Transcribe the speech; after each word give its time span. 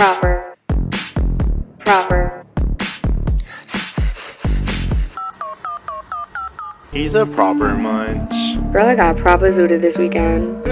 proper, 0.00 0.56
proper, 1.80 2.46
He's 6.90 7.12
a 7.12 7.26
proper 7.26 7.74
munch. 7.74 8.72
Girl, 8.72 8.86
I 8.86 8.94
got 8.94 9.18
proper 9.18 9.52
zooted 9.52 9.82
this 9.82 9.98
weekend. 9.98 10.64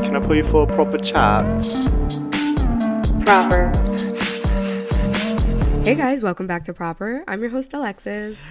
Can 0.00 0.16
I 0.16 0.26
put 0.26 0.36
you 0.36 0.50
for 0.50 0.64
a 0.64 0.66
proper 0.74 0.98
chat? 0.98 1.44
Proper. 3.24 3.70
Hey 5.84 5.94
guys, 5.94 6.22
welcome 6.22 6.48
back 6.48 6.64
to 6.64 6.74
Proper. 6.74 7.22
I'm 7.28 7.42
your 7.42 7.50
host 7.50 7.72
Alexis. 7.72 8.42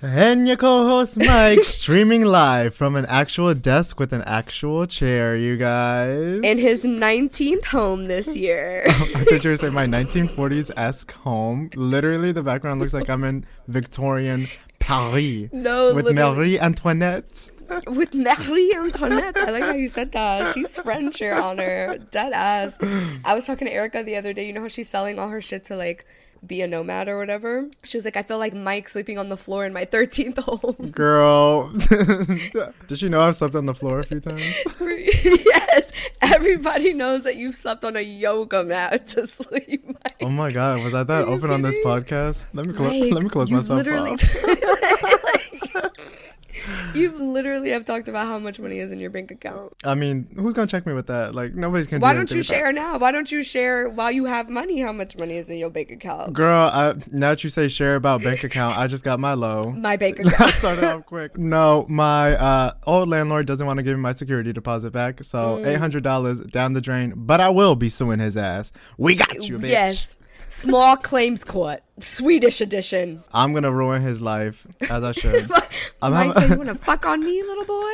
And 0.00 0.46
your 0.46 0.56
co-host 0.56 1.16
Mike, 1.18 1.64
streaming 1.64 2.24
live 2.24 2.72
from 2.72 2.94
an 2.94 3.04
actual 3.06 3.52
desk 3.54 3.98
with 3.98 4.12
an 4.12 4.22
actual 4.22 4.86
chair, 4.86 5.34
you 5.34 5.56
guys. 5.56 6.40
In 6.44 6.58
his 6.58 6.84
19th 6.84 7.64
home 7.66 8.06
this 8.06 8.36
year. 8.36 8.84
Oh, 9.00 9.08
I 9.16 9.24
thought 9.24 9.42
you 9.44 9.50
were 9.50 9.56
saying 9.56 9.74
my 9.74 9.86
1940s 9.86 10.70
esque 10.76 11.12
home. 11.12 11.70
Literally, 11.74 12.30
the 12.30 12.42
background 12.44 12.80
looks 12.80 12.94
like 12.94 13.08
I'm 13.10 13.24
in 13.24 13.44
Victorian 13.66 14.48
Paris 14.78 15.48
No, 15.52 15.92
with 15.94 16.04
literally. 16.06 16.36
Marie 16.36 16.60
Antoinette. 16.60 17.50
With 17.86 18.14
Marie 18.14 18.72
Antoinette. 18.76 19.36
I 19.36 19.50
like 19.50 19.62
how 19.62 19.72
you 19.72 19.88
said 19.88 20.12
that. 20.12 20.54
She's 20.54 20.76
French, 20.78 21.20
your 21.20 21.34
honor. 21.40 21.98
Dead 22.10 22.32
ass. 22.32 22.78
I 23.24 23.34
was 23.34 23.46
talking 23.46 23.66
to 23.66 23.72
Erika 23.74 24.02
the 24.04 24.16
other 24.16 24.32
day. 24.32 24.46
You 24.46 24.52
know 24.52 24.62
how 24.62 24.68
she's 24.68 24.88
selling 24.88 25.18
all 25.18 25.28
her 25.28 25.40
shit 25.40 25.64
to 25.64 25.76
like 25.76 26.06
be 26.46 26.62
a 26.62 26.66
nomad 26.68 27.08
or 27.08 27.18
whatever? 27.18 27.68
She 27.84 27.96
was 27.96 28.04
like, 28.04 28.16
I 28.16 28.22
feel 28.22 28.38
like 28.38 28.54
Mike 28.54 28.88
sleeping 28.88 29.18
on 29.18 29.28
the 29.28 29.36
floor 29.36 29.64
in 29.66 29.72
my 29.72 29.84
13th 29.86 30.38
home. 30.38 30.90
Girl, 30.90 31.70
did 32.88 33.02
you 33.02 33.08
know 33.08 33.20
I've 33.22 33.36
slept 33.36 33.54
on 33.54 33.66
the 33.66 33.74
floor 33.74 34.00
a 34.00 34.04
few 34.04 34.20
times? 34.20 34.42
yes, 34.80 35.92
everybody 36.22 36.92
knows 36.94 37.24
that 37.24 37.36
you've 37.36 37.54
slept 37.56 37.84
on 37.84 37.96
a 37.96 38.00
yoga 38.00 38.64
mat 38.64 39.06
to 39.08 39.26
sleep. 39.26 39.84
Mike. 39.86 40.16
Oh 40.22 40.28
my 40.28 40.50
god, 40.50 40.82
was 40.84 40.94
I 40.94 41.02
that 41.04 41.24
open 41.24 41.50
on 41.50 41.62
this 41.62 41.78
podcast? 41.84 42.46
Let 42.52 42.66
me 42.66 42.72
Mike, 42.72 43.12
let 43.12 43.22
me 43.22 43.28
close 43.28 43.50
myself 43.50 43.78
literally- 43.78 44.12
off. 44.12 44.24
You've 46.94 47.18
literally 47.20 47.70
have 47.70 47.84
talked 47.84 48.08
about 48.08 48.26
how 48.26 48.38
much 48.38 48.58
money 48.60 48.78
is 48.78 48.90
in 48.92 48.98
your 49.00 49.10
bank 49.10 49.30
account. 49.30 49.72
I 49.84 49.94
mean, 49.94 50.28
who's 50.36 50.54
gonna 50.54 50.66
check 50.66 50.86
me 50.86 50.92
with 50.92 51.06
that? 51.08 51.34
Like 51.34 51.54
nobody's 51.54 51.86
gonna. 51.86 52.00
Why 52.02 52.12
do 52.12 52.18
don't 52.18 52.30
you 52.30 52.42
share 52.42 52.72
now? 52.72 52.98
Why 52.98 53.10
don't 53.12 53.30
you 53.30 53.42
share 53.42 53.88
while 53.88 54.10
you 54.12 54.24
have 54.26 54.48
money 54.48 54.80
how 54.80 54.92
much 54.92 55.16
money 55.16 55.36
is 55.36 55.50
in 55.50 55.58
your 55.58 55.70
bank 55.70 55.90
account? 55.90 56.32
Girl, 56.32 56.70
I, 56.72 56.94
now 57.10 57.30
that 57.30 57.44
you 57.44 57.50
say 57.50 57.68
share 57.68 57.94
about 57.96 58.22
bank 58.22 58.44
account, 58.44 58.76
I 58.78 58.86
just 58.86 59.04
got 59.04 59.18
my 59.20 59.34
low. 59.34 59.62
My 59.88 59.96
bank 59.96 60.18
account. 60.24 60.52
started 60.54 60.84
off 60.84 61.06
quick. 61.06 61.38
No, 61.38 61.86
my 61.88 62.36
uh, 62.36 62.72
old 62.86 63.08
landlord 63.08 63.46
doesn't 63.46 63.66
want 63.66 63.78
to 63.78 63.82
give 63.82 63.96
me 63.96 64.02
my 64.02 64.12
security 64.12 64.52
deposit 64.52 64.92
back, 64.92 65.24
so 65.24 65.38
Mm. 65.58 65.66
eight 65.66 65.78
hundred 65.78 66.02
dollars 66.02 66.40
down 66.40 66.72
the 66.74 66.80
drain. 66.80 67.14
But 67.16 67.40
I 67.40 67.48
will 67.48 67.74
be 67.76 67.88
suing 67.88 68.18
his 68.20 68.36
ass. 68.36 68.72
We 68.98 69.14
got 69.14 69.48
you, 69.48 69.58
bitch. 69.58 69.68
yes. 69.70 70.16
Small 70.48 70.96
claims 70.96 71.44
court, 71.44 71.82
Swedish 72.00 72.60
edition. 72.60 73.22
I'm 73.32 73.52
gonna 73.52 73.72
ruin 73.72 74.02
his 74.02 74.20
life 74.22 74.66
as 74.90 75.02
I 75.04 75.12
should. 75.12 75.50
I'm 76.02 76.12
Mike 76.12 76.28
having- 76.34 76.40
said, 76.42 76.50
"You 76.50 76.56
want 76.64 76.68
to 76.78 76.84
fuck 76.84 77.06
on 77.06 77.20
me, 77.24 77.42
little 77.42 77.64
boy?" 77.64 77.92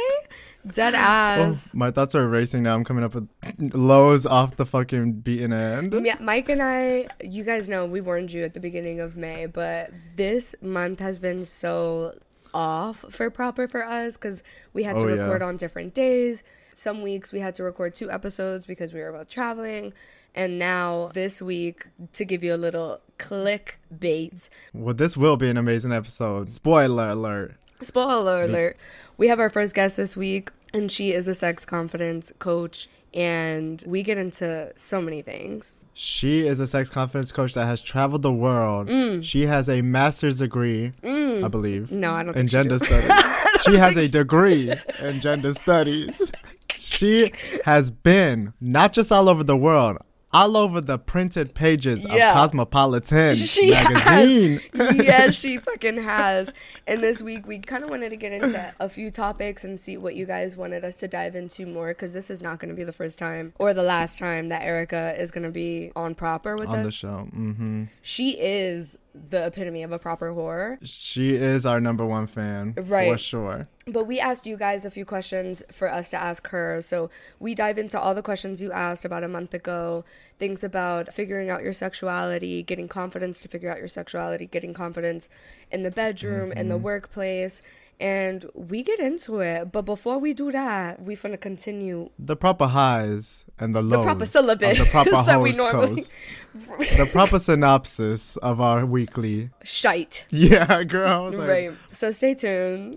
Dead 0.73 0.95
Oh, 0.95 0.97
ass. 0.97 1.75
my 1.75 1.91
thoughts 1.91 2.15
are 2.15 2.27
racing 2.27 2.63
now. 2.63 2.75
I'm 2.75 2.85
coming 2.85 3.05
up 3.05 3.15
with 3.15 3.29
lows 3.75 4.25
off 4.25 4.57
the 4.57 4.65
fucking 4.65 5.13
beaten 5.21 5.53
end. 5.53 5.93
Yeah, 6.07 6.17
Mike 6.21 6.49
and 6.49 6.63
I, 6.63 7.09
you 7.23 7.45
guys 7.45 7.69
know 7.69 7.85
we 7.85 8.01
warned 8.01 8.33
you 8.33 8.45
at 8.45 8.55
the 8.55 8.61
beginning 8.61 8.99
of 8.99 9.15
May, 9.15 9.45
but 9.45 9.91
this 10.17 10.55
month 10.63 11.01
has 11.01 11.19
been 11.19 11.45
so 11.45 12.19
off 12.55 13.05
for 13.11 13.29
proper 13.31 13.69
for 13.69 13.85
us 13.85 14.17
because 14.17 14.43
we 14.73 14.85
had 14.85 14.97
oh, 14.97 15.01
to 15.01 15.05
Oh, 15.05 15.15
yeah. 15.15 15.21
record 15.23 15.43
on 15.43 15.59
different 15.59 15.93
days. 15.93 16.43
Some 16.77 17.03
weeks 17.03 17.31
we 17.33 17.39
had 17.39 17.55
to 17.55 17.63
record 17.63 17.95
two 17.95 18.11
episodes 18.11 18.67
because 18.67 18.93
we 18.93 19.01
were 19.01 19.13
both 19.13 19.29
traveling. 19.31 19.93
And 20.35 20.59
now 20.59 21.11
this 21.15 21.41
week, 21.41 21.87
to 22.15 22.25
give 22.25 22.43
you 22.43 22.53
a 22.55 22.57
little 22.59 23.01
click 23.19 23.79
bait, 23.97 24.51
Well, 24.73 24.93
this 24.95 25.17
will 25.17 25.37
be 25.37 25.49
an 25.49 25.57
amazing 25.57 25.93
episode. 25.93 26.51
Spoiler 26.51 27.11
alert. 27.11 27.55
spoiler 27.81 28.43
alert, 28.43 28.77
we 29.17 29.29
have 29.29 29.39
our 29.39 29.49
first 29.51 29.75
guest 29.75 29.97
this 29.97 30.17
week, 30.17 30.51
and 30.73 30.91
she 30.91 31.13
is 31.13 31.29
a 31.29 31.35
sex 31.35 31.65
confidence 31.65 32.33
coach. 32.41 32.89
And 33.15 33.85
we 33.87 34.03
get 34.03 34.19
into 34.19 34.73
so 34.75 35.01
many 35.01 35.23
things. 35.23 35.79
She 35.97 36.45
is 36.49 36.59
a 36.59 36.67
sex 36.67 36.91
confidence 36.91 37.31
coach 37.31 37.55
that 37.55 37.67
has 37.67 37.81
traveled 37.81 38.23
the 38.23 38.33
world. 38.33 38.89
Mm. 38.89 39.23
She 39.23 39.47
has 39.47 39.69
a 39.69 39.81
master's 39.83 40.39
degree, 40.39 40.93
I 41.05 41.47
believe. 41.47 41.93
No, 41.93 42.13
I 42.15 42.25
don't 42.25 42.31
in 42.31 42.49
think 42.49 42.51
she 42.51 42.53
gender 42.55 42.79
do. 42.79 42.85
studies. 42.85 43.63
she 43.65 43.77
has 43.77 43.97
a 43.97 44.09
degree 44.09 44.75
in 44.99 45.21
gender 45.21 45.53
studies. 45.53 46.33
She 46.85 47.33
has 47.65 47.91
been 47.91 48.53
not 48.61 48.93
just 48.93 49.11
all 49.11 49.29
over 49.29 49.43
the 49.45 49.57
world, 49.57 49.99
all 50.33 50.57
over 50.57 50.81
the 50.81 50.99
printed 50.99 51.55
pages 51.55 52.03
Yeah. 52.05 52.31
of 52.31 52.35
Cosmopolitan 52.35 53.35
She 53.37 53.71
magazine. 53.71 54.61
has. 54.75 54.97
yes, 54.97 55.35
she 55.37 55.59
fucking 55.69 56.03
has. 56.03 56.53
And 56.87 57.01
this 57.03 57.23
week, 57.23 57.47
we 57.47 57.61
kind 57.61 57.85
of 57.85 57.89
wanted 57.91 58.11
to 58.11 58.17
get 58.17 58.33
into 58.33 58.75
a 58.81 58.89
few 58.89 59.11
topics 59.13 59.63
and 59.65 59.81
see 59.81 59.97
what 59.97 60.17
you 60.17 60.27
guys 60.27 60.57
wanted 60.57 60.85
us 60.85 60.97
to 60.99 61.09
dive 61.09 61.35
into 61.37 61.67
more 61.67 61.89
because 61.89 62.13
this 62.13 62.31
is 62.31 62.43
not 62.43 62.59
going 62.59 62.69
to 62.69 62.75
be 62.75 62.85
the 62.85 62.93
first 62.93 63.19
time 63.19 63.53
or 63.59 63.73
the 63.73 63.83
last 63.85 64.19
time 64.19 64.49
that 64.49 64.63
Erika 64.63 65.15
is 65.21 65.31
going 65.31 65.45
to 65.45 65.51
be 65.53 65.93
on 65.95 66.15
proper 66.17 66.57
with 66.57 66.69
us. 66.69 66.75
on 66.75 66.83
the 66.83 66.89
us. 66.89 66.95
show. 66.95 67.19
hmm 67.33 67.85
She 68.03 68.31
is 68.41 68.99
the 69.15 69.47
epitome 69.47 69.83
of 69.83 69.93
a 69.93 69.99
proper 69.99 70.33
whore. 70.33 70.79
She 70.83 71.37
is 71.37 71.65
our 71.65 71.81
number 71.81 72.05
one 72.05 72.27
fan 72.27 72.75
for 72.75 73.17
sure. 73.17 73.69
But 73.87 74.05
we 74.05 74.19
asked 74.19 74.47
you 74.47 74.57
guys 74.57 74.85
a 74.85 74.91
few 74.91 75.05
questions 75.05 75.63
for 75.71 75.91
us 75.91 76.09
to 76.09 76.17
ask 76.17 76.49
her. 76.49 76.81
So 76.83 77.11
we 77.39 77.55
dive 77.55 77.79
into 77.79 78.01
all 78.01 78.15
the 78.15 78.23
questions 78.23 78.61
you 78.61 78.73
asked 78.73 79.05
about 79.05 79.23
a 79.23 79.29
month 79.29 79.55
ago 79.55 80.05
things 80.39 80.65
about 80.65 81.15
figuring 81.15 81.49
out 81.49 81.63
your 81.63 81.73
sexuality, 81.73 82.63
getting 82.63 82.89
confidence 82.89 83.41
to 83.41 83.49
figure 83.49 83.71
out 83.71 83.79
your 83.79 83.89
sexuality, 83.89 84.47
getting 84.47 84.75
confidence 84.75 85.29
in 85.71 85.85
the 85.85 85.91
bedroom, 85.91 86.51
in 86.53 86.69
the 86.69 86.75
mm-hmm. 86.75 86.85
workplace. 86.85 87.63
And 88.01 88.45
we 88.55 88.83
get 88.83 88.99
into 89.01 89.39
it. 89.41 89.71
But 89.71 89.83
before 89.83 90.19
we 90.19 90.35
do 90.35 90.51
that, 90.53 91.01
we're 91.01 91.17
gonna 91.17 91.37
continue 91.37 92.11
The 92.19 92.37
proper 92.37 92.67
highs 92.67 93.45
and 93.59 93.75
the 93.75 93.81
lows. 93.83 93.99
the 94.01 94.03
proper 94.03 94.27
syllabus 94.27 94.79
the 94.79 94.85
proper 94.87 95.11
that 95.27 95.41
we 95.41 95.53
normally 95.53 96.03
the 96.55 97.09
proper 97.13 97.39
synopsis 97.39 98.37
of 98.39 98.61
our 98.61 98.85
weekly. 98.85 99.51
shite. 99.63 100.27
Yeah, 100.31 100.83
girl. 100.85 101.31
Like, 101.31 101.49
Right. 101.49 101.73
So 101.93 102.11
stay 102.11 102.35
tuned. 102.35 102.97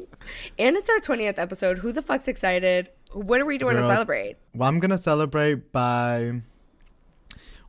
And 0.58 0.76
it's 0.76 0.90
our 0.90 1.00
20th 1.00 1.38
episode. 1.38 1.80
Who 1.80 1.92
the 1.92 2.02
fuck's 2.02 2.28
excited? 2.28 2.90
What 3.14 3.40
are 3.40 3.46
we 3.46 3.58
doing 3.58 3.78
to 3.78 3.84
celebrate? 3.84 4.36
Well, 4.54 4.68
I'm 4.68 4.80
gonna 4.80 4.98
celebrate 4.98 5.72
by 5.72 6.42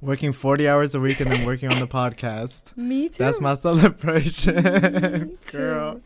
working 0.01 0.33
40 0.33 0.69
hours 0.69 0.95
a 0.95 1.01
week 1.01 1.21
and 1.21 1.31
then 1.31 1.45
working 1.45 1.73
on 1.73 1.81
the 1.81 1.87
podcast. 2.01 2.77
Me 2.77 3.09
too. 3.09 3.23
That's 3.23 3.41
my 3.41 3.55
celebration, 3.55 5.39
girl. 5.51 6.01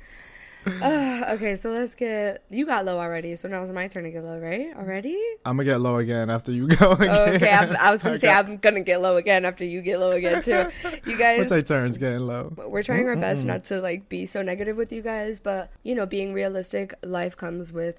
Uh, 0.66 1.24
okay, 1.30 1.54
so 1.56 1.70
let's 1.70 1.94
get. 1.94 2.44
You 2.50 2.66
got 2.66 2.84
low 2.84 2.98
already, 2.98 3.34
so 3.36 3.48
now 3.48 3.62
it's 3.62 3.72
my 3.72 3.88
turn 3.88 4.04
to 4.04 4.10
get 4.10 4.24
low, 4.24 4.38
right? 4.38 4.74
Already? 4.76 5.18
I'm 5.44 5.56
gonna 5.56 5.64
get 5.64 5.80
low 5.80 5.96
again 5.96 6.30
after 6.30 6.52
you 6.52 6.68
go 6.76 6.92
again. 6.92 7.34
Okay, 7.34 7.50
I'm, 7.50 7.76
I 7.76 7.90
was 7.90 8.02
gonna 8.02 8.14
I 8.14 8.18
say 8.18 8.26
got- 8.28 8.46
I'm 8.46 8.56
gonna 8.58 8.80
get 8.80 9.00
low 9.00 9.16
again 9.16 9.44
after 9.44 9.64
you 9.64 9.80
get 9.82 9.98
low 9.98 10.12
again 10.12 10.42
too. 10.42 10.68
You 11.06 11.18
guys, 11.18 11.40
What's 11.40 11.52
our 11.52 11.62
turns 11.62 11.98
getting 11.98 12.20
low? 12.20 12.52
we're 12.68 12.82
trying 12.82 13.06
our 13.08 13.16
best 13.16 13.44
not 13.44 13.64
to 13.66 13.80
like 13.80 14.08
be 14.08 14.24
so 14.26 14.42
negative 14.42 14.76
with 14.76 14.92
you 14.92 15.02
guys, 15.02 15.38
but 15.38 15.70
you 15.82 15.94
know, 15.94 16.06
being 16.06 16.32
realistic, 16.32 16.94
life 17.04 17.36
comes 17.36 17.72
with 17.72 17.98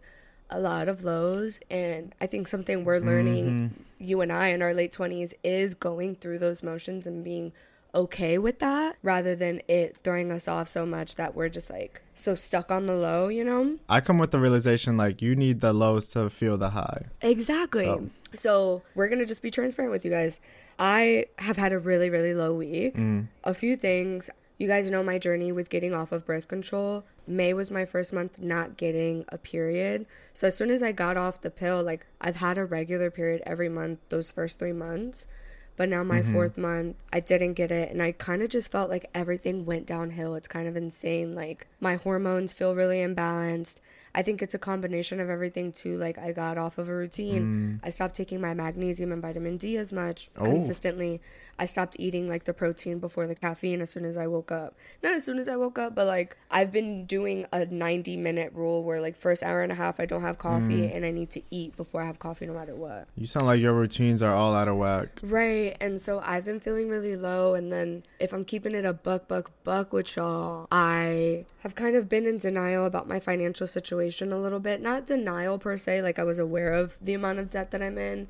a 0.50 0.59
lot 0.59 0.88
of 0.88 1.03
lows, 1.03 1.59
and 1.72 2.13
I 2.22 2.28
think 2.28 2.47
something 2.47 2.84
we're 2.85 3.00
learning, 3.00 3.74
you 4.00 4.22
and 4.22 4.31
I 4.31 4.47
in 4.50 4.62
our 4.62 4.74
late 4.74 4.91
twenties, 4.91 5.34
is 5.44 5.74
going 5.74 6.16
through 6.16 6.40
those 6.40 6.62
motions 6.63 7.07
and 7.07 7.24
being 7.24 7.51
okay 7.95 8.37
with 8.37 8.59
that 8.59 8.95
rather 9.03 9.35
than 9.35 9.61
it 9.67 9.97
throwing 10.03 10.31
us 10.31 10.47
off 10.47 10.67
so 10.67 10.85
much 10.85 11.15
that 11.15 11.35
we're 11.35 11.49
just 11.49 11.69
like 11.69 12.01
so 12.15 12.33
stuck 12.35 12.71
on 12.71 12.85
the 12.85 12.95
low, 12.95 13.27
you 13.27 13.43
know? 13.43 13.77
I 13.87 14.01
come 14.01 14.17
with 14.17 14.31
the 14.31 14.39
realization 14.39 14.97
like 14.97 15.21
you 15.21 15.35
need 15.35 15.61
the 15.61 15.73
lows 15.73 16.07
to 16.11 16.29
feel 16.29 16.57
the 16.57 16.71
high. 16.71 17.05
Exactly. 17.21 17.85
So- 17.85 18.09
So. 18.35 18.81
we're 18.95 19.07
gonna 19.09 19.25
just 19.27 19.41
be 19.43 19.51
transparent 19.51 19.91
with 19.91 20.03
you 20.03 20.09
guys. 20.12 20.39
I 20.79 21.25
have 21.38 21.57
had 21.57 21.71
a 21.71 21.77
really, 21.79 22.09
really 22.09 22.33
low 22.33 22.53
week. 22.53 22.95
Mm. 22.95 23.27
A 23.44 23.53
few 23.53 23.75
things. 23.75 24.29
You 24.57 24.68
guys 24.68 24.89
know 24.89 25.03
my 25.03 25.18
journey 25.19 25.51
with 25.51 25.69
getting 25.69 25.94
off 25.94 26.12
of 26.12 26.25
birth 26.25 26.47
control. 26.47 27.03
May 27.27 27.53
was 27.53 27.69
my 27.69 27.85
first 27.85 28.12
month 28.13 28.39
not 28.39 28.75
getting 28.77 29.25
a 29.29 29.38
period. 29.38 30.06
So 30.33 30.47
as 30.47 30.56
soon 30.56 30.69
as 30.71 30.81
I 30.81 30.91
got 30.91 31.15
off 31.18 31.41
the 31.41 31.50
pill, 31.51 31.83
like 31.83 32.06
I've 32.21 32.38
had 32.38 32.57
a 32.57 32.65
regular 32.65 33.12
period 33.12 33.41
every 33.45 33.69
month 33.69 34.00
those 34.09 34.31
first 34.31 34.57
three 34.59 34.73
months. 34.73 35.25
But 35.75 35.89
now 35.89 36.03
my 36.03 36.21
mm-hmm. 36.21 36.33
fourth 36.33 36.57
month, 36.57 36.97
I 37.11 37.19
didn't 37.19 37.53
get 37.53 37.71
it, 37.71 37.91
and 37.91 38.01
I 38.01 38.11
kind 38.11 38.43
of 38.43 38.49
just 38.49 38.71
felt 38.71 38.89
like 38.89 39.09
everything 39.13 39.65
went 39.65 39.87
downhill. 39.87 40.35
It's 40.35 40.47
kind 40.47 40.67
of 40.67 40.75
insane. 40.75 41.33
Like 41.33 41.67
my 41.79 41.95
hormones 41.95 42.53
feel 42.53 42.75
really 42.75 42.97
imbalanced. 42.97 43.77
I 44.15 44.21
think 44.21 44.42
it's 44.42 44.54
a 44.54 44.60
combination 44.60 45.19
of 45.19 45.30
everything 45.30 45.71
too. 45.71 45.98
Like 45.98 46.18
I 46.19 46.31
got 46.33 46.57
off 46.57 46.77
of 46.77 46.88
a 46.88 46.95
routine. 46.95 47.80
Mm. 47.81 47.88
I 47.88 47.89
stopped 47.89 48.15
taking 48.15 48.39
my 48.39 48.54
magnesium 48.54 49.12
and 49.12 49.21
vitamin 49.21 49.57
D 49.57 49.75
as 49.77 49.92
much 49.92 50.30
Oh. 50.38 50.44
consistently. 50.44 51.19
I 51.57 51.65
stopped 51.65 51.95
eating 52.00 52.30
like 52.30 52.44
the 52.45 52.54
protein 52.54 53.00
before 53.00 53.25
the 53.25 53.36
caffeine 53.36 53.81
as 53.81 53.89
soon 53.89 54.06
as 54.06 54.18
I 54.18 54.27
woke 54.27 54.51
up. 54.51 54.75
Not 55.01 55.13
as 55.13 55.24
soon 55.24 55.39
as 55.39 55.48
I 55.48 55.56
woke 55.56 55.80
up, 55.80 55.95
but 55.95 56.06
like 56.06 56.38
I've 56.51 56.71
been 56.71 57.06
doing 57.06 57.45
a 57.51 57.65
90 57.65 58.18
minute 58.18 58.51
rule 58.54 58.83
where 58.83 59.01
like 59.01 59.15
first 59.15 59.42
hour 59.42 59.62
and 59.62 59.71
a 59.71 59.75
half 59.75 60.00
I 60.00 60.06
don't 60.06 60.21
have 60.21 60.38
coffee 60.38 60.88
mm. 60.88 60.95
and 60.95 61.06
I 61.06 61.12
need 61.12 61.31
to 61.31 61.42
eat 61.50 61.75
before 61.75 62.01
I 62.04 62.06
have 62.06 62.19
coffee 62.19 62.45
no 62.45 62.54
matter 62.54 62.75
what. 62.75 63.07
You 63.16 63.25
sound 63.25 63.48
like 63.48 63.59
your 63.62 63.74
routines 63.74 64.21
are 64.21 64.33
all 64.33 64.54
out 64.54 64.68
of 64.68 64.77
whack. 64.77 65.19
Right. 65.24 65.75
And 65.81 66.00
so 66.00 66.21
I've 66.24 66.45
been 66.45 66.59
feeling 66.59 66.88
really 66.88 67.16
low. 67.16 67.56
And 67.56 67.71
then 67.71 68.04
if 68.19 68.31
I'm 68.31 68.45
keeping 68.45 68.75
it 68.75 68.86
a 68.86 68.94
buck, 68.94 69.27
buck, 69.27 69.50
buck 69.63 69.92
with 69.92 70.16
y'all, 70.16 70.68
I 70.71 71.45
have 71.62 71.75
kind 71.75 71.95
of 71.95 72.09
been 72.09 72.27
in 72.27 72.38
denial 72.38 72.86
about 72.86 73.07
my 73.07 73.19
financial 73.19 73.66
situation 73.66 74.02
a 74.11 74.39
little 74.39 74.59
bit. 74.59 74.81
Not 74.81 75.05
denial 75.05 75.57
per 75.57 75.77
se, 75.77 76.01
like 76.01 76.19
I 76.19 76.23
was 76.23 76.39
aware 76.39 76.73
of 76.73 76.97
the 77.01 77.13
amount 77.13 77.39
of 77.39 77.50
debt 77.50 77.71
that 77.71 77.81
I'm 77.81 77.97
in, 77.97 78.27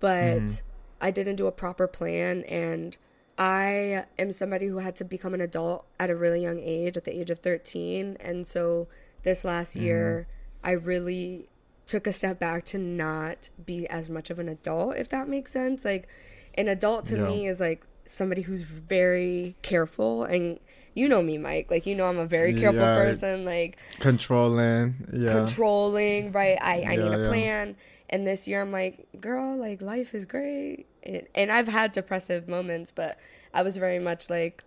but 0.00 0.38
mm-hmm. 0.38 0.54
I 1.00 1.10
didn't 1.10 1.36
do 1.36 1.46
a 1.46 1.52
proper 1.52 1.86
plan. 1.86 2.44
And 2.44 2.96
I 3.38 4.04
am 4.18 4.32
somebody 4.32 4.66
who 4.66 4.78
had 4.78 4.96
to 4.96 5.04
become 5.04 5.34
an 5.34 5.40
adult 5.40 5.86
at 5.98 6.10
a 6.10 6.16
really 6.16 6.42
young 6.42 6.58
age, 6.58 6.96
at 6.96 7.04
the 7.04 7.18
age 7.18 7.30
of 7.30 7.38
13. 7.38 8.16
And 8.20 8.46
so 8.46 8.88
this 9.22 9.44
last 9.44 9.76
mm-hmm. 9.76 9.86
year, 9.86 10.28
I 10.64 10.72
really 10.72 11.48
took 11.86 12.06
a 12.06 12.12
step 12.12 12.38
back 12.38 12.64
to 12.66 12.78
not 12.78 13.50
be 13.64 13.86
as 13.88 14.08
much 14.08 14.28
of 14.30 14.38
an 14.38 14.48
adult, 14.48 14.96
if 14.96 15.08
that 15.08 15.28
makes 15.28 15.52
sense. 15.52 15.84
Like, 15.84 16.08
an 16.54 16.68
adult 16.68 17.06
to 17.06 17.16
Yeah. 17.16 17.26
me 17.26 17.46
is 17.46 17.60
like 17.60 17.86
somebody 18.04 18.42
who's 18.42 18.62
very 18.62 19.54
careful. 19.62 20.24
And 20.24 20.58
you 20.98 21.08
know 21.08 21.22
me, 21.22 21.38
Mike. 21.38 21.70
Like, 21.70 21.86
you 21.86 21.94
know, 21.94 22.06
I'm 22.06 22.18
a 22.18 22.26
very 22.26 22.52
careful 22.54 22.80
Yeah. 22.80 22.96
person. 22.96 23.44
Like, 23.44 23.78
Controlling. 24.00 25.08
Yeah. 25.12 25.32
controlling, 25.32 26.32
right? 26.32 26.58
I, 26.60 26.82
I 26.82 26.96
need 26.96 27.12
a 27.12 27.22
yeah. 27.22 27.28
plan. 27.28 27.76
And 28.10 28.26
this 28.26 28.48
year 28.48 28.62
I'm 28.62 28.72
like, 28.72 29.06
girl, 29.20 29.56
like 29.56 29.80
life 29.82 30.14
is 30.14 30.24
great. 30.26 30.86
And, 31.02 31.22
and 31.34 31.52
I've 31.52 31.68
had 31.68 31.92
depressive 31.92 32.48
moments, 32.48 32.90
but 32.90 33.18
I 33.54 33.62
was 33.62 33.76
very 33.76 33.98
much 33.98 34.28
like 34.30 34.64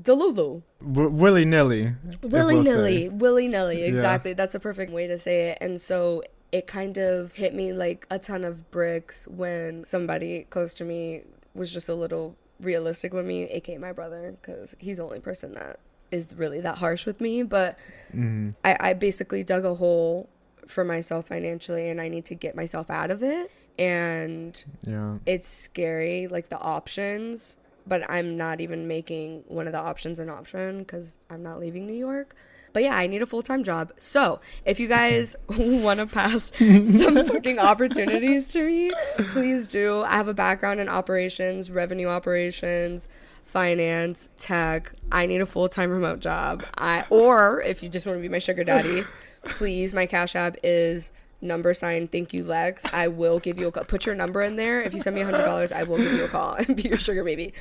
Delulu. 0.00 0.62
W- 0.80 1.08
willy 1.10 1.44
nilly. 1.44 1.94
Willy 2.22 2.58
nilly. 2.60 3.08
Willy 3.08 3.48
nilly. 3.48 3.80
Yeah. 3.80 3.86
Exactly. 3.86 4.32
That's 4.32 4.54
a 4.54 4.60
perfect 4.60 4.90
way 4.92 5.06
to 5.06 5.18
say 5.18 5.50
it. 5.50 5.58
And 5.60 5.80
so 5.80 6.22
it 6.50 6.66
kind 6.66 6.98
of 6.98 7.32
hit 7.32 7.54
me 7.54 7.72
like 7.72 8.06
a 8.10 8.18
ton 8.18 8.44
of 8.44 8.70
bricks 8.70 9.26
when 9.28 9.84
somebody 9.84 10.46
close 10.50 10.74
to 10.74 10.84
me 10.84 11.22
was 11.54 11.72
just 11.72 11.88
a 11.88 11.94
little 11.94 12.36
realistic 12.62 13.12
with 13.12 13.26
me, 13.26 13.44
aka 13.44 13.76
my 13.78 13.92
brother, 13.92 14.34
because 14.40 14.74
he's 14.78 14.96
the 14.98 15.02
only 15.04 15.20
person 15.20 15.54
that 15.54 15.78
is 16.10 16.28
really 16.34 16.60
that 16.60 16.78
harsh 16.78 17.04
with 17.06 17.20
me. 17.20 17.42
But 17.42 17.78
Mm-hmm. 18.14 18.50
I, 18.64 18.76
I 18.90 18.92
basically 18.92 19.42
dug 19.42 19.64
a 19.64 19.74
hole 19.76 20.28
for 20.66 20.84
myself 20.84 21.26
financially 21.28 21.88
and 21.88 22.00
I 22.00 22.08
need 22.08 22.24
to 22.26 22.34
get 22.34 22.54
myself 22.54 22.90
out 22.90 23.10
of 23.10 23.22
it. 23.22 23.50
And 23.78 24.62
Yeah. 24.86 25.18
it's 25.26 25.48
scary, 25.48 26.26
like 26.28 26.50
the 26.50 26.58
options, 26.58 27.56
but 27.86 28.08
I'm 28.10 28.36
not 28.36 28.60
even 28.60 28.86
making 28.86 29.44
one 29.48 29.66
of 29.66 29.72
the 29.72 29.78
options 29.80 30.18
an 30.18 30.28
option 30.30 30.80
because 30.80 31.16
I'm 31.30 31.42
not 31.42 31.58
leaving 31.58 31.86
New 31.86 31.94
York. 31.94 32.36
But 32.72 32.82
yeah, 32.82 32.96
I 32.96 33.06
need 33.06 33.22
a 33.22 33.26
full 33.26 33.42
time 33.42 33.64
job. 33.64 33.92
So 33.98 34.40
if 34.64 34.80
you 34.80 34.88
guys 34.88 35.36
want 35.48 36.00
to 36.00 36.06
pass 36.06 36.52
some 36.58 37.24
fucking 37.26 37.58
opportunities 37.58 38.52
to 38.52 38.64
me, 38.64 38.90
please 39.32 39.68
do. 39.68 40.02
I 40.02 40.12
have 40.12 40.28
a 40.28 40.34
background 40.34 40.80
in 40.80 40.88
operations, 40.88 41.70
revenue 41.70 42.08
operations, 42.08 43.08
finance, 43.44 44.30
tech. 44.38 44.92
I 45.10 45.26
need 45.26 45.40
a 45.40 45.46
full 45.46 45.68
time 45.68 45.90
remote 45.90 46.20
job. 46.20 46.64
I 46.78 47.04
or 47.10 47.60
if 47.62 47.82
you 47.82 47.88
just 47.88 48.06
want 48.06 48.18
to 48.18 48.22
be 48.22 48.28
my 48.28 48.38
sugar 48.38 48.64
daddy, 48.64 49.04
please. 49.44 49.92
My 49.92 50.06
cash 50.06 50.34
app 50.34 50.56
is 50.62 51.12
number 51.44 51.74
sign 51.74 52.06
thank 52.06 52.32
you 52.32 52.44
lex 52.44 52.84
i 52.92 53.08
will 53.08 53.40
give 53.40 53.58
you 53.58 53.66
a 53.66 53.72
call 53.72 53.82
put 53.82 54.06
your 54.06 54.14
number 54.14 54.42
in 54.42 54.54
there 54.54 54.80
if 54.80 54.94
you 54.94 55.00
send 55.00 55.16
me 55.16 55.22
a 55.22 55.24
hundred 55.24 55.44
dollars 55.44 55.72
i 55.72 55.82
will 55.82 55.96
give 55.96 56.12
you 56.12 56.24
a 56.24 56.28
call 56.28 56.54
and 56.54 56.76
be 56.76 56.82
your 56.82 56.96
sugar 56.96 57.24
baby 57.24 57.52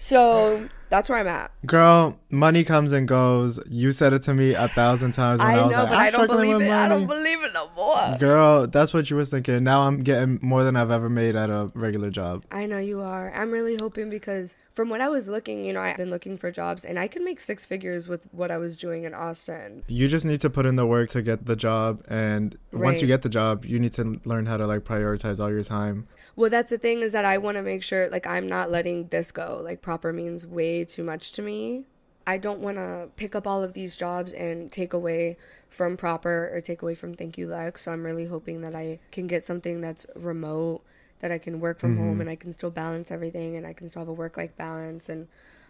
so 0.00 0.68
that's 0.88 1.08
where 1.08 1.18
i'm 1.18 1.28
at 1.28 1.50
Girl, 1.66 2.18
money 2.30 2.64
comes 2.64 2.90
and 2.92 3.06
goes. 3.06 3.60
You 3.68 3.92
said 3.92 4.14
it 4.14 4.22
to 4.22 4.34
me 4.34 4.54
a 4.54 4.66
thousand 4.68 5.12
times. 5.12 5.38
When 5.38 5.48
I, 5.48 5.52
i 5.52 5.54
know 5.56 5.66
was 5.66 5.72
like, 5.72 5.88
but 5.88 5.92
I'm 5.92 6.00
i 6.00 6.10
don't 6.10 6.26
believe 6.26 6.60
it 6.60 6.70
i 6.70 6.88
don't 6.88 7.06
believe 7.06 7.42
it 7.42 7.52
no 7.52 7.70
more 7.76 8.16
Girl, 8.18 8.66
that's 8.66 8.92
what 8.94 9.10
you 9.10 9.16
was 9.16 9.30
thinking. 9.30 9.62
Now 9.62 9.82
I'm 9.82 10.02
getting 10.02 10.38
more 10.42 10.64
than 10.64 10.74
I've 10.76 10.90
ever 10.90 11.08
made 11.08 11.36
at 11.36 11.50
a 11.50 11.70
regular 11.74 12.10
job. 12.10 12.44
I 12.50 12.66
know 12.66 12.78
you 12.78 13.00
are. 13.02 13.32
I'm 13.34 13.50
really 13.50 13.76
hoping 13.76 14.10
because 14.10 14.56
from 14.72 14.88
what 14.88 15.00
I 15.00 15.08
was 15.08 15.28
looking, 15.28 15.64
you 15.64 15.72
know, 15.72 15.80
I've 15.80 15.96
been 15.96 16.10
looking 16.10 16.36
for 16.38 16.50
jobs 16.50 16.84
and 16.84 16.98
I 16.98 17.06
can 17.06 17.24
make 17.24 17.38
six 17.40 17.64
figures 17.66 18.08
with 18.08 18.26
what 18.32 18.50
I 18.50 18.56
was 18.56 18.76
doing 18.76 19.04
in 19.04 19.14
Austin. 19.14 19.84
You 19.86 20.08
just 20.08 20.24
need 20.24 20.40
to 20.40 20.50
put 20.50 20.66
in 20.66 20.76
the 20.76 20.86
work 20.86 21.10
to 21.10 21.22
get 21.22 21.46
the 21.46 21.56
job, 21.56 22.02
and 22.08 22.56
once 22.72 23.00
you 23.00 23.06
get 23.06 23.22
the 23.22 23.28
job, 23.28 23.64
you 23.64 23.78
need 23.78 23.92
to 23.94 24.20
learn 24.24 24.46
how 24.46 24.56
to 24.56 24.66
like 24.66 24.80
prioritize 24.80 25.40
all 25.40 25.50
your 25.50 25.64
time. 25.64 26.08
Well, 26.40 26.48
that's 26.48 26.70
the 26.70 26.78
thing 26.78 27.02
is 27.02 27.12
that 27.12 27.26
I 27.26 27.36
want 27.36 27.58
to 27.58 27.62
make 27.62 27.82
sure 27.82 28.08
like 28.08 28.26
I'm 28.26 28.48
not 28.48 28.70
letting 28.70 29.08
this 29.08 29.30
go. 29.30 29.60
Like 29.62 29.82
proper 29.82 30.10
means 30.10 30.46
way 30.46 30.86
too 30.86 31.04
much 31.04 31.32
to 31.32 31.42
me. 31.42 31.84
I 32.26 32.38
don't 32.38 32.60
want 32.60 32.78
to 32.78 33.08
pick 33.16 33.34
up 33.34 33.46
all 33.46 33.62
of 33.62 33.74
these 33.74 33.94
jobs 33.94 34.32
and 34.32 34.72
take 34.72 34.94
away 34.94 35.36
from 35.68 35.98
proper 35.98 36.50
or 36.50 36.62
take 36.62 36.80
away 36.80 36.94
from 36.94 37.12
thank 37.14 37.36
you 37.36 37.46
Lex. 37.46 37.82
So 37.82 37.92
I'm 37.92 38.04
really 38.04 38.24
hoping 38.24 38.62
that 38.62 38.74
I 38.74 39.00
can 39.12 39.26
get 39.26 39.44
something 39.44 39.82
that's 39.82 40.06
remote 40.16 40.80
that 41.18 41.30
I 41.30 41.36
can 41.36 41.60
work 41.60 41.78
from 41.78 41.98
home 41.98 42.12
mm-hmm. 42.12 42.22
and 42.22 42.30
I 42.30 42.36
can 42.36 42.54
still 42.54 42.70
balance 42.70 43.10
everything 43.10 43.54
and 43.54 43.66
I 43.66 43.74
can 43.74 43.90
still 43.90 44.00
have 44.00 44.08
a 44.08 44.12
work 44.14 44.38
life 44.38 44.56
balance 44.56 45.10
and 45.10 45.28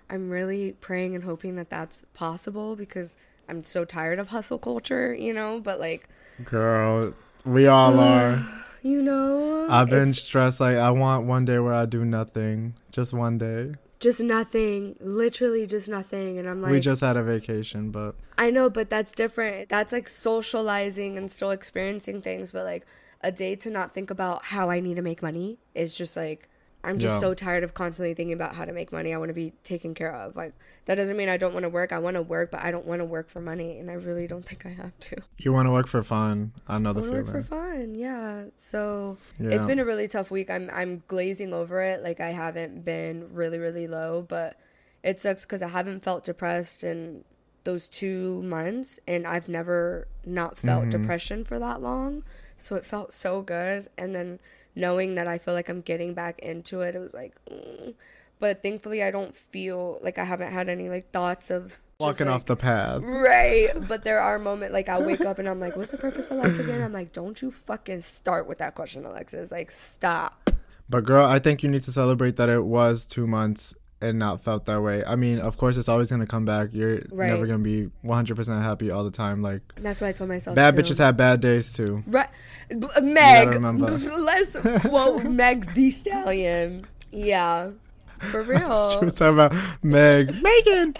I'm 0.08 0.30
really 0.30 0.74
praying 0.74 1.16
and 1.16 1.24
hoping 1.24 1.56
that 1.56 1.70
that's 1.70 2.04
possible 2.14 2.76
because 2.76 3.16
I'm 3.48 3.64
so 3.64 3.84
tired 3.84 4.20
of 4.20 4.28
hustle 4.28 4.60
culture, 4.60 5.12
you 5.12 5.34
know, 5.34 5.58
but 5.58 5.80
like, 5.80 6.08
Girl, 6.44 7.12
we 7.44 7.66
all 7.66 7.98
are. 7.98 8.46
You 8.82 9.02
know, 9.02 9.66
I've 9.70 9.90
been 9.90 10.12
stressed. 10.14 10.60
Like 10.60 10.76
I 10.76 10.90
want 10.90 11.26
one 11.26 11.44
day 11.44 11.58
where 11.58 11.74
I 11.74 11.86
do 11.86 12.04
nothing, 12.04 12.74
just 12.92 13.12
one 13.12 13.38
day. 13.38 13.74
just 14.00 14.20
nothing, 14.22 14.96
literally 15.00 15.66
just 15.66 15.88
nothing 15.88 16.38
and 16.38 16.48
I'm 16.48 16.62
like 16.62 16.72
we 16.72 16.80
just 16.80 17.00
had 17.00 17.16
a 17.16 17.22
vacation, 17.22 17.90
but 17.90 18.14
I 18.38 18.50
know, 18.50 18.70
but 18.70 18.88
that's 18.90 19.12
different. 19.12 19.68
That's 19.68 19.92
like 19.92 20.08
socializing 20.08 21.16
and 21.18 21.30
still 21.30 21.50
experiencing 21.50 22.22
things, 22.22 22.50
but 22.50 22.64
like 22.64 22.86
a 23.22 23.30
day 23.30 23.54
to 23.56 23.70
not 23.70 23.92
think 23.92 24.10
about 24.10 24.46
how 24.46 24.70
I 24.70 24.80
need 24.80 24.96
to 24.96 25.02
make 25.02 25.22
money 25.22 25.58
is 25.74 25.94
just 25.94 26.16
like 26.16 26.48
I'm 26.82 26.98
just 26.98 27.14
Yeah. 27.16 27.20
so 27.20 27.34
tired 27.34 27.62
of 27.62 27.74
constantly 27.74 28.14
thinking 28.14 28.32
about 28.32 28.54
how 28.54 28.64
to 28.64 28.72
make 28.72 28.90
money. 28.90 29.12
I 29.12 29.18
want 29.18 29.28
to 29.28 29.34
be 29.34 29.52
taken 29.64 29.92
care 29.94 30.14
of. 30.14 30.34
Like 30.36 30.54
that 30.86 30.94
doesn't 30.94 31.16
mean 31.16 31.28
I 31.28 31.36
don't 31.36 31.52
want 31.52 31.64
to 31.64 31.68
work. 31.68 31.92
I 31.92 31.98
want 31.98 32.14
to 32.16 32.22
work, 32.22 32.50
but 32.50 32.62
I 32.64 32.70
don't 32.70 32.86
want 32.86 33.00
to 33.00 33.04
work 33.04 33.28
for 33.28 33.40
money, 33.40 33.78
and 33.78 33.90
I 33.90 33.94
really 33.94 34.26
don't 34.26 34.44
think 34.46 34.64
I 34.64 34.70
have 34.70 34.98
to. 35.00 35.16
you 35.38 35.52
want 35.52 35.66
to 35.66 35.72
work 35.72 35.86
for 35.88 36.02
fun. 36.02 36.52
I 36.66 36.78
know 36.78 36.92
the 36.92 37.00
want 37.00 37.12
to 37.12 37.16
work 37.18 37.26
for 37.26 37.42
feeling. 37.42 37.88
fun. 37.88 37.94
Yeah. 37.94 38.44
So 38.58 39.18
Yeah. 39.38 39.50
it's 39.50 39.66
been 39.66 39.78
a 39.78 39.84
really 39.84 40.08
tough 40.08 40.30
week. 40.30 40.48
I'm 40.50 40.70
I'm 40.72 41.02
glazing 41.06 41.52
over 41.52 41.82
it. 41.82 42.02
Like 42.02 42.20
I 42.20 42.30
haven't 42.30 42.84
been 42.84 43.28
really 43.34 43.58
really 43.58 43.86
low, 43.86 44.24
but 44.26 44.56
it 45.02 45.20
sucks 45.20 45.42
because 45.42 45.62
I 45.62 45.68
haven't 45.68 46.02
felt 46.02 46.24
depressed 46.24 46.82
in 46.82 47.24
those 47.64 47.88
two 47.88 48.40
months, 48.42 48.98
and 49.06 49.26
I've 49.26 49.48
never 49.48 50.08
not 50.24 50.56
felt 50.56 50.84
Mm-hmm. 50.84 50.90
depression 51.02 51.44
for 51.44 51.58
that 51.58 51.82
long. 51.82 52.24
So 52.56 52.74
it 52.76 52.86
felt 52.86 53.12
so 53.12 53.42
good, 53.42 53.88
and 53.98 54.14
then 54.14 54.38
knowing 54.74 55.14
that 55.16 55.26
I 55.26 55.38
feel 55.38 55.54
like 55.54 55.68
I'm 55.68 55.80
getting 55.80 56.14
back 56.14 56.38
into 56.40 56.80
it, 56.82 56.94
it 56.94 56.98
was 56.98 57.14
like. 57.14 57.34
Mm. 57.50 57.94
But 58.38 58.62
thankfully, 58.62 59.02
I 59.02 59.10
don't 59.10 59.34
feel 59.34 59.98
like 60.02 60.18
I 60.18 60.24
haven't 60.24 60.50
had 60.50 60.68
any 60.70 60.88
like 60.88 61.10
thoughts 61.10 61.50
of 61.50 61.78
walking 61.98 62.26
like, 62.26 62.34
off 62.34 62.44
the 62.46 62.56
path. 62.56 63.02
Right. 63.02 63.68
But 63.88 64.04
there 64.04 64.20
are 64.20 64.38
moments 64.38 64.72
like 64.72 64.88
I 64.88 65.00
wake 65.00 65.20
up 65.20 65.38
and 65.38 65.48
I'm 65.48 65.60
like, 65.60 65.76
what's 65.76 65.90
the 65.90 65.98
purpose 65.98 66.30
of 66.30 66.38
life 66.38 66.58
again? 66.58 66.82
I'm 66.82 66.92
like, 66.92 67.12
don't 67.12 67.40
you 67.42 67.50
fucking 67.50 68.00
start 68.00 68.48
with 68.48 68.58
that 68.58 68.74
question, 68.74 69.04
Alexis. 69.04 69.50
Like, 69.50 69.70
stop. 69.70 70.50
But 70.88 71.04
girl, 71.04 71.26
I 71.26 71.38
think 71.38 71.62
you 71.62 71.68
need 71.68 71.82
to 71.82 71.92
celebrate 71.92 72.36
that 72.36 72.48
it 72.48 72.64
was 72.64 73.06
two 73.06 73.26
months 73.26 73.74
and 74.02 74.18
not 74.18 74.40
felt 74.40 74.64
that 74.66 74.80
way. 74.82 75.04
I 75.04 75.14
mean, 75.16 75.38
of 75.38 75.56
course, 75.58 75.76
it's 75.76 75.88
always 75.88 76.10
gonna 76.10 76.26
come 76.26 76.44
back. 76.44 76.70
You're 76.72 77.00
Right. 77.10 77.28
never 77.28 77.46
gonna 77.46 77.58
be 77.58 77.90
100% 78.04 78.62
happy 78.62 78.90
all 78.90 79.04
the 79.04 79.10
time. 79.10 79.42
Like 79.42 79.60
That's 79.76 80.00
what 80.00 80.08
I 80.08 80.12
told 80.12 80.28
myself. 80.30 80.56
bad 80.56 80.74
too. 80.76 80.82
bitches 80.82 80.98
have 80.98 81.16
bad 81.16 81.40
days 81.40 81.72
too. 81.72 82.02
Right. 82.06 82.28
B- 82.68 82.86
uh, 82.96 83.00
Meg. 83.02 83.54
remember. 83.54 83.90
Let's 83.90 84.56
quote 84.86 85.24
Meg 85.30 85.74
the 85.74 85.90
Stallion. 85.90 86.86
Yeah. 87.12 87.70
For 88.18 88.42
real. 88.52 88.98
We're 89.00 89.10
talking 89.10 89.34
about 89.34 89.54
Meg, 89.82 90.34
Megan. 90.42 90.94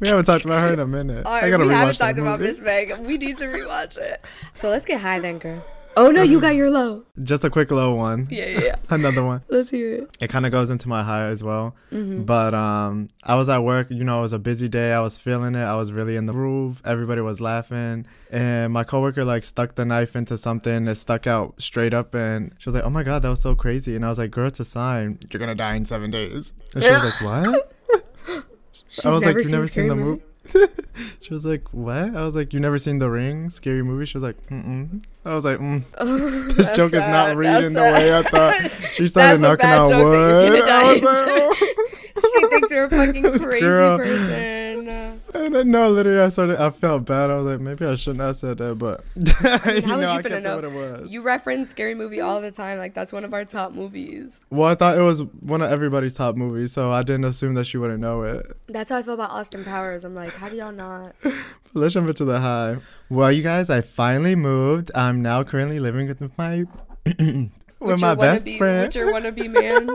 we 0.00 0.08
haven't 0.08 0.24
talked 0.24 0.44
about 0.44 0.60
her 0.60 0.72
in 0.74 0.80
a 0.80 0.86
minute. 0.86 1.24
All 1.24 1.32
I 1.32 1.48
gotta 1.50 1.64
we 1.64 1.70
rewatch 1.72 1.76
haven't 1.76 1.96
talked 1.98 2.18
about 2.18 2.40
movie. 2.40 2.50
Miss 2.52 2.60
Meg. 2.60 2.98
We 3.00 3.16
need 3.18 3.38
to 3.38 3.44
rewatch 3.46 3.96
it. 3.96 4.24
So 4.54 4.70
let's 4.70 4.84
get 4.84 5.00
high 5.00 5.20
then, 5.20 5.38
girl. 5.38 5.64
Oh 5.96 6.10
no, 6.10 6.22
you 6.22 6.40
got 6.40 6.54
your 6.54 6.70
low. 6.70 7.04
Just 7.22 7.44
a 7.44 7.50
quick 7.50 7.70
low 7.70 7.94
one. 7.94 8.28
Yeah, 8.30 8.46
yeah. 8.46 8.60
yeah. 8.60 8.76
Another 8.90 9.24
one. 9.24 9.42
Let's 9.48 9.70
hear 9.70 9.94
it. 9.94 10.16
It 10.20 10.28
kind 10.28 10.46
of 10.46 10.52
goes 10.52 10.70
into 10.70 10.88
my 10.88 11.02
high 11.02 11.26
as 11.26 11.42
well. 11.42 11.74
Mm-hmm. 11.92 12.22
But 12.22 12.54
um, 12.54 13.08
I 13.22 13.34
was 13.36 13.48
at 13.48 13.62
work. 13.62 13.90
You 13.90 14.04
know, 14.04 14.18
it 14.18 14.22
was 14.22 14.32
a 14.32 14.38
busy 14.38 14.68
day. 14.68 14.92
I 14.92 15.00
was 15.00 15.18
feeling 15.18 15.54
it. 15.54 15.62
I 15.62 15.76
was 15.76 15.92
really 15.92 16.16
in 16.16 16.26
the 16.26 16.32
groove. 16.32 16.82
Everybody 16.84 17.20
was 17.20 17.40
laughing, 17.40 18.06
and 18.30 18.72
my 18.72 18.84
coworker 18.84 19.24
like 19.24 19.44
stuck 19.44 19.74
the 19.74 19.84
knife 19.84 20.16
into 20.16 20.36
something. 20.36 20.88
It 20.88 20.96
stuck 20.96 21.26
out 21.26 21.60
straight 21.60 21.94
up, 21.94 22.14
and 22.14 22.54
she 22.58 22.68
was 22.68 22.74
like, 22.74 22.84
"Oh 22.84 22.90
my 22.90 23.02
god, 23.02 23.22
that 23.22 23.30
was 23.30 23.40
so 23.40 23.54
crazy!" 23.54 23.94
And 23.96 24.04
I 24.04 24.08
was 24.08 24.18
like, 24.18 24.30
"Girl, 24.30 24.48
it's 24.48 24.60
a 24.60 24.64
sign. 24.64 25.18
You're 25.30 25.40
gonna 25.40 25.54
die 25.54 25.74
in 25.74 25.86
seven 25.86 26.10
days." 26.10 26.54
And 26.74 26.82
she 26.82 26.90
was 26.90 27.04
like, 27.04 27.20
"What?" 27.20 27.72
She's 28.88 29.04
I 29.06 29.10
was 29.10 29.24
like, 29.24 29.36
"You've 29.36 29.50
never 29.50 29.66
Scary 29.66 29.88
seen 29.88 29.88
the 29.88 30.04
Movie? 30.04 30.22
Movie?" 30.54 30.66
she 31.20 31.32
was 31.32 31.44
like, 31.44 31.68
"What?" 31.72 32.14
I 32.16 32.24
was 32.24 32.34
like, 32.34 32.52
"You 32.52 32.60
never 32.60 32.78
seen 32.78 32.98
The 32.98 33.08
Ring? 33.10 33.50
Scary 33.50 33.82
movie?" 33.82 34.06
She 34.06 34.16
was 34.16 34.22
like, 34.22 34.36
"Mm 34.48 34.64
mm." 34.66 35.02
I 35.24 35.34
was 35.34 35.44
like, 35.44 35.58
mm. 35.58 35.82
"This 36.56 36.66
That's 36.66 36.76
joke 36.76 36.92
is 36.92 37.00
sad, 37.00 37.10
not 37.10 37.26
that's 37.28 37.36
reading 37.36 37.72
the 37.72 37.80
way 37.80 38.16
I 38.16 38.22
thought." 38.22 38.70
She 38.94 39.06
started 39.08 39.40
knocking 39.40 39.70
on 39.70 39.90
joke 39.90 40.10
that 40.12 40.44
you're 40.44 40.50
wood. 40.52 40.60
gonna 40.60 40.70
I 40.70 40.92
was 40.92 41.00
die. 41.00 41.06
like, 41.08 41.58
"Oh." 42.16 42.40
she 42.40 42.46
thinks 42.48 42.70
you're 42.70 42.84
a 42.84 42.90
fucking 42.90 43.38
crazy 43.38 43.60
Girl. 43.60 43.98
person. 43.98 45.20
And 45.36 45.70
no, 45.72 45.90
literally, 45.90 46.20
I 46.20 46.28
started. 46.28 46.62
I 46.62 46.70
felt 46.70 47.06
bad. 47.06 47.28
I 47.28 47.34
was 47.34 47.44
like, 47.44 47.60
maybe 47.60 47.84
I 47.84 47.96
shouldn't 47.96 48.20
have 48.20 48.36
said 48.36 48.58
that, 48.58 48.76
but 48.78 49.04
I 49.44 49.66
mean, 49.72 49.82
you 49.82 49.88
how 49.88 49.96
know, 49.96 50.00
was 50.02 50.08
I 50.10 50.16
you 50.16 50.22
finna 50.22 50.42
know? 50.42 50.54
what 50.54 50.64
it 50.64 50.72
was. 50.72 51.10
You 51.10 51.22
reference 51.22 51.68
scary 51.70 51.96
movie 51.96 52.20
all 52.20 52.40
the 52.40 52.52
time. 52.52 52.78
Like 52.78 52.94
that's 52.94 53.12
one 53.12 53.24
of 53.24 53.34
our 53.34 53.44
top 53.44 53.72
movies. 53.72 54.40
Well, 54.50 54.68
I 54.70 54.76
thought 54.76 54.96
it 54.96 55.02
was 55.02 55.22
one 55.40 55.60
of 55.60 55.72
everybody's 55.72 56.14
top 56.14 56.36
movies, 56.36 56.72
so 56.72 56.92
I 56.92 57.02
didn't 57.02 57.24
assume 57.24 57.54
that 57.54 57.64
she 57.64 57.78
wouldn't 57.78 58.00
know 58.00 58.22
it. 58.22 58.46
That's 58.68 58.90
how 58.90 58.98
I 58.98 59.02
feel 59.02 59.14
about 59.14 59.30
Austin 59.30 59.64
Powers. 59.64 60.04
I'm 60.04 60.14
like, 60.14 60.34
how 60.34 60.48
do 60.48 60.56
y'all 60.56 60.70
not? 60.72 61.16
Let's 61.74 61.94
jump 61.94 62.06
into 62.08 62.24
the 62.24 62.38
high. 62.40 62.76
Well, 63.10 63.32
you 63.32 63.42
guys, 63.42 63.68
I 63.68 63.80
finally 63.80 64.36
moved. 64.36 64.92
I'm 64.94 65.20
now 65.20 65.42
currently 65.42 65.80
living 65.80 66.06
with 66.06 66.38
my 66.38 66.64
with 67.04 67.50
With 67.80 68.00
my 68.00 68.14
best 68.14 68.44
wannabe, 68.44 68.58
friend, 68.58 68.86
With 68.86 68.94
your 68.94 69.12
wannabe 69.12 69.50
man. 69.52 69.86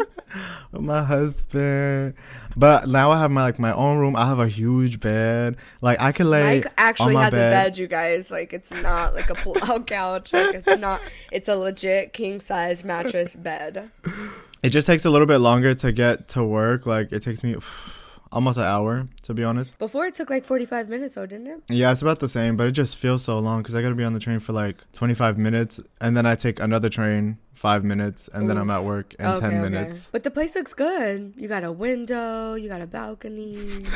with 0.72 0.82
my 0.82 1.02
husband. 1.04 2.14
But 2.60 2.90
now 2.90 3.10
I 3.12 3.20
have 3.20 3.32
my 3.32 3.44
like 3.44 3.58
my 3.58 3.74
own 3.74 4.00
room. 4.00 4.18
I 4.18 4.26
have 4.26 4.40
a 4.40 4.48
huge 4.48 5.00
bed. 5.00 5.56
Like 5.80 6.02
I 6.02 6.12
can 6.12 6.30
lay 6.30 6.60
Mike 6.60 6.74
actually 6.78 7.16
has 7.16 7.32
bed. 7.32 7.54
a 7.54 7.56
bed, 7.56 7.78
you 7.78 7.88
guys. 7.88 8.30
Like 8.30 8.52
it's 8.52 8.72
not 8.72 9.16
like 9.16 9.30
a 9.30 9.36
pull-out 9.36 9.88
couch. 9.88 10.34
Like 10.34 10.56
it's 10.56 10.80
not. 10.82 11.00
It's 11.32 11.48
a 11.48 11.56
legit 11.56 12.12
king 12.12 12.42
size 12.42 12.84
mattress 12.84 13.34
bed. 13.34 13.92
It 14.62 14.72
just 14.72 14.88
takes 14.88 15.06
a 15.06 15.10
little 15.10 15.26
bit 15.26 15.38
longer 15.38 15.74
to 15.74 15.94
get 15.94 16.28
to 16.30 16.44
work. 16.44 16.86
Like 16.86 17.14
it 17.14 17.22
takes 17.22 17.46
me 17.46 17.56
almost 18.32 18.58
an 18.58 18.66
hour 18.66 19.08
to 19.24 19.34
be 19.34 19.44
honest. 19.44 19.78
Before 19.80 20.06
it 20.06 20.16
took 20.16 20.30
like 20.30 20.46
45 20.46 20.90
minutes, 20.90 21.16
though, 21.16 21.26
didn't 21.26 21.48
it? 21.48 21.64
Yeah, 21.70 21.92
it's 21.92 22.02
about 22.02 22.20
the 22.20 22.28
same, 22.28 22.58
but 22.58 22.68
it 22.68 22.72
just 22.72 22.98
feels 22.98 23.24
so 23.24 23.40
long 23.40 23.62
because 23.62 23.76
I 23.76 23.82
gotta 23.82 23.96
be 23.96 24.04
on 24.04 24.14
the 24.14 24.20
train 24.20 24.40
for 24.40 24.54
like 24.54 24.78
25 24.94 25.38
minutes, 25.38 25.80
and 26.02 26.16
then 26.16 26.26
I 26.26 26.36
take 26.36 26.60
another 26.60 26.90
train 26.90 27.38
five 27.54 27.84
minutes, 27.84 28.30
and 28.34 28.50
then 28.50 28.58
I'm 28.58 28.70
at 28.70 28.86
work 28.86 29.14
in 29.20 29.38
10 29.38 29.62
minutes. 29.62 30.10
But 30.12 30.24
the 30.24 30.32
place 30.32 30.56
looks 30.56 30.74
good. 30.74 31.34
You 31.36 31.50
got 31.50 31.66
a 31.66 31.72
window. 31.72 32.56
You 32.56 32.70
got 32.70 32.82
a 32.82 32.88
balcony. 32.88 33.58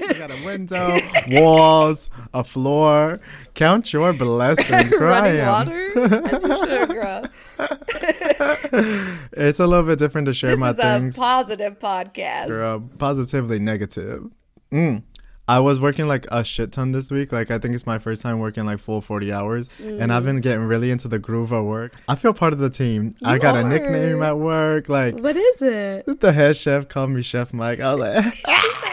You 0.00 0.14
got 0.14 0.30
a 0.30 0.44
window, 0.44 0.98
walls, 1.28 2.10
a 2.32 2.42
floor. 2.42 3.20
Count 3.54 3.92
your 3.92 4.12
blessings. 4.12 4.92
I 4.92 4.96
Running 4.96 5.46
water. 5.46 5.86
As 6.26 6.42
you 6.42 6.66
should, 6.66 6.88
girl. 6.88 7.26
It's 9.32 9.60
a 9.60 9.66
little 9.66 9.84
bit 9.84 9.98
different 9.98 10.26
to 10.26 10.34
share 10.34 10.50
This 10.50 10.58
my 10.58 10.72
things. 10.72 11.16
a 11.16 11.20
positive 11.20 11.78
podcast. 11.78 12.48
Girl, 12.48 12.80
positively 12.98 13.58
negative. 13.58 14.24
Mm. 14.72 15.02
I 15.48 15.58
was 15.58 15.80
working 15.80 16.06
like 16.06 16.26
a 16.30 16.44
shit 16.44 16.70
ton 16.70 16.92
this 16.92 17.10
week. 17.10 17.32
Like 17.32 17.50
I 17.50 17.58
think 17.58 17.74
it's 17.74 17.84
my 17.86 17.98
first 17.98 18.22
time 18.22 18.38
working 18.38 18.66
like 18.66 18.78
full 18.78 19.00
40 19.00 19.32
hours 19.32 19.68
and 19.80 20.12
I've 20.12 20.24
been 20.24 20.40
getting 20.40 20.60
really 20.64 20.92
into 20.92 21.08
the 21.08 21.18
groove 21.18 21.50
of 21.50 21.64
work. 21.64 21.92
I 22.08 22.14
feel 22.14 22.32
part 22.32 22.52
of 22.52 22.60
the 22.60 22.70
team. 22.70 23.16
I 23.24 23.34
You 23.34 23.40
got 23.40 23.56
a 23.56 23.64
nickname 23.64 24.22
at 24.22 24.38
work. 24.38 24.88
Like 24.88 25.16
What 25.18 25.36
is 25.36 25.60
it? 25.62 26.20
the 26.20 26.32
head 26.32 26.56
chef 26.56 26.86
called 26.88 27.10
me 27.10 27.22
Chef 27.22 27.52
Mike. 27.52 27.80
I 27.80 27.94
was 27.94 28.00
like 28.00 28.40
I 28.46 28.89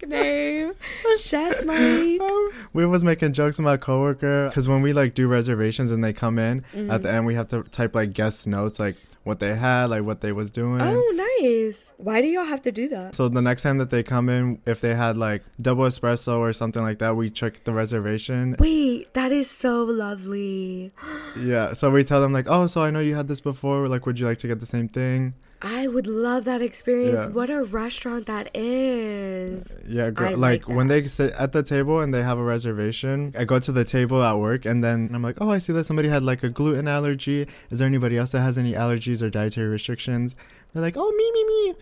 nickname. 0.00 0.72
Chef 1.18 1.64
Mike. 1.64 2.20
we 2.72 2.86
was 2.86 3.04
making 3.04 3.32
jokes 3.32 3.58
with 3.58 3.64
my 3.64 3.76
coworker 3.76 4.48
because 4.48 4.68
when 4.68 4.82
we 4.82 4.92
like 4.92 5.14
do 5.14 5.28
reservations 5.28 5.92
and 5.92 6.02
they 6.02 6.12
come 6.12 6.38
in 6.38 6.62
Mm-hmm. 6.72 6.90
at 6.90 7.02
the 7.02 7.10
end 7.10 7.26
we 7.26 7.34
have 7.34 7.48
to 7.48 7.62
type 7.64 7.94
like 7.94 8.12
guest 8.12 8.46
notes 8.46 8.78
like 8.78 8.96
what 9.24 9.38
they 9.40 9.54
had 9.54 9.86
like 9.86 10.02
what 10.02 10.20
they 10.20 10.32
was 10.32 10.50
doing 10.50 10.80
Oh, 10.80 11.38
nice. 11.40 11.92
Why 11.96 12.20
do 12.20 12.26
y'all 12.28 12.44
have 12.44 12.62
to 12.62 12.72
do 12.72 12.88
that? 12.88 13.14
so 13.14 13.28
the 13.28 13.42
next 13.42 13.62
time 13.62 13.78
that 13.78 13.90
they 13.90 14.02
come 14.02 14.28
in 14.28 14.60
if 14.66 14.80
they 14.80 14.94
had 14.94 15.16
like 15.16 15.42
double 15.60 15.84
espresso 15.84 16.38
or 16.38 16.52
something 16.52 16.82
like 16.82 16.98
that 16.98 17.16
we 17.16 17.30
check 17.30 17.64
the 17.64 17.72
reservation 17.72 18.56
Wait, 18.58 19.12
that 19.14 19.32
is 19.32 19.50
so 19.50 19.82
lovely. 19.82 20.92
yeah 21.38 21.72
so 21.72 21.90
we 21.90 22.04
tell 22.04 22.20
them 22.20 22.32
like 22.32 22.46
oh 22.48 22.66
so 22.66 22.80
i 22.82 22.90
know 22.90 23.00
you 23.00 23.14
had 23.14 23.28
this 23.28 23.40
before 23.40 23.86
like 23.88 24.06
would 24.06 24.18
you 24.18 24.26
like 24.26 24.38
to 24.38 24.48
get 24.48 24.60
the 24.60 24.66
same 24.66 24.88
thing 24.88 25.34
I 25.62 25.86
would 25.86 26.06
love 26.06 26.44
that 26.44 26.60
experience. 26.60 27.24
Yeah. 27.24 27.30
What 27.30 27.50
a 27.50 27.62
restaurant 27.62 28.26
that 28.26 28.50
is. 28.54 29.72
Uh, 29.72 29.78
yeah 29.86 30.10
girl, 30.10 30.36
like, 30.36 30.66
like 30.66 30.76
when 30.76 30.88
they 30.88 31.06
sit 31.06 31.32
at 31.34 31.52
the 31.52 31.62
table 31.62 32.00
and 32.00 32.12
they 32.12 32.22
have 32.22 32.38
a 32.38 32.42
reservation 32.42 33.32
i 33.36 33.44
go 33.44 33.58
to 33.58 33.72
the 33.72 33.84
table 33.84 34.22
at 34.22 34.38
work 34.38 34.64
and 34.64 34.82
then 34.82 35.10
i'm 35.12 35.22
like 35.22 35.36
oh 35.40 35.50
i 35.50 35.58
see 35.58 35.72
that 35.72 35.84
somebody 35.84 36.08
had 36.08 36.22
like 36.22 36.42
a 36.42 36.48
gluten 36.48 36.88
allergy 36.88 37.46
is 37.70 37.78
there 37.78 37.86
anybody 37.86 38.16
else 38.16 38.32
that 38.32 38.40
has 38.40 38.56
any 38.58 38.72
allergies 38.72 39.22
or 39.22 39.30
dietary 39.30 39.68
restrictions 39.68 40.34
they're 40.72 40.82
like 40.82 40.96
oh 40.96 41.10
me 41.10 41.32
me 41.32 41.44
me 41.44 41.74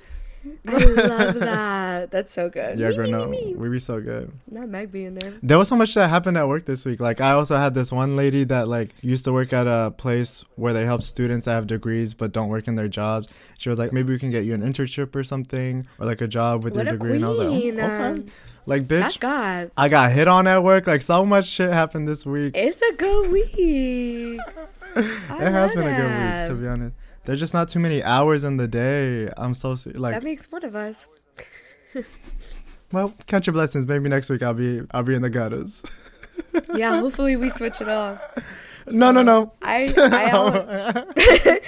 I 0.67 0.77
love 0.77 1.35
that. 1.41 2.11
That's 2.11 2.33
so 2.33 2.49
good. 2.49 2.79
Yeah, 2.79 2.93
girl, 2.93 3.29
me, 3.29 3.53
no, 3.53 3.59
we 3.59 3.69
be 3.69 3.79
so 3.79 4.01
good. 4.01 4.33
Not 4.51 4.69
Meg 4.69 4.91
being 4.91 5.15
there. 5.15 5.35
There 5.43 5.59
was 5.59 5.69
so 5.69 5.77
much 5.77 5.95
that 5.95 6.09
happened 6.09 6.37
at 6.39 6.49
work 6.49 6.65
this 6.65 6.85
week. 6.85 7.01
Like, 7.01 7.21
I 7.21 7.33
also 7.33 7.57
had 7.57 7.75
this 7.75 7.93
one 7.93 8.17
lady 8.17 8.45
that 8.45 8.69
like 8.69 8.95
used 9.03 9.25
to 9.25 9.33
work 9.33 9.53
at 9.53 9.67
a 9.67 9.91
place 9.91 10.45
where 10.57 10.73
they 10.73 10.85
help 10.85 11.03
students 11.03 11.45
that 11.47 11.53
have 11.53 11.67
degrees 11.67 12.15
but 12.15 12.33
don't 12.33 12.49
work 12.49 12.69
in 12.69 12.75
their 12.77 12.89
jobs. 12.89 13.29
She 13.59 13.69
was 13.69 13.79
like, 13.79 13.93
maybe 13.93 14.13
we 14.13 14.19
can 14.19 14.31
get 14.31 14.45
you 14.45 14.55
an 14.55 14.63
internship 14.63 15.15
or 15.15 15.25
something, 15.25 15.87
or 15.99 16.07
like 16.07 16.21
a 16.21 16.29
job 16.29 16.65
with 16.65 16.75
What 16.75 16.87
your 16.87 16.93
degree. 16.95 17.17
And 17.17 17.25
I 17.25 17.29
was 17.29 17.39
like, 17.39 17.49
queen. 17.49 17.81
oh, 17.81 17.85
okay. 17.85 18.05
um, 18.05 18.27
like, 18.67 18.87
bitch, 18.89 19.21
God. 19.21 19.71
I 19.77 19.89
got 19.89 20.11
hit 20.13 20.29
on 20.29 20.47
at 20.47 20.63
work. 20.63 20.87
Like, 20.87 21.03
so 21.03 21.27
much 21.27 21.47
shit 21.47 21.73
happened 21.73 22.09
this 22.09 22.25
week. 22.25 22.57
It's 22.57 22.81
a 22.81 22.93
good 22.95 23.31
week. 23.31 24.41
It 24.97 25.05
has 25.53 25.73
been 25.73 25.87
a 25.87 25.97
good 25.97 26.11
week, 26.11 26.49
to 26.49 26.55
be 26.61 26.67
honest. 26.67 26.97
There's 27.31 27.39
just 27.39 27.55
not 27.55 27.69
too 27.69 27.79
many 27.79 28.03
hours 28.03 28.43
in 28.43 28.57
the 28.57 28.67
day. 28.67 29.31
I'm 29.37 29.55
so 29.55 29.77
like, 29.95 30.15
That 30.15 30.25
makes 30.25 30.51
one 30.51 30.65
of 30.65 30.75
us. 30.75 31.07
well, 32.93 33.15
count 33.29 33.47
your 33.47 33.55
blessings. 33.55 33.87
Maybe 33.87 34.09
next 34.09 34.31
week 34.31 34.43
I'll 34.43 34.53
be 34.53 34.83
I'll 34.91 35.05
be 35.05 35.15
in 35.15 35.23
the 35.23 35.31
gutters. 35.31 35.85
Yeah, 36.75 36.99
hopefully 36.99 37.37
we 37.37 37.51
switch 37.51 37.81
it 37.81 37.89
off. 37.89 38.21
no, 38.89 39.13
no, 39.13 39.23
no. 39.23 39.53
I, 39.63 39.95
I 39.97 41.61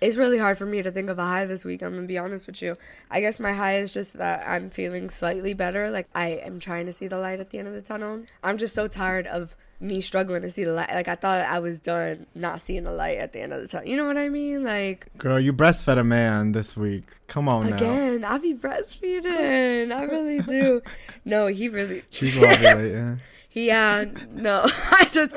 it's 0.00 0.16
really 0.16 0.38
hard 0.38 0.58
for 0.58 0.66
me 0.66 0.82
to 0.82 0.92
think 0.92 1.10
of 1.10 1.18
a 1.18 1.24
high 1.24 1.46
this 1.46 1.64
week. 1.64 1.82
I'm 1.82 1.94
gonna 1.94 2.06
be 2.06 2.18
honest 2.18 2.46
with 2.46 2.62
you. 2.62 2.76
I 3.10 3.20
guess 3.20 3.40
my 3.40 3.52
high 3.52 3.78
is 3.78 3.92
just 3.92 4.12
that 4.18 4.46
I'm 4.46 4.70
feeling 4.70 5.10
slightly 5.10 5.54
better. 5.54 5.90
Like 5.90 6.06
I 6.14 6.28
am 6.28 6.60
trying 6.60 6.86
to 6.86 6.92
see 6.92 7.08
the 7.08 7.18
light 7.18 7.40
at 7.40 7.50
the 7.50 7.58
end 7.58 7.66
of 7.66 7.74
the 7.74 7.82
tunnel. 7.82 8.22
I'm 8.44 8.58
just 8.58 8.74
so 8.74 8.86
tired 8.86 9.26
of 9.26 9.56
me 9.84 10.00
struggling 10.00 10.42
to 10.42 10.50
see 10.50 10.64
the 10.64 10.72
light. 10.72 10.90
Like 10.92 11.08
I 11.08 11.14
thought 11.14 11.42
I 11.42 11.58
was 11.58 11.78
done 11.78 12.26
not 12.34 12.60
seeing 12.60 12.84
the 12.84 12.92
light 12.92 13.18
at 13.18 13.32
the 13.32 13.40
end 13.40 13.52
of 13.52 13.60
the 13.60 13.68
tunnel. 13.68 13.86
You 13.88 13.96
know 13.96 14.06
what 14.06 14.16
I 14.16 14.28
mean? 14.28 14.64
Like 14.64 15.06
Girl, 15.18 15.38
you 15.38 15.52
breastfed 15.52 15.98
a 15.98 16.04
man 16.04 16.52
this 16.52 16.76
week. 16.76 17.04
Come 17.28 17.48
on 17.48 17.70
now. 17.70 17.76
again, 17.76 18.24
I 18.24 18.38
be 18.38 18.54
breastfeeding. 18.54 19.92
I 19.94 20.02
really 20.04 20.40
do. 20.40 20.82
No, 21.26 21.46
he 21.46 21.68
really. 21.70 22.02
She's 22.10 22.32
ovulating. 22.34 23.18
He, 23.54 23.70
uh, 23.70 24.06
no, 24.32 24.66
I 24.90 25.08
just, 25.12 25.32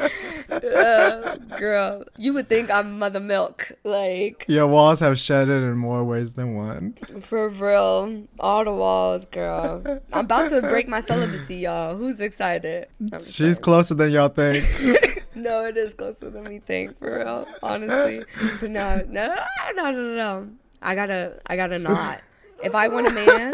uh, 0.52 1.36
girl, 1.56 2.04
you 2.18 2.34
would 2.34 2.50
think 2.50 2.72
I'm 2.72 2.98
mother 2.98 3.20
milk. 3.20 3.72
Like, 3.84 4.44
Your 4.48 4.66
walls 4.66 5.00
have 5.02 5.20
shedded 5.20 5.62
in 5.62 5.78
more 5.78 6.04
ways 6.04 6.34
than 6.34 6.56
one. 6.56 6.94
for 7.22 7.48
real. 7.48 8.24
All 8.40 8.64
the 8.64 8.72
walls, 8.72 9.28
girl. 9.28 9.84
I'm 10.12 10.26
about 10.26 10.50
to 10.50 10.62
break 10.64 10.88
my 10.88 11.00
celibacy, 11.02 11.58
y'all. 11.58 11.96
Who's 11.96 12.20
excited? 12.20 12.88
I'm 13.14 13.20
She's 13.20 13.30
excited. 13.40 13.62
closer 13.62 13.94
than 13.94 14.10
y'all 14.12 14.30
think. 14.30 14.66
No, 15.36 15.66
it 15.66 15.78
is 15.78 15.94
closer 15.94 16.32
than 16.32 16.46
we 16.46 16.58
think, 16.58 16.98
for 16.98 17.20
real, 17.20 17.46
honestly. 17.62 18.24
But 18.60 18.72
no, 18.72 19.04
no, 19.08 19.36
no, 19.36 19.72
no, 19.76 19.92
no, 19.92 20.16
no. 20.16 20.50
I 20.82 20.96
gotta, 20.96 21.40
I 21.46 21.56
gotta 21.56 21.78
not. 21.78 22.22
If 22.64 22.74
I 22.74 22.88
want 22.88 23.06
a 23.06 23.12
man, 23.14 23.54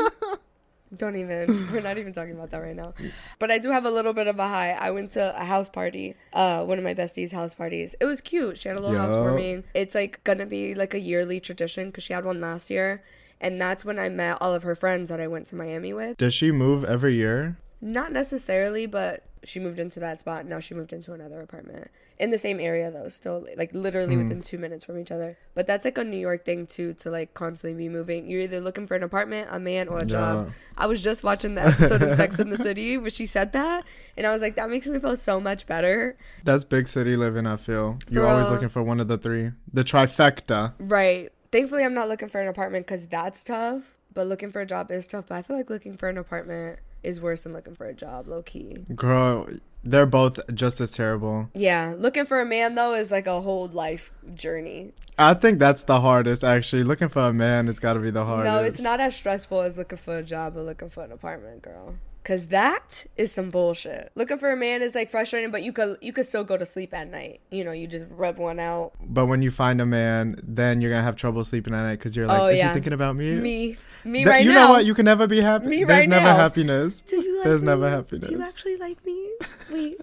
don't 0.97 1.15
even. 1.15 1.69
We're 1.73 1.81
not 1.81 1.97
even 1.97 2.13
talking 2.13 2.33
about 2.33 2.51
that 2.51 2.57
right 2.57 2.75
now. 2.75 2.93
But 3.39 3.51
I 3.51 3.59
do 3.59 3.71
have 3.71 3.85
a 3.85 3.91
little 3.91 4.13
bit 4.13 4.27
of 4.27 4.39
a 4.39 4.47
high. 4.47 4.71
I 4.71 4.91
went 4.91 5.11
to 5.11 5.39
a 5.39 5.45
house 5.45 5.69
party, 5.69 6.15
uh, 6.33 6.63
one 6.63 6.77
of 6.77 6.83
my 6.83 6.93
besties' 6.93 7.31
house 7.31 7.53
parties. 7.53 7.95
It 7.99 8.05
was 8.05 8.21
cute. 8.21 8.57
She 8.59 8.67
had 8.67 8.77
a 8.77 8.81
little 8.81 8.95
Yo. 8.95 9.01
housewarming. 9.01 9.63
It's 9.73 9.95
like 9.95 10.23
gonna 10.23 10.45
be 10.45 10.75
like 10.75 10.93
a 10.93 10.99
yearly 10.99 11.39
tradition 11.39 11.87
because 11.87 12.03
she 12.03 12.13
had 12.13 12.25
one 12.25 12.39
last 12.39 12.69
year, 12.69 13.03
and 13.41 13.59
that's 13.59 13.83
when 13.83 13.99
I 13.99 14.09
met 14.09 14.37
all 14.41 14.53
of 14.53 14.63
her 14.63 14.75
friends 14.75 15.09
that 15.09 15.19
I 15.19 15.27
went 15.27 15.47
to 15.47 15.55
Miami 15.55 15.93
with. 15.93 16.17
Does 16.17 16.33
she 16.33 16.51
move 16.51 16.83
every 16.83 17.15
year? 17.15 17.57
Not 17.81 18.11
necessarily, 18.11 18.85
but 18.85 19.23
she 19.45 19.59
moved 19.59 19.79
into 19.79 19.99
that 19.99 20.19
spot. 20.19 20.45
Now 20.45 20.59
she 20.59 20.73
moved 20.73 20.93
into 20.93 21.13
another 21.13 21.41
apartment 21.41 21.89
in 22.19 22.31
the 22.31 22.37
same 22.37 22.59
area 22.59 22.89
though. 22.91 23.09
Still, 23.09 23.45
like 23.57 23.73
literally 23.73 24.15
Hmm. 24.15 24.23
within 24.23 24.41
two 24.41 24.57
minutes 24.57 24.85
from 24.85 24.97
each 24.99 25.11
other. 25.11 25.37
But 25.53 25.67
that's 25.67 25.85
like 25.85 25.97
a 25.97 26.03
New 26.03 26.17
York 26.17 26.45
thing 26.45 26.67
too, 26.67 26.93
to 26.95 27.09
like 27.09 27.33
constantly 27.33 27.77
be 27.77 27.89
moving. 27.89 28.29
You're 28.29 28.41
either 28.41 28.59
looking 28.61 28.87
for 28.87 28.95
an 28.95 29.03
apartment, 29.03 29.47
a 29.51 29.59
man, 29.59 29.87
or 29.87 29.99
a 29.99 30.05
job. 30.05 30.51
I 30.77 30.85
was 30.85 31.03
just 31.03 31.23
watching 31.23 31.55
the 31.55 31.65
episode 31.65 32.01
of 32.03 32.15
Sex 32.17 32.39
in 32.39 32.49
the 32.49 32.57
City 32.69 32.97
where 32.97 33.09
she 33.09 33.25
said 33.25 33.51
that, 33.53 33.83
and 34.17 34.25
I 34.27 34.31
was 34.33 34.41
like, 34.41 34.55
that 34.55 34.69
makes 34.69 34.87
me 34.87 34.99
feel 34.99 35.15
so 35.17 35.39
much 35.39 35.65
better. 35.67 36.15
That's 36.43 36.63
big 36.63 36.87
city 36.87 37.15
living, 37.15 37.45
I 37.47 37.55
feel. 37.57 37.99
You're 38.09 38.23
For 38.23 38.29
always 38.29 38.49
looking 38.49 38.69
for 38.69 38.81
one 38.83 38.99
of 38.99 39.07
the 39.07 39.17
three. 39.17 39.51
The 39.71 39.83
trifecta. 39.83 40.73
Right. 40.79 41.31
Thankfully, 41.51 41.83
I'm 41.83 41.93
not 41.93 42.09
looking 42.09 42.29
for 42.29 42.41
an 42.41 42.47
apartment 42.47 42.85
because 42.87 43.07
that's 43.07 43.43
tough. 43.43 43.95
But 44.15 44.27
looking 44.27 44.51
for 44.51 44.61
a 44.61 44.65
job 44.65 44.91
is 44.91 45.07
tough. 45.07 45.25
But 45.27 45.35
I 45.35 45.41
feel 45.41 45.55
like 45.57 45.69
looking 45.71 45.97
for 45.97 46.07
an 46.07 46.19
apartment 46.19 46.77
is 47.03 47.21
worse 47.21 47.43
than 47.43 47.53
looking 47.53 47.75
for 47.75 47.85
a 47.85 47.93
job, 47.93 48.27
low 48.27 48.41
key. 48.41 48.85
Girl, 48.95 49.47
they're 49.83 50.05
both 50.05 50.39
just 50.53 50.79
as 50.79 50.91
terrible. 50.91 51.49
Yeah, 51.53 51.93
looking 51.97 52.25
for 52.25 52.39
a 52.39 52.45
man 52.45 52.75
though 52.75 52.93
is 52.93 53.11
like 53.11 53.27
a 53.27 53.41
whole 53.41 53.67
life 53.67 54.11
journey. 54.33 54.93
I 55.17 55.33
think 55.33 55.59
that's 55.59 55.83
the 55.83 56.01
hardest, 56.01 56.43
actually. 56.43 56.83
Looking 56.83 57.09
for 57.09 57.21
a 57.21 57.33
man 57.33 57.67
has 57.67 57.79
got 57.79 57.93
to 57.93 57.99
be 57.99 58.11
the 58.11 58.25
hardest. 58.25 58.53
No, 58.53 58.63
it's 58.63 58.79
not 58.79 58.99
as 58.99 59.15
stressful 59.15 59.61
as 59.61 59.77
looking 59.77 59.97
for 59.97 60.17
a 60.17 60.23
job 60.23 60.57
or 60.57 60.63
looking 60.63 60.89
for 60.89 61.03
an 61.03 61.11
apartment, 61.11 61.61
girl. 61.61 61.95
Cause 62.23 62.47
that 62.47 63.05
is 63.17 63.33
some 63.33 63.49
bullshit. 63.49 64.09
Looking 64.15 64.37
for 64.37 64.49
a 64.49 64.55
man 64.55 64.81
is 64.81 64.95
like 64.95 65.11
frustrating, 65.11 65.51
but 65.51 65.61
you 65.61 65.73
could 65.73 65.97
you 65.99 66.13
could 66.13 66.25
still 66.25 66.45
go 66.45 66.55
to 66.55 66.65
sleep 66.65 66.93
at 66.93 67.09
night. 67.11 67.41
You 67.51 67.65
know, 67.65 67.73
you 67.73 67.85
just 67.85 68.05
rub 68.09 68.37
one 68.37 68.59
out. 68.61 68.93
But 69.03 69.25
when 69.25 69.41
you 69.41 69.51
find 69.51 69.81
a 69.81 69.85
man, 69.85 70.39
then 70.41 70.79
you're 70.79 70.89
gonna 70.89 71.03
have 71.03 71.17
trouble 71.17 71.43
sleeping 71.43 71.73
at 71.73 71.81
night 71.81 71.99
because 71.99 72.15
you're 72.15 72.27
like, 72.27 72.39
Oh, 72.39 72.45
is 72.47 72.59
yeah. 72.59 72.69
he 72.69 72.73
thinking 72.75 72.93
about 72.93 73.17
me? 73.17 73.33
Me, 73.35 73.77
me 74.05 74.19
Th- 74.19 74.27
right 74.27 74.45
you 74.45 74.53
now. 74.53 74.61
You 74.61 74.67
know 74.67 74.73
what? 74.73 74.85
You 74.85 74.93
can 74.95 75.03
never 75.03 75.27
be 75.27 75.41
happy. 75.41 75.67
Me 75.67 75.77
There's 75.83 75.89
right 75.89 76.07
never 76.07 76.23
now. 76.27 76.35
happiness. 76.37 77.01
Do 77.01 77.17
you 77.17 77.35
like 77.39 77.43
There's 77.43 77.61
me? 77.61 77.65
never 77.67 77.89
happiness. 77.89 78.29
Do 78.29 78.35
you 78.35 78.41
actually 78.41 78.77
like 78.77 79.05
me? 79.05 79.29
Wait, 79.73 80.01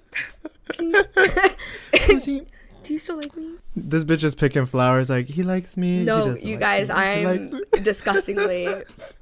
can 0.73 2.21
you, 2.27 2.47
do 2.91 2.95
you 2.95 2.99
still 2.99 3.15
like 3.15 3.37
me? 3.37 3.53
This 3.77 4.03
bitch 4.03 4.25
is 4.25 4.35
picking 4.35 4.67
flowers. 4.67 5.09
Like 5.09 5.29
he 5.29 5.45
likes 5.45 5.77
me. 5.77 6.03
No, 6.03 6.35
you 6.35 6.55
like 6.55 6.61
guys, 6.61 6.89
me. 6.89 6.95
I'm 6.97 7.63
disgustingly 7.85 8.67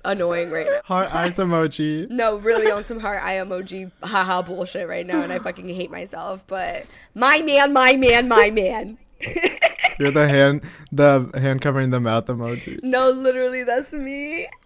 annoying 0.06 0.48
right 0.50 0.64
now. 0.64 0.80
heart 0.84 1.14
eyes 1.14 1.36
emoji. 1.36 2.08
No, 2.08 2.36
really 2.36 2.70
on 2.70 2.82
some 2.82 2.98
heart 2.98 3.22
eye 3.22 3.34
emoji 3.34 3.92
haha 4.02 4.40
bullshit 4.40 4.88
right 4.88 5.04
now, 5.04 5.20
and 5.20 5.30
I 5.30 5.38
fucking 5.38 5.68
hate 5.68 5.90
myself. 5.90 6.44
But 6.46 6.86
my 7.14 7.42
man, 7.42 7.74
my 7.74 7.94
man, 7.96 8.26
my 8.26 8.48
man. 8.48 8.96
You're 10.00 10.12
the 10.12 10.30
hand, 10.30 10.62
the 10.90 11.30
hand 11.34 11.60
covering 11.60 11.90
the 11.90 12.00
mouth 12.00 12.24
emoji. 12.24 12.82
No, 12.82 13.10
literally, 13.10 13.64
that's 13.64 13.92
me. 13.92 14.48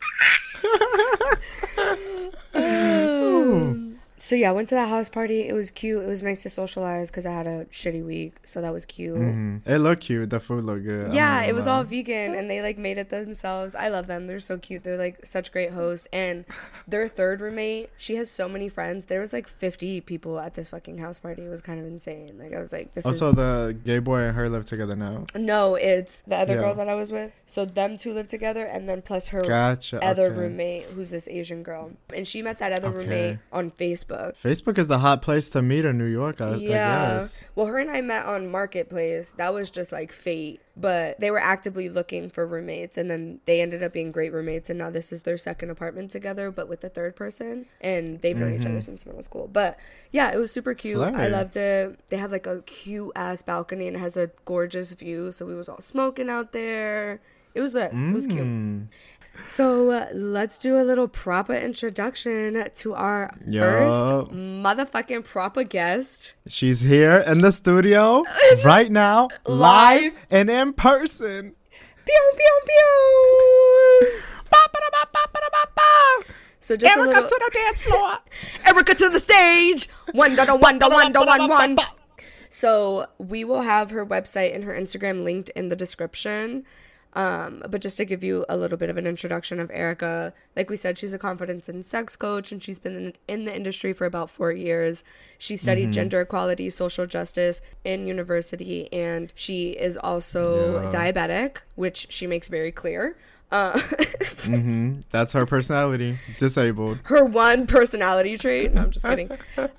Um, 2.55 3.82
so 4.25 4.37
yeah, 4.37 4.51
I 4.51 4.53
went 4.53 4.69
to 4.69 4.77
that 4.77 4.89
house 4.89 5.09
party. 5.09 5.49
It 5.49 5.53
was 5.53 5.73
cute. 5.73 6.01
It 6.05 6.07
was 6.07 6.23
nice 6.23 6.43
to 6.45 6.49
socialize 6.49 7.09
because 7.11 7.27
I 7.27 7.33
had 7.33 7.49
a 7.49 7.65
shitty 7.67 8.05
week, 8.07 8.37
so 8.45 8.61
that 8.61 8.73
was 8.73 8.87
cute. 8.87 9.17
Mhm. 9.19 9.63
It 9.67 9.79
looked 9.79 10.03
cute. 10.05 10.31
The 10.31 10.39
food 10.39 10.63
looked 10.65 10.85
good. 10.85 11.13
Yeah, 11.13 11.43
it 11.43 11.55
was 11.57 11.67
lie. 11.67 11.73
all 11.79 11.83
vegan 11.85 12.33
and 12.35 12.49
they 12.49 12.63
like 12.63 12.79
made 12.79 12.99
it 12.99 13.11
themselves. 13.11 13.75
I 13.75 13.89
love 13.89 14.07
them. 14.07 14.29
They're 14.29 14.39
so 14.39 14.59
cute. 14.59 14.85
They're 14.85 14.97
like 14.97 15.27
such 15.27 15.51
great 15.51 15.73
hosts. 15.73 16.07
And 16.13 16.45
their 16.87 17.09
third 17.09 17.41
roommate, 17.41 17.91
she 17.97 18.15
has 18.15 18.31
so 18.31 18.49
many 18.49 18.69
friends. 18.69 19.07
There 19.07 19.21
was 19.21 19.33
like 19.33 19.49
50 19.49 20.01
people 20.03 20.39
at 20.39 20.55
this 20.55 20.69
fucking 20.69 20.99
house 20.99 21.19
party. 21.19 21.43
It 21.45 21.49
was 21.49 21.61
kind 21.61 21.81
of 21.81 21.87
insane. 21.87 22.39
Like 22.39 22.55
I 22.55 22.61
was 22.61 22.73
like, 22.73 22.95
this 22.95 23.05
Also, 23.05 23.31
is 23.31 23.35
the 23.35 23.77
gay 23.85 23.99
boy 23.99 24.21
and 24.21 24.37
her 24.37 24.49
live 24.49 24.67
together 24.67 24.95
now. 24.95 25.27
no, 25.35 25.75
it's 25.75 26.21
the 26.23 26.37
other 26.37 26.55
Yeah. 26.55 26.61
girl 26.61 26.75
that 26.77 26.89
I 26.89 26.95
was 26.95 27.11
with. 27.11 27.33
So 27.47 27.65
them 27.65 27.97
two 27.99 28.15
live 28.15 28.29
together, 28.29 28.65
and 28.65 28.89
then 28.89 29.03
plus 29.03 29.29
her 29.29 29.41
Gotcha. 29.43 29.99
other 30.05 30.27
okay. 30.27 30.37
roommate, 30.41 30.85
who's 30.95 31.11
this 31.11 31.27
Asian 31.27 31.63
girl, 31.65 31.91
and 32.15 32.27
she 32.29 32.41
met 32.41 32.59
that 32.59 32.73
other 32.73 32.89
Okay. 32.89 32.99
roommate 32.99 33.39
on 33.53 33.71
Facebook. 33.73 34.12
Facebook 34.13 34.79
is 34.79 34.89
the 34.89 34.99
hot 34.99 35.23
place 35.23 35.49
to 35.51 35.63
meet 35.63 35.85
in 35.85 35.99
New 35.99 36.05
York. 36.05 36.41
I, 36.41 36.55
yeah. 36.55 37.13
I 37.13 37.15
guess. 37.15 37.45
Well, 37.55 37.67
her 37.67 37.79
and 37.79 37.91
I 37.91 38.01
met 38.01 38.25
on 38.25 38.51
Marketplace. 38.51 39.35
That 39.39 39.53
was 39.55 39.71
just 39.71 39.93
like 39.93 40.13
fate. 40.13 40.61
But 40.75 41.21
they 41.21 41.31
were 41.31 41.39
actively 41.39 41.91
looking 41.91 42.31
for 42.31 42.47
roommates, 42.47 42.97
and 42.97 43.11
then 43.11 43.41
they 43.45 43.61
ended 43.61 43.83
up 43.83 43.93
being 43.93 44.11
great 44.11 44.33
roommates. 44.33 44.71
And 44.71 44.79
now 44.79 44.89
this 44.89 45.13
is 45.13 45.23
their 45.23 45.37
second 45.37 45.69
apartment 45.69 46.11
together, 46.11 46.51
but 46.51 46.67
with 46.67 46.81
the 46.81 46.89
third 46.89 47.15
person. 47.15 47.67
And 47.83 48.23
they've 48.23 48.37
known 48.37 48.55
each 48.59 48.65
other 48.65 48.81
since 48.81 49.05
middle 49.05 49.23
school. 49.23 49.51
But 49.53 49.79
yeah, 50.13 50.31
it 50.33 50.39
was 50.39 50.51
super 50.51 50.73
cute. 50.75 51.01
I 51.01 51.11
Mm-hmm. 51.11 51.33
Loved 51.33 51.57
it. 51.57 52.09
They 52.09 52.17
have 52.17 52.33
like 52.33 52.47
a 52.47 52.63
cute 52.63 53.13
ass 53.15 53.43
balcony 53.43 53.87
and 53.87 53.97
it 53.97 54.01
has 54.01 54.17
a 54.17 54.31
gorgeous 54.45 54.93
view. 54.93 55.31
So 55.31 55.45
we 55.45 55.55
was 55.55 55.69
all 55.69 55.81
smoking 55.81 56.31
out 56.31 56.53
there. 56.53 57.21
It 57.55 57.61
was 57.61 57.75
lit. 57.75 57.93
It 57.93 58.15
was 58.15 58.27
cute. 58.27 58.89
So 59.49 59.91
uh, 59.91 60.07
let's 60.15 60.57
do 60.59 60.81
a 60.81 60.85
little 60.85 61.09
proper 61.09 61.55
introduction 61.55 62.65
to 62.75 62.95
our 62.95 63.35
first 63.45 64.33
motherfucking 64.33 65.25
proper 65.25 65.63
guest. 65.63 66.35
She's 66.49 66.81
here 66.81 67.19
in 67.19 67.39
the 67.39 67.53
studio 67.53 68.25
right 68.65 68.91
now, 68.91 69.29
Live. 69.47 70.03
live 70.03 70.27
and 70.31 70.51
in 70.51 70.73
person. 70.73 71.55
Pew 72.05 72.33
pew 72.37 72.61
pew. 72.67 74.23
So 76.63 76.77
just 76.77 76.97
a 76.97 77.01
Erika 77.01 77.15
little 77.15 77.29
to 77.29 77.41
the 77.45 77.51
dance 77.53 77.81
floor. 77.81 78.19
Erika 78.67 78.95
to 78.95 79.09
the 79.09 79.19
stage. 79.19 79.89
One 80.13 80.37
da 80.37 80.45
da 80.45 80.55
one 80.55 80.79
da 80.79 80.89
one 80.89 81.13
da 81.13 81.27
one 81.27 81.49
one. 81.49 81.77
So 82.49 83.09
we 83.19 83.45
will 83.45 83.63
have 83.63 83.91
her 83.91 84.07
website 84.07 84.55
and 84.55 84.63
her 84.65 84.73
Instagram 84.73 85.25
linked 85.25 85.51
in 85.51 85.71
the 85.71 85.77
description. 85.77 86.65
Um, 87.15 87.63
but 87.69 87.83
just 87.83 87.99
to 87.99 88.05
give 88.07 88.25
you 88.25 88.47
a 88.49 88.57
little 88.57 88.79
bit 88.79 88.89
of 88.89 88.97
an 88.97 89.07
introduction 89.07 89.61
of 89.61 89.71
Erika, 89.71 90.33
like 90.57 90.71
we 90.71 90.77
said, 90.77 90.97
she's 90.97 91.13
a 91.13 91.19
confidence 91.19 91.69
and 91.69 91.85
sex 91.85 92.17
coach, 92.17 92.53
and 92.53 92.63
she's 92.63 92.79
been 92.79 92.95
in, 92.97 93.13
in 93.29 93.45
the 93.45 93.55
industry 93.55 93.93
for 93.93 94.07
about 94.07 94.31
four 94.31 94.51
years. 94.51 95.05
She 95.39 95.57
studied 95.59 95.93
gender 95.93 96.23
equality, 96.23 96.71
social 96.71 97.07
justice 97.07 97.61
in 97.85 98.07
university, 98.07 98.91
and 98.93 99.31
she 99.35 99.71
is 99.73 99.99
also 99.99 100.81
Yeah. 100.83 100.89
diabetic, 100.91 101.59
which 101.75 102.07
she 102.11 102.27
makes 102.27 102.49
very 102.49 102.73
clear. 102.73 103.17
Uh, 103.51 103.79
hmm 104.45 105.01
That's 105.11 105.35
her 105.35 105.45
personality. 105.45 106.17
Disabled 106.39 107.01
her 107.05 107.23
one 107.27 107.67
personality 107.67 108.39
trait. 108.39 108.73
No, 108.73 108.85
I'm 108.85 108.91
just 108.91 109.05
kidding. 109.05 109.31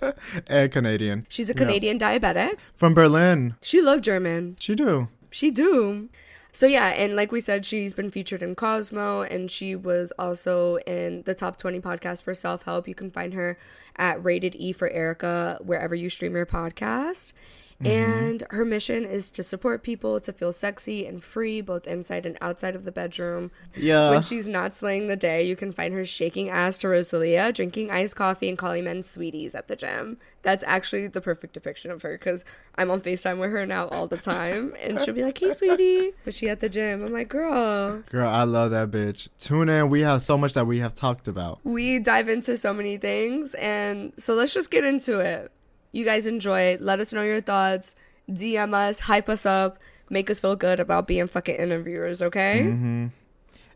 and 0.47 0.71
Canadian. 0.71 1.25
She's 1.29 1.49
a 1.49 1.53
Yeah. 1.53 1.58
Canadian 1.58 1.97
diabetic. 1.97 2.60
From 2.75 2.93
Berlin. 2.93 3.55
She 3.62 3.81
love 3.81 4.01
German. 4.01 4.58
She 4.60 4.75
do. 4.75 5.08
She 5.31 5.49
do. 5.49 6.10
So 6.55 6.67
yeah, 6.67 6.89
and 6.89 7.15
like 7.15 7.31
we 7.31 7.41
said, 7.41 7.65
she's 7.65 7.95
been 7.95 8.11
featured 8.11 8.43
in 8.43 8.53
Cosmo, 8.53 9.23
and 9.23 9.49
she 9.49 9.75
was 9.75 10.13
also 10.19 10.75
in 10.85 11.23
the 11.23 11.33
top 11.33 11.57
20 11.57 11.79
podcast 11.79 12.21
for 12.21 12.35
self 12.35 12.63
help. 12.63 12.87
You 12.87 12.93
can 12.93 13.09
find 13.09 13.33
her 13.33 13.57
at 13.95 14.23
Rated 14.23 14.53
E 14.55 14.71
for 14.71 14.87
Erika 14.89 15.57
wherever 15.63 15.95
you 15.95 16.11
stream 16.11 16.35
your 16.35 16.45
podcast. 16.45 17.33
Mm-hmm. 17.81 17.88
And 17.88 18.43
her 18.49 18.65
mission 18.65 19.05
is 19.05 19.31
to 19.31 19.43
support 19.43 19.83
people 19.83 20.19
to 20.19 20.31
feel 20.31 20.53
sexy 20.53 21.05
and 21.05 21.23
free, 21.23 21.62
both 21.62 21.88
inside 21.88 22.25
and 22.25 22.38
outside 22.41 22.75
of 22.75 22.86
the 22.86 22.91
bedroom. 22.91 23.51
Yeah. 23.75 24.12
When 24.12 24.21
she's 24.21 24.47
not 24.47 24.75
slaying 24.75 25.07
the 25.07 25.15
day, 25.15 25.43
you 25.43 25.55
can 25.55 25.71
find 25.71 25.93
her 25.93 26.05
shaking 26.05 26.49
ass 26.49 26.77
to 26.79 26.88
Rosalia, 26.88 27.51
drinking 27.51 27.91
iced 27.91 28.15
coffee, 28.15 28.49
and 28.49 28.57
calling 28.57 28.86
men 28.86 29.03
sweeties 29.03 29.55
at 29.55 29.67
the 29.67 29.75
gym. 29.75 30.17
That's 30.41 30.63
actually 30.67 31.07
the 31.07 31.21
perfect 31.21 31.53
depiction 31.53 31.89
of 31.89 32.01
her 32.01 32.17
because 32.17 32.43
I'm 32.75 32.91
on 32.91 33.01
FaceTime 33.01 33.39
with 33.39 33.51
her 33.51 33.65
now 33.65 33.88
all 33.88 34.07
the 34.07 34.17
time. 34.17 34.73
And 34.81 35.01
she'll 35.01 35.13
be 35.13 35.23
like, 35.23 35.38
hey, 35.38 35.51
sweetie. 35.51 36.12
But 36.25 36.33
she 36.33 36.49
at 36.49 36.59
the 36.59 36.69
gym. 36.69 37.03
I'm 37.03 37.13
like, 37.13 37.29
girl. 37.29 38.01
Girl, 38.09 38.29
I 38.29 38.43
love 38.43 38.71
that 38.71 38.91
bitch. 38.91 39.29
Tune 39.39 39.69
in. 39.69 39.89
We 39.89 40.01
have 40.01 40.21
so 40.21 40.38
much 40.38 40.53
that 40.53 40.67
we 40.67 40.79
have 40.79 40.93
talked 40.93 41.27
about. 41.27 41.59
We 41.63 41.99
dive 41.99 42.27
into 42.27 42.57
so 42.57 42.73
many 42.73 42.97
things. 42.97 43.53
And 43.55 44.12
so 44.17 44.33
let's 44.33 44.53
just 44.53 44.69
get 44.69 44.83
into 44.83 45.19
it. 45.19 45.51
You 45.93 46.03
guys 46.03 46.25
enjoy. 46.25 46.77
Let 46.82 46.99
us 46.99 47.13
know 47.13 47.21
your 47.21 47.39
thoughts. 47.39 47.95
DM 48.29 48.73
us, 48.73 49.01
hype 49.01 49.29
us 49.29 49.45
up, 49.45 49.77
make 50.10 50.29
us 50.29 50.39
feel 50.39 50.56
good 50.56 50.79
about 50.79 51.08
being 51.08 51.27
fucking 51.27 51.56
interviewers, 51.56 52.21
okay? 52.21 52.62
Mm-hmm. 52.63 53.08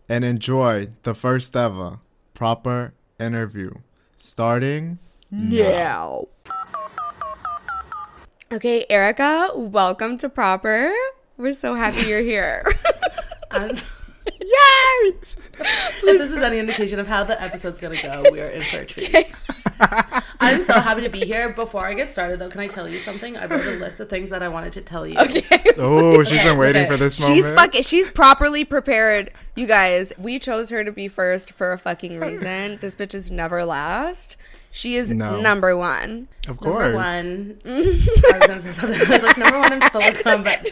And 0.09 0.25
enjoy 0.25 0.89
the 1.03 1.13
first 1.13 1.55
ever 1.55 1.99
proper 2.33 2.93
interview. 3.19 3.71
Starting 4.17 4.97
Now. 5.29 6.27
Okay, 8.51 8.85
Erika, 8.89 9.51
welcome 9.53 10.17
to 10.17 10.27
Proper. 10.27 10.91
We're 11.37 11.53
so 11.53 11.75
happy 11.75 12.07
you're 12.07 12.21
here. 12.21 12.65
I'm- 14.47 15.13
Yay! 15.13 15.17
if 15.59 16.01
this 16.01 16.31
is 16.31 16.37
any 16.37 16.59
indication 16.59 16.99
of 16.99 17.07
how 17.07 17.23
the 17.23 17.41
episode's 17.41 17.79
gonna 17.79 18.01
go, 18.01 18.25
we 18.31 18.41
are 18.41 18.47
in 18.47 18.61
for 18.63 18.79
a 18.79 18.85
treat. 18.85 19.27
I'm 20.39 20.63
so 20.63 20.73
happy 20.73 21.01
to 21.01 21.09
be 21.09 21.19
here. 21.19 21.49
Before 21.49 21.85
I 21.85 21.93
get 21.93 22.11
started, 22.11 22.39
though, 22.39 22.49
can 22.49 22.61
I 22.61 22.67
tell 22.67 22.87
you 22.87 22.99
something? 22.99 23.37
I 23.37 23.45
wrote 23.45 23.65
a 23.65 23.71
list 23.71 23.99
of 23.99 24.09
things 24.09 24.29
that 24.29 24.41
I 24.41 24.47
wanted 24.47 24.73
to 24.73 24.81
tell 24.81 25.05
you. 25.05 25.15
Oh, 25.79 26.23
she's 26.23 26.41
been 26.41 26.57
waiting 26.57 26.83
okay. 26.83 26.91
for 26.91 26.97
this 26.97 27.19
moment. 27.19 27.37
she's 27.37 27.49
fucking 27.51 27.81
she's 27.83 28.09
properly 28.09 28.63
prepared. 28.63 29.31
You 29.55 29.67
guys, 29.67 30.13
we 30.17 30.39
chose 30.39 30.69
her 30.69 30.83
to 30.83 30.91
be 30.91 31.07
first 31.07 31.51
for 31.51 31.71
a 31.71 31.77
fucking 31.77 32.19
reason. 32.19 32.79
This 32.81 32.95
bitch 32.95 33.13
is 33.13 33.29
never 33.29 33.63
last. 33.65 34.37
She 34.77 34.95
is 34.95 35.11
No. 35.11 35.41
number 35.41 35.75
one. 35.75 36.27
Of 36.47 36.59
course. 36.59 36.93
Number 36.93 36.97
one. 36.97 37.57
I 37.65 37.71
was 37.79 38.47
gonna 38.47 38.59
say 38.61 38.71
something. 38.71 38.95
I 38.95 39.09
was 39.09 39.21
like 39.23 39.37
number 39.37 39.59
one 39.59 39.73
in 39.73 39.81
full 39.89 40.01
of 40.03 40.23
cum, 40.23 40.43
but 40.43 40.65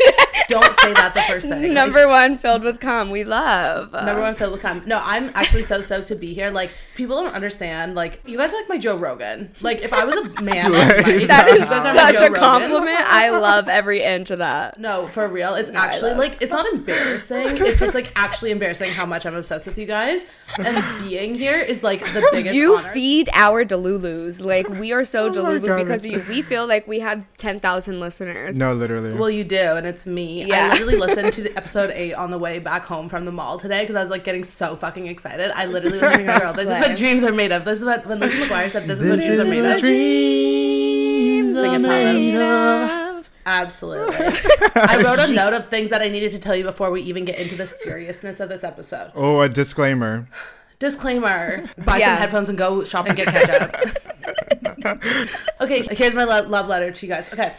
don't 0.48 0.74
say 0.80 0.94
that 0.94 1.14
the 1.16 1.22
first 1.24 1.48
thing. 1.50 1.64
Like, 1.64 1.72
Number 1.72 2.08
one 2.08 2.38
filled 2.38 2.64
with 2.64 2.80
cum. 2.80 3.10
We 3.10 3.24
love. 3.24 3.92
Number 3.92 4.22
one 4.22 4.36
filled 4.36 4.54
with 4.54 4.62
cum. 4.62 4.84
No, 4.86 5.02
I'm 5.04 5.32
actually 5.34 5.64
so 5.64 5.82
stoked 5.82 6.08
to 6.10 6.16
be 6.16 6.34
here. 6.34 6.50
Like, 6.52 6.72
people 6.96 7.16
don't 7.22 7.34
understand. 7.34 7.96
Like, 7.96 8.22
you 8.26 8.38
guys 8.38 8.54
are 8.54 8.58
like 8.58 8.70
my 8.70 8.78
Joe 8.78 8.96
Rogan. 8.96 9.52
Like, 9.62 9.82
if 9.82 9.92
I 9.92 10.06
was 10.06 10.16
a 10.16 10.42
man, 10.42 10.72
like, 10.72 11.28
That 11.28 11.48
is 11.50 11.60
you 11.62 11.66
guys 11.66 11.86
are 11.86 11.94
my 11.96 12.12
such 12.12 12.14
Joe 12.20 12.20
a 12.28 12.30
Rogan. 12.30 12.40
compliment. 12.40 13.02
I 13.02 13.30
love 13.32 13.68
every 13.68 14.02
inch 14.04 14.30
of 14.32 14.38
that. 14.40 14.80
No, 14.80 15.08
for 15.08 15.28
real. 15.28 15.56
It's 15.56 15.72
I 15.72 15.74
actually 15.88 16.14
like 16.14 16.42
it's 16.42 16.52
not 16.52 16.66
embarrassing. 16.72 17.48
It's 17.66 17.80
just 17.82 17.96
like 17.96 18.14
actually 18.16 18.52
embarrassing 18.52 18.92
how 18.92 19.06
much 19.08 19.26
I'm 19.26 19.36
obsessed 19.36 19.66
with 19.68 19.78
you 19.80 19.88
guys. 19.88 20.22
And 20.60 20.82
being 21.04 21.36
here 21.36 21.58
is 21.60 21.84
like 21.84 22.00
the 22.14 22.26
biggest 22.32 22.56
You 22.56 22.78
honor. 22.78 22.90
feed 22.94 23.30
our 23.34 23.66
Delulus. 24.00 24.42
Like 24.44 24.68
we 24.70 24.92
are 24.92 25.06
so 25.06 25.26
Oh 25.28 25.32
Delulu 25.32 25.78
because 25.78 26.06
of 26.06 26.12
you. 26.12 26.24
We 26.28 26.42
feel 26.42 26.68
like 26.68 26.88
we 26.88 27.00
have 27.00 27.26
ten 27.38 27.60
thousand 27.60 28.00
listeners. 28.00 28.56
No, 28.56 28.74
literally. 28.74 29.14
well, 29.14 29.30
you 29.30 29.44
do, 29.44 29.58
and 29.58 29.86
it's 29.88 30.06
me. 30.06 30.46
Yeah. 30.46 30.68
I 30.68 30.70
literally 30.74 30.98
listened 30.98 31.34
to 31.34 31.42
the 31.44 31.58
episode 31.58 31.92
eight 31.92 32.14
on 32.14 32.32
the 32.32 32.38
way 32.38 32.60
back 32.60 32.86
home 32.86 33.10
from 33.10 33.26
the 33.26 33.32
mall 33.32 33.58
today 33.60 33.82
because 33.84 33.96
I 33.96 34.02
was 34.02 34.10
like 34.10 34.24
getting 34.24 34.44
so 34.44 34.76
fucking 34.76 35.08
excited. 35.08 35.52
I 35.56 35.66
literally 35.66 36.00
was 36.00 36.12
like, 36.12 36.26
"Girl, 36.40 36.54
this 36.54 36.70
is 36.70 36.80
what 36.80 36.98
dreams 36.98 37.24
are 37.24 37.34
made 37.34 37.52
of." 37.52 37.66
This 37.66 37.80
is 37.80 37.86
what 37.86 38.06
when 38.06 38.20
Lizzie 38.20 38.44
McGuire 38.44 38.70
said, 38.70 38.88
"This 38.88 39.00
is 39.02 39.10
what 39.10 39.18
This 39.18 39.26
dreams 39.26 39.40
are 39.40 39.44
is 39.44 39.50
made 39.50 39.62
what 39.64 39.76
of." 39.76 39.82
dreams 39.82 41.58
are 41.58 41.80
made 41.80 42.36
of. 42.36 43.30
Absolutely. 43.48 44.16
I 44.76 45.02
wrote 45.06 45.30
a 45.30 45.32
note 45.32 45.54
of 45.54 45.68
things 45.68 45.92
that 45.92 46.02
I 46.02 46.10
needed 46.10 46.32
to 46.32 46.40
tell 46.40 46.56
you 46.56 46.64
before 46.64 46.90
we 46.90 47.02
even 47.04 47.26
get 47.26 47.38
into 47.38 47.56
the 47.56 47.68
seriousness 47.68 48.40
of 48.40 48.50
this 48.50 48.64
episode. 48.64 49.12
Oh, 49.14 49.42
a 49.42 49.48
disclaimer. 49.50 50.28
Disclaimer: 50.80 51.70
Buy 51.78 51.98
Yeah. 51.98 52.14
some 52.14 52.22
headphones 52.22 52.50
and 52.50 52.58
go 52.58 52.84
shop 52.84 53.08
and 53.08 53.16
get 53.16 53.28
ketchup. 53.28 53.98
Okay, 55.62 55.82
here's 55.96 56.14
my 56.14 56.26
lo- 56.26 56.48
love 56.48 56.68
letter 56.68 56.92
to 56.92 57.06
you 57.06 57.12
guys. 57.12 57.32
Okay. 57.32 57.54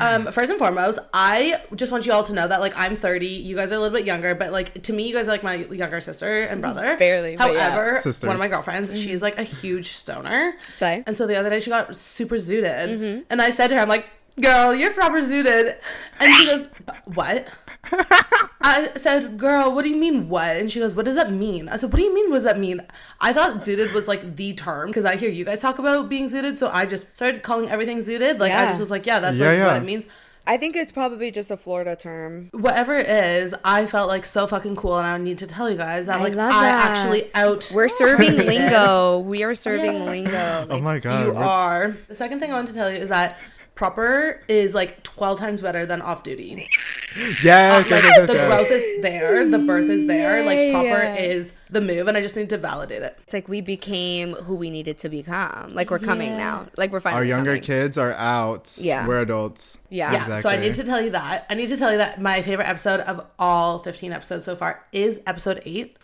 Um, 0.00 0.26
first 0.32 0.50
and 0.50 0.58
foremost, 0.58 0.98
I 1.12 1.60
just 1.74 1.92
want 1.92 2.06
you 2.06 2.12
all 2.12 2.24
to 2.24 2.32
know 2.32 2.48
that 2.48 2.60
like 2.60 2.72
I'm 2.76 2.96
30, 2.96 3.26
you 3.26 3.54
guys 3.54 3.70
are 3.70 3.76
a 3.76 3.78
little 3.78 3.96
bit 3.96 4.06
younger, 4.06 4.34
but 4.34 4.50
like 4.50 4.82
to 4.84 4.92
me, 4.92 5.06
you 5.06 5.14
guys 5.14 5.28
are 5.28 5.30
like 5.30 5.42
my 5.42 5.56
younger 5.56 6.00
sister 6.00 6.42
and 6.44 6.60
brother. 6.60 6.82
Mm-hmm. 6.82 6.98
Barely, 6.98 7.36
but 7.36 7.52
yeah. 7.52 7.70
However, 7.70 8.00
one 8.22 8.34
of 8.34 8.40
my 8.40 8.48
girlfriends, 8.48 8.90
mm-hmm. 8.90 9.00
she's 9.00 9.22
like 9.22 9.38
a 9.38 9.42
huge 9.42 9.88
stoner. 9.88 10.54
Say. 10.74 11.04
And 11.06 11.16
so 11.16 11.26
the 11.26 11.36
other 11.36 11.50
day 11.50 11.60
she 11.60 11.70
got 11.70 11.94
super 11.94 12.36
zooted, 12.36 12.88
mm-hmm. 12.88 13.22
and 13.30 13.42
I 13.42 13.50
said 13.50 13.68
to 13.68 13.74
her, 13.76 13.80
I'm 13.80 13.88
like, 13.88 14.06
"Girl, 14.40 14.74
you're 14.74 14.92
proper 14.92 15.20
zooted," 15.20 15.76
and 16.18 16.34
she 16.34 16.46
goes, 16.46 16.66
"What?" 17.04 17.46
I 18.66 18.90
said, 18.96 19.36
"Girl, 19.38 19.72
what 19.74 19.82
do 19.82 19.90
you 19.90 19.96
mean 19.96 20.28
what?" 20.28 20.56
And 20.56 20.70
she 20.72 20.80
goes, 20.80 20.94
"What 20.94 21.04
does 21.04 21.16
that 21.16 21.30
mean?" 21.30 21.68
I 21.68 21.76
said, 21.76 21.92
"What 21.92 21.98
do 21.98 22.04
you 22.04 22.14
mean? 22.14 22.30
What 22.30 22.36
does 22.36 22.44
that 22.44 22.58
mean?" 22.58 22.80
I 23.20 23.32
thought 23.32 23.56
zooted 23.58 23.92
was 23.92 24.08
like 24.08 24.36
the 24.36 24.54
term 24.54 24.88
because 24.88 25.04
I 25.04 25.16
hear 25.16 25.28
you 25.30 25.44
guys 25.44 25.58
talk 25.58 25.78
about 25.78 26.08
being 26.08 26.28
zooted, 26.28 26.56
so 26.56 26.70
I 26.70 26.86
just 26.86 27.14
started 27.16 27.42
calling 27.42 27.68
everything 27.68 27.98
zooted. 27.98 28.38
Like 28.38 28.52
I 28.52 28.64
just 28.66 28.80
was 28.80 28.90
like, 28.90 29.04
"Yeah, 29.06 29.20
that's 29.20 29.38
Yeah, 29.38 29.50
like 29.50 29.66
what 29.66 29.76
it 29.76 29.84
means." 29.84 30.06
I 30.46 30.58
think 30.58 30.76
it's 30.76 30.92
probably 30.92 31.30
just 31.30 31.50
a 31.50 31.56
Florida 31.56 31.96
term. 31.96 32.50
Whatever 32.52 32.98
it 32.98 33.06
is, 33.08 33.54
I 33.64 33.86
felt 33.86 34.08
like 34.08 34.26
so 34.26 34.46
fucking 34.46 34.76
cool, 34.76 34.98
and 34.98 35.06
I 35.06 35.16
need 35.16 35.38
to 35.38 35.46
tell 35.46 35.70
you 35.70 35.76
guys 35.78 36.04
that 36.06 36.20
I 36.20 36.22
like 36.22 36.34
love 36.34 36.52
I 36.52 36.66
that. 36.66 36.90
actually 36.90 37.30
out. 37.34 37.70
We're 37.74 37.88
serving 37.88 38.36
lingo. 38.46 39.20
We 39.20 39.42
are 39.42 39.54
serving 39.54 40.04
lingo. 40.04 40.66
Oh 40.68 40.80
my 40.80 40.98
god. 40.98 41.20
You 41.26 41.32
we're- 41.32 41.42
are. 41.46 41.96
The 42.08 42.14
second 42.14 42.40
thing 42.40 42.50
I 42.50 42.56
want 42.56 42.68
to 42.68 42.74
tell 42.74 42.90
you 42.90 42.98
is 42.98 43.08
that 43.08 43.38
proper 43.74 44.40
is 44.48 44.72
like 44.74 45.02
12 45.02 45.38
times 45.38 45.60
better 45.62 45.84
than 45.86 46.00
off 46.02 46.22
duty. 46.22 46.68
Yes, 47.16 47.42
uh, 47.42 47.44
yes, 47.44 47.90
Like 47.90 48.02
yes, 48.02 48.16
yes, 48.18 48.26
the 48.28 48.34
yes. 48.34 48.48
growth 48.48 48.70
is 48.70 49.02
there, 49.02 49.48
the 49.48 49.58
birth 49.58 49.88
is 49.90 50.06
there. 50.06 50.44
Like 50.44 50.72
proper 50.72 50.86
Yeah. 51.02 51.14
is 51.16 51.52
the 51.70 51.80
move, 51.80 52.06
and 52.08 52.16
I 52.16 52.20
just 52.20 52.36
need 52.36 52.50
to 52.50 52.58
validate 52.58 53.02
it. 53.02 53.16
It's 53.24 53.32
like 53.34 53.48
we 53.48 53.60
became 53.60 54.34
who 54.34 54.54
we 54.54 54.70
needed 54.70 54.98
to 55.00 55.08
become. 55.08 55.74
Like 55.74 55.90
we're 55.90 55.98
coming 55.98 56.30
Yeah. 56.32 56.36
now. 56.38 56.66
Like 56.76 56.92
we're 56.92 57.00
finally 57.00 57.20
Our 57.22 57.24
younger 57.24 57.50
coming. 57.52 57.62
kids 57.62 57.98
are 57.98 58.12
out. 58.14 58.72
Yeah. 58.78 59.06
We're 59.06 59.20
adults. 59.20 59.78
Yeah. 59.90 60.12
Yeah. 60.12 60.40
So 60.40 60.48
I 60.48 60.56
need 60.56 60.74
to 60.74 60.84
tell 60.84 61.00
you 61.00 61.10
that. 61.10 61.46
I 61.50 61.54
need 61.54 61.68
to 61.68 61.76
tell 61.76 61.90
you 61.92 61.98
that 61.98 62.20
my 62.20 62.42
favorite 62.42 62.68
episode 62.68 63.00
of 63.00 63.26
all 63.38 63.78
15 63.80 64.12
episodes 64.12 64.44
so 64.44 64.54
far 64.56 64.84
is 64.92 65.20
episode 65.26 65.60
eight. 65.64 65.96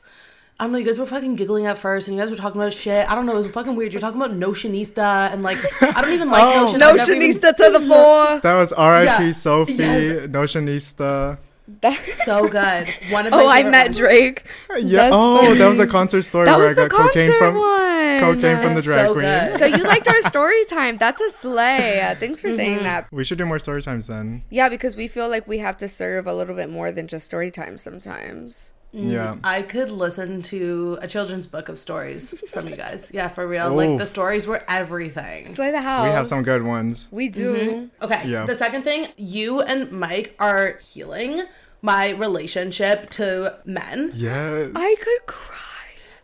I 0.61 0.65
don't 0.65 0.73
know, 0.73 0.79
you 0.79 0.85
guys 0.85 0.99
were 0.99 1.07
fucking 1.07 1.37
giggling 1.37 1.67
at 1.67 1.79
first 1.79 2.07
and 2.07 2.17
you 2.17 2.23
guys 2.23 2.31
were 2.31 2.37
talking 2.37 2.61
about 2.61 2.75
shit. 2.75 3.11
I 3.11 3.15
don't 3.15 3.25
know, 3.27 3.33
it 3.33 3.39
was 3.39 3.49
fucking 3.49 3.75
weird. 3.77 3.93
You're 3.95 4.01
talking 4.01 4.21
about 4.21 4.37
Notionista 4.37 5.33
and 5.33 5.43
like, 5.43 5.59
I 5.83 6.03
don't 6.03 6.13
even 6.13 6.31
like 6.31 6.43
Oh. 6.57 6.61
Notion. 6.67 6.81
No 6.81 6.91
I've 6.91 7.09
even- 7.09 7.41
to 7.41 7.71
the 7.71 7.81
floor. 7.81 8.41
That 8.41 8.55
was 8.55 8.73
R.I.P. 8.73 9.25
Yeah. 9.27 9.33
Sophie, 9.33 9.73
Yes. 9.75 10.27
Notionista. 10.29 11.39
That's 11.81 12.25
So 12.25 12.49
good. 12.49 12.89
One 13.11 13.27
of 13.27 13.33
my 13.33 13.43
Oh, 13.43 13.47
I 13.49 13.63
met 13.63 13.87
ones. 13.87 13.99
Drake. 13.99 14.45
Yeah. 14.77 15.03
That's 15.03 15.15
oh, 15.17 15.39
funny. 15.41 15.59
that 15.59 15.69
was 15.69 15.79
a 15.79 15.87
concert 15.87 16.23
story 16.23 16.47
That 16.47 16.59
where 16.59 16.69
was 16.69 16.77
I 16.77 16.83
the 16.83 16.89
got 16.89 17.01
cocaine 17.13 17.29
concert 17.31 17.39
from 17.39 17.55
one. 17.55 18.21
cocaine 18.21 18.57
from 18.63 18.75
the 18.75 18.83
drag 18.83 19.07
So 19.07 19.13
queen. 19.15 19.25
good. 19.25 19.59
So 19.61 19.65
you 19.67 19.85
liked 19.85 20.09
our 20.09 20.21
story 20.35 20.65
time. 20.67 20.97
That's 20.99 21.21
a 21.21 21.31
slay. 21.31 22.01
Uh, 22.01 22.17
Thanks 22.17 22.41
for 22.41 22.51
saying 22.51 22.83
that. 22.83 23.07
We 23.13 23.23
should 23.25 23.39
do 23.39 23.47
more 23.47 23.61
story 23.61 23.83
times 23.83 24.09
then. 24.09 24.43
Yeah, 24.51 24.69
because 24.69 24.97
we 24.97 25.07
feel 25.07 25.29
like 25.29 25.47
we 25.47 25.59
have 25.59 25.77
to 25.79 25.87
serve 25.89 26.27
a 26.27 26.35
little 26.35 26.57
bit 26.57 26.69
more 26.71 26.91
than 26.91 27.07
just 27.07 27.25
story 27.25 27.51
time 27.53 27.79
sometimes. 27.79 28.71
Yeah. 28.93 29.35
I 29.45 29.63
could 29.63 29.91
listen 29.91 30.43
to 30.43 30.99
a 31.01 31.07
children's 31.07 31.47
book 31.47 31.69
of 31.69 31.79
stories 31.79 32.35
from 32.51 32.69
you 32.69 32.77
guys. 32.77 33.11
Yeah, 33.13 33.29
for 33.29 33.47
real. 33.47 33.75
Like 33.81 33.99
the 33.99 34.07
stories 34.07 34.47
were 34.47 34.63
everything. 34.69 35.55
Slay 35.55 35.71
the 35.71 35.81
house. 35.81 36.05
We 36.05 36.11
have 36.11 36.27
some 36.27 36.43
good 36.43 36.63
ones. 36.65 37.09
We 37.13 37.29
do. 37.29 37.55
Mm-hmm. 37.55 38.05
Okay. 38.05 38.29
Yeah. 38.29 38.45
The 38.45 38.55
second 38.55 38.83
thing, 38.83 39.09
you 39.17 39.61
and 39.63 39.91
Mike 39.93 40.35
are 40.39 40.79
healing 40.93 41.43
my 41.83 42.11
relationship 42.11 43.11
to 43.11 43.59
men. 43.65 44.11
Yes. 44.15 44.73
I 44.75 44.97
could 45.01 45.27
cry. 45.27 45.57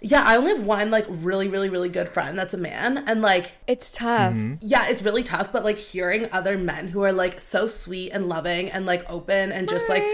Yeah, 0.09 0.23
I 0.25 0.37
only 0.37 0.55
have 0.55 0.63
one 0.65 0.91
like 0.91 1.05
really, 1.09 1.49
really, 1.49 1.69
really 1.69 1.89
good 1.89 2.09
friend 2.09 2.39
that's 2.39 2.55
a 2.55 2.59
man. 2.59 2.99
And 3.07 3.23
like, 3.23 3.53
It's 3.67 3.91
tough. 3.91 4.35
Mm-hmm. 4.35 4.55
yeah, 4.61 4.87
it's 4.89 5.03
really 5.03 5.23
tough, 5.25 5.53
but 5.53 5.65
like 5.65 5.79
hearing 5.79 6.29
other 6.33 6.57
men 6.57 6.89
who 6.89 7.03
are 7.03 7.13
like 7.13 7.41
so 7.41 7.67
sweet 7.67 8.11
and 8.11 8.29
loving 8.29 8.71
and 8.71 8.87
like 8.87 9.09
open 9.11 9.51
and 9.51 9.69
just 9.69 9.89
like 9.89 10.05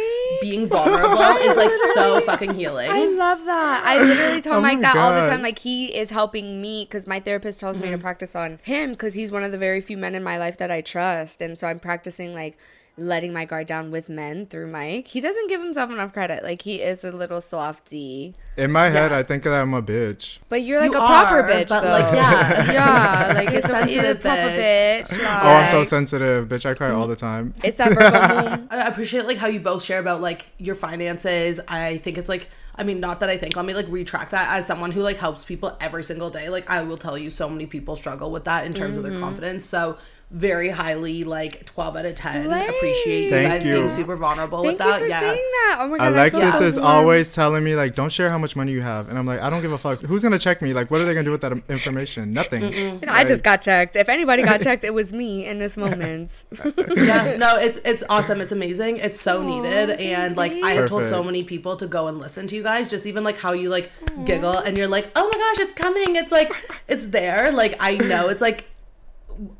being 0.41 0.67
vulnerable 0.69 1.19
is 1.21 1.57
like 1.57 1.73
so 1.95 2.21
fucking 2.23 2.55
healing. 2.55 2.91
I 2.91 3.05
love 3.05 3.45
that. 3.45 3.83
I 3.85 4.03
literally 4.03 4.41
tell 4.47 4.55
Oh 4.55 4.61
Mike 4.61 4.77
my 4.79 4.83
that 4.83 4.97
all 4.97 5.13
the 5.15 5.27
time. 5.27 5.43
Like 5.43 5.59
he 5.59 5.95
is 5.95 6.11
helping 6.11 6.63
me 6.63 6.85
because 6.85 7.07
my 7.07 7.21
therapist 7.21 7.61
tells 7.61 7.79
me 7.79 7.91
to 7.91 7.99
practice 7.99 8.35
on 8.35 8.61
him 8.63 8.93
because 8.93 9.15
he's 9.15 9.31
one 9.31 9.43
of 9.43 9.53
the 9.53 9.59
very 9.59 9.81
few 9.81 9.97
men 9.99 10.15
in 10.15 10.23
my 10.23 10.39
life 10.39 10.57
that 10.59 10.71
I 10.71 10.81
trust, 10.81 11.43
and 11.43 11.59
so 11.61 11.67
I'm 11.67 11.79
practicing 11.81 12.35
like 12.35 12.57
letting 12.99 13.33
my 13.33 13.47
guard 13.47 13.67
down 13.67 13.91
with 13.91 14.09
men 14.11 14.45
through 14.47 14.67
Mike. 14.71 15.09
He 15.09 15.21
doesn't 15.21 15.49
give 15.49 15.63
himself 15.63 15.91
enough 15.91 16.13
credit. 16.13 16.43
Like 16.45 16.61
he 16.63 16.83
is 16.83 17.03
a 17.05 17.11
little 17.11 17.41
softy, 17.41 18.35
In 18.59 18.71
my 18.71 18.91
head, 18.91 19.11
Yeah. 19.13 19.19
I 19.19 19.23
think 19.23 19.45
that 19.45 19.55
I'm 19.55 19.73
a 19.73 19.83
bitch. 19.83 20.39
but 20.51 20.63
you're 20.63 20.79
like 20.81 20.93
You 20.93 20.99
a 20.99 21.01
proper 21.07 21.43
bitch, 21.45 21.69
but, 21.69 21.81
though. 21.81 21.89
like, 21.91 22.13
yeah. 22.13 22.73
yeah, 22.73 23.33
like 23.35 23.49
it's 23.49 23.67
a, 23.69 23.83
it's 23.83 23.93
a 23.93 23.95
sensitive 23.95 24.21
proper 24.21 24.41
bitch. 24.43 25.09
bitch. 25.09 25.19
Oh, 25.43 25.49
I'm 25.49 25.71
so 25.71 25.85
sensitive, 25.85 26.49
bitch. 26.49 26.67
I 26.67 26.75
cry 26.75 26.91
all 26.91 27.07
the 27.07 27.17
time. 27.17 27.55
It's 27.65 27.79
that 27.79 27.95
Virgo 27.95 28.51
moon. 28.59 28.69
I 28.71 28.87
appreciate 28.89 29.25
like 29.27 29.39
how 29.39 29.47
you 29.47 29.61
both 29.61 29.83
share 29.83 29.99
about 29.99 30.21
like 30.21 30.49
your 30.59 30.75
finances. 30.75 31.61
I 31.69 31.97
think 31.99 32.19
it's 32.19 32.29
like 32.29 32.49
I 32.75 32.85
mean 32.85 33.01
not 33.01 33.21
that 33.21 33.31
I 33.31 33.37
think 33.39 33.57
let 33.57 33.65
me 33.65 33.73
like 33.75 33.87
retract 33.89 34.31
that 34.33 34.49
as 34.57 34.67
someone 34.67 34.93
who 34.93 35.01
like 35.01 35.17
helps 35.17 35.45
people 35.47 35.77
every 35.81 36.03
single 36.03 36.29
day. 36.31 36.51
Like 36.51 36.69
I 36.71 36.83
will 36.83 36.99
tell 36.99 37.17
you 37.17 37.31
so 37.31 37.49
many 37.49 37.65
people 37.67 37.97
struggle 37.97 38.31
with 38.31 38.45
that 38.45 38.67
in 38.67 38.75
terms 38.75 38.97
of 38.99 39.03
Mm-hmm. 39.05 39.13
their 39.15 39.21
confidence. 39.21 39.65
So 39.67 39.97
very 40.33 40.71
highly 40.71 41.25
like 41.25 41.67
12 41.67 41.97
out 41.97 42.07
of 42.07 42.17
10 42.17 42.47
Slay. 42.47 42.67
appreciate 42.67 43.25
you 43.25 43.31
Thank 43.31 43.49
guys 43.51 43.65
you. 43.65 43.75
being 43.75 43.89
super 43.91 44.17
vulnerable 44.17 44.63
Thank 44.63 44.79
with 44.79 44.87
you 44.87 44.93
that. 44.93 45.01
for 45.01 45.07
yeah. 45.07 45.21
saying 45.21 45.37
that. 45.37 45.77
Oh 45.81 45.89
my 45.89 45.99
god, 45.99 46.13
Alexis 46.13 46.61
is 46.61 46.77
warm. 46.77 46.87
always 46.87 47.35
telling 47.35 47.63
me 47.63 47.77
like, 47.77 47.95
don't 47.95 48.11
share 48.11 48.31
how 48.31 48.39
much 48.39 48.57
money 48.57 48.73
you 48.73 48.81
have, 48.81 49.09
and 49.11 49.19
I'm 49.19 49.27
like, 49.27 49.41
I 49.41 49.51
don't 49.51 49.61
give 49.61 49.73
a 49.73 49.79
fuck. 49.79 50.01
Who's 50.01 50.23
gonna 50.23 50.39
check 50.39 50.63
me? 50.63 50.73
Like, 50.73 50.91
what 50.91 51.01
are 51.01 51.05
they 51.05 51.13
gonna 51.13 51.25
do 51.25 51.31
with 51.33 51.43
that 51.43 51.53
information? 51.69 52.33
Nothing. 52.33 52.73
You 52.73 52.93
know, 53.07 53.13
I 53.13 53.25
just 53.25 53.43
got 53.45 53.61
checked. 53.63 53.95
If 53.95 54.09
anybody 54.09 54.43
got 54.43 54.61
checked, 54.63 54.85
it 54.85 54.95
was 54.95 55.13
me 55.13 55.47
in 55.47 55.59
this 55.59 55.77
moment. 55.77 56.45
yeah, 56.97 57.37
no, 57.37 57.57
it's 57.57 57.79
it's 57.85 58.03
awesome. 58.09 58.41
It's 58.41 58.53
amazing. 58.53 58.97
It's 58.99 59.21
so 59.21 59.43
needed, 59.43 59.91
and 60.01 60.37
like 60.37 60.53
I 60.63 60.73
have 60.73 60.89
told 60.89 61.07
so 61.07 61.23
many 61.23 61.45
people 61.45 61.77
to 61.77 61.87
go 61.87 62.09
and 62.09 62.19
listen 62.19 62.47
to 62.49 62.57
you 62.57 62.63
guys. 62.63 62.89
Just 62.91 63.05
even 63.07 63.23
like 63.23 63.39
how 63.39 63.53
you 63.53 63.69
like 63.69 63.91
giggle 64.25 64.57
and 64.57 64.77
you're 64.79 64.89
like, 64.89 65.11
oh 65.15 65.25
my 65.25 65.39
gosh, 65.39 65.67
it's 65.67 65.75
coming. 65.75 66.17
It's 66.17 66.33
like 66.33 66.53
it's 66.89 67.07
there. 67.09 67.53
Like 67.53 67.77
I 67.81 67.97
know 67.97 68.29
it's 68.29 68.41
like 68.41 68.65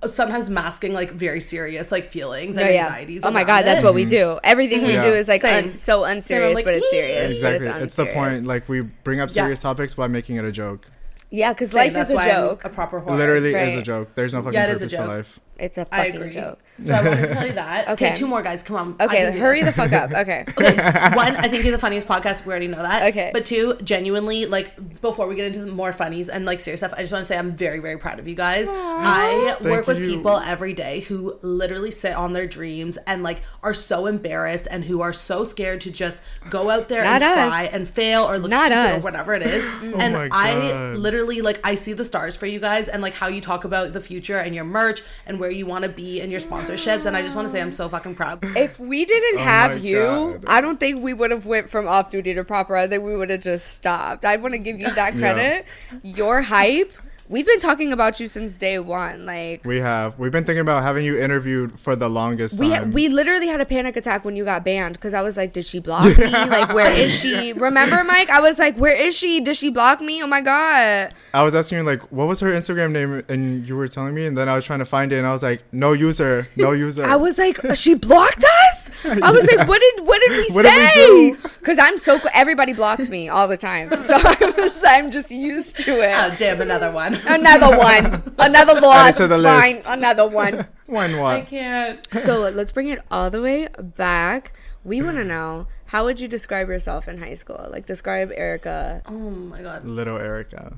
sometimes 0.07 0.49
masking 0.51 0.93
like 0.93 1.11
very 1.11 1.41
serious 1.41 1.91
like 1.93 2.05
feelings 2.05 2.57
and 2.57 2.69
Oh, 2.69 2.71
yeah. 2.71 2.87
anxieties. 2.87 3.25
Oh 3.25 3.31
my 3.31 3.41
around 3.41 3.47
god, 3.47 3.65
that's 3.67 3.81
it. 3.81 3.85
what 3.85 3.95
we 3.95 4.05
do. 4.05 4.39
Everything 4.45 4.85
we 4.87 4.95
Yeah. 4.95 5.03
do 5.05 5.13
is 5.13 5.29
like 5.29 5.45
un- 5.45 5.75
so 5.77 6.05
unserious, 6.05 6.55
like, 6.55 6.65
but 6.65 6.75
it's 6.75 6.91
serious. 6.91 7.33
Exactly. 7.35 7.69
But 7.69 7.83
It's 7.83 7.95
the 7.97 8.07
point. 8.07 8.45
Like 8.47 8.69
we 8.69 8.83
bring 8.83 9.21
up 9.21 9.29
Yeah. 9.33 9.43
serious 9.45 9.61
topics 9.63 9.95
by 9.95 10.07
making 10.09 10.37
it 10.37 10.45
a 10.45 10.53
joke. 10.53 10.87
Yeah, 11.31 11.53
because 11.55 11.73
life 11.73 11.97
is 11.97 12.11
a 12.11 12.15
why 12.15 12.29
I'm 12.29 12.35
joke. 12.35 12.65
A 12.65 12.69
proper 12.69 13.01
horror. 13.01 13.17
Literally 13.17 13.55
is 13.55 13.75
a 13.75 13.83
joke. 13.83 14.11
There's 14.15 14.35
no 14.35 14.41
fucking 14.43 14.53
Yeah, 14.55 14.67
it 14.67 14.71
is 14.77 14.83
a 14.83 14.85
purpose 14.85 14.99
to 14.99 15.07
life. 15.07 15.41
It's 15.59 15.79
a 15.79 15.85
fucking 15.87 16.17
agree. 16.17 16.31
joke. 16.31 16.59
So 16.81 16.95
I 16.95 17.03
wanted 17.07 17.29
to 17.29 17.35
tell 17.35 17.47
you 17.47 17.53
that. 17.53 17.89
Okay. 17.91 18.07
Okay. 18.09 18.15
two 18.15 18.27
more 18.27 18.43
guys. 18.43 18.63
Come 18.63 18.77
on. 18.77 18.97
Okay, 19.01 19.39
hurry 19.39 19.63
this. 19.63 19.75
the 19.77 19.83
fuck 19.89 19.93
up. 19.93 20.11
Okay. 20.23 20.45
okay. 20.49 20.75
one, 21.17 21.37
I 21.37 21.49
think 21.49 21.65
you're 21.65 21.73
the 21.73 21.79
funniest 21.79 22.07
podcast. 22.07 22.45
We 22.47 22.51
already 22.51 22.69
know 22.69 22.83
that. 22.83 23.03
Okay. 23.11 23.31
But 23.33 23.45
two, 23.45 23.77
genuinely, 23.83 24.47
like 24.47 25.01
before 25.01 25.27
we 25.27 25.35
get 25.35 25.47
into 25.47 25.61
the 25.61 25.71
more 25.71 25.93
funnies 25.93 26.29
and 26.29 26.45
like 26.45 26.61
serious 26.61 26.81
stuff, 26.81 26.93
I 26.97 27.01
just 27.01 27.13
want 27.13 27.25
to 27.25 27.27
say 27.27 27.37
I'm 27.37 27.55
very, 27.55 27.79
very 27.79 27.99
proud 27.99 28.19
of 28.19 28.27
you 28.29 28.35
guys. 28.35 28.69
I 28.71 29.57
Thank 29.59 29.71
work 29.71 29.87
with 29.87 29.99
you. 29.99 30.07
people 30.07 30.39
every 30.39 30.73
day 30.73 31.01
who 31.01 31.39
literally 31.43 31.91
sit 31.91 32.15
on 32.15 32.33
their 32.33 32.47
dreams 32.47 32.99
and 33.07 33.23
like 33.23 33.43
are 33.63 33.75
so 33.75 34.07
embarrassed 34.07 34.67
and 34.71 34.85
who 34.85 35.01
are 35.03 35.13
so 35.13 35.45
scared 35.45 35.81
to 35.83 35.91
just 35.91 36.23
go 36.51 36.71
out 36.71 36.89
there 36.89 37.05
Not 37.05 37.23
and 37.23 37.25
us. 37.25 37.49
try 37.49 37.63
and 37.65 37.89
fail 37.89 38.25
or 38.29 38.39
look 38.39 38.51
Not 38.51 38.69
stupid 38.69 38.97
or 38.97 39.01
whatever 39.01 39.35
it 39.35 39.43
is. 39.43 39.65
Oh 39.83 39.97
and 39.99 40.17
I 40.33 40.93
literally 40.93 41.41
like 41.43 41.61
I 41.65 41.75
see 41.75 41.93
the 41.93 42.05
stars 42.05 42.37
for 42.37 42.47
you 42.47 42.61
guys 42.61 42.89
and 42.89 43.03
like 43.03 43.15
how 43.15 43.29
you 43.29 43.41
talk 43.41 43.65
about 43.65 43.93
the 43.93 44.01
future 44.01 44.39
and 44.39 44.55
your 44.55 44.65
merch 44.65 45.03
and 45.27 45.39
where 45.41 45.51
you 45.51 45.67
want 45.67 45.83
to 45.85 45.91
be 45.91 46.21
and 46.21 46.31
your 46.31 46.41
sponsorships. 46.67 47.07
And 47.07 47.17
I 47.17 47.23
just 47.23 47.35
want 47.37 47.47
to 47.49 47.53
say 47.53 47.61
I'm 47.61 47.73
so 47.73 47.89
fucking 47.89 48.15
proud. 48.15 48.41
If 48.57 48.79
we 48.79 49.05
didn't 49.05 49.41
Oh 49.41 49.45
have 49.45 49.85
you, 49.85 49.97
God. 50.41 50.45
I 50.47 50.61
don't 50.61 50.79
think 50.81 51.03
we 51.03 51.13
would 51.15 51.31
have 51.31 51.47
went 51.47 51.69
from 51.71 51.87
off 51.89 52.11
duty 52.11 52.35
to 52.35 52.45
proper. 52.45 52.77
I 52.77 52.87
think 52.87 53.03
we 53.05 53.17
would 53.17 53.31
have 53.31 53.41
just 53.41 53.69
stopped. 53.75 54.25
I 54.25 54.37
want 54.37 54.53
to 54.55 54.59
give 54.59 54.79
you 54.79 54.91
that 54.95 55.15
Yeah. 55.15 55.21
credit. 55.21 55.67
Your 56.03 56.43
hype. 56.43 56.93
We've 57.33 57.47
been 57.47 57.61
talking 57.61 57.95
about 57.95 58.21
you 58.21 58.29
since 58.29 58.57
day 58.57 58.79
one. 58.79 59.25
Like 59.25 59.65
We 59.65 59.79
have. 59.79 60.19
We've 60.19 60.31
been 60.31 60.45
thinking 60.45 60.61
about 60.61 60.83
having 60.83 61.03
you 61.03 61.19
interviewed 61.19 61.81
for 61.81 61.97
the 61.97 62.11
longest 62.11 62.61
we 62.61 62.69
time. 62.69 62.91
we 62.91 63.09
literally 63.09 63.47
had 63.47 63.59
a 63.59 63.65
panic 63.65 63.97
attack 63.97 64.23
when 64.23 64.37
you 64.37 64.45
got 64.45 64.67
banned 64.67 64.97
because 64.97 65.15
I 65.15 65.23
was 65.23 65.39
like, 65.39 65.55
did 65.55 65.65
she 65.65 65.79
block 65.79 66.05
me? 66.19 66.27
like, 66.31 66.75
where 66.75 66.91
is 66.91 67.19
she? 67.19 67.55
Remember, 67.55 68.05
Mike? 68.05 68.29
I 68.29 68.41
was 68.41 68.59
like, 68.59 68.77
where 68.77 68.93
is 68.95 69.17
she? 69.17 69.41
Did 69.41 69.57
she 69.57 69.71
block 69.71 70.03
me? 70.03 70.23
Oh 70.23 70.27
my 70.27 70.43
god! 70.43 71.15
I 71.33 71.43
was 71.43 71.55
asking 71.55 71.79
you 71.79 71.85
like, 71.85 72.03
what 72.13 72.29
was 72.29 72.41
her 72.41 72.53
Instagram 72.53 72.93
name, 72.93 73.25
and 73.31 73.67
you 73.67 73.77
were 73.77 73.89
telling 73.89 74.15
me, 74.15 74.27
and 74.27 74.37
then 74.37 74.51
I 74.51 74.55
was 74.55 74.67
trying 74.67 74.81
to 74.81 74.85
find 74.85 75.11
it, 75.11 75.17
and 75.17 75.27
I 75.27 75.33
was 75.33 75.43
like, 75.43 75.63
no 75.73 75.95
user, 75.95 76.47
no 76.59 76.73
user. 76.87 77.03
I 77.03 77.17
was 77.17 77.39
like, 77.39 77.59
she 77.77 77.95
blocked 77.95 78.45
us. 78.45 78.72
I 79.05 79.31
was 79.31 79.47
like, 79.55 79.67
what 79.69 79.81
did 79.81 80.07
what 80.07 80.21
did 80.27 80.31
we 80.49 80.55
What 80.55 80.65
say? 80.67 81.33
Because 81.61 81.79
I'm 81.79 81.99
so 81.99 82.19
everybody 82.33 82.73
blocks 82.73 83.09
me 83.09 83.29
all 83.29 83.49
the 83.49 83.57
time, 83.57 83.91
so 84.03 84.15
I 84.19 84.55
was 84.57 84.83
I'm 84.87 85.11
just 85.11 85.31
used 85.31 85.77
to 85.81 86.01
it. 86.03 86.15
Oh 86.17 86.35
damn, 86.39 86.61
another 86.61 86.91
one. 86.93 87.15
Another 87.27 87.77
one, 87.77 88.23
another 88.39 88.81
loss. 88.81 89.17
to 89.19 89.27
the 89.27 89.35
It's 89.37 89.45
fine. 89.45 89.77
list. 89.77 89.89
Another 89.89 90.29
one. 90.29 90.67
One 90.87 91.17
what? 91.19 91.37
I 91.37 91.41
can't. 91.41 92.07
So 92.21 92.41
let's 92.41 92.71
bring 92.71 92.89
it 92.89 92.99
all 93.11 93.31
the 93.31 93.41
way 93.41 93.67
back. 93.79 94.53
We 94.85 95.01
want 95.01 95.17
to 95.17 95.25
know 95.25 95.67
how 95.87 96.05
would 96.05 96.21
you 96.21 96.29
describe 96.29 96.69
yourself 96.69 97.09
in 97.09 97.17
high 97.19 97.35
school? 97.37 97.67
Like 97.71 97.87
describe 97.87 98.31
Erika. 98.35 99.01
Oh 99.07 99.13
my 99.13 99.63
god. 99.63 99.85
Little 99.85 100.19
Erika. 100.19 100.75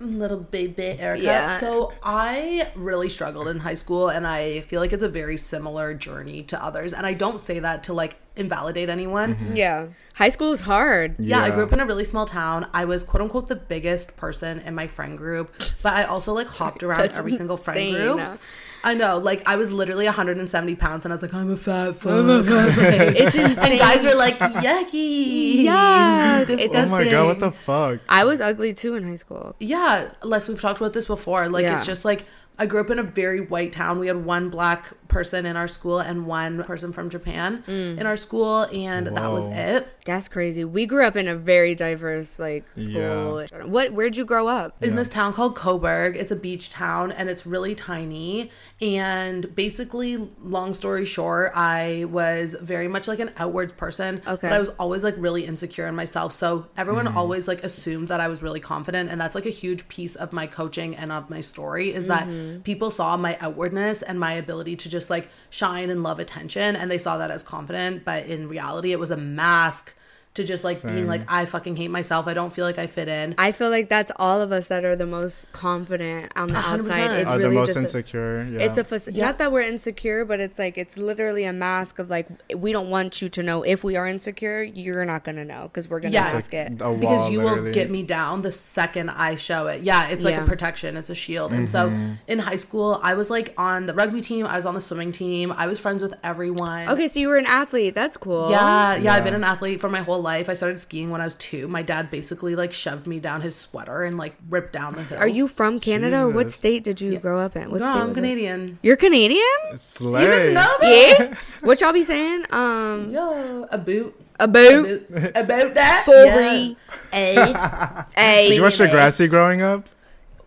Little 0.00 0.38
baby 0.38 0.84
Erika. 0.98 1.24
Yeah. 1.24 1.58
So 1.58 1.92
I 2.02 2.70
really 2.76 3.08
struggled 3.08 3.48
in 3.48 3.60
high 3.60 3.74
school, 3.74 4.08
and 4.08 4.26
I 4.26 4.60
feel 4.60 4.80
like 4.80 4.92
it's 4.92 5.02
a 5.02 5.08
very 5.08 5.36
similar 5.36 5.94
journey 5.94 6.42
to 6.44 6.64
others. 6.64 6.92
And 6.92 7.06
I 7.06 7.14
don't 7.14 7.40
say 7.40 7.58
that 7.58 7.82
to 7.84 7.92
like 7.92 8.16
invalidate 8.36 8.88
anyone. 8.88 9.34
Mm-hmm. 9.34 9.56
Yeah. 9.56 9.88
High 10.14 10.28
school 10.28 10.52
is 10.52 10.60
hard. 10.60 11.16
Yeah, 11.18 11.42
I 11.42 11.50
grew 11.50 11.64
up 11.64 11.72
in 11.72 11.80
a 11.80 11.86
really 11.86 12.04
small 12.04 12.26
town. 12.26 12.66
I 12.72 12.84
was 12.84 13.04
quote 13.04 13.22
unquote 13.22 13.48
the 13.48 13.56
biggest 13.56 14.16
person 14.16 14.60
in 14.60 14.74
my 14.74 14.86
friend 14.86 15.18
group, 15.18 15.52
but 15.82 15.92
I 15.92 16.04
also 16.04 16.32
like 16.32 16.48
hopped 16.48 16.82
around 16.84 17.00
That's 17.00 17.18
every 17.18 17.32
single 17.32 17.56
friend 17.56 17.94
group. 17.94 18.40
I 18.84 18.94
know, 18.94 19.18
like 19.18 19.42
I 19.46 19.56
was 19.56 19.72
literally 19.72 20.04
170 20.06 20.74
pounds, 20.76 21.04
and 21.04 21.12
I 21.12 21.14
was 21.14 21.22
like, 21.22 21.34
I'm 21.34 21.50
a 21.50 21.56
fat 21.56 21.96
fuck. 21.96 22.24
Like, 22.26 22.46
It's 23.16 23.36
insane. 23.36 23.72
and 23.72 23.80
guys 23.80 24.04
were 24.04 24.14
like, 24.14 24.38
yucky. 24.38 25.62
Yeah, 25.64 26.40
it's- 26.42 26.68
Oh 26.74 26.86
my 26.88 27.04
god, 27.04 27.26
what 27.26 27.40
the 27.40 27.50
fuck? 27.52 28.00
I 28.08 28.24
was 28.24 28.40
ugly 28.40 28.74
too 28.74 28.94
in 28.94 29.04
high 29.04 29.16
school. 29.16 29.56
Yeah, 29.58 30.10
Lex, 30.22 30.48
we've 30.48 30.60
talked 30.60 30.80
about 30.80 30.92
this 30.92 31.06
before. 31.06 31.48
Like, 31.48 31.64
Yeah. 31.64 31.78
it's 31.78 31.86
just 31.86 32.04
like 32.04 32.24
I 32.58 32.66
grew 32.66 32.80
up 32.80 32.90
in 32.90 32.98
a 32.98 33.02
very 33.04 33.40
white 33.40 33.72
town. 33.72 33.98
We 33.98 34.08
had 34.08 34.24
one 34.24 34.48
black 34.50 34.92
person 35.08 35.46
in 35.46 35.56
our 35.56 35.68
school 35.68 36.00
and 36.00 36.26
one 36.26 36.64
person 36.64 36.92
from 36.92 37.08
Japan 37.08 37.62
Mm. 37.66 37.98
in 37.98 38.06
our 38.06 38.16
school, 38.16 38.64
and 38.72 39.06
that 39.06 39.30
was 39.32 39.46
it. 39.46 39.88
That's 40.04 40.28
crazy. 40.28 40.64
We 40.64 40.84
grew 40.86 41.04
up 41.06 41.16
in 41.16 41.28
a 41.28 41.36
very 41.36 41.74
diverse 41.74 42.38
like 42.38 42.64
school. 42.76 43.46
What? 43.64 43.92
Where'd 43.92 44.16
you 44.16 44.24
grow 44.24 44.48
up? 44.48 44.74
in 44.82 44.96
this 44.96 45.08
town 45.08 45.32
called 45.32 45.54
Cobourg. 45.56 46.16
It's 46.16 46.30
a 46.32 46.36
beach 46.36 46.70
town 46.70 47.12
and 47.12 47.28
it's 47.28 47.46
really 47.46 47.74
tiny. 47.74 48.50
And 48.80 49.54
basically, 49.54 50.30
long 50.42 50.72
story 50.74 51.04
short, 51.04 51.52
I 51.54 52.06
was 52.10 52.56
very 52.60 52.88
much 52.88 53.06
like 53.08 53.18
an 53.18 53.30
outwards 53.36 53.72
person. 53.72 54.22
Okay. 54.26 54.48
But 54.48 54.52
I 54.54 54.58
was 54.58 54.70
always 54.78 55.04
like 55.04 55.14
really 55.18 55.44
insecure 55.44 55.86
in 55.86 55.94
myself. 55.94 56.32
So 56.32 56.66
everyone 56.76 57.06
always 57.08 57.46
like 57.48 57.62
assumed 57.64 58.08
that 58.08 58.20
I 58.20 58.28
was 58.28 58.42
really 58.42 58.60
confident. 58.60 59.10
And 59.10 59.20
that's 59.20 59.34
like 59.34 59.46
a 59.46 59.50
huge 59.50 59.88
piece 59.88 60.14
of 60.16 60.32
my 60.32 60.46
coaching 60.46 60.96
and 60.96 61.12
of 61.12 61.28
my 61.30 61.40
story 61.40 61.92
is 61.94 62.06
that 62.06 62.26
Mm-hmm. 62.48 62.60
people 62.62 62.90
saw 62.90 63.16
my 63.16 63.36
outwardness 63.40 64.02
and 64.02 64.18
my 64.18 64.32
ability 64.32 64.76
to 64.76 64.88
just 64.88 65.10
like 65.10 65.28
shine 65.50 65.90
and 65.90 66.02
love 66.02 66.18
attention. 66.18 66.76
And 66.76 66.90
they 66.90 66.98
saw 66.98 67.18
that 67.18 67.30
as 67.30 67.42
confident. 67.42 68.04
But 68.04 68.26
in 68.26 68.46
reality, 68.46 68.92
it 68.92 68.98
was 68.98 69.10
a 69.10 69.16
mask. 69.16 69.94
To 70.34 70.44
just 70.44 70.62
like 70.62 70.80
being 70.82 71.08
like, 71.08 71.22
I 71.26 71.46
fucking 71.46 71.74
hate 71.74 71.90
myself. 71.90 72.28
I 72.28 72.34
don't 72.34 72.52
feel 72.52 72.64
like 72.64 72.78
I 72.78 72.86
fit 72.86 73.08
in. 73.08 73.34
I 73.38 73.50
feel 73.50 73.70
like 73.70 73.88
that's 73.88 74.12
all 74.16 74.40
of 74.40 74.52
us 74.52 74.68
that 74.68 74.84
are 74.84 74.94
the 74.94 75.06
most 75.06 75.50
confident 75.50 76.30
on 76.36 76.46
the 76.46 76.54
A 76.56 76.60
hundred 76.60 76.90
outside. 76.92 77.20
It's 77.22 77.32
Are 77.32 77.38
really 77.38 77.48
the 77.50 77.54
most 77.56 77.66
just. 77.68 77.76
A, 77.78 77.80
insecure? 77.80 78.44
Yeah. 78.44 78.60
it's 78.60 78.78
a 78.78 78.84
fac- 78.84 79.02
Yeah. 79.12 79.24
not 79.26 79.38
that 79.38 79.50
we're 79.50 79.62
insecure, 79.62 80.24
but 80.24 80.38
it's 80.38 80.56
like 80.56 80.78
it's 80.78 80.96
literally 80.96 81.42
a 81.44 81.52
mask 81.52 81.98
of 81.98 82.08
like 82.08 82.28
we 82.54 82.70
don't 82.70 82.88
want 82.88 83.20
you 83.20 83.28
to 83.30 83.42
know 83.42 83.64
if 83.64 83.82
we 83.82 83.96
are 83.96 84.06
insecure. 84.06 84.62
You're 84.62 85.04
not 85.04 85.24
gonna 85.24 85.44
know 85.44 85.62
because 85.72 85.88
we're 85.88 85.98
gonna 85.98 86.12
Yeah. 86.14 86.26
It's 86.26 86.34
ask 86.36 86.54
it. 86.54 86.72
wall, 86.80 86.94
because 86.94 87.30
you 87.30 87.40
will 87.40 87.72
get 87.72 87.90
me 87.90 88.04
down 88.04 88.42
the 88.42 88.52
second 88.52 89.10
I 89.10 89.34
show 89.34 89.66
it. 89.66 89.82
Yeah, 89.82 90.06
it's 90.08 90.24
like 90.24 90.36
Yeah. 90.36 90.44
a 90.44 90.46
protection, 90.46 90.96
it's 90.96 91.10
a 91.10 91.16
shield. 91.16 91.52
And 91.52 91.68
so 91.68 91.88
Mm-hmm. 91.88 92.12
in 92.28 92.38
high 92.38 92.56
school, 92.56 93.00
I 93.02 93.14
was 93.14 93.28
like 93.28 93.54
on 93.58 93.86
the 93.86 93.94
rugby 93.94 94.20
team, 94.20 94.46
I 94.46 94.54
was 94.56 94.66
on 94.66 94.74
the 94.74 94.80
swimming 94.80 95.10
team, 95.10 95.52
I 95.56 95.66
was 95.66 95.80
friends 95.80 96.00
with 96.00 96.14
everyone. 96.22 96.88
Okay, 96.90 97.08
so 97.08 97.18
you 97.18 97.26
were 97.28 97.38
an 97.38 97.46
athlete. 97.46 97.96
That's 97.96 98.16
cool. 98.16 98.50
Yeah, 98.52 98.94
yeah, 98.96 99.14
I've 99.14 99.24
been 99.24 99.34
an 99.34 99.42
athlete 99.42 99.80
for 99.80 99.88
my 99.88 100.00
whole 100.00 100.17
life. 100.20 100.48
I 100.48 100.54
started 100.54 100.78
skiing 100.80 101.10
when 101.10 101.20
I 101.20 101.24
was 101.24 101.34
two. 101.36 101.68
My 101.68 101.82
dad 101.82 102.10
basically 102.10 102.54
like 102.56 102.72
shoved 102.72 103.06
me 103.06 103.20
down 103.20 103.40
his 103.42 103.54
sweater 103.56 104.02
and 104.04 104.16
like 104.18 104.36
ripped 104.48 104.72
down 104.72 104.94
the 104.96 105.02
hills. 105.02 105.20
Are 105.20 105.28
you 105.28 105.48
from 105.48 105.80
Canada 105.80 106.20
or 106.22 106.28
what 106.28 106.44
Jesus. 106.44 106.56
state 106.56 106.84
did 106.84 107.00
you 107.00 107.18
grow 107.18 107.40
up 107.40 107.56
in? 107.56 107.70
What 107.70 107.80
No, 107.80 107.86
state 107.86 108.00
I'm 108.00 108.08
was 108.08 108.16
it? 108.16 108.20
Canadian. 108.20 108.78
You're 108.82 108.96
Canadian? 108.96 109.44
Slay. 109.76 110.22
You 110.22 110.28
didn't 110.28 110.54
know 110.54 110.76
that? 110.80 111.16
Yeah. 111.20 111.34
what 111.60 111.80
y'all 111.80 111.92
be 111.92 112.02
saying? 112.02 112.44
Um, 112.50 113.10
Yo, 113.10 113.66
a 113.70 113.78
boot. 113.78 114.14
about 114.40 114.84
About, 114.84 115.30
about 115.36 115.74
that? 115.74 116.04
Sorry. 116.06 116.76
Yeah. 117.12 118.04
A. 118.16 118.16
a 118.16 118.48
Did 118.48 118.56
you 118.56 118.62
watch 118.62 118.78
Degrassi 118.78 119.28
growing 119.28 119.62
up? 119.62 119.88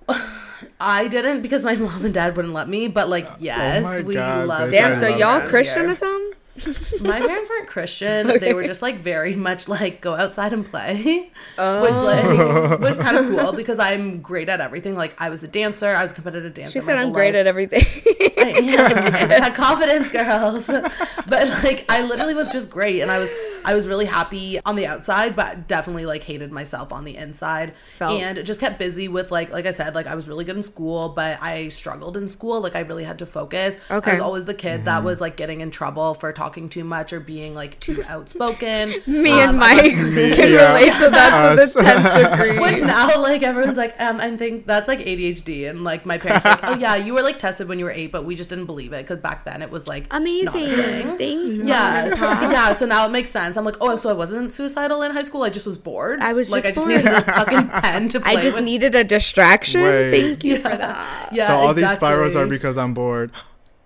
I 0.80 1.08
didn't 1.08 1.42
because 1.44 1.62
my 1.64 1.76
mom 1.76 2.06
and 2.06 2.14
dad 2.14 2.36
wouldn't 2.36 2.54
let 2.56 2.68
me, 2.68 2.88
but 2.88 3.08
like 3.08 3.30
yes, 3.40 3.80
Oh 3.80 3.84
my 3.84 4.02
we 4.02 4.16
God, 4.16 4.48
loved 4.48 4.72
they 4.74 4.78
Damn, 4.78 4.96
so 5.00 5.10
love 5.10 5.20
y'all 5.20 5.40
that. 5.42 5.50
Christian 5.50 5.90
or 5.90 5.96
something? 5.96 6.40
My 7.02 7.20
parents 7.20 7.50
weren't 7.50 7.68
Christian. 7.68 8.28
They 8.40 8.54
were 8.54 8.64
just 8.64 8.82
like 8.82 8.98
very 8.98 9.36
much 9.36 9.68
like 9.68 10.02
go 10.02 10.14
outside 10.14 10.54
and 10.54 10.66
play, 10.66 11.04
which 11.04 11.32
oh. 11.58 12.04
like 12.04 12.80
was 12.80 12.98
kind 12.98 13.18
of 13.18 13.26
cool 13.28 13.54
because 13.54 13.80
I'm 13.80 14.22
great 14.22 14.50
at 14.50 14.62
everything. 14.62 14.96
Like 14.96 15.20
I 15.20 15.30
was 15.30 15.44
a 15.44 15.48
dancer, 15.48 15.88
I 15.88 16.02
was 16.02 16.12
a 16.12 16.16
competitive 16.16 16.54
dancer. 16.54 16.80
She 16.80 16.82
said 16.82 16.98
I'm 16.98 17.12
great 17.12 17.36
at 17.36 17.48
everything. 17.48 17.86
I 18.38 18.54
am. 18.58 19.30
That 19.30 19.56
confidence, 19.56 20.08
girls. 20.10 20.68
But 20.68 21.48
like, 21.64 21.86
I 21.90 22.04
literally 22.04 22.34
was 22.34 22.48
just 22.48 22.70
great, 22.70 23.02
and 23.02 23.12
I 23.12 23.18
was, 23.18 23.30
I 23.64 23.74
was 23.74 23.88
really 23.88 24.06
happy 24.06 24.60
on 24.66 24.76
the 24.76 24.86
outside, 24.88 25.36
but 25.36 25.68
definitely 25.68 26.06
like 26.06 26.24
hated 26.24 26.52
myself 26.52 26.92
on 26.92 27.06
the 27.06 27.16
inside, 27.16 27.74
Felt- 27.98 28.22
and 28.22 28.44
just 28.46 28.60
kept 28.60 28.80
busy 28.80 29.08
with 29.08 29.32
like, 29.32 29.52
like 29.52 29.66
I 29.66 29.72
said, 29.72 29.96
like 29.96 30.08
I 30.08 30.16
was 30.16 30.28
really 30.28 30.46
good 30.46 30.58
in 30.58 30.64
school, 30.64 31.10
but 31.10 31.42
I 31.42 31.70
struggled 31.70 32.18
in 32.18 32.28
school. 32.28 32.62
Like 32.62 32.76
I 32.76 32.80
really 32.80 33.04
had 33.04 33.20
to 33.20 33.26
focus. 33.26 33.78
Okay. 33.90 34.12
I 34.12 34.14
was 34.16 34.20
always 34.22 34.46
the 34.46 34.54
kid 34.54 34.86
that 34.86 34.98
mm-hmm. 34.98 35.06
was 35.06 35.22
like 35.22 35.38
getting 35.38 35.62
in 35.62 35.72
trouble 35.72 36.14
for 36.14 36.34
talking 36.34 36.51
too 36.70 36.84
much 36.84 37.14
or 37.14 37.20
being 37.20 37.54
like 37.56 37.80
too 37.80 38.04
outspoken. 38.08 38.94
Me 39.08 39.32
Um, 39.32 39.50
and 39.50 39.64
I 39.64 39.76
Mike 39.76 39.82
got- 39.84 39.92
can 39.94 40.52
Yeah. 40.54 40.68
relate 40.74 40.94
to 41.04 41.10
that 41.10 41.56
to 41.56 41.62
Us. 41.64 41.74
the 41.74 41.82
tenth 41.84 42.32
degree. 42.40 42.60
Which 42.60 42.82
now, 42.82 43.22
like 43.22 43.44
everyone's 43.44 43.78
like, 43.78 44.00
um, 44.00 44.20
I 44.20 44.36
think 44.38 44.66
that's 44.68 44.88
like 44.88 45.00
ADHD, 45.00 45.70
and 45.70 45.84
like 45.84 46.06
my 46.06 46.18
parents 46.18 46.46
are 46.46 46.50
like, 46.52 46.64
oh 46.64 46.76
yeah, 46.78 46.96
you 46.96 47.14
were 47.14 47.22
like 47.22 47.40
tested 47.40 47.68
when 47.68 47.80
you 47.80 47.86
were 47.86 47.92
eight, 47.92 48.12
but 48.12 48.26
we 48.26 48.36
just 48.36 48.50
didn't 48.50 48.66
believe 48.66 48.94
it 48.94 49.04
because 49.04 49.18
back 49.18 49.46
then 49.46 49.62
it 49.62 49.70
was 49.72 49.88
like 49.88 50.08
Amazing. 50.12 50.52
thing. 50.70 51.18
Thanks. 51.18 51.64
Yeah, 51.64 52.02
Mom 52.04 52.12
and 52.12 52.20
Pop. 52.20 52.42
yeah. 52.52 52.74
So 52.74 52.86
now 52.86 53.06
it 53.06 53.10
makes 53.10 53.30
sense. 53.30 53.58
I'm 53.58 53.66
like, 53.66 53.78
oh, 53.82 53.96
so 53.96 54.10
I 54.10 54.14
wasn't 54.14 54.52
suicidal 54.52 55.02
in 55.04 55.12
high 55.12 55.24
school. 55.24 55.44
I 55.44 55.50
just 55.50 55.66
was 55.66 55.78
bored. 55.78 56.20
I 56.22 56.34
was 56.34 56.50
like, 56.52 56.64
just 56.64 56.72
I 56.72 56.72
just 56.74 56.86
bored. 56.88 56.98
needed 57.06 57.14
a 57.14 57.22
fucking 57.22 57.70
pen 57.82 58.10
to 58.10 58.20
play 58.20 58.32
I 58.38 58.42
just 58.42 58.58
with. 58.58 58.66
needed 58.66 58.96
a 58.96 59.04
distraction. 59.04 59.82
Wait. 59.84 60.12
Thank 60.12 60.44
you 60.44 60.58
for 60.58 60.70
that. 60.70 61.30
Yeah. 61.34 61.48
so 61.48 61.56
all 61.56 61.74
these 61.74 61.90
spirals 61.92 62.36
are 62.36 62.48
because 62.48 62.78
I'm 62.78 62.94
bored. 62.94 63.32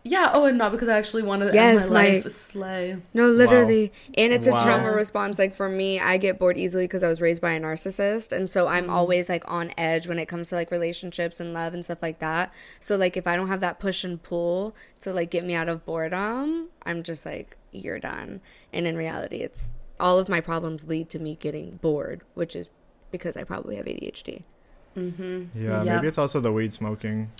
Yeah. 0.08 0.30
Oh, 0.34 0.46
and 0.46 0.58
not 0.58 0.72
because 0.72 0.88
I 0.88 0.98
actually 0.98 1.24
wanted 1.24 1.48
to 1.48 1.54
Yes, 1.56 1.86
end 1.86 1.94
my 1.94 2.04
Mike. 2.04 2.24
life 2.24 2.32
slay. 2.32 2.98
No, 3.16 3.28
literally. 3.28 3.92
And 4.14 4.32
it's 4.32 4.46
a 4.46 4.52
trauma 4.52 4.92
response. 4.92 5.40
Like 5.40 5.56
for 5.56 5.68
me, 5.68 6.00
I 6.00 6.18
get 6.18 6.38
bored 6.38 6.58
easily 6.58 6.84
because 6.84 7.02
I 7.04 7.08
was 7.08 7.22
raised 7.22 7.42
by 7.42 7.52
a 7.54 7.60
narcissist. 7.60 8.32
And 8.32 8.48
so 8.48 8.68
I'm 8.68 8.84
mm-hmm. 8.84 8.94
always 8.94 9.30
like 9.30 9.44
on 9.52 9.74
edge 9.78 10.08
when 10.08 10.20
it 10.20 10.28
comes 10.28 10.50
to 10.50 10.56
like 10.56 10.70
relationships 10.70 11.40
and 11.40 11.54
love 11.54 11.74
and 11.74 11.84
stuff 11.84 12.04
like 12.04 12.20
that. 12.20 12.54
So 12.80 12.96
like 12.96 13.18
if 13.18 13.26
I 13.26 13.36
don't 13.36 13.48
have 13.48 13.62
that 13.62 13.80
push 13.80 14.04
and 14.04 14.22
pull 14.22 14.76
to 15.02 15.12
like 15.12 15.32
get 15.32 15.44
me 15.44 15.56
out 15.56 15.70
of 15.70 15.84
boredom, 15.86 16.70
I'm 16.86 17.02
just 17.02 17.26
like, 17.26 17.58
you're 17.72 18.00
done. 18.00 18.42
And 18.72 18.86
in 18.86 18.96
reality, 18.96 19.38
it's 19.38 19.72
all 20.00 20.20
of 20.20 20.30
my 20.30 20.40
problems 20.40 20.86
lead 20.86 21.10
to 21.10 21.20
me 21.20 21.36
getting 21.36 21.78
bored, 21.78 22.22
which 22.36 22.56
is 22.56 22.70
because 23.10 23.36
I 23.36 23.44
probably 23.44 23.76
have 23.78 23.86
ADHD. 23.86 24.44
Mm-hmm. 24.96 25.46
Yeah, 25.56 25.84
Yeah. 25.84 25.96
maybe 25.96 26.08
it's 26.08 26.18
also 26.18 26.40
the 26.40 26.52
weed 26.52 26.74
smoking. 26.74 27.32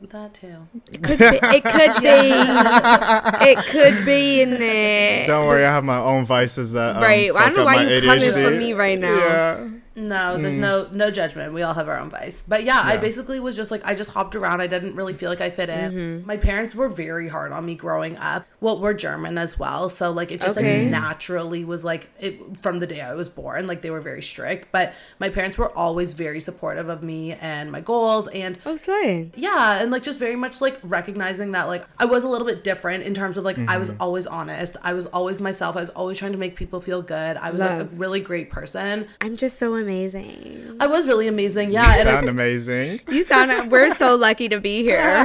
That 0.00 0.34
too. 0.34 0.68
It 0.92 1.02
could 1.02 1.18
be. 1.18 1.24
It 1.42 1.64
could 1.64 2.02
be. 2.02 3.50
It 3.50 3.58
could 3.66 4.04
be 4.04 4.40
in 4.42 4.50
there. 4.50 5.26
Don't 5.26 5.46
worry, 5.46 5.64
I 5.64 5.70
have 5.72 5.84
my 5.84 5.96
own 5.98 6.24
vices 6.26 6.72
that 6.72 6.96
um, 6.96 7.02
Right. 7.02 7.30
I 7.30 7.32
fuck 7.32 7.44
don't 7.46 7.54
know 7.54 7.60
up 7.62 7.66
why 7.66 7.76
my 7.84 7.90
you 7.92 8.00
coming 8.02 8.22
ADHD. 8.30 8.44
for 8.44 8.50
me 8.50 8.72
right 8.74 8.98
now. 8.98 9.16
Yeah. 9.16 9.68
No, 9.96 10.36
there's 10.40 10.56
no 10.56 10.88
no 10.92 11.10
judgment. 11.10 11.52
We 11.54 11.62
all 11.62 11.74
have 11.74 11.88
our 11.88 11.98
own 11.98 12.10
vice. 12.10 12.42
But 12.42 12.64
yeah, 12.64 12.80
I 12.84 12.98
basically 12.98 13.40
was 13.40 13.56
just 13.56 13.70
like 13.70 13.82
I 13.84 13.94
just 13.94 14.10
hopped 14.10 14.36
around. 14.36 14.60
I 14.60 14.66
didn't 14.66 14.94
really 14.94 15.14
feel 15.14 15.30
like 15.30 15.40
I 15.40 15.48
fit 15.50 15.68
in. 15.70 15.92
Mm-hmm. 15.92 16.26
My 16.26 16.36
parents 16.36 16.74
were 16.74 16.88
very 16.88 17.28
hard 17.28 17.50
on 17.52 17.64
me 17.64 17.74
growing 17.74 18.16
up. 18.18 18.46
Well, 18.60 18.78
we're 18.80 18.92
German 18.94 19.38
as 19.38 19.58
well, 19.58 19.88
so 19.88 20.10
like 20.12 20.32
it 20.32 20.40
just 20.42 20.58
Okay. 20.58 20.82
like 20.82 20.90
naturally 20.90 21.64
was 21.64 21.82
like 21.84 22.10
it 22.20 22.38
from 22.60 22.78
the 22.78 22.86
day 22.86 23.00
I 23.00 23.14
was 23.14 23.28
born. 23.30 23.66
Like 23.66 23.80
they 23.82 23.90
were 23.90 24.00
very 24.02 24.22
strict, 24.22 24.70
but 24.70 24.92
my 25.18 25.28
parents 25.30 25.56
were 25.56 25.76
always 25.76 26.12
very 26.12 26.40
supportive 26.40 26.88
of 26.90 27.02
me 27.02 27.32
and 27.32 27.72
my 27.72 27.80
goals 27.80 28.28
and 28.28 28.58
Oh, 28.66 28.76
slay. 28.76 29.30
yeah, 29.34 29.80
and 29.80 29.90
like 29.90 30.02
just 30.02 30.18
very 30.20 30.36
much 30.36 30.60
like 30.60 30.78
recognizing 30.82 31.52
that 31.52 31.68
like 31.68 31.84
I 31.98 32.04
was 32.04 32.22
a 32.22 32.28
little 32.28 32.46
bit 32.46 32.62
different 32.64 33.04
in 33.04 33.14
terms 33.14 33.36
of 33.38 33.44
like 33.44 33.58
I 33.58 33.78
was 33.78 33.86
Mm-hmm. 33.90 34.02
always 34.02 34.26
honest. 34.26 34.76
I 34.82 34.92
was 34.92 35.06
always 35.06 35.40
myself. 35.40 35.76
I 35.76 35.80
was 35.80 35.90
always 35.90 36.18
trying 36.18 36.32
to 36.32 36.38
make 36.38 36.56
people 36.56 36.80
feel 36.80 37.00
good. 37.02 37.36
I 37.38 37.50
was 37.50 37.60
like 37.60 37.80
a 37.80 37.84
really 37.84 38.20
great 38.20 38.50
person. 38.50 39.06
I'm 39.20 39.36
just 39.36 39.58
so 39.58 39.74
amazing. 39.86 40.76
I 40.80 40.88
was 40.88 41.06
really 41.06 41.28
amazing. 41.28 41.70
Yeah, 41.70 41.98
and 41.98 42.08
I 42.08 42.12
Sound 42.12 42.26
think 42.26 42.30
amazing. 42.30 43.00
You 43.08 43.22
sound. 43.22 43.70
We're 43.70 43.94
so 43.94 44.16
lucky 44.16 44.48
to 44.48 44.60
be 44.60 44.82
here. 44.82 45.00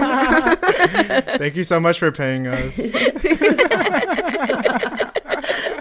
Thank 1.38 1.56
you 1.56 1.64
so 1.64 1.80
much 1.80 1.98
for 1.98 2.12
paying 2.12 2.48
us. 2.48 2.78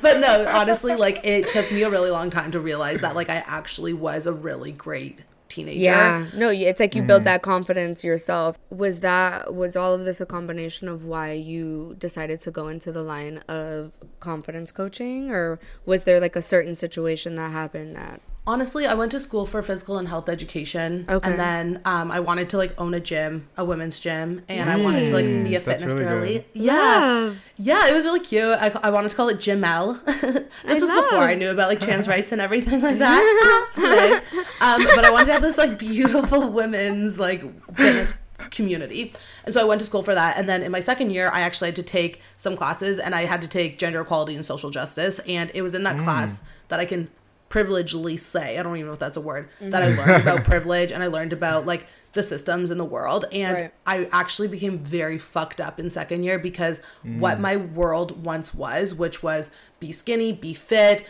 but 0.00 0.18
no, 0.18 0.46
honestly, 0.48 0.96
like 0.96 1.20
it 1.24 1.50
took 1.50 1.70
me 1.70 1.82
a 1.82 1.90
really 1.90 2.10
long 2.10 2.30
time 2.30 2.50
to 2.52 2.60
realize 2.60 3.02
that 3.02 3.14
like 3.14 3.28
I 3.28 3.44
actually 3.46 3.92
was 3.92 4.26
a 4.26 4.32
really 4.32 4.72
great 4.72 5.24
teenager. 5.50 5.80
Yeah. 5.80 6.26
No, 6.34 6.48
it's 6.48 6.80
like 6.80 6.94
you 6.94 7.02
built 7.02 7.22
mm. 7.22 7.26
that 7.26 7.42
confidence 7.42 8.02
yourself. 8.02 8.58
Was 8.70 9.00
that 9.00 9.54
was 9.54 9.76
all 9.76 9.92
of 9.92 10.04
this 10.04 10.20
a 10.20 10.26
combination 10.26 10.88
of 10.88 11.04
why 11.04 11.32
you 11.32 11.96
decided 11.98 12.40
to 12.40 12.50
go 12.50 12.68
into 12.68 12.90
the 12.90 13.02
line 13.02 13.38
of 13.48 13.92
confidence 14.20 14.72
coaching 14.72 15.30
or 15.30 15.60
was 15.84 16.04
there 16.04 16.20
like 16.20 16.36
a 16.36 16.42
certain 16.42 16.74
situation 16.74 17.34
that 17.34 17.50
happened 17.50 17.96
that 17.96 18.22
Honestly, 18.46 18.86
I 18.86 18.94
went 18.94 19.12
to 19.12 19.20
school 19.20 19.44
for 19.44 19.60
physical 19.60 19.98
and 19.98 20.08
health 20.08 20.28
education, 20.28 21.04
Okay. 21.08 21.30
and 21.30 21.38
then 21.38 21.80
um, 21.84 22.10
I 22.10 22.20
wanted 22.20 22.48
to 22.50 22.56
like 22.56 22.72
own 22.80 22.94
a 22.94 23.00
gym, 23.00 23.46
a 23.56 23.64
women's 23.64 24.00
gym, 24.00 24.42
and 24.48 24.70
I 24.70 24.76
wanted 24.76 25.06
to 25.08 25.12
like 25.12 25.26
be 25.26 25.54
a 25.54 25.60
That's 25.60 25.64
fitness 25.82 25.92
really 25.92 26.04
girly. 26.06 26.32
good. 26.38 26.44
Yeah, 26.54 26.72
Love. 26.74 27.38
yeah, 27.58 27.86
it 27.88 27.92
was 27.92 28.06
really 28.06 28.20
cute. 28.20 28.42
I, 28.58 28.72
I 28.82 28.90
wanted 28.90 29.10
to 29.10 29.16
call 29.16 29.28
it 29.28 29.36
Gymel. 29.38 30.02
this 30.64 30.82
I 30.82 30.86
was 30.86 31.04
before. 31.04 31.18
I 31.24 31.34
knew 31.34 31.50
about 31.50 31.68
like 31.68 31.80
trans 31.80 32.08
rights 32.14 32.32
and 32.32 32.40
everything 32.40 32.80
like 32.80 32.98
that. 32.98 34.22
Um, 34.62 34.84
but 34.94 35.04
I 35.06 35.10
wanted 35.10 35.26
to 35.26 35.32
have 35.32 35.42
this 35.42 35.56
like 35.56 35.78
beautiful 35.78 36.50
women's 36.50 37.18
like 37.18 37.40
fitness 37.76 38.14
community. 38.50 39.12
And 39.44 39.54
so 39.54 39.60
I 39.60 39.64
went 39.64 39.80
to 39.80 39.86
school 39.86 40.02
for 40.02 40.14
that. 40.14 40.36
And 40.36 40.48
then 40.48 40.62
in 40.62 40.70
my 40.72 40.80
second 40.80 41.10
year, 41.12 41.30
I 41.32 41.40
actually 41.40 41.68
had 41.68 41.76
to 41.76 41.82
take 41.82 42.20
some 42.36 42.56
classes 42.56 42.98
and 42.98 43.14
I 43.14 43.22
had 43.24 43.40
to 43.42 43.48
take 43.48 43.78
gender 43.78 44.00
equality 44.02 44.34
and 44.34 44.44
social 44.44 44.68
justice. 44.70 45.18
And 45.20 45.50
it 45.54 45.62
was 45.62 45.72
in 45.72 45.82
that 45.84 45.98
class 45.98 46.42
that 46.68 46.78
I 46.78 46.84
can 46.84 47.08
privilegedly 47.50 48.18
say, 48.18 48.56
I 48.56 48.62
don't 48.62 48.76
even 48.76 48.86
know 48.86 48.92
if 48.92 48.98
that's 49.00 49.16
a 49.16 49.20
word, 49.20 49.48
that 49.60 49.82
I 49.82 49.88
learned 49.88 49.98
mm-hmm. 50.00 50.28
about 50.28 50.44
privilege 50.44 50.92
and 50.92 51.02
I 51.02 51.08
learned 51.08 51.32
about 51.32 51.66
like 51.66 51.86
the 52.12 52.22
systems 52.22 52.70
in 52.70 52.78
the 52.78 52.84
world. 52.84 53.26
And 53.32 53.54
Right. 53.54 53.72
I 53.86 54.08
actually 54.12 54.48
became 54.48 54.78
very 54.78 55.18
fucked 55.18 55.60
up 55.60 55.78
in 55.78 55.90
second 55.90 56.22
year 56.22 56.38
because 56.38 56.80
what 57.02 57.38
mm. 57.38 57.40
my 57.40 57.56
world 57.56 58.24
once 58.24 58.54
was, 58.54 58.94
which 58.94 59.22
was 59.22 59.50
be 59.80 59.92
skinny, 59.92 60.32
be 60.32 60.54
fit, 60.54 61.04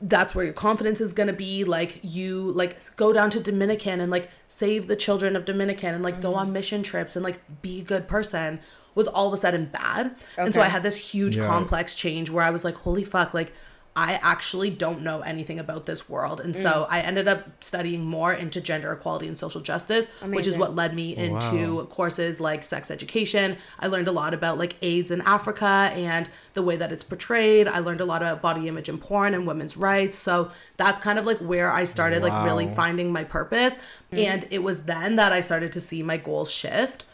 that's 0.00 0.34
where 0.34 0.44
your 0.44 0.54
confidence 0.54 1.00
is 1.00 1.12
going 1.12 1.26
to 1.26 1.32
be 1.32 1.64
like 1.64 2.00
you 2.02 2.52
like 2.52 2.94
go 2.96 3.12
down 3.14 3.30
to 3.30 3.40
dominican 3.40 3.98
and 3.98 4.10
like 4.10 4.30
save 4.46 4.88
the 4.88 4.96
children 4.96 5.34
of 5.34 5.46
dominican 5.46 5.94
and 5.94 6.04
like 6.04 6.20
go 6.20 6.30
mm-hmm. 6.30 6.40
on 6.40 6.52
mission 6.52 6.82
trips 6.82 7.16
and 7.16 7.24
like 7.24 7.40
be 7.62 7.80
a 7.80 7.82
good 7.82 8.06
person 8.06 8.60
was 8.94 9.08
all 9.08 9.26
of 9.26 9.32
a 9.32 9.36
sudden 9.38 9.64
bad 9.66 10.14
and 10.36 10.52
so 10.52 10.60
i 10.60 10.66
had 10.66 10.82
this 10.82 11.12
huge 11.12 11.36
Yeah. 11.36 11.46
complex 11.46 11.94
change 11.94 12.28
where 12.28 12.44
i 12.44 12.50
was 12.50 12.62
like 12.62 12.74
holy 12.76 13.04
fuck 13.04 13.32
like 13.32 13.54
i 13.96 14.20
actually 14.22 14.70
don't 14.70 15.02
know 15.02 15.20
anything 15.22 15.58
about 15.58 15.84
this 15.84 16.08
world 16.08 16.40
and 16.40 16.54
so 16.54 16.68
mm. 16.68 16.86
i 16.90 17.00
ended 17.00 17.26
up 17.26 17.62
studying 17.62 18.04
more 18.04 18.32
into 18.32 18.60
gender 18.60 18.92
equality 18.92 19.26
and 19.26 19.36
social 19.36 19.60
justice 19.60 20.08
which 20.26 20.46
is 20.46 20.56
what 20.56 20.74
led 20.74 20.94
me 20.94 21.16
oh, 21.16 21.20
into 21.20 21.84
courses 21.86 22.40
like 22.40 22.62
sex 22.62 22.90
education. 22.90 23.56
I 23.78 23.86
learned 23.86 24.08
a 24.08 24.12
lot 24.12 24.34
about 24.34 24.58
like 24.58 24.76
AIDS 24.82 25.10
in 25.10 25.20
Africa 25.22 25.90
and 25.94 26.28
the 26.54 26.62
way 26.62 26.76
that 26.76 26.92
it's 26.92 27.04
portrayed. 27.04 27.66
I 27.66 27.78
learned 27.78 28.00
a 28.00 28.04
lot 28.04 28.22
about 28.22 28.42
body 28.42 28.68
image 28.68 28.88
and 28.88 29.00
porn 29.00 29.34
and 29.34 29.46
women's 29.46 29.76
rights. 29.76 30.18
So 30.18 30.50
that's 30.76 31.00
kind 31.00 31.18
of 31.18 31.26
like 31.26 31.38
where 31.38 31.72
I 31.72 31.84
started 31.84 32.22
like 32.22 32.44
really 32.44 32.68
finding 32.68 33.12
my 33.12 33.24
purpose. 33.24 33.74
Mm. 34.12 34.24
And 34.24 34.46
it 34.50 34.62
was 34.62 34.84
then 34.84 35.16
that 35.16 35.32
I 35.32 35.40
started 35.40 35.72
to 35.72 35.80
see 35.80 36.02
my 36.02 36.16
goals 36.16 36.50
shift. 36.50 37.04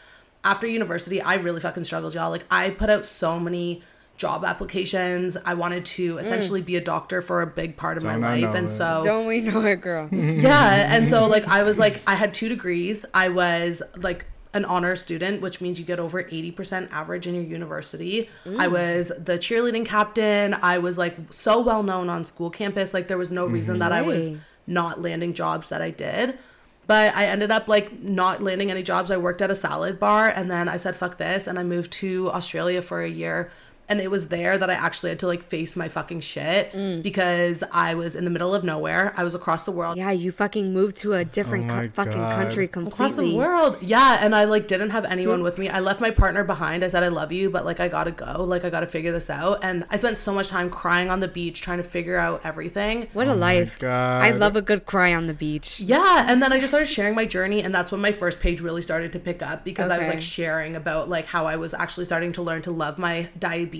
After 0.43 0.67
university, 0.67 1.21
I 1.21 1.35
really 1.35 1.61
fucking 1.61 1.85
struggled, 1.85 2.13
y'all. 2.13 2.29
Like 2.29 2.45
I 2.51 2.69
put 2.71 2.89
out 2.89 3.05
so 3.05 3.39
many 3.39 3.81
job 4.15 4.45
applications. 4.45 5.37
I 5.43 5.53
wanted 5.55 5.85
to 5.85 6.17
essentially 6.19 6.61
be 6.61 6.75
a 6.75 6.81
doctor 6.81 7.21
for 7.21 7.41
a 7.41 7.47
big 7.47 7.75
part 7.77 7.97
of 7.97 8.03
my 8.03 8.13
Don't 8.13 8.23
I 8.23 8.39
life. 8.39 8.55
And 8.55 8.69
it. 8.69 8.71
so 8.71 9.01
Don't 9.03 9.25
we 9.25 9.41
know 9.41 9.65
it, 9.65 9.81
girl? 9.81 10.07
yeah 10.11 10.95
and 10.95 11.07
so 11.07 11.27
like 11.27 11.47
i 11.47 11.63
was 11.63 11.79
like 11.79 12.01
i 12.07 12.15
had 12.15 12.33
two 12.33 12.49
degrees. 12.49 13.05
I 13.13 13.29
was 13.29 13.81
like 13.97 14.25
an 14.53 14.65
honor 14.65 14.95
student 14.95 15.41
which 15.41 15.61
means 15.61 15.79
you 15.79 15.85
get 15.85 15.99
over 15.99 16.23
80% 16.23 16.91
average 16.91 17.25
in 17.25 17.33
your 17.33 17.43
university. 17.43 18.29
I 18.45 18.67
mm. 18.67 18.71
was 18.71 19.07
the 19.09 19.37
cheerleading 19.37 19.85
captain. 19.85 20.53
I 20.53 20.77
was 20.77 20.97
like 20.97 21.17
so 21.31 21.59
well 21.59 21.81
known 21.81 22.09
on 22.09 22.23
school 22.23 22.51
campus. 22.51 22.93
Like 22.93 23.07
there 23.07 23.17
was 23.17 23.31
no 23.31 23.45
mm-hmm. 23.45 23.53
reason 23.55 23.79
that 23.79 23.91
i 23.91 24.01
was 24.01 24.31
not 24.67 25.01
landing 25.01 25.33
jobs 25.33 25.69
that 25.69 25.81
i 25.81 25.89
did. 25.89 26.37
But 26.85 27.15
i 27.15 27.25
ended 27.25 27.49
up 27.49 27.67
like 27.67 27.99
not 27.99 28.43
landing 28.43 28.69
any 28.69 28.83
jobs. 28.83 29.09
I 29.09 29.17
worked 29.17 29.41
at 29.41 29.49
a 29.49 29.55
salad 29.55 29.99
bar 29.99 30.29
and 30.29 30.51
then 30.51 30.69
i 30.69 30.77
said 30.77 30.95
fuck 30.95 31.17
this 31.17 31.47
and 31.47 31.57
i 31.57 31.63
moved 31.63 31.91
to 31.93 32.29
australia 32.29 32.81
for 32.81 33.01
a 33.01 33.09
year 33.09 33.49
and 33.89 33.99
it 34.01 34.09
was 34.11 34.29
there 34.29 34.57
that 34.57 34.69
I 34.69 34.73
actually 34.73 35.09
had 35.09 35.19
to 35.19 35.27
like 35.27 35.43
face 35.43 35.75
my 35.75 35.87
fucking 35.87 36.21
shit 36.21 36.71
Mm. 36.73 37.03
because 37.03 37.63
I 37.71 37.93
was 37.93 38.15
in 38.15 38.23
the 38.23 38.29
middle 38.31 38.53
of 38.55 38.63
nowhere. 38.63 39.13
I 39.17 39.23
was 39.23 39.35
across 39.35 39.63
the 39.63 39.71
world. 39.71 39.97
Yeah, 39.97 40.11
you 40.11 40.31
fucking 40.31 40.73
moved 40.73 40.97
to 40.97 41.13
a 41.13 41.23
different 41.25 41.69
Oh 41.69 41.75
co- 41.75 41.89
fucking 41.93 42.13
country 42.21 42.67
completely. 42.67 42.93
across 42.93 43.15
the 43.15 43.35
world 43.35 43.77
yeah 43.81 44.19
and 44.21 44.35
i 44.35 44.43
like 44.45 44.67
didn't 44.67 44.89
have 44.91 45.05
anyone 45.05 45.43
with 45.43 45.57
me 45.57 45.69
i 45.69 45.79
left 45.79 45.99
my 46.01 46.11
partner 46.11 46.43
behind 46.43 46.83
i 46.83 46.87
said 46.87 47.03
i 47.03 47.07
love 47.07 47.31
you 47.31 47.49
but 47.49 47.65
like 47.65 47.79
i 47.79 47.87
gotta 47.87 48.11
go 48.11 48.43
like 48.43 48.63
i 48.65 48.69
gotta 48.69 48.87
figure 48.87 49.11
this 49.11 49.29
out 49.29 49.63
and 49.63 49.85
i 49.89 49.97
spent 49.97 50.17
so 50.17 50.33
much 50.33 50.47
time 50.49 50.69
crying 50.69 51.09
on 51.09 51.19
the 51.19 51.27
beach 51.27 51.61
trying 51.61 51.77
to 51.77 51.83
figure 51.83 52.17
out 52.17 52.41
everything 52.43 53.07
What 53.13 53.27
a 53.27 53.33
life. 53.35 53.81
I 53.83 54.31
love 54.31 54.55
a 54.55 54.61
good 54.61 54.85
cry 54.85 55.13
on 55.13 55.27
the 55.27 55.33
beach. 55.33 55.79
yeah 55.79 56.25
and 56.29 56.41
then 56.41 56.51
i 56.53 56.59
just 56.59 56.69
started 56.71 56.87
sharing 56.87 57.15
my 57.15 57.25
journey 57.25 57.61
and 57.61 57.73
that's 57.73 57.91
when 57.91 58.01
my 58.01 58.11
first 58.11 58.39
page 58.39 58.61
really 58.61 58.81
started 58.81 59.11
to 59.13 59.19
pick 59.19 59.41
up 59.41 59.63
because 59.65 59.89
i 59.89 59.97
was 59.97 60.07
like 60.07 60.21
sharing 60.21 60.75
about 60.75 61.09
like 61.09 61.25
how 61.27 61.45
i 61.45 61.55
was 61.55 61.73
actually 61.73 62.05
starting 62.05 62.31
to 62.33 62.41
learn 62.41 62.61
to 62.61 62.71
love 62.71 62.97
my 62.97 63.27
diabetes 63.37 63.72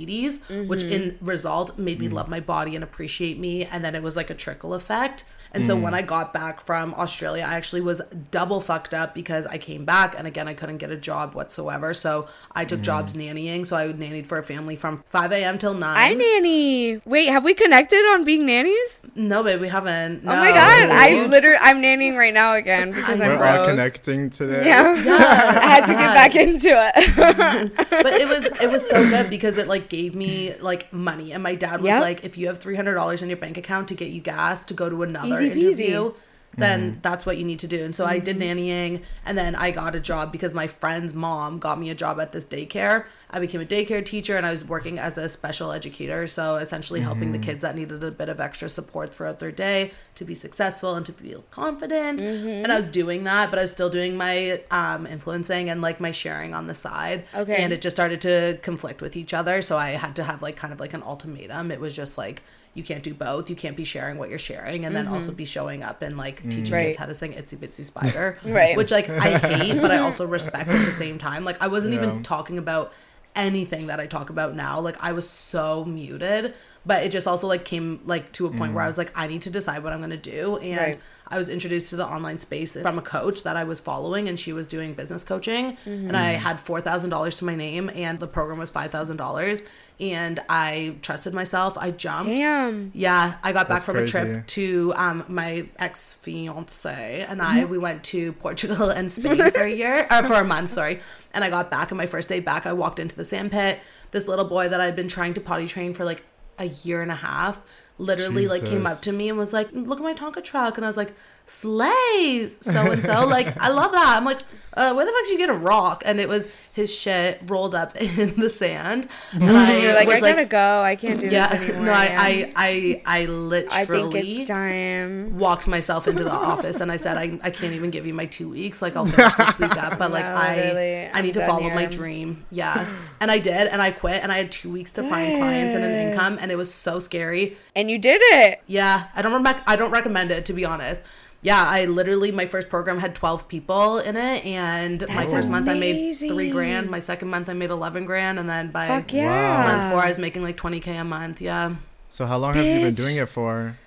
which 0.68 0.84
mm-hmm. 0.84 0.92
in 0.92 1.18
result 1.22 1.78
made 1.78 2.00
me 2.00 2.08
mm-hmm. 2.08 2.16
love 2.16 2.30
my 2.30 2.40
body 2.40 2.76
and 2.76 2.84
appreciate 2.84 3.38
me. 3.40 3.66
And 3.66 3.84
then 3.84 3.96
it 3.96 4.04
was 4.04 4.16
like 4.16 4.30
a 4.30 4.36
trickle 4.36 4.74
effect 4.74 5.24
and 5.54 5.66
so 5.66 5.76
when 5.76 5.94
mm. 5.94 5.98
I 5.98 6.02
got 6.02 6.34
back 6.34 6.62
from 6.62 6.94
Australia, 6.96 7.44
I 7.44 7.56
actually 7.56 7.82
was 7.82 8.02
double 8.32 8.60
fucked 8.60 8.94
up 8.94 9.14
because 9.14 9.46
I 9.46 9.58
came 9.58 9.86
back 9.86 10.16
and 10.18 10.26
again 10.26 10.48
I 10.48 10.54
couldn't 10.54 10.78
get 10.78 10.90
a 10.90 10.98
job 10.98 11.36
whatsoever. 11.36 11.94
So 11.94 12.28
I 12.54 12.66
took 12.66 12.80
mm. 12.80 12.84
jobs 12.84 13.16
nannying. 13.16 13.66
So 13.66 13.76
I 13.76 13.94
nannied 13.94 14.26
for 14.26 14.38
a 14.38 14.44
family 14.44 14.76
from 14.76 15.04
5 15.10 15.32
a.m. 15.32 15.58
till 15.58 15.74
9. 15.74 15.98
I 15.98 16.14
nanny. 16.14 16.98
Wait, 17.06 17.30
have 17.30 17.44
we 17.44 17.54
connected 17.54 18.00
on 18.14 18.24
being 18.24 18.46
nannies? 18.46 19.00
no, 19.16 19.44
babe, 19.44 19.62
we 19.62 19.68
haven't. 19.68 20.24
No. 20.24 20.32
Oh 20.32 20.36
my 20.36 20.52
god, 20.52 20.90
I 20.90 21.26
literally 21.28 21.58
I'm 21.60 21.82
nannying 21.82 22.18
right 22.18 22.34
now 22.34 22.56
again 22.56 22.92
because 22.94 23.22
I'm 23.22 23.38
We're 23.38 23.46
all 23.46 23.68
connecting 23.68 24.30
today. 24.30 24.66
Yeah. 24.66 24.96
I 24.98 25.68
had 25.68 25.86
to 25.86 25.94
get 25.94 26.14
back 26.14 26.36
into 26.36 26.70
it. 26.70 27.76
but 27.90 28.14
it 28.14 28.28
was 28.28 28.46
it 28.46 28.72
was 28.72 28.88
so 28.88 29.08
good 29.10 29.30
because 29.30 29.58
it 29.58 29.68
like 29.68 29.90
gave 29.90 30.16
me 30.16 30.56
like 30.56 30.92
money 30.92 31.32
and 31.32 31.44
my 31.44 31.56
dad 31.56 31.82
was 31.82 31.90
Yep. 31.90 32.02
like 32.02 32.24
if 32.24 32.38
you 32.38 32.48
have 32.48 32.60
$300 32.60 33.22
in 33.22 33.30
your 33.30 33.38
bank 33.38 33.58
account 33.58 33.88
to 33.90 33.94
get 33.96 34.10
you 34.10 34.22
gas 34.22 34.64
to 34.64 34.74
go 34.74 34.90
to 34.90 35.04
another 35.04 35.43
Easy 35.46 35.62
peasy. 35.62 35.88
interview 35.90 36.14
then 36.58 36.92
mm-hmm. 36.92 37.00
that's 37.02 37.26
what 37.26 37.38
you 37.38 37.46
need 37.46 37.60
to 37.60 37.68
do. 37.68 37.84
And 37.84 37.96
so 37.96 38.06
i 38.06 38.20
did 38.20 38.38
mm-hmm. 38.38 38.60
nannying 38.60 39.02
and 39.26 39.38
then 39.38 39.56
i 39.56 39.72
got 39.72 39.96
a 39.96 40.00
job 40.00 40.32
because 40.32 40.54
my 40.54 40.68
friend's 40.68 41.14
mom 41.14 41.60
got 41.60 41.80
me 41.80 41.90
a 41.90 41.96
job 41.96 42.20
at 42.20 42.32
this 42.32 42.46
daycare. 42.46 43.06
I 43.30 43.40
became 43.40 43.62
a 43.62 43.66
daycare 43.66 44.06
teacher 44.06 44.38
and 44.38 44.46
i 44.46 44.52
was 44.52 44.64
working 44.64 45.00
as 45.00 45.18
a 45.18 45.28
special 45.30 45.72
educator 45.72 46.28
so 46.28 46.56
essentially 46.56 47.02
helping 47.02 47.32
the 47.32 47.40
mm-hmm. 47.40 47.50
kids 47.50 47.62
that 47.62 47.76
needed 47.76 48.04
a 48.04 48.12
bit 48.12 48.30
of 48.30 48.40
extra 48.40 48.70
support 48.70 49.14
throughout 49.14 49.40
their 49.40 49.52
day 49.52 49.92
to 50.16 50.26
be 50.26 50.36
successful 50.36 50.96
and 50.96 51.06
to 51.06 51.12
feel 51.12 51.44
confident. 51.52 52.22
And 52.22 52.72
i 52.72 52.78
was 52.78 52.88
doing 52.88 53.24
that 53.24 53.50
but 53.50 53.60
i 53.60 53.64
was 53.64 53.72
still 53.72 53.90
doing 53.90 54.16
my 54.16 54.62
um, 54.72 55.08
influencing 55.08 55.70
and 55.70 55.82
like 55.82 56.00
my 56.00 56.12
sharing 56.12 56.54
on 56.54 56.68
the 56.68 56.74
side. 56.74 57.26
Okay. 57.34 57.56
and 57.56 57.74
it 57.74 57.82
just 57.82 57.96
started 57.96 58.22
to 58.22 58.60
conflict 58.62 59.02
with 59.02 59.16
each 59.16 59.34
other 59.34 59.62
so 59.62 59.78
i 59.78 59.92
had 59.92 60.16
to 60.16 60.24
have 60.24 60.42
like 60.42 60.56
kind 60.56 60.74
of 60.74 60.80
like 60.80 60.94
an 60.94 61.04
ultimatum. 61.04 61.72
It 61.72 61.80
was 61.80 61.96
just 61.96 62.18
like 62.18 62.44
you 62.74 62.84
can't 62.84 63.04
do 63.04 63.14
both 63.14 63.50
you 63.50 63.56
can't 63.56 63.78
be 63.78 63.84
sharing 63.84 64.18
what 64.18 64.30
you're 64.30 64.40
sharing 64.40 64.86
and 64.86 64.96
then 64.96 65.08
also 65.08 65.28
mm-hmm. 65.28 65.36
be 65.36 65.46
showing 65.46 65.84
up 65.84 66.02
and 66.02 66.18
like 66.18 66.42
mm. 66.44 66.52
teaching 66.52 66.74
Right. 66.74 66.86
kids 66.88 66.98
how 66.98 67.06
to 67.06 67.14
sing 67.14 67.34
itsy 67.34 67.58
bitsy 67.58 67.86
spider 67.86 68.38
Right. 68.46 68.76
which 68.76 68.92
like 68.92 69.10
i 69.10 69.38
hate 69.38 69.82
but 69.82 69.92
i 69.92 69.98
also 70.00 70.26
respect 70.26 70.70
at 70.70 70.86
the 70.86 70.92
same 70.92 71.18
time 71.18 71.44
like 71.44 71.62
i 71.62 71.68
wasn't 71.68 71.94
Yeah. 71.94 72.04
even 72.04 72.24
talking 72.24 72.58
about 72.58 72.94
anything 73.36 73.88
that 73.88 74.00
i 74.00 74.06
talk 74.06 74.30
about 74.30 74.56
now 74.56 74.80
like 74.80 74.96
i 75.02 75.12
was 75.12 75.30
so 75.30 75.86
muted 75.86 76.54
but 76.86 77.04
it 77.04 77.10
just 77.10 77.28
also 77.28 77.48
like 77.48 77.66
came 77.66 78.00
like 78.06 78.32
to 78.34 78.46
a 78.46 78.52
point 78.52 78.74
where 78.74 78.84
i 78.84 78.86
mm. 78.86 78.90
was 78.90 78.98
like 78.98 79.12
i 79.18 79.28
need 79.28 79.42
to 79.42 79.50
decide 79.50 79.84
what 79.84 79.94
i'm 79.94 80.00
going 80.00 80.10
to 80.10 80.18
do 80.18 80.58
and 80.58 80.80
Right. 80.80 81.00
I 81.34 81.38
was 81.40 81.50
introduced 81.50 81.90
to 81.90 81.96
the 81.96 82.06
online 82.06 82.38
space 82.38 82.80
from 82.80 83.00
a 83.00 83.02
coach 83.02 83.42
that 83.42 83.58
I 83.58 83.64
was 83.64 83.80
following, 83.80 84.28
and 84.28 84.40
she 84.40 84.54
was 84.54 84.68
doing 84.68 84.94
business 84.94 85.24
coaching. 85.24 85.78
And 85.86 86.16
I 86.16 86.34
mm-hmm. 86.34 86.44
had 86.44 86.60
four 86.60 86.80
thousand 86.80 87.10
dollars 87.10 87.36
to 87.38 87.46
my 87.46 87.56
name, 87.56 87.90
and 87.96 88.20
the 88.20 88.28
program 88.28 88.60
was 88.60 88.70
five 88.70 88.92
thousand 88.92 89.18
dollars. 89.18 89.64
And 90.00 90.40
I 90.50 90.96
trusted 91.02 91.34
myself. 91.34 91.78
I 91.78 91.92
jumped. 91.92 92.28
Damn. 92.28 92.92
Yeah, 92.94 93.36
I 93.44 93.54
got 93.54 93.68
back 93.68 93.78
That's 93.78 93.86
from 93.86 93.98
a 93.98 94.08
trip 94.08 94.48
to 94.48 94.94
um, 94.96 95.24
my 95.28 95.68
ex 95.78 96.14
fiance 96.16 97.26
and 97.28 97.42
I. 97.42 97.66
We 97.66 97.78
went 97.78 98.04
to 98.06 98.34
Portugal 98.34 98.90
and 98.90 99.12
Spain 99.12 99.52
for 99.52 99.64
a 99.64 99.72
year, 99.72 100.08
or 100.12 100.24
for 100.24 100.34
a 100.34 100.44
month, 100.44 100.72
sorry. 100.72 101.00
And 101.34 101.44
I 101.44 101.50
got 101.50 101.72
back, 101.72 101.92
and 101.92 101.98
my 101.98 102.06
first 102.06 102.30
day 102.30 102.40
back, 102.40 102.66
I 102.66 102.74
walked 102.74 103.00
into 103.00 103.16
the 103.16 103.26
sand 103.26 103.52
pit. 103.52 103.80
This 104.12 104.28
little 104.28 104.46
boy 104.46 104.70
that 104.70 104.82
I'd 104.82 104.96
been 104.96 105.08
trying 105.08 105.34
to 105.36 105.42
potty 105.42 105.68
train 105.68 105.94
for 105.94 106.06
like 106.06 106.24
a 106.60 106.66
year 106.66 107.02
and 107.02 107.12
a 107.12 107.16
half 107.16 107.64
literally 107.98 108.48
like 108.48 108.66
came 108.66 108.86
up 108.86 109.00
to 109.00 109.12
me 109.12 109.30
and 109.30 109.38
was 109.38 109.54
like, 109.54 109.72
"Look 109.72 110.00
at 110.00 110.04
my 110.04 110.14
Tonka 110.14 110.44
truck," 110.44 110.78
and 110.78 110.86
I 110.86 110.90
was 110.90 110.98
like, 110.98 111.14
"Slays, 111.46 112.58
so 112.62 112.92
and 112.92 113.04
so." 113.04 113.26
Like, 113.26 113.60
I 113.60 113.70
love 113.70 113.92
that. 113.92 114.16
I'm 114.18 114.26
like, 114.26 114.40
uh, 114.76 114.94
"Where 114.94 115.06
the 115.06 115.12
fuck 115.12 115.24
did 115.24 115.32
you 115.32 115.38
get 115.38 115.50
a 115.50 115.54
rock?" 115.54 116.04
And 116.06 116.20
it 116.20 116.28
was 116.30 116.48
his 116.72 116.94
shit 116.94 117.40
rolled 117.46 117.76
up 117.76 117.96
in 118.02 118.40
the 118.40 118.50
sand. 118.50 119.08
And 119.32 119.44
I 119.46 119.78
You're 119.78 119.94
like, 119.94 120.08
was 120.08 120.18
I 120.18 120.34
gotta 120.34 120.46
go. 120.46 120.82
I 120.82 120.96
can't 120.96 121.20
do 121.20 121.28
yeah, 121.28 121.48
this 121.56 121.70
anymore. 121.70 121.86
no, 121.86 121.92
I. 121.94 122.06
I, 122.24 122.52
I, 122.56 123.02
I 123.06 123.26
literally 123.26 123.70
I 123.76 123.86
think 123.86 124.16
it's 124.16 124.50
time. 124.50 125.38
walked 125.38 125.68
myself 125.68 126.08
into 126.08 126.24
the 126.24 126.32
office 126.32 126.80
and 126.80 126.92
I 126.92 126.98
said, 126.98 127.18
I, 127.18 127.40
I 127.44 127.50
can't 127.52 127.74
even 127.74 127.92
give 127.92 128.08
you 128.08 128.14
my 128.14 128.26
two 128.26 128.50
weeks. 128.50 128.82
Like 128.82 128.96
I'll 128.96 129.06
finish 129.06 129.36
this 129.36 129.60
week 129.60 129.78
up, 129.78 130.00
but 130.00 130.12
like 130.18 130.26
No, 130.26 130.32
I, 130.36 130.56
literally, 130.56 131.06
I 131.06 131.12
I'm 131.14 131.26
need 131.26 131.34
to 131.36 131.42
done 131.42 131.50
follow 131.50 131.70
my 131.70 131.86
dream. 131.86 132.46
Yeah, 132.52 132.88
and 133.20 133.30
I 133.30 133.38
did, 133.40 133.68
and 133.68 133.82
I 133.82 133.92
quit, 133.92 134.24
and 134.24 134.32
I 134.32 134.38
had 134.38 134.52
two 134.52 134.72
weeks 134.72 134.92
to 134.94 135.04
find 135.04 135.38
clients 135.38 135.76
and 135.76 135.84
an 135.84 135.92
income, 136.10 136.38
and 136.42 136.52
it 136.52 136.56
was 136.56 136.74
so 136.74 136.98
scary. 137.00 137.58
And 137.76 137.92
you 137.92 138.00
did 138.00 138.22
it. 138.24 138.62
Yeah, 138.66 139.08
I 139.16 139.22
don't 139.22 139.44
rec- 139.44 139.64
I 139.68 139.76
don't 139.76 139.92
recommend 139.92 140.32
it 140.32 140.46
to 140.48 140.54
be 140.54 140.66
honest. 140.66 141.02
Yeah, 141.44 141.62
I 141.68 141.86
literally 141.86 142.32
my 142.32 142.46
first 142.46 142.70
program 142.70 143.00
had 143.00 143.14
twelve 143.14 143.48
people 143.50 144.00
in 144.00 144.16
it, 144.16 144.46
and 144.46 145.06
my 145.10 145.16
That's 145.16 145.34
first 145.34 145.50
month 145.50 145.68
I 145.68 145.74
made 145.78 146.16
three 146.16 146.50
grand. 146.50 146.90
My 146.90 147.00
second 147.00 147.28
month 147.30 147.50
I 147.50 147.54
made 147.54 147.70
eleven 147.70 148.06
grand, 148.06 148.40
and 148.40 148.50
then 148.50 148.72
by 148.72 148.88
Fuck 148.88 149.12
yeah. 149.14 149.68
month 149.68 149.92
four 149.92 150.02
I 150.02 150.08
was 150.08 150.18
making 150.18 150.42
like 150.42 150.56
twenty 150.58 150.80
k 150.80 150.96
a 150.98 151.04
month. 151.04 151.42
Yeah. 151.42 151.76
So 152.10 152.26
how 152.26 152.38
long 152.38 152.54
have 152.54 152.66
you 152.66 152.82
been 152.82 152.94
doing 152.94 153.18
it 153.18 153.28
for? 153.28 153.78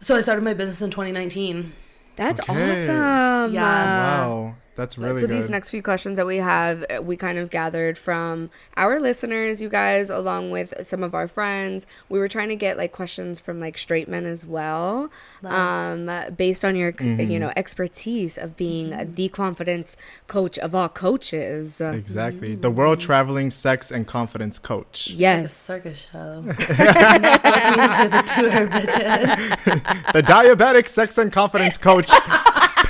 So 0.00 0.16
I 0.16 0.20
started 0.22 0.42
my 0.42 0.54
business 0.54 0.80
in 0.82 0.90
2019. 0.90 1.72
That's 2.16 2.40
Okay. 2.40 2.72
awesome. 2.72 3.54
Yeah. 3.54 4.26
Wow, 4.26 4.54
that's 4.74 4.96
really 4.96 5.20
so 5.20 5.26
good. 5.26 5.36
these 5.36 5.50
next 5.50 5.70
few 5.70 5.82
questions 5.82 6.16
that 6.16 6.26
we 6.26 6.38
have, 6.38 6.84
uh, 6.90 7.02
we 7.02 7.16
kind 7.16 7.38
of 7.38 7.50
gathered 7.50 7.98
from 7.98 8.50
our 8.76 8.98
listeners, 9.00 9.60
you 9.60 9.68
guys, 9.68 10.08
along 10.10 10.50
with 10.50 10.72
some 10.86 11.02
of 11.02 11.14
our 11.14 11.28
friends. 11.28 11.86
We 12.08 12.18
were 12.18 12.28
trying 12.28 12.48
to 12.48 12.56
get 12.56 12.76
like 12.76 12.92
questions 12.92 13.38
from 13.38 13.60
like 13.60 13.76
straight 13.78 14.08
men 14.08 14.24
as 14.26 14.44
well, 14.46 15.10
um, 15.44 16.10
based 16.36 16.64
on 16.64 16.76
your 16.76 16.92
Mm-hmm. 16.92 17.30
you 17.30 17.38
know 17.38 17.52
expertise 17.56 18.36
of 18.38 18.56
being 18.56 19.14
the 19.14 19.28
confidence 19.30 19.96
coach 20.28 20.58
of 20.58 20.74
all 20.74 20.88
coaches. 20.88 21.80
exactly 21.80 22.54
the 22.54 22.70
world 22.70 23.00
traveling 23.00 23.50
sex 23.50 23.90
and 23.90 24.06
confidence 24.06 24.58
coach. 24.58 25.08
Yes. 25.08 25.52
Circus 25.56 26.06
show. 26.12 26.42
Looking 26.46 26.56
for 26.58 28.08
the 28.08 28.22
tour 28.34 28.68
bitches. 28.68 30.12
the 30.12 30.22
diabetic 30.22 30.86
sex 30.88 31.18
and 31.18 31.32
confidence 31.32 31.76
coach. 31.78 32.10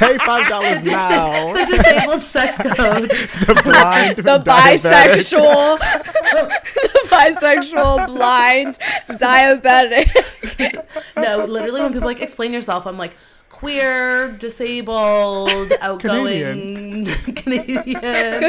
Pay 0.03 0.19
five 0.19 0.49
dollars 0.49 0.83
now. 0.85 1.53
The 1.55 1.65
disabled 1.77 2.23
sex 2.23 2.57
coach. 2.77 3.11
The 3.47 3.61
blind, 3.65 4.17
the 4.19 4.39
bisexual, 4.45 5.79
the 6.83 7.09
bisexual, 7.11 8.07
blind, 8.07 8.79
diabetic. 9.09 10.11
No, 11.17 11.45
literally 11.45 11.81
when 11.83 11.93
people 11.93 12.09
like 12.09 12.21
explain 12.23 12.53
yourself, 12.53 12.87
I'm 12.87 12.99
like 12.99 13.17
queer, 13.49 14.33
disabled, 14.33 15.73
outgoing, 15.81 17.05
Canadian, 17.07 17.85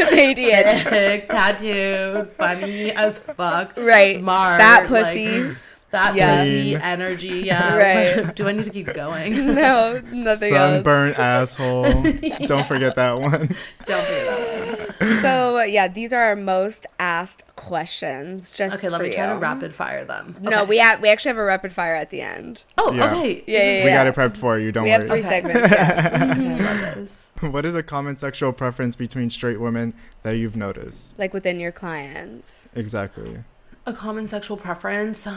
Canadian. 0.07 0.63
thick, 0.79 1.29
tattooed, 1.29 2.29
funny 2.31 2.91
as 2.91 3.19
fuck, 3.19 3.73
Right. 3.77 4.17
smart, 4.17 4.59
Fat 4.59 4.87
pussy. 4.87 5.53
fat 5.53 5.57
Yeah. 5.93 6.37
pussy, 6.37 6.49
Mean. 6.73 6.77
energy. 6.81 7.27
Yeah. 7.43 7.77
Right. 7.77 8.35
Do 8.35 8.47
I 8.47 8.51
need 8.53 8.63
to 8.63 8.71
keep 8.71 8.93
going? 8.93 9.53
No, 9.55 10.01
nothing 10.11 10.53
else. 10.55 10.75
Sunburnt 10.75 11.19
asshole. 11.19 12.03
Don't 12.47 12.65
forget 12.67 12.95
that 12.95 13.19
one. 13.19 13.55
Don't 13.85 14.05
forget 14.05 14.25
that 14.25 14.97
one. 14.99 15.21
So 15.21 15.61
yeah, 15.63 15.87
these 15.87 16.11
are 16.13 16.21
our 16.21 16.35
most 16.35 16.85
asked 16.99 17.43
questions. 17.55 18.51
Just 18.51 18.75
Okay, 18.77 18.89
let 18.89 18.97
for 18.99 19.03
me 19.03 19.11
try 19.11 19.27
to 19.27 19.35
rapid 19.35 19.73
fire 19.73 20.03
them. 20.05 20.35
No, 20.41 20.61
Okay. 20.61 20.65
we 20.69 20.77
have 20.77 21.01
we 21.01 21.09
actually 21.09 21.29
have 21.29 21.37
a 21.37 21.43
rapid 21.43 21.73
fire 21.73 21.95
at 21.95 22.09
the 22.09 22.21
end. 22.21 22.63
Oh, 22.77 22.91
Yeah. 22.93 23.05
okay. 23.15 23.43
Yeah, 23.47 23.63
yeah, 23.79 23.83
We 23.85 23.89
got 23.91 24.07
it 24.07 24.15
prepped 24.15 24.37
for 24.37 24.57
you. 24.59 24.71
Don't 24.71 24.83
We 24.83 24.89
worry. 24.91 24.99
have 24.99 25.07
three 25.09 25.19
Okay. 25.19 25.29
segments. 25.29 25.71
Yeah. 25.71 26.31
Okay, 26.31 26.63
love. 26.63 27.53
What 27.53 27.65
is 27.65 27.75
a 27.75 27.83
common 27.83 28.15
sexual 28.15 28.53
preference 28.53 28.95
between 28.95 29.29
straight 29.29 29.59
women 29.59 29.93
that 30.23 30.37
you've 30.37 30.55
noticed? 30.55 31.17
like 31.19 31.33
within 31.33 31.59
your 31.59 31.71
clients. 31.71 32.67
Exactly. 32.75 33.43
A 33.85 33.91
common 33.93 34.27
sexual 34.27 34.55
preference. 34.57 35.27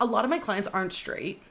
A 0.00 0.06
lot 0.06 0.24
of 0.24 0.30
my 0.30 0.38
clients 0.38 0.68
aren't 0.68 0.92
straight. 0.92 1.42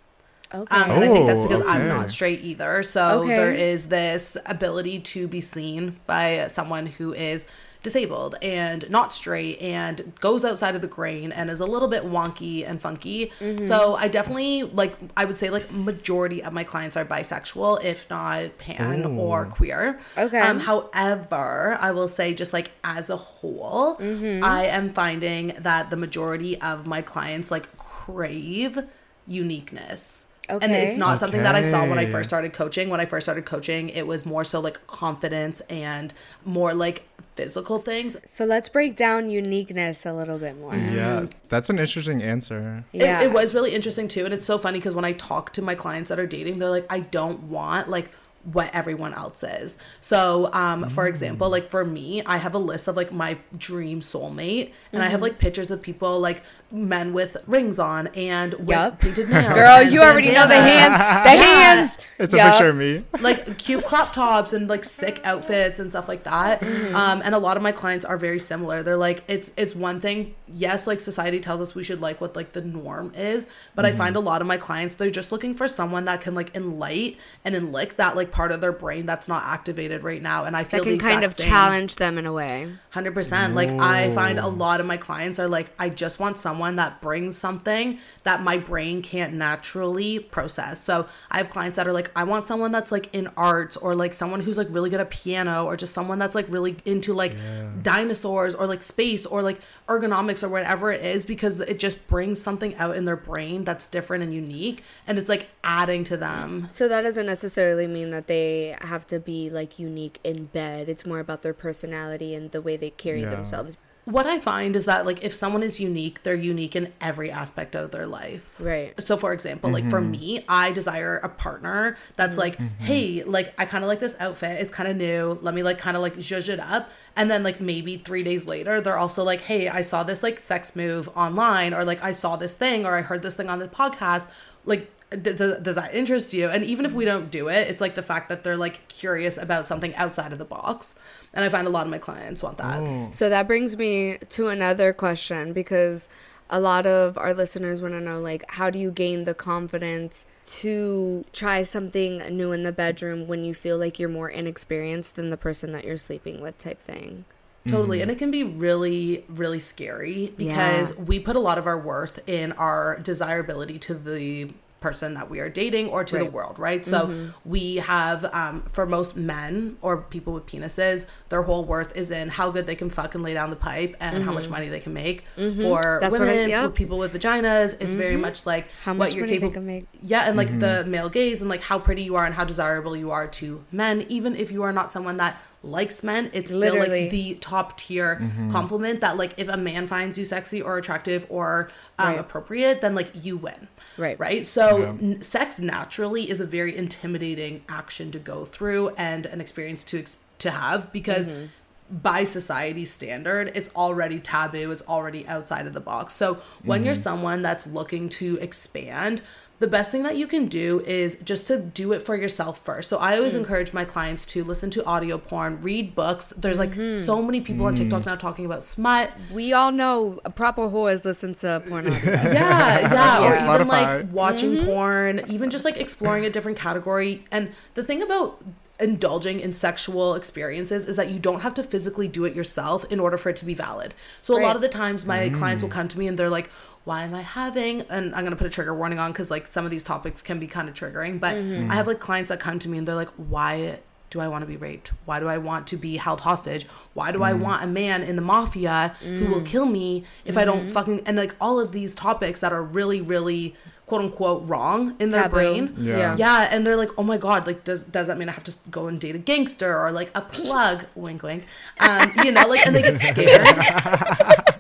Okay. 0.54 0.76
Um, 0.76 0.92
and 0.92 1.04
I 1.04 1.08
think 1.10 1.28
that's 1.28 1.40
Oh, 1.42 1.48
because 1.48 1.64
I'm 1.68 1.88
not 1.90 2.10
straight 2.10 2.42
either. 2.42 2.82
So 2.84 3.24
Okay. 3.24 3.36
there 3.36 3.52
is 3.52 3.88
this 3.90 4.38
ability 4.46 5.00
to 5.00 5.28
be 5.28 5.42
seen 5.42 5.98
by 6.08 6.48
someone 6.48 6.86
who 6.86 7.14
is 7.14 7.46
disabled 7.84 8.36
and 8.42 8.90
not 8.90 9.14
straight 9.14 9.62
and 9.62 10.14
goes 10.20 10.44
outside 10.44 10.74
of 10.76 10.82
the 10.82 10.88
grain 10.88 11.32
and 11.32 11.50
is 11.50 11.60
a 11.60 11.66
little 11.66 11.88
bit 11.88 12.04
wonky 12.04 12.68
and 12.68 12.82
funky. 12.82 13.32
Mm-hmm. 13.40 13.64
So 13.64 13.96
I 13.96 14.08
definitely 14.08 14.64
like 14.64 14.98
I 15.16 15.26
would 15.26 15.38
say 15.38 15.50
like 15.50 15.72
majority 15.72 16.44
of 16.44 16.54
my 16.54 16.64
clients 16.64 16.98
are 16.98 17.06
bisexual, 17.06 17.84
if 17.84 18.10
not 18.10 18.58
pan 18.58 19.06
or 19.06 19.46
queer. 19.46 20.00
Okay. 20.18 20.40
Um, 20.40 20.60
however, 20.60 21.78
I 21.80 21.92
will 21.92 22.08
say 22.08 22.34
just 22.34 22.52
like 22.54 22.72
as 22.84 23.10
a 23.10 23.18
whole, 23.18 23.96
Mm-hmm. 23.98 24.44
I 24.44 24.66
am 24.66 24.90
finding 24.90 25.54
that 25.60 25.90
the 25.90 25.98
majority 25.98 26.60
of 26.62 26.88
my 26.88 27.02
clients 27.02 27.52
like 27.52 27.77
crave 28.08 28.80
uniqueness. 29.26 30.26
And 30.50 30.72
it's 30.72 30.96
not 30.96 31.20
something 31.20 31.44
that 31.44 31.56
I 31.56 31.62
saw 31.62 31.86
when 31.86 32.00
I 32.00 32.06
first 32.06 32.30
started 32.30 32.54
coaching. 32.54 32.90
When 32.90 33.02
I 33.02 33.06
first 33.06 33.26
started 33.26 33.44
coaching, 33.46 33.90
it 33.90 34.08
was 34.08 34.26
more 34.26 34.46
so 34.46 34.62
like 34.62 34.88
confidence 34.88 35.62
and 35.70 36.14
more 36.46 36.74
like 36.74 37.04
physical 37.36 37.80
things. 37.80 38.16
so 38.26 38.46
let's 38.46 38.70
break 38.70 38.96
down 38.96 39.30
uniqueness 39.30 40.06
a 40.06 40.14
little 40.14 40.38
bit 40.38 40.58
more. 40.58 40.74
Yeah, 40.74 41.28
that's 41.50 41.70
an 41.70 41.80
interesting 41.80 42.24
answer. 42.24 42.86
Yeah. 42.94 43.20
It, 43.20 43.26
it 43.26 43.34
was 43.34 43.54
really 43.54 43.76
interesting 43.76 44.08
too. 44.08 44.24
And 44.24 44.34
it's 44.34 44.46
so 44.46 44.58
funny 44.58 44.80
because 44.80 44.96
when 44.96 45.04
I 45.04 45.12
talk 45.12 45.52
to 45.54 45.62
my 45.62 45.76
clients 45.76 46.08
that 46.10 46.18
are 46.18 46.26
dating, 46.26 46.60
they're 46.60 46.70
like, 46.70 46.88
I 46.90 47.02
don't 47.02 47.44
want 47.44 47.90
like 47.90 48.10
what 48.52 48.74
everyone 48.74 49.14
else 49.14 49.44
is. 49.44 49.78
So, 50.00 50.50
um, 50.54 50.88
for 50.90 51.06
example, 51.06 51.50
like 51.50 51.66
for 51.66 51.84
me, 51.84 52.24
I 52.26 52.38
have 52.38 52.56
a 52.56 52.60
list 52.60 52.88
of 52.88 52.96
like 52.96 53.12
my 53.12 53.38
dream 53.58 54.00
soulmate, 54.00 54.72
and 54.94 55.04
I 55.04 55.08
have 55.08 55.22
like 55.22 55.38
pictures 55.38 55.70
of 55.70 55.82
people 55.82 56.20
like 56.20 56.44
men 56.72 57.14
with 57.14 57.38
rings 57.48 57.80
on 57.80 58.08
and 58.08 58.54
with 58.56 58.70
Yup. 58.70 59.00
painted 59.00 59.30
nails. 59.30 59.54
Girl, 59.54 59.78
and 59.78 59.92
you 59.92 60.02
already 60.02 60.32
know 60.32 60.48
the 60.48 60.56
hands. 60.56 60.94
The 60.98 61.44
hands. 61.46 61.98
It's 62.20 62.34
a 62.34 62.38
picture 62.38 62.70
of 62.70 62.76
me. 62.76 63.06
like 63.22 63.58
cute 63.58 63.86
crop 63.86 64.12
tops 64.12 64.52
and 64.52 64.68
like 64.68 64.84
sick 64.84 65.22
outfits 65.24 65.80
and 65.80 65.90
stuff 65.90 66.08
like 66.08 66.24
that. 66.24 66.62
Um, 66.64 67.22
and 67.24 67.34
a 67.36 67.38
lot 67.40 67.58
of 67.58 67.64
my 67.64 67.72
clients 67.72 68.04
are 68.06 68.18
very 68.18 68.40
similar. 68.40 68.84
They're 68.84 68.98
like, 68.98 69.24
it's 69.28 69.52
it's 69.56 69.76
one 69.76 70.00
thing. 70.00 70.36
Yes, 70.50 70.88
like 70.88 71.00
society 71.00 71.40
tells 71.40 71.62
us 71.62 71.76
we 71.76 71.84
should 71.84 72.02
like 72.02 72.20
what 72.22 72.36
like 72.36 72.54
the 72.54 72.62
norm 72.62 73.14
is, 73.16 73.48
but 73.76 73.86
I 73.86 73.92
find 73.92 74.16
a 74.16 74.20
lot 74.22 74.42
of 74.42 74.48
my 74.48 74.58
clients 74.58 74.96
they're 74.96 75.10
just 75.12 75.32
looking 75.32 75.54
for 75.54 75.68
someone 75.68 76.06
that 76.06 76.22
can 76.22 76.34
like 76.36 76.54
enlight 76.54 77.18
and 77.46 77.54
enlick 77.54 77.98
that 77.98 78.16
like 78.16 78.32
part 78.32 78.52
of 78.52 78.62
their 78.62 78.72
brain 78.72 79.06
that's 79.06 79.28
not 79.28 79.44
activated 79.46 80.04
right 80.04 80.22
now. 80.22 80.44
And 80.46 80.56
I 80.58 80.64
feel 80.64 80.80
That 80.84 80.90
can 80.90 80.98
the 80.98 81.04
kind 81.04 81.24
of 81.24 81.32
same. 81.34 81.48
challenge 81.50 81.96
them 81.98 82.18
in 82.18 82.26
a 82.26 82.34
way. 82.34 82.72
Hundred 82.92 83.14
percent. 83.14 83.56
Like 83.56 83.70
I 83.72 84.10
find 84.12 84.40
a 84.40 84.48
lot 84.48 84.80
of 84.80 84.86
my 84.86 84.98
clients 84.98 85.38
are 85.38 85.48
like, 85.48 85.72
I 85.78 85.90
just 85.90 86.20
want 86.20 86.38
someone 86.38 86.57
that 86.76 87.02
brings 87.02 87.38
something 87.38 88.00
that 88.24 88.42
my 88.42 88.58
brain 88.58 89.02
can't 89.02 89.34
naturally 89.34 90.20
process. 90.20 90.80
So 90.82 91.08
I 91.32 91.38
have 91.38 91.50
clients 91.50 91.78
that 91.78 91.88
are 91.88 91.94
like, 91.94 92.12
I 92.16 92.24
want 92.24 92.48
someone 92.48 92.72
that's 92.72 92.92
like 92.92 93.10
in 93.14 93.28
arts 93.38 93.78
or 93.78 93.96
like 93.96 94.14
someone 94.14 94.42
who's 94.42 94.58
like 94.58 94.68
really 94.70 94.90
good 94.90 95.00
at 95.00 95.10
piano 95.10 95.66
or 95.66 95.76
just 95.78 95.94
someone 95.94 96.20
that's 96.20 96.36
like 96.36 96.48
really 96.50 96.78
into 96.86 97.14
like 97.14 97.36
dinosaurs 97.84 98.56
or 98.56 98.68
like 98.68 98.84
space 98.84 99.26
or 99.26 99.42
like 99.42 99.60
ergonomics 99.88 100.44
or 100.44 100.50
whatever 100.50 100.92
it 100.92 101.04
is 101.04 101.26
because 101.26 101.60
it 101.60 101.80
just 101.80 102.06
brings 102.08 102.42
something 102.42 102.76
out 102.76 102.96
in 102.96 103.06
their 103.06 103.16
brain 103.16 103.64
that's 103.64 103.88
different 103.88 104.24
and 104.24 104.34
unique 104.34 104.84
and 105.06 105.18
it's 105.18 105.30
like 105.30 105.48
adding 105.64 106.04
to 106.06 106.18
them. 106.18 106.68
So 106.72 106.88
that 106.88 107.02
doesn't 107.02 107.26
necessarily 107.26 107.88
mean 107.88 108.10
that 108.12 108.28
they 108.28 108.76
have 108.82 109.06
to 109.08 109.20
be 109.20 109.50
like 109.50 109.80
unique 109.80 110.20
in 110.24 110.46
bed. 110.46 110.90
It's 110.90 111.06
more 111.06 111.20
about 111.20 111.42
their 111.42 111.54
personality 111.54 112.34
and 112.36 112.52
the 112.52 112.62
way 112.62 112.78
they 112.78 112.90
carry 112.90 113.22
Yeah. 113.22 113.30
themselves. 113.30 113.78
What 114.08 114.26
I 114.26 114.40
find 114.40 114.78
is 114.78 114.86
that 114.86 115.06
like 115.06 115.22
if 115.22 115.36
someone 115.36 115.64
is 115.64 115.82
unique, 115.82 116.24
they're 116.24 116.34
unique 116.34 116.78
in 116.78 116.94
every 117.02 117.30
aspect 117.30 117.76
of 117.76 117.92
their 117.92 118.08
life. 118.08 118.58
Right. 118.58 118.94
So 119.02 119.18
for 119.18 119.34
example, 119.34 119.70
like 119.70 119.90
for 119.90 120.00
mm-hmm. 120.00 120.12
me, 120.12 120.46
I 120.48 120.72
desire 120.72 121.18
a 121.18 121.28
partner 121.28 121.98
that's 122.16 122.38
like, 122.38 122.56
mm-hmm. 122.56 122.86
hey, 122.86 123.24
like 123.26 123.54
I 123.60 123.66
kind 123.66 123.84
of 123.84 123.90
like 123.90 124.00
this 124.00 124.16
outfit. 124.18 124.62
It's 124.62 124.72
kind 124.72 124.90
of 124.90 124.96
new. 124.96 125.38
Let 125.42 125.54
me 125.54 125.62
like 125.62 125.78
kind 125.78 125.98
of 125.98 126.02
like 126.02 126.16
zhuzh 126.16 126.48
it 126.48 126.62
up. 126.62 126.90
And 127.18 127.30
then 127.30 127.44
like 127.44 127.60
maybe 127.60 127.98
three 127.98 128.24
days 128.24 128.48
later, 128.48 128.80
they're 128.80 128.98
also 128.98 129.26
like, 129.26 129.42
hey, 129.42 129.68
I 129.68 129.82
saw 129.82 130.04
this 130.04 130.24
like 130.24 130.40
sex 130.40 130.74
move 130.74 131.10
online, 131.14 131.74
or 131.74 131.84
like 131.84 132.02
I 132.02 132.14
saw 132.14 132.38
this 132.38 132.56
thing, 132.56 132.86
or 132.86 132.96
I 132.96 133.02
heard 133.02 133.24
this 133.24 133.36
thing 133.36 133.50
on 133.50 133.60
the 133.60 133.68
podcast. 133.68 134.30
Like, 134.64 134.82
d- 134.82 134.97
does, 135.10 135.38
does 135.38 135.76
that 135.76 135.94
interest 135.94 136.34
you? 136.34 136.50
And 136.50 136.64
even 136.64 136.86
if 136.86 136.94
we 136.94 137.06
don't 137.06 137.32
do 137.32 137.48
it, 137.48 137.68
it's 137.70 137.80
like 137.82 137.96
the 137.96 138.04
fact 138.04 138.30
that 138.30 138.44
they're 138.44 138.58
like 138.58 138.88
curious 138.90 139.38
about 139.38 139.66
something 139.68 139.96
outside 139.96 140.34
of 140.34 140.38
the 140.38 140.46
box. 140.46 140.96
And 141.34 141.46
I 141.46 141.50
find 141.50 141.66
a 141.66 141.70
lot 141.70 141.86
of 141.86 141.92
my 141.92 141.98
clients 141.98 142.44
want 142.44 142.58
that. 142.58 142.80
Oh. 142.82 143.08
So 143.12 143.30
that 143.30 143.48
brings 143.48 143.78
me 143.78 144.18
to 144.30 144.48
another 144.50 144.92
question 144.94 145.54
because 145.54 146.10
a 146.50 146.60
lot 146.60 146.86
of 146.86 147.18
our 147.18 147.34
listeners 147.34 147.82
want 147.82 147.94
to 147.94 148.00
know 148.02 148.20
like 148.20 148.44
how 148.52 148.70
do 148.70 148.80
you 148.80 148.90
gain 148.92 149.26
the 149.26 149.34
confidence 149.34 150.26
to 150.46 151.26
try 151.34 151.62
something 151.64 152.20
new 152.36 152.54
in 152.54 152.64
the 152.64 152.72
bedroom 152.72 153.28
when 153.28 153.44
you 153.44 153.54
feel 153.54 153.78
like 153.78 154.00
you're 154.00 154.08
more 154.08 154.30
inexperienced 154.30 155.16
than 155.16 155.30
the 155.30 155.36
person 155.38 155.74
that 155.74 155.84
you're 155.84 155.98
sleeping 155.98 156.42
with 156.42 156.58
type 156.58 156.82
thing. 156.82 157.26
Totally. 157.68 158.00
Mm. 158.00 158.04
And 158.04 158.12
it 158.12 158.18
can 158.18 158.32
be 158.32 158.44
really, 158.44 159.26
really 159.28 159.60
scary 159.60 160.34
because 160.38 160.94
Yeah. 160.94 161.04
we 161.04 161.20
put 161.20 161.36
a 161.36 161.40
lot 161.40 161.58
of 161.58 161.68
our 161.68 161.78
worth 161.78 162.20
in 162.28 162.54
our 162.54 162.98
desirability 163.00 163.78
to 163.80 163.94
the 163.94 164.54
person 164.80 165.16
that 165.16 165.30
we 165.30 165.40
are 165.40 165.50
dating 165.50 165.90
or 165.90 166.04
to 166.04 166.14
the 166.16 166.20
Right. 166.20 166.28
Mm-hmm. 166.28 166.36
world, 166.36 166.60
right? 166.60 166.86
So 166.86 167.32
we 167.44 167.78
have, 167.78 168.26
um, 168.34 168.62
for 168.70 168.86
most 168.86 169.16
men 169.16 169.78
or 169.82 169.98
people 169.98 170.34
with 170.34 170.46
penises, 170.46 171.06
their 171.30 171.42
whole 171.42 171.64
worth 171.66 171.96
is 171.98 172.12
in 172.12 172.30
how 172.30 172.52
good 172.52 172.66
they 172.68 172.76
can 172.76 172.90
fuck 172.90 173.16
and 173.16 173.24
lay 173.24 173.34
down 173.34 173.50
the 173.50 173.56
pipe 173.56 173.96
and 174.00 174.24
how 174.24 174.32
much 174.32 174.50
money 174.50 174.70
they 174.70 174.80
can 174.80 174.94
make. 174.94 175.22
For 175.36 175.42
Mm-hmm. 175.42 176.00
That's 176.02 176.12
what 176.12 176.22
I- 176.22 176.26
women, 176.26 176.50
yep. 176.50 176.64
with 176.66 176.76
people 176.76 176.98
with 177.00 177.14
vaginas, 177.14 177.76
it's 177.80 177.96
very 177.96 178.18
much 178.18 178.46
like 178.46 178.68
How 178.84 178.94
what 178.94 179.16
you're 179.16 179.28
capable. 179.28 179.52
can 179.54 179.66
make. 179.66 179.88
Yeah, 180.02 180.28
and 180.28 180.38
like 180.38 180.60
the 180.60 180.84
male 180.86 181.10
gaze 181.10 181.42
and 181.42 181.50
like 181.50 181.62
how 181.62 181.80
pretty 181.80 182.04
you 182.04 182.16
are 182.16 182.26
and 182.26 182.36
how 182.36 182.44
desirable 182.44 182.96
you 182.96 183.10
are 183.12 183.28
to 183.28 183.64
men, 183.72 184.06
even 184.10 184.36
if 184.36 184.52
you 184.52 184.62
are 184.64 184.72
not 184.72 184.92
someone 184.92 185.18
that 185.18 185.42
likes 185.68 186.04
men, 186.04 186.30
it's 186.34 186.52
still 186.52 186.62
Literally. 186.62 187.02
like 187.04 187.12
the 187.12 187.36
top 187.36 187.78
tier 187.78 188.22
compliment 188.52 189.02
that 189.02 189.18
like 189.18 189.34
if 189.38 189.48
a 189.48 189.58
man 189.58 189.86
finds 189.88 190.18
you 190.18 190.26
sexy 190.26 190.62
or 190.62 190.78
attractive 190.78 191.26
or 191.30 191.70
um, 192.00 192.08
Right. 192.12 192.20
appropriate, 192.20 192.82
then 192.82 192.96
like 192.96 193.12
you 193.14 193.38
win. 193.38 193.68
Right. 193.98 194.20
Right. 194.20 194.48
So 194.48 194.84
n- 194.84 195.22
sex 195.22 195.60
naturally 195.60 196.30
is 196.30 196.40
a 196.42 196.46
very 196.46 196.76
intimidating 196.76 197.64
action 197.70 198.12
to 198.12 198.20
go 198.20 198.46
through 198.46 198.90
and 198.98 199.26
an 199.26 199.42
experience 199.42 199.84
to 199.86 200.00
ex- 200.00 200.18
to 200.40 200.52
have 200.52 200.92
because 200.94 201.28
Mm-hmm. 201.28 201.46
by 201.90 202.24
society 202.26 202.84
standard, 202.86 203.52
it's 203.56 203.70
already 203.76 204.20
taboo. 204.20 204.72
It's 204.72 204.84
already 204.88 205.26
outside 205.28 205.66
of 205.68 205.74
the 205.74 205.80
box. 205.80 206.14
So 206.14 206.36
when 206.64 206.84
you're 206.86 206.96
someone 206.96 207.42
that's 207.42 207.66
looking 207.66 208.10
to 208.10 208.38
expand, 208.42 209.22
the 209.60 209.68
best 209.68 209.92
thing 209.92 210.04
that 210.04 210.16
you 210.16 210.28
can 210.28 210.46
do 210.46 210.82
is 210.82 211.18
just 211.24 211.48
to 211.48 211.58
do 211.58 211.92
it 211.92 212.02
for 212.02 212.16
yourself 212.16 212.60
first. 212.60 212.90
So 212.90 212.98
I 212.98 213.18
always 213.18 213.34
mm. 213.34 213.40
encourage 213.40 213.74
my 213.74 213.86
clients 213.86 214.26
to 214.28 214.44
listen 214.44 214.70
to 214.72 214.86
audio 214.86 215.18
porn, 215.18 215.60
read 215.62 215.96
books. 215.96 216.32
There's 216.38 216.60
like 216.60 216.72
mm-hmm. 216.72 217.00
so 217.00 217.24
many 217.24 217.42
people 217.42 217.66
on 217.66 217.74
TikTok 217.74 218.04
mm. 218.04 218.06
now 218.06 218.16
talking 218.16 218.46
about 218.46 218.64
smut. 218.64 219.12
We 219.34 219.54
all 219.54 219.72
know 219.72 220.20
a 220.24 220.30
proper 220.30 220.70
whores 220.70 221.06
listen 221.06 221.34
to 221.36 221.64
porn. 221.68 221.88
Yeah, 222.08 222.80
yeah, 222.94 223.20
or 223.22 223.34
Yeah. 223.34 223.56
even 223.56 223.68
like 223.68 223.88
Spotify. 223.88 224.12
watching 224.12 224.52
mm-hmm. 224.58 224.66
porn, 224.66 225.22
even 225.28 225.50
just 225.50 225.66
like 225.66 225.78
exploring 225.78 226.26
a 226.26 226.30
different 226.30 226.58
category. 226.58 227.26
And 227.32 227.52
the 227.74 227.84
thing 227.84 228.02
about 228.02 228.44
indulging 228.80 229.40
in 229.40 229.54
sexual 229.54 230.14
experiences 230.16 230.86
is 230.86 230.96
that 230.96 231.10
you 231.10 231.20
don't 231.20 231.42
have 231.42 231.54
to 231.56 231.64
physically 231.64 232.08
do 232.08 232.26
it 232.26 232.36
yourself 232.36 232.86
in 232.86 233.00
order 233.00 233.18
for 233.18 233.30
it 233.30 233.36
to 233.38 233.46
be 233.46 233.54
valid. 233.54 233.94
So 234.22 234.38
a 234.38 234.42
lot 234.42 234.56
of 234.56 234.62
the 234.62 234.68
times 234.68 235.06
my 235.06 235.30
mm. 235.30 235.36
clients 235.36 235.64
will 235.64 235.70
come 235.70 235.88
to 235.88 235.98
me 235.98 236.08
and 236.08 236.18
they're 236.18 236.30
like, 236.30 236.50
"Why 236.84 237.04
am 237.04 237.16
I 237.16 237.22
having?" 237.22 237.82
And 237.90 238.14
I'm 238.14 238.22
going 238.22 238.32
to 238.32 238.38
put 238.38 238.48
a 238.48 238.52
trigger 238.52 238.76
warning 238.76 239.00
on 239.00 239.14
cuz 239.14 239.32
like 239.32 239.48
some 239.48 239.66
of 239.66 239.72
these 239.72 239.84
topics 239.84 240.22
can 240.22 240.40
be 240.40 240.48
kind 240.48 240.70
of 240.70 240.76
triggering, 240.76 241.20
but 241.20 241.36
mm-hmm. 241.36 241.72
I 241.72 241.76
have 241.76 241.88
like 241.88 242.00
clients 242.00 242.30
that 242.30 242.40
come 242.40 242.60
to 242.60 242.70
me 242.70 242.78
and 242.78 242.88
they're 242.88 242.96
like, 242.96 243.10
"Why 243.18 243.80
do 244.10 244.22
I 244.22 244.28
want 244.28 244.44
to 244.44 244.46
be 244.46 244.58
raped? 244.58 244.92
Why 245.06 245.20
do 245.20 245.28
I 245.28 245.38
want 245.38 245.68
to 245.68 245.78
be 245.78 245.98
held 245.98 246.22
hostage? 246.22 246.66
Why 246.94 247.12
do 247.12 247.24
I 247.24 247.34
mm. 247.34 247.40
want 247.40 247.64
a 247.64 247.68
man 247.68 248.04
in 248.04 248.16
the 248.16 248.22
mafia 248.22 248.96
who 249.02 249.26
will 249.26 249.42
mm. 249.42 249.46
kill 249.46 249.66
me 249.66 250.06
if 250.24 250.38
I 250.38 250.46
don't 250.46 250.60
mm-hmm. 250.60 250.68
fucking 250.68 251.02
and 251.06 251.18
like 251.18 251.36
all 251.42 251.60
of 251.60 251.72
these 251.72 251.94
topics 251.94 252.40
that 252.40 252.54
are 252.54 252.64
really 252.64 253.02
really 253.02 253.56
quote 253.88 254.02
unquote 254.02 254.48
wrong 254.48 254.96
in 255.00 255.10
their 255.10 255.24
Taboo. 255.24 255.36
brain. 255.36 255.76
Yeah. 255.80 256.16
Yeah, 256.16 256.48
and 256.52 256.68
they're 256.68 256.76
like, 256.76 256.90
"Oh 256.98 257.04
my 257.04 257.18
god, 257.18 257.48
like 257.48 257.64
does 257.64 257.82
does 257.84 258.06
that 258.08 258.18
mean 258.20 258.30
I 258.30 258.34
have 258.34 258.44
to 258.44 258.54
go 258.70 258.88
and 258.88 259.00
date 259.02 259.16
a 259.16 259.20
gangster 259.20 259.76
or 259.78 259.92
like 259.92 260.12
a 260.14 260.22
plug?" 260.22 260.86
wink 260.94 261.24
wink. 261.24 261.46
Um, 261.80 262.12
you 262.24 262.32
know, 262.32 262.46
like 262.48 262.68
and 262.68 262.76
they 262.76 262.84
get 262.84 263.00
scared. 263.00 263.58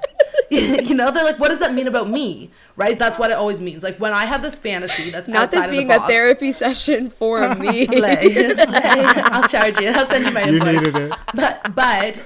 you 0.89 0.95
know, 0.95 1.11
they're 1.11 1.23
like, 1.23 1.39
"What 1.39 1.49
does 1.49 1.59
that 1.59 1.73
mean 1.73 1.87
about 1.87 2.09
me?" 2.09 2.51
Right? 2.75 2.97
That's 2.99 3.17
what 3.17 3.31
it 3.31 3.37
always 3.37 3.59
means. 3.59 3.81
Like 3.83 3.99
when 3.99 4.13
I 4.13 4.25
have 4.25 4.41
this 4.43 4.57
fantasy 4.57 5.09
that's 5.09 5.27
Not 5.27 5.43
outside 5.45 5.57
this 5.57 5.65
of 5.65 5.71
the 5.71 5.77
being 5.77 5.91
a 5.91 5.97
box- 5.97 6.09
therapy 6.11 6.51
session 6.51 7.09
for 7.09 7.55
me. 7.55 7.85
Slay, 7.85 8.53
slay. 8.55 8.55
I'll 8.75 9.47
charge 9.47 9.79
you. 9.79 9.89
I'll 9.89 10.05
send 10.05 10.25
you 10.25 10.31
my 10.31 10.43
You 10.45 10.53
invoice. 10.57 10.75
needed 10.85 10.95
it. 10.95 11.13
But 11.33 11.75
but 11.75 12.21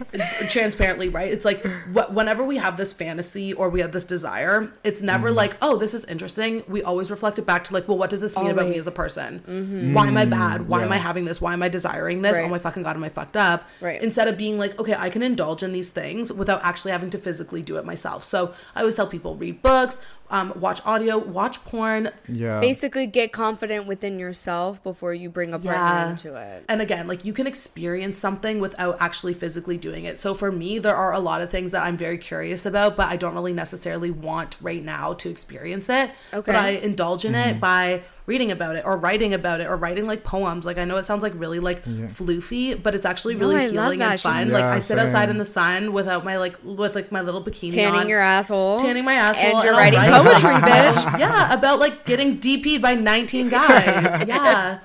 transparently, 0.49 1.09
right? 1.09 1.31
It's 1.31 1.45
like 1.45 1.63
wh- 1.65 2.13
whenever 2.13 2.43
we 2.43 2.57
have 2.57 2.77
this 2.77 2.93
fantasy 2.93 3.53
or 3.53 3.69
we 3.69 3.79
have 3.81 3.91
this 3.91 4.03
desire, 4.03 4.71
it's 4.83 5.01
never 5.01 5.21
Mm-hmm. 5.29 5.37
like, 5.37 5.57
oh, 5.61 5.77
this 5.77 5.93
is 5.93 6.03
interesting. 6.05 6.63
We 6.67 6.81
always 6.83 7.11
reflect 7.11 7.37
it 7.39 7.45
back 7.45 7.63
to 7.65 7.73
like, 7.73 7.87
well, 7.87 7.97
what 7.97 8.09
does 8.09 8.21
this 8.21 8.35
mean 8.35 8.49
about 8.49 8.67
me 8.67 8.77
as 8.77 8.87
a 8.87 8.91
person? 8.91 9.91
Why 9.93 10.07
am 10.07 10.17
I 10.17 10.25
bad? 10.25 10.67
Why 10.67 10.79
am 10.79 10.85
Mm-hmm. 10.85 10.93
I 10.93 10.97
having 10.97 11.25
this? 11.25 11.39
Why 11.39 11.53
am 11.53 11.61
I 11.63 11.69
desiring 11.69 12.21
this? 12.23 12.37
Right. 12.37 12.45
Oh 12.45 12.49
my 12.49 12.59
fucking 12.59 12.83
god, 12.83 12.95
am 12.95 13.03
I 13.03 13.09
fucked 13.09 13.37
up? 13.37 13.67
Right. 13.79 14.01
Instead 14.01 14.27
of 14.27 14.37
being 14.37 14.57
like, 14.57 14.77
okay, 14.79 14.95
I 14.97 15.09
can 15.09 15.21
indulge 15.23 15.63
in 15.63 15.71
these 15.73 15.89
things 15.89 16.33
without 16.33 16.61
actually 16.63 16.91
having 16.91 17.09
to 17.11 17.17
physically 17.17 17.61
do 17.61 17.77
it 17.77 17.85
myself. 17.85 18.10
So 18.19 18.53
I 18.75 18.79
always 18.81 18.95
tell 18.95 19.07
people 19.07 19.35
read 19.35 19.61
books, 19.61 19.99
um, 20.31 20.53
watch 20.55 20.81
audio, 20.85 21.17
watch 21.17 21.63
porn, 21.65 22.09
Yeah. 22.27 22.59
Basically, 22.59 23.05
get 23.05 23.31
confident 23.31 23.85
within 23.85 24.17
yourself 24.17 24.81
before 24.83 25.13
you 25.13 25.29
bring 25.29 25.49
a 25.53 25.59
partner 25.59 25.73
Yeah. 25.83 26.09
into 26.09 26.35
it. 26.35 26.63
And 26.69 26.81
again, 26.81 27.07
like 27.07 27.23
you 27.25 27.33
can 27.33 27.45
experience 27.45 28.17
something 28.17 28.59
without 28.59 28.97
actually 28.99 29.33
physically 29.33 29.77
doing 29.77 30.05
it. 30.05 30.17
So 30.17 30.33
for 30.33 30.51
me, 30.51 30.79
there 30.79 30.95
are 30.95 31.13
a 31.13 31.19
lot 31.19 31.41
of 31.41 31.51
things 31.51 31.71
that 31.73 31.83
I'm 31.83 31.97
very 31.97 32.17
curious 32.17 32.65
about, 32.65 32.95
but 32.95 33.07
I 33.09 33.17
don't 33.17 33.35
really 33.35 33.53
necessarily 33.53 34.09
want 34.09 34.55
right 34.61 34.83
now 34.83 35.13
to 35.13 35.29
experience 35.29 35.89
it. 35.89 36.09
Okay. 36.33 36.51
But 36.51 36.55
I 36.55 36.69
indulge 36.69 37.25
in 37.25 37.35
it 37.35 37.59
by 37.59 38.03
reading 38.27 38.51
about 38.51 38.75
it 38.77 38.85
or 38.85 38.95
writing 38.95 39.33
about 39.33 39.59
it 39.59 39.67
or 39.67 39.75
writing 39.75 40.05
like 40.07 40.23
poems. 40.23 40.65
Like 40.65 40.77
I 40.77 40.85
know 40.85 40.95
it 40.95 41.03
sounds 41.03 41.23
like 41.23 41.33
really 41.35 41.59
like 41.59 41.83
floofy, 41.83 42.81
but 42.81 42.95
it's 42.95 43.05
actually 43.05 43.35
really 43.35 43.55
I 43.57 43.69
healing 43.69 44.01
and 44.01 44.11
She's- 44.11 44.21
fun. 44.21 44.49
like 44.51 44.63
I 44.63 44.79
sit 44.79 44.97
outside 44.99 45.29
in 45.29 45.37
the 45.37 45.45
sun 45.45 45.91
without 45.91 46.23
my 46.23 46.37
like 46.37 46.55
with 46.63 46.95
like 46.95 47.11
my 47.11 47.21
little 47.21 47.43
bikini 47.43 47.73
Tanning 47.73 48.01
on. 48.01 48.07
your 48.09 48.19
asshole. 48.21 48.79
Tanning 48.79 49.03
my 49.03 49.15
asshole 49.15 49.43
And 49.57 49.63
you're 49.63 49.73
I'll 49.73 49.79
writing 49.79 49.99
write 49.99 50.11
poetry, 50.23 50.49
bitch. 50.69 51.19
Yeah, 51.19 51.53
about 51.53 51.79
like 51.79 52.05
getting 52.05 52.39
DP'd 52.39 52.81
by 52.81 52.95
19 52.95 53.49
guys. 53.49 54.27
Yeah. 54.27 54.79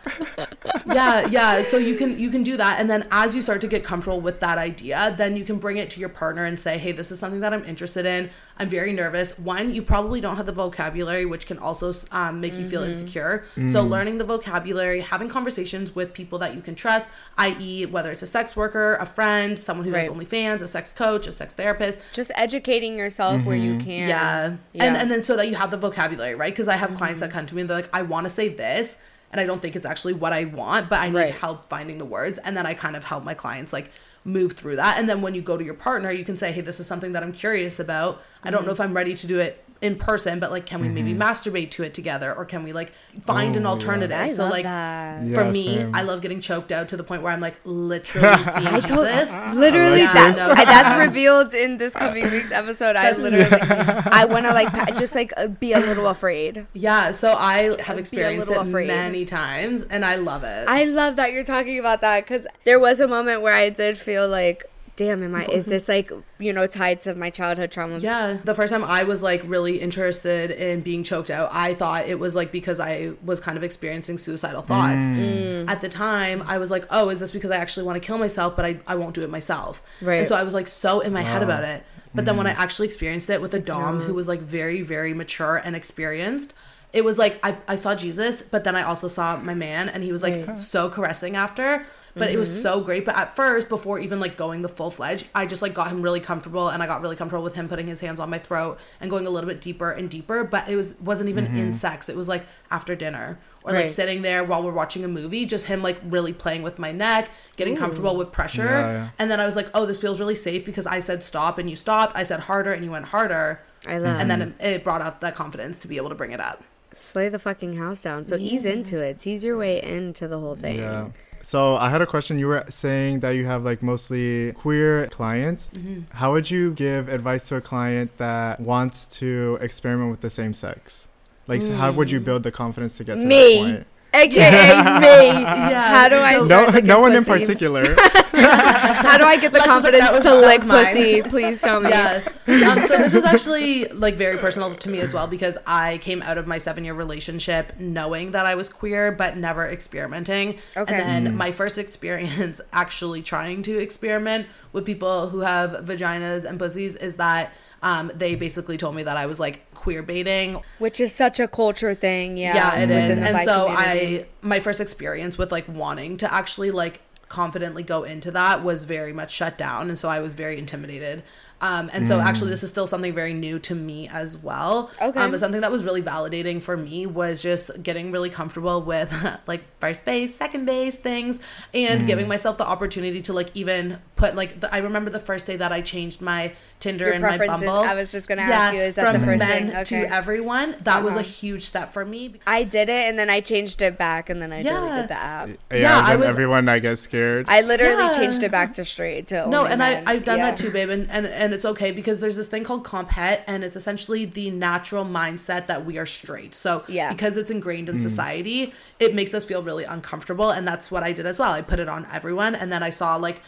Yeah, 0.87 1.27
yeah. 1.27 1.63
So 1.63 1.77
you 1.77 1.95
can 1.95 2.19
you 2.19 2.31
can 2.31 2.43
do 2.43 2.57
that 2.57 2.81
and 2.81 2.89
then 2.89 3.07
as 3.11 3.35
you 3.35 3.43
start 3.43 3.61
to 3.61 3.69
get 3.69 3.85
comfortable 3.85 4.21
with 4.21 4.41
that 4.41 4.59
idea, 4.59 5.15
then 5.17 5.37
you 5.37 5.45
can 5.45 5.59
bring 5.59 5.77
it 5.77 5.91
to 5.91 6.01
your 6.01 6.09
partner 6.09 6.45
and 6.45 6.59
say, 6.59 6.79
"Hey, 6.79 6.93
this 6.93 7.11
is 7.11 7.19
something 7.19 7.41
that 7.41 7.53
I'm 7.53 7.65
interested 7.65 8.07
in. 8.07 8.31
I'm 8.59 8.69
very 8.69 8.93
nervous." 8.93 9.39
One, 9.39 9.75
you 9.75 9.83
probably 9.83 10.21
don't 10.21 10.37
have 10.37 10.47
the 10.47 10.53
vocabulary, 10.53 11.25
which 11.27 11.47
can 11.47 11.59
also 11.59 11.93
um, 12.13 12.41
make 12.41 12.59
you 12.59 12.67
feel 12.69 12.81
Mm-hmm. 12.83 12.91
insecure. 12.91 13.45
So 13.69 13.83
learning 13.83 14.19
the 14.19 14.25
vocabulary, 14.25 15.01
having 15.01 15.29
conversations 15.29 15.95
with 15.95 16.13
people 16.15 16.39
that 16.41 16.55
you 16.55 16.61
can 16.61 16.75
trust, 16.75 17.07
i.e., 17.39 17.87
whether 17.87 18.11
it's 18.11 18.23
a 18.23 18.27
sex 18.27 18.57
worker, 18.57 18.95
a 18.97 19.07
friend, 19.07 19.59
someone 19.59 19.87
who 19.87 19.93
Right. 19.93 20.07
does 20.07 20.15
OnlyFans, 20.15 20.63
a 20.63 20.67
sex 20.67 20.93
coach, 20.93 21.27
a 21.27 21.33
sex 21.33 21.55
therapist, 21.55 21.99
Just 22.13 22.31
educating 22.35 22.97
yourself 22.99 23.45
where 23.45 23.57
you 23.57 23.79
can. 23.79 23.87
Mm-hmm. 23.87 24.09
yeah. 24.09 24.57
Yeah. 24.73 24.85
And 24.85 24.97
and 24.97 25.11
then 25.11 25.23
so 25.23 25.37
that 25.37 25.49
you 25.49 25.55
have 25.57 25.71
the 25.71 25.77
vocabulary, 25.77 26.35
right? 26.35 26.53
Because 26.53 26.69
I 26.69 26.77
have 26.77 26.95
clients 26.95 27.21
that 27.23 27.31
come 27.31 27.47
to 27.47 27.55
me 27.55 27.61
and 27.63 27.71
they're 27.71 27.77
like, 27.79 27.91
I 27.93 28.03
want 28.03 28.25
to 28.27 28.31
say 28.31 28.49
this, 28.49 28.97
and 29.33 29.41
I 29.41 29.45
don't 29.45 29.61
think 29.61 29.75
it's 29.77 29.85
actually 29.87 30.15
what 30.15 30.33
I 30.33 30.45
want, 30.45 30.89
but 30.89 31.01
I 31.01 31.09
need 31.11 31.17
Right. 31.17 31.35
help 31.35 31.69
finding 31.69 31.99
the 31.99 32.05
words. 32.05 32.39
And 32.45 32.57
then 32.57 32.65
I 32.65 32.75
kind 32.75 32.95
of 32.97 33.05
help 33.05 33.25
my 33.25 33.35
clients 33.35 33.73
like 33.73 33.91
move 34.27 34.53
through 34.53 34.77
that. 34.77 34.99
And 34.99 35.09
then 35.09 35.23
when 35.23 35.35
you 35.35 35.41
go 35.41 35.57
to 35.57 35.65
your 35.65 35.75
partner, 35.75 36.11
you 36.11 36.25
can 36.25 36.37
say, 36.37 36.53
Hey, 36.53 36.61
this 36.61 36.81
is 36.81 36.87
something 36.87 37.13
that 37.13 37.23
I'm 37.23 37.33
curious 37.33 37.79
about. 37.79 38.21
I 38.43 38.51
don't 38.51 38.61
mm-hmm. 38.61 38.67
know 38.67 38.73
if 38.73 38.81
I'm 38.81 38.95
ready 38.95 39.15
to 39.15 39.27
do 39.27 39.39
it 39.39 39.66
in 39.87 39.97
person, 39.97 40.39
but 40.41 40.51
like 40.51 40.67
can 40.67 40.81
we 40.81 40.89
maybe 40.89 41.15
masturbate 41.15 41.71
to 41.73 41.83
it 41.85 41.95
together? 41.95 42.35
Or 42.35 42.45
can 42.45 42.63
we 42.65 42.73
like 42.73 42.93
find 43.23 43.55
Oh, 43.57 43.61
an 43.61 43.67
alternative? 43.67 44.17
I 44.19 44.27
so 44.27 44.49
like 44.49 44.65
that. 44.65 45.21
for 45.35 45.45
Yeah, 45.45 45.51
me, 45.51 45.77
same. 45.77 45.95
I 45.95 46.03
love 46.03 46.21
getting 46.21 46.41
choked 46.41 46.73
out 46.73 46.89
to 46.89 46.97
the 46.97 47.05
point 47.05 47.23
where 47.23 47.33
I'm 47.33 47.41
like 47.41 47.59
literally 47.65 48.43
seeing 48.45 48.67
I 48.67 48.81
told- 48.81 49.07
Jesus. 49.07 49.31
Literally, 49.55 50.01
Yeah, 50.01 50.13
that, 50.13 50.37
no. 50.37 50.55
That's 50.65 50.99
revealed 51.07 51.55
in 51.55 51.79
this 51.79 51.93
coming 51.95 52.31
week's 52.31 52.53
episode. 52.53 52.97
I 52.97 53.13
That's- 53.13 53.23
literally, 53.23 54.03
I 54.13 54.25
want 54.27 54.47
to 54.47 54.53
like 54.53 54.97
just 54.97 55.15
like 55.15 55.33
uh, 55.37 55.47
be 55.49 55.73
a 55.73 55.79
little 55.81 56.09
afraid. 56.09 56.67
Yeah, 56.73 57.13
so 57.13 57.35
I 57.39 57.77
have 57.83 57.99
experienced 57.99 58.51
it 58.51 58.57
afraid. 58.57 58.89
many 58.89 59.25
times 59.25 59.83
and 59.85 60.05
I 60.05 60.17
love 60.17 60.45
it. 60.45 60.67
I 60.69 60.85
love 60.85 61.17
that 61.17 61.33
you're 61.33 61.45
talking 61.45 61.79
about 61.79 62.01
that 62.01 62.25
because 62.25 62.47
there 62.65 62.79
was 62.81 63.01
a 63.01 63.07
moment 63.09 63.43
where 63.43 63.55
I 63.55 63.71
did 63.71 63.97
feel 63.99 64.29
like, 64.29 64.65
damn, 64.97 65.23
am 65.23 65.35
I? 65.35 65.45
Is 65.45 65.67
this 65.67 65.89
like 65.89 66.11
you 66.39 66.53
know 66.53 66.67
tied 66.67 67.01
to 67.03 67.15
my 67.15 67.31
childhood 67.31 67.71
trauma? 67.71 67.99
yeah, 67.99 68.39
the 68.45 68.55
first 68.55 68.73
time 68.73 68.83
I 68.85 69.05
was 69.05 69.23
like 69.23 69.43
really 69.45 69.79
interested 69.81 70.51
in 70.51 70.81
being 70.81 71.03
choked 71.03 71.31
out, 71.31 71.51
I 71.53 71.75
thought 71.75 72.07
it 72.07 72.19
was 72.19 72.35
like 72.35 72.51
because 72.53 72.81
I 72.81 73.13
was 73.23 73.39
kind 73.41 73.57
of 73.57 73.63
experiencing 73.63 74.19
suicidal 74.19 74.63
thoughts. 74.63 75.07
Mm. 75.07 75.69
At 75.69 75.81
the 75.81 75.89
time, 75.89 76.43
I 76.47 76.59
was 76.59 76.71
like, 76.71 76.85
oh, 76.91 77.09
is 77.11 77.21
this 77.21 77.31
because 77.31 77.51
I 77.51 77.57
actually 77.57 77.87
want 77.87 78.01
to 78.01 78.07
kill 78.07 78.19
myself, 78.19 78.57
but 78.57 78.65
I, 78.65 78.81
I 78.87 78.95
won't 78.97 79.15
do 79.15 79.23
it 79.23 79.31
myself? 79.31 79.83
Right. 80.01 80.19
And 80.21 80.29
so 80.29 80.35
I 80.35 80.43
was 80.43 80.55
like 80.55 80.69
so 80.69 81.01
in 81.01 81.13
my 81.13 81.23
head 81.23 81.43
about 81.43 81.65
it. 81.65 81.85
But 82.15 82.25
then 82.25 82.39
when 82.39 82.47
I 82.47 82.53
actually 82.53 82.87
experienced 82.87 83.29
it 83.29 83.43
with 83.43 83.53
a 83.53 83.61
Dom 83.61 84.01
who 84.01 84.15
was 84.15 84.27
like 84.27 84.41
very, 84.41 84.81
very 84.81 85.13
mature 85.13 85.57
and 85.57 85.77
experienced, 85.77 86.55
it 86.95 87.05
was 87.05 87.19
like 87.19 87.39
I, 87.43 87.59
I 87.69 87.77
saw 87.77 87.95
Jesus, 87.95 88.41
but 88.41 88.65
then 88.65 88.75
I 88.75 88.83
also 88.85 89.07
saw 89.07 89.37
my 89.37 89.53
man 89.53 89.91
and 89.91 90.03
he 90.03 90.13
was 90.13 90.23
like 90.23 90.47
Right. 90.47 90.57
so 90.59 90.89
caressing 90.89 91.37
after. 91.37 91.85
But 92.19 92.31
it 92.31 92.39
was 92.39 92.49
mm-hmm. 92.49 92.61
so 92.63 92.81
great. 92.81 93.05
But 93.05 93.17
at 93.17 93.37
first, 93.37 93.69
before 93.69 93.99
even 93.99 94.21
like 94.21 94.39
going 94.39 94.63
the 94.63 94.69
full 94.69 94.91
fledged, 94.91 95.27
I 95.35 95.45
just 95.45 95.61
like 95.61 95.75
got 95.75 95.89
him 95.89 96.01
really 96.01 96.21
comfortable 96.21 96.69
and 96.69 96.83
I 96.83 96.87
got 96.87 97.03
really 97.03 97.15
comfortable 97.15 97.45
with 97.45 97.55
him 97.55 97.69
putting 97.69 97.87
his 97.87 98.01
hands 98.01 98.21
on 98.21 98.31
my 98.31 98.39
throat 98.39 98.79
and 99.01 99.11
going 99.11 99.27
a 99.27 99.31
little 99.31 99.49
bit 99.49 99.61
deeper 99.61 99.91
and 99.91 100.09
deeper. 100.09 100.43
But 100.43 100.69
it 100.69 100.77
was 100.77 100.95
wasn't 100.99 101.29
even 101.29 101.47
in 101.47 101.55
mm-hmm. 101.55 101.71
sex. 101.73 102.09
It 102.09 102.17
was 102.17 102.27
like 102.27 102.47
after 102.71 102.97
dinner 102.97 103.39
or 103.65 103.73
like 103.73 103.91
sitting 103.91 104.23
there 104.23 104.45
while 104.45 104.63
we're 104.63 104.73
watching 104.73 105.05
a 105.05 105.09
movie, 105.09 105.45
just 105.45 105.67
him 105.67 105.83
like 105.83 106.01
really 106.05 106.33
playing 106.33 106.63
with 106.63 106.79
my 106.79 106.93
neck, 106.93 107.31
getting 107.57 107.77
comfortable 107.77 108.17
with 108.17 108.33
pressure. 108.33 108.65
Yeah, 108.65 108.93
yeah. 108.93 109.09
And 109.19 109.31
then 109.31 109.41
I 109.41 109.45
was 109.45 109.57
like, 109.57 109.69
oh, 109.75 109.85
this 109.85 110.01
feels 110.01 110.21
really 110.21 110.37
safe 110.37 110.65
because 110.65 110.87
I 110.87 111.01
said 111.01 111.23
stop 111.23 111.59
and 111.59 111.69
you 111.69 111.77
stopped. 111.77 112.17
I 112.17 112.23
said 112.23 112.41
harder 112.41 112.73
and 112.73 112.85
you 112.85 112.93
went 112.93 113.07
harder. 113.07 113.61
I 113.87 113.99
love. 113.99 114.19
And 114.19 114.31
then 114.31 114.41
it, 114.43 114.55
it 114.61 114.85
brought 114.85 115.03
up 115.03 115.21
that 115.21 115.35
confidence 115.35 115.79
to 115.81 115.89
be 115.89 115.97
able 115.97 116.09
to 116.09 116.15
bring 116.15 116.31
it 116.31 116.41
up. 116.41 116.65
slay 116.97 117.29
the 117.29 117.39
fucking 117.39 117.77
house 117.77 118.03
down. 118.03 118.25
So 118.25 118.37
ease 118.37 118.65
into 118.65 119.01
it. 119.01 119.27
Ease 119.27 119.45
your 119.45 119.59
way 119.59 119.83
into 119.83 120.27
the 120.29 120.39
whole 120.39 120.57
thing. 120.57 120.79
Yeah. 120.79 121.09
So 121.47 121.77
I 121.77 121.91
had 121.91 122.03
a 122.03 122.07
question. 122.07 122.41
You 122.41 122.49
were 122.49 122.65
saying 122.69 123.21
that 123.21 123.31
you 123.31 123.47
have 123.47 123.63
like 123.63 123.81
mostly 123.81 124.51
queer 124.55 125.07
clients. 125.07 125.69
Mm-hmm. 125.69 126.01
How 126.11 126.33
would 126.33 126.51
you 126.51 126.73
give 126.73 127.09
advice 127.09 127.47
to 127.51 127.55
a 127.55 127.61
client 127.61 128.11
that 128.19 128.59
wants 128.59 129.07
to 129.19 129.57
experiment 129.61 130.11
with 130.11 130.23
the 130.23 130.29
same 130.29 130.53
sex? 130.53 131.07
Like, 131.47 131.65
how 131.65 131.93
would 131.93 132.11
you 132.11 132.19
build 132.19 132.43
the 132.43 132.51
confidence 132.51 132.97
to 132.97 133.05
get 133.05 133.15
to 133.15 133.21
that 133.21 133.29
Me. 133.29 133.59
point? 133.59 133.87
AKA 134.17 134.77
me. 135.01 135.45
How 135.45 136.09
do 136.09 136.17
I 136.17 136.39
so- 136.39 136.47
start 136.47 136.75
No, 136.75 136.81
no 136.97 137.01
one 137.01 137.13
in 137.15 137.25
particular. 137.25 137.95
How 138.37 139.19
do 139.19 139.25
I 139.25 139.39
get 139.41 139.53
the 139.53 139.59
Let's 139.59 139.69
confidence 139.71 140.05
that 140.05 140.13
was- 140.13 140.23
to 140.25 140.31
that 140.31 140.41
lick 140.41 140.61
pussy? 140.63 141.23
Please 141.23 141.61
tell 141.61 141.81
me. 141.81 141.91
Yeah. 141.91 142.23
Um, 142.47 142.83
so 142.87 142.97
this 142.97 143.15
is 143.15 143.25
actually 143.25 143.87
like 143.89 144.15
very 144.15 144.37
personal 144.39 144.75
to 144.75 144.89
me 144.91 145.01
as 145.01 145.13
well 145.13 145.27
because 145.27 145.59
I 145.67 145.99
came 145.99 146.23
out 146.23 146.39
of 146.39 146.47
my 146.47 146.59
seven 146.59 146.85
year 146.85 146.95
relationship 146.95 147.73
knowing 147.79 148.31
that 148.33 148.47
I 148.47 148.55
was 148.55 148.69
queer 148.69 149.13
but 149.13 149.37
never 149.37 149.67
experimenting. 149.67 150.59
Okay. 150.77 150.95
And 150.95 151.27
then 151.27 151.37
my 151.37 151.53
first 151.53 151.79
experience 151.79 152.61
actually 152.73 153.23
trying 153.23 153.63
to 153.63 153.79
experiment 153.79 154.47
with 154.73 154.85
people 154.85 155.29
who 155.31 155.41
have 155.41 155.85
vaginas 155.85 156.45
and 156.45 156.59
pussies 156.59 156.97
is 156.97 157.17
that 157.17 157.53
um, 157.83 158.11
they 158.15 158.35
basically 158.35 158.77
told 158.77 158.95
me 158.97 159.03
that 159.03 159.17
I 159.17 159.27
was 159.27 159.39
like 159.39 159.73
queer 159.75 160.03
baiting 160.03 160.61
Which 160.79 161.01
is 161.01 161.15
such 161.15 161.39
a 161.41 161.47
culture 161.49 161.95
thing. 161.95 162.37
Yeah. 162.37 162.55
yeah, 162.55 162.79
it 162.83 162.91
is. 162.91 163.19
And 163.19 163.49
so 163.49 163.67
community. 163.67 164.21
I 164.23 164.27
my 164.43 164.61
first 164.61 164.81
experience 164.81 165.37
with 165.39 165.53
like 165.53 165.67
wanting 165.69 166.17
to 166.19 166.33
actually 166.33 166.71
like 166.71 167.01
confidently 167.29 167.83
go 167.83 168.05
into 168.05 168.31
that 168.31 168.63
was 168.63 168.85
very 168.85 169.13
much 169.13 169.33
shut 169.33 169.59
down 169.59 169.89
and 169.89 169.99
so 169.99 170.09
i 170.09 170.21
was 170.21 170.35
very 170.35 170.57
intimidated 170.59 171.25
um, 171.61 171.91
and 171.93 172.07
so 172.07 172.21
actually 172.21 172.51
this 172.51 172.63
is 172.63 172.71
still 172.71 172.87
something 172.87 173.13
very 173.15 173.33
new 173.33 173.59
to 173.59 173.75
me 173.75 174.07
as 174.09 174.37
well 174.37 174.91
Okay. 175.03 175.19
um, 175.19 175.33
but 175.33 175.41
something 175.41 175.61
that 175.63 175.73
was 175.73 175.83
really 175.85 176.03
validating 176.03 176.63
for 176.63 176.77
me 176.77 177.05
was 177.05 177.43
just 177.43 177.83
getting 177.83 178.13
really 178.13 178.31
comfortable 178.31 178.81
with 178.81 179.13
like 179.49 179.65
first 179.81 180.05
base 180.05 180.37
second 180.37 180.67
base 180.67 180.99
things 180.99 181.41
and 181.75 182.07
giving 182.07 182.29
myself 182.29 182.59
the 182.59 182.67
opportunity 182.67 183.21
to 183.23 183.33
like 183.33 183.51
even 183.55 183.99
put 184.17 184.35
like 184.35 184.61
the, 184.61 184.75
i 184.75 184.79
remember 184.79 185.11
the 185.11 185.21
first 185.21 185.45
day 185.47 185.57
that 185.57 185.73
i 185.73 185.81
changed 185.83 186.21
my 186.23 186.53
tinder 186.81 187.05
Your 187.07 187.15
and 187.15 187.23
my 187.23 187.37
bumble 187.39 187.69
I 187.69 187.95
was 187.95 188.13
just 188.13 188.27
gonna 188.29 188.43
ask 188.43 188.75
you, 188.75 188.81
is 188.81 188.95
that 188.97 189.11
from 189.13 189.21
the 189.21 189.27
first 189.27 189.39
men 189.39 189.71
thing? 189.71 189.85
to 189.85 189.97
everyone 190.15 190.75
that 190.83 191.03
was 191.05 191.15
a 191.15 191.21
Uh-huh. 191.21 191.29
huge 191.29 191.63
step 191.63 191.93
for 191.93 192.05
me 192.05 192.35
I 192.47 192.65
did 192.65 192.89
it 192.89 193.09
and 193.09 193.19
then 193.19 193.31
I 193.31 193.41
changed 193.41 193.81
it 193.83 193.97
back 193.99 194.29
and 194.31 194.41
then 194.43 194.53
I 194.53 194.61
Yeah. 194.61 194.81
deleted 194.81 195.09
the 195.09 195.15
app. 195.19 195.49
Yeah, 195.71 195.77
Yeah, 195.79 196.01
I 196.05 196.17
was- 196.17 196.29
everyone 196.29 196.69
I 196.69 196.79
get 196.79 196.99
scared. 196.99 197.47
I 197.49 197.61
literally 197.63 197.95
Yeah. 198.05 198.13
changed 198.13 198.43
it 198.43 198.51
back 198.51 198.75
to 198.75 198.85
straight 198.85 199.27
to 199.29 199.47
No, 199.49 199.65
and 199.65 199.79
men. 199.79 200.03
I, 200.07 200.13
I've 200.13 200.25
done 200.25 200.39
Yeah. 200.39 200.47
that 200.51 200.57
too, 200.59 200.71
babe, 200.71 200.91
and, 200.91 201.11
and 201.11 201.27
and 201.27 201.53
it's 201.55 201.65
okay 201.65 201.91
because 201.93 202.21
there's 202.21 202.37
this 202.37 202.47
thing 202.47 202.63
called 202.65 202.85
comp 202.85 203.11
het, 203.13 203.43
and 203.47 203.65
it's 203.65 203.77
essentially 203.77 204.25
the 204.27 204.51
natural 204.51 205.05
mindset 205.05 205.67
that 205.67 205.85
we 205.87 205.97
are 205.99 206.07
straight. 206.07 206.55
So 206.55 206.85
Yeah. 206.89 207.09
because 207.11 207.37
it's 207.39 207.51
ingrained 207.51 207.89
in 207.89 207.99
society, 207.99 208.73
it 208.99 209.15
makes 209.15 209.33
us 209.35 209.45
feel 209.45 209.63
really 209.63 209.85
uncomfortable, 209.85 210.51
and 210.51 210.67
that's 210.69 210.91
what 210.91 211.03
I 211.03 211.13
did 211.13 211.27
as 211.27 211.39
well. 211.39 211.53
I 211.53 211.63
put 211.63 211.79
it 211.81 211.89
on 211.89 212.07
everyone, 212.13 212.55
and 212.55 212.71
then 212.73 212.83
I 212.83 212.91
saw 212.91 213.17
like 213.17 213.41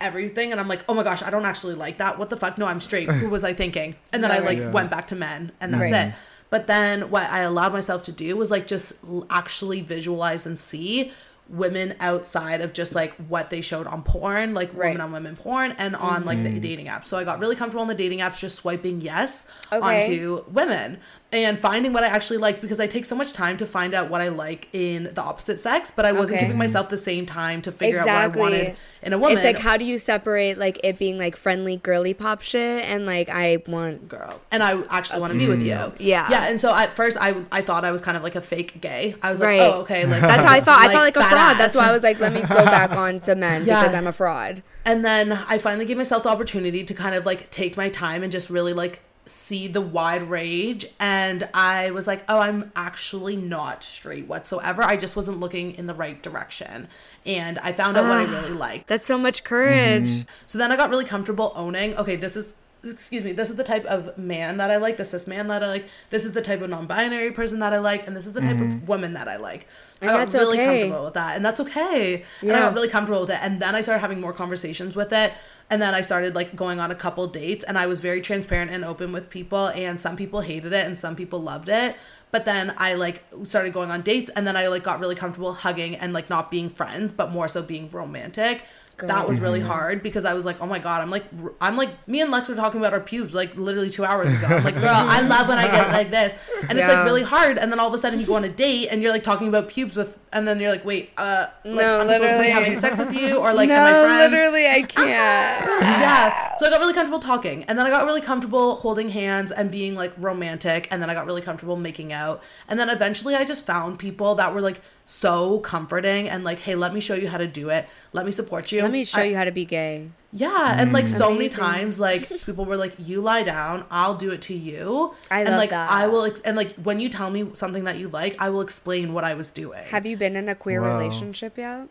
everything, 0.00 0.52
and 0.52 0.60
I'm 0.60 0.68
like, 0.68 0.84
oh 0.88 0.94
my 0.94 1.02
gosh, 1.02 1.22
I 1.22 1.30
don't 1.30 1.44
actually 1.46 1.74
like 1.74 1.98
that. 1.98 2.18
What 2.18 2.30
the 2.30 2.36
fuck? 2.36 2.58
No, 2.58 2.66
I'm 2.66 2.80
straight. 2.80 3.10
Who 3.10 3.28
was 3.28 3.44
I 3.44 3.52
thinking? 3.54 3.94
And 4.12 4.22
then 4.22 4.30
I 4.30 4.38
like 4.38 4.58
Yeah. 4.58 4.70
went 4.70 4.90
back 4.90 5.06
to 5.08 5.16
men, 5.16 5.52
and 5.60 5.72
that's 5.74 5.92
Right. 5.92 6.08
it. 6.08 6.14
But 6.50 6.66
then 6.66 7.10
what 7.10 7.28
I 7.30 7.40
allowed 7.40 7.72
myself 7.72 8.02
to 8.04 8.12
do 8.12 8.36
was 8.36 8.50
like 8.50 8.66
just 8.66 8.94
actually 9.28 9.80
visualize 9.82 10.46
and 10.46 10.58
see 10.58 11.12
women 11.50 11.94
outside 11.98 12.60
of 12.60 12.72
just 12.74 12.94
like 12.94 13.14
what 13.16 13.48
they 13.50 13.60
showed 13.62 13.86
on 13.86 14.02
porn, 14.02 14.52
like 14.54 14.68
Right. 14.74 14.88
women 14.88 15.00
on 15.00 15.12
women 15.12 15.34
porn 15.36 15.74
and 15.78 15.96
on 15.96 16.24
like 16.26 16.42
the 16.42 16.50
mm. 16.50 16.60
dating 16.60 16.86
apps. 16.86 17.06
So 17.06 17.16
I 17.18 17.24
got 17.24 17.38
really 17.38 17.56
comfortable 17.56 17.80
on 17.82 17.88
the 17.88 17.94
dating 17.94 18.18
apps 18.18 18.38
just 18.38 18.56
swiping 18.56 19.00
yes 19.00 19.46
Okay. 19.72 20.02
onto 20.02 20.44
women 20.48 20.98
and 21.30 21.58
finding 21.58 21.92
what 21.92 22.04
I 22.04 22.06
actually 22.06 22.38
liked 22.38 22.62
because 22.62 22.80
I 22.80 22.86
take 22.86 23.04
so 23.04 23.14
much 23.14 23.34
time 23.34 23.58
to 23.58 23.66
find 23.66 23.92
out 23.92 24.08
what 24.08 24.22
I 24.22 24.28
like 24.28 24.68
in 24.72 25.10
the 25.12 25.20
opposite 25.20 25.58
sex, 25.58 25.90
but 25.94 26.06
I 26.06 26.12
wasn't 26.12 26.36
Okay. 26.38 26.46
giving 26.46 26.56
myself 26.58 26.88
the 26.88 26.96
same 26.96 27.26
time 27.26 27.60
to 27.62 27.70
figure 27.72 27.98
Exactly. 27.98 28.40
out 28.40 28.42
what 28.42 28.52
I 28.54 28.56
wanted 28.58 28.76
in 29.02 29.12
a 29.12 29.18
woman. 29.18 29.36
It's 29.36 29.44
like 29.44 29.58
how 29.58 29.76
do 29.76 29.84
you 29.84 29.98
separate 29.98 30.56
like 30.56 30.80
it 30.82 30.98
being 30.98 31.18
like 31.18 31.36
friendly 31.36 31.76
girly 31.76 32.14
pop 32.14 32.40
shit 32.40 32.82
and 32.84 33.04
like 33.04 33.28
I 33.28 33.62
want 33.66 34.08
girl 34.08 34.40
and 34.50 34.62
i 34.62 34.80
actually 34.90 35.20
want 35.20 35.32
to 35.34 35.38
be 35.38 35.46
with 35.48 35.60
you 35.60 35.66
Yeah. 35.98 36.28
yeah 36.30 36.46
and 36.48 36.60
so 36.60 36.74
at 36.74 36.92
first 36.92 37.16
i 37.20 37.34
i 37.52 37.60
thought 37.60 37.84
i 37.84 37.90
was 37.90 38.00
kind 38.00 38.16
of 38.16 38.22
like 38.22 38.34
a 38.34 38.40
fake 38.40 38.80
gay 38.80 39.14
i 39.22 39.30
was 39.30 39.40
Right. 39.40 39.60
like 39.60 39.72
oh 39.74 39.80
okay 39.82 40.04
like 40.06 40.20
That's 40.30 40.44
how 40.44 40.52
I 40.52 40.56
just, 40.56 40.64
felt. 40.64 40.80
I 40.80 40.88
felt 40.92 41.04
like 41.04 41.16
a 41.16 41.20
fraud. 41.20 41.32
ass. 41.34 41.58
That's 41.58 41.74
why 41.74 41.88
I 41.88 41.92
was 41.92 42.02
like, 42.02 42.18
let 42.20 42.32
me 42.32 42.40
go 42.40 42.48
back 42.64 42.90
on 43.04 43.20
to 43.20 43.34
men 43.34 43.64
Yeah. 43.64 43.80
because 43.82 43.94
I'm 43.94 44.06
a 44.06 44.12
fraud. 44.12 44.62
and 44.84 45.04
then 45.04 45.32
i 45.48 45.58
finally 45.58 45.84
gave 45.84 45.96
myself 45.98 46.22
the 46.22 46.28
opportunity 46.30 46.82
to 46.84 46.94
kind 46.94 47.14
of 47.14 47.24
like 47.26 47.50
take 47.50 47.76
my 47.76 47.88
time 47.90 48.22
and 48.22 48.32
just 48.32 48.48
really 48.50 48.72
like 48.72 49.00
see 49.28 49.68
the 49.68 49.80
wide 49.80 50.22
range 50.22 50.86
and 50.98 51.48
i 51.54 51.90
was 51.90 52.06
like 52.06 52.24
oh 52.28 52.38
i'm 52.38 52.70
actually 52.74 53.36
not 53.36 53.82
straight 53.82 54.26
whatsoever 54.26 54.82
i 54.82 54.96
just 54.96 55.14
wasn't 55.16 55.38
looking 55.38 55.74
in 55.74 55.86
the 55.86 55.94
right 55.94 56.22
direction 56.22 56.88
and 57.26 57.58
i 57.58 57.72
found 57.72 57.96
out 57.96 58.04
what 58.04 58.18
i 58.18 58.24
ah, 58.24 58.40
really 58.40 58.54
liked 58.54 58.88
That's 58.88 59.06
so 59.06 59.18
much 59.18 59.44
courage. 59.44 60.08
Mm-hmm. 60.08 60.28
So 60.46 60.58
then 60.58 60.72
I 60.72 60.76
got 60.76 60.90
really 60.90 61.04
comfortable 61.04 61.52
owning, 61.54 61.96
okay, 61.96 62.16
this 62.16 62.36
is 62.36 62.54
excuse 62.84 63.24
me, 63.24 63.32
this 63.32 63.50
is 63.50 63.56
the 63.56 63.64
type 63.64 63.84
of 63.86 64.16
man 64.16 64.58
that 64.58 64.70
I 64.70 64.76
like, 64.76 64.98
this 64.98 65.12
is 65.12 65.26
man 65.26 65.48
that 65.48 65.64
I 65.64 65.66
like, 65.66 65.88
this 66.10 66.24
is 66.24 66.32
the 66.32 66.40
type 66.40 66.62
of 66.62 66.70
non-binary 66.70 67.32
person 67.32 67.58
that 67.58 67.72
I 67.72 67.78
like, 67.78 68.06
and 68.06 68.16
this 68.16 68.24
is 68.24 68.34
the 68.34 68.40
type 68.40 68.54
of 68.54 68.68
mm-hmm. 68.68 68.86
woman 68.86 69.14
that 69.14 69.26
I 69.26 69.36
like. 69.36 69.66
And 70.00 70.10
I 70.10 70.24
got 70.24 70.32
really 70.32 70.58
okay. 70.58 70.80
comfortable 70.80 71.04
with 71.06 71.14
that. 71.14 71.36
And 71.36 71.44
that's 71.44 71.60
okay. 71.60 72.24
And 72.40 72.52
I 72.52 72.60
got 72.60 72.74
really 72.74 72.88
comfortable 72.88 73.22
with 73.22 73.30
it. 73.30 73.38
And 73.42 73.60
then 73.60 73.74
I 73.74 73.80
started 73.80 74.00
having 74.00 74.20
more 74.20 74.32
conversations 74.32 74.94
with 74.94 75.12
it. 75.12 75.32
And 75.70 75.82
then 75.82 75.94
I 75.94 76.00
started 76.00 76.34
like 76.34 76.54
going 76.56 76.80
on 76.80 76.90
a 76.90 76.94
couple 76.94 77.26
dates 77.26 77.64
and 77.64 77.76
I 77.76 77.86
was 77.86 78.00
very 78.00 78.20
transparent 78.20 78.70
and 78.70 78.84
open 78.84 79.12
with 79.12 79.28
people 79.28 79.68
and 79.68 79.98
some 80.00 80.16
people 80.16 80.40
hated 80.40 80.72
it 80.72 80.86
and 80.86 80.96
some 80.96 81.14
people 81.14 81.42
loved 81.42 81.68
it. 81.68 81.96
But 82.30 82.44
then 82.44 82.74
I 82.78 82.94
like 82.94 83.24
started 83.44 83.72
going 83.72 83.90
on 83.90 84.02
dates 84.02 84.30
and 84.34 84.46
then 84.46 84.56
I 84.56 84.68
like 84.68 84.82
got 84.82 85.00
really 85.00 85.14
comfortable 85.14 85.52
hugging 85.54 85.96
and 85.96 86.12
like 86.12 86.30
not 86.30 86.50
being 86.50 86.68
friends, 86.68 87.12
but 87.12 87.30
more 87.30 87.48
so 87.48 87.62
being 87.62 87.88
romantic. 87.88 88.64
That 89.06 89.28
was 89.28 89.40
really 89.40 89.60
hard 89.60 90.02
because 90.02 90.24
I 90.24 90.34
was 90.34 90.44
like, 90.44 90.60
oh 90.60 90.66
my 90.66 90.78
god, 90.78 91.00
I'm 91.02 91.10
like, 91.10 91.24
r- 91.42 91.52
I'm 91.60 91.76
like, 91.76 91.90
me 92.08 92.20
and 92.20 92.30
Lex 92.30 92.48
were 92.48 92.54
talking 92.56 92.80
about 92.80 92.92
our 92.92 93.00
pubes 93.00 93.34
like 93.34 93.56
literally 93.56 93.90
two 93.90 94.04
hours 94.04 94.30
ago. 94.32 94.46
I'm 94.48 94.64
like, 94.64 94.74
girl, 94.78 94.88
I 94.90 95.20
love 95.20 95.48
when 95.48 95.58
I 95.58 95.66
get 95.68 95.88
like 95.92 96.10
this, 96.10 96.34
and 96.68 96.78
it's 96.78 96.88
like 96.88 97.04
really 97.04 97.22
hard. 97.22 97.58
And 97.58 97.70
then 97.70 97.78
all 97.78 97.88
of 97.88 97.94
a 97.94 97.98
sudden 97.98 98.18
you 98.20 98.26
go 98.26 98.34
on 98.34 98.44
a 98.44 98.48
date 98.48 98.88
and 98.88 99.02
you're 99.02 99.12
like 99.12 99.22
talking 99.22 99.48
about 99.48 99.68
pubes 99.68 99.96
with, 99.96 100.18
and 100.32 100.46
then 100.46 100.58
you're 100.60 100.70
like, 100.70 100.84
wait, 100.84 101.10
uh, 101.16 101.46
like 101.64 101.74
No, 101.76 101.98
I'm 101.98 102.00
supposed 102.00 102.08
to 102.08 102.18
literally. 102.20 102.46
be 102.46 102.50
having 102.50 102.76
sex 102.76 102.98
with 102.98 103.14
you 103.14 103.36
or 103.36 103.54
like 103.54 103.68
no, 103.68 103.74
am 103.76 103.86
I 103.86 104.04
friends? 104.04 104.32
literally, 104.32 104.66
I 104.66 104.82
can't. 104.82 105.08
yeah. 105.82 106.54
So 106.56 106.66
I 106.66 106.70
got 106.70 106.80
really 106.80 106.94
comfortable 106.94 107.20
talking, 107.20 107.64
and 107.64 107.78
then 107.78 107.86
I 107.86 107.90
got 107.90 108.04
really 108.04 108.20
comfortable 108.20 108.76
holding 108.76 109.10
hands 109.10 109.52
and 109.52 109.70
being 109.70 109.94
like 109.94 110.12
romantic, 110.18 110.88
and 110.90 111.00
then 111.00 111.08
I 111.10 111.14
got 111.14 111.26
really 111.26 111.42
comfortable 111.42 111.76
making 111.76 112.12
out, 112.12 112.42
and 112.68 112.78
then 112.78 112.88
eventually 112.88 113.34
I 113.34 113.44
just 113.44 113.64
found 113.64 113.98
people 113.98 114.34
that 114.36 114.52
were 114.54 114.60
like 114.60 114.80
so 115.10 115.60
comforting 115.60 116.28
and 116.28 116.44
like, 116.44 116.58
hey, 116.58 116.74
let 116.74 116.92
me 116.92 117.00
show 117.00 117.14
you 117.14 117.28
how 117.28 117.38
to 117.38 117.46
do 117.46 117.70
it. 117.70 117.88
Let 118.12 118.26
me 118.26 118.32
support 118.32 118.70
you. 118.72 118.87
Let 118.88 118.92
me 118.92 119.04
show 119.04 119.20
I- 119.20 119.24
you 119.24 119.36
how 119.36 119.44
to 119.44 119.52
be 119.52 119.64
gay. 119.64 120.10
Yeah, 120.30 120.74
and 120.78 120.92
like 120.92 121.08
so 121.08 121.30
many 121.32 121.48
times, 121.48 121.98
like 121.98 122.28
people 122.44 122.66
were 122.66 122.76
like, 122.76 122.92
"You 122.98 123.22
lie 123.22 123.42
down, 123.44 123.84
I'll 123.90 124.14
do 124.14 124.30
it 124.30 124.42
to 124.42 124.54
you." 124.54 125.14
I 125.30 125.40
and 125.40 125.48
love 125.50 125.58
like 125.58 125.70
that. 125.70 125.90
I 125.90 126.06
will, 126.06 126.24
ex- 126.24 126.40
and 126.40 126.54
like 126.54 126.74
when 126.76 127.00
you 127.00 127.08
tell 127.08 127.30
me 127.30 127.48
something 127.54 127.84
that 127.84 127.96
you 127.96 128.08
like, 128.08 128.36
I 128.38 128.50
will 128.50 128.60
explain 128.60 129.14
what 129.14 129.24
I 129.24 129.32
was 129.32 129.50
doing. 129.50 129.84
Have 129.86 130.04
you 130.04 130.18
been 130.18 130.36
in 130.36 130.46
a 130.50 130.54
queer 130.54 130.82
Wow. 130.82 130.98
relationship 130.98 131.56
yet? 131.56 131.88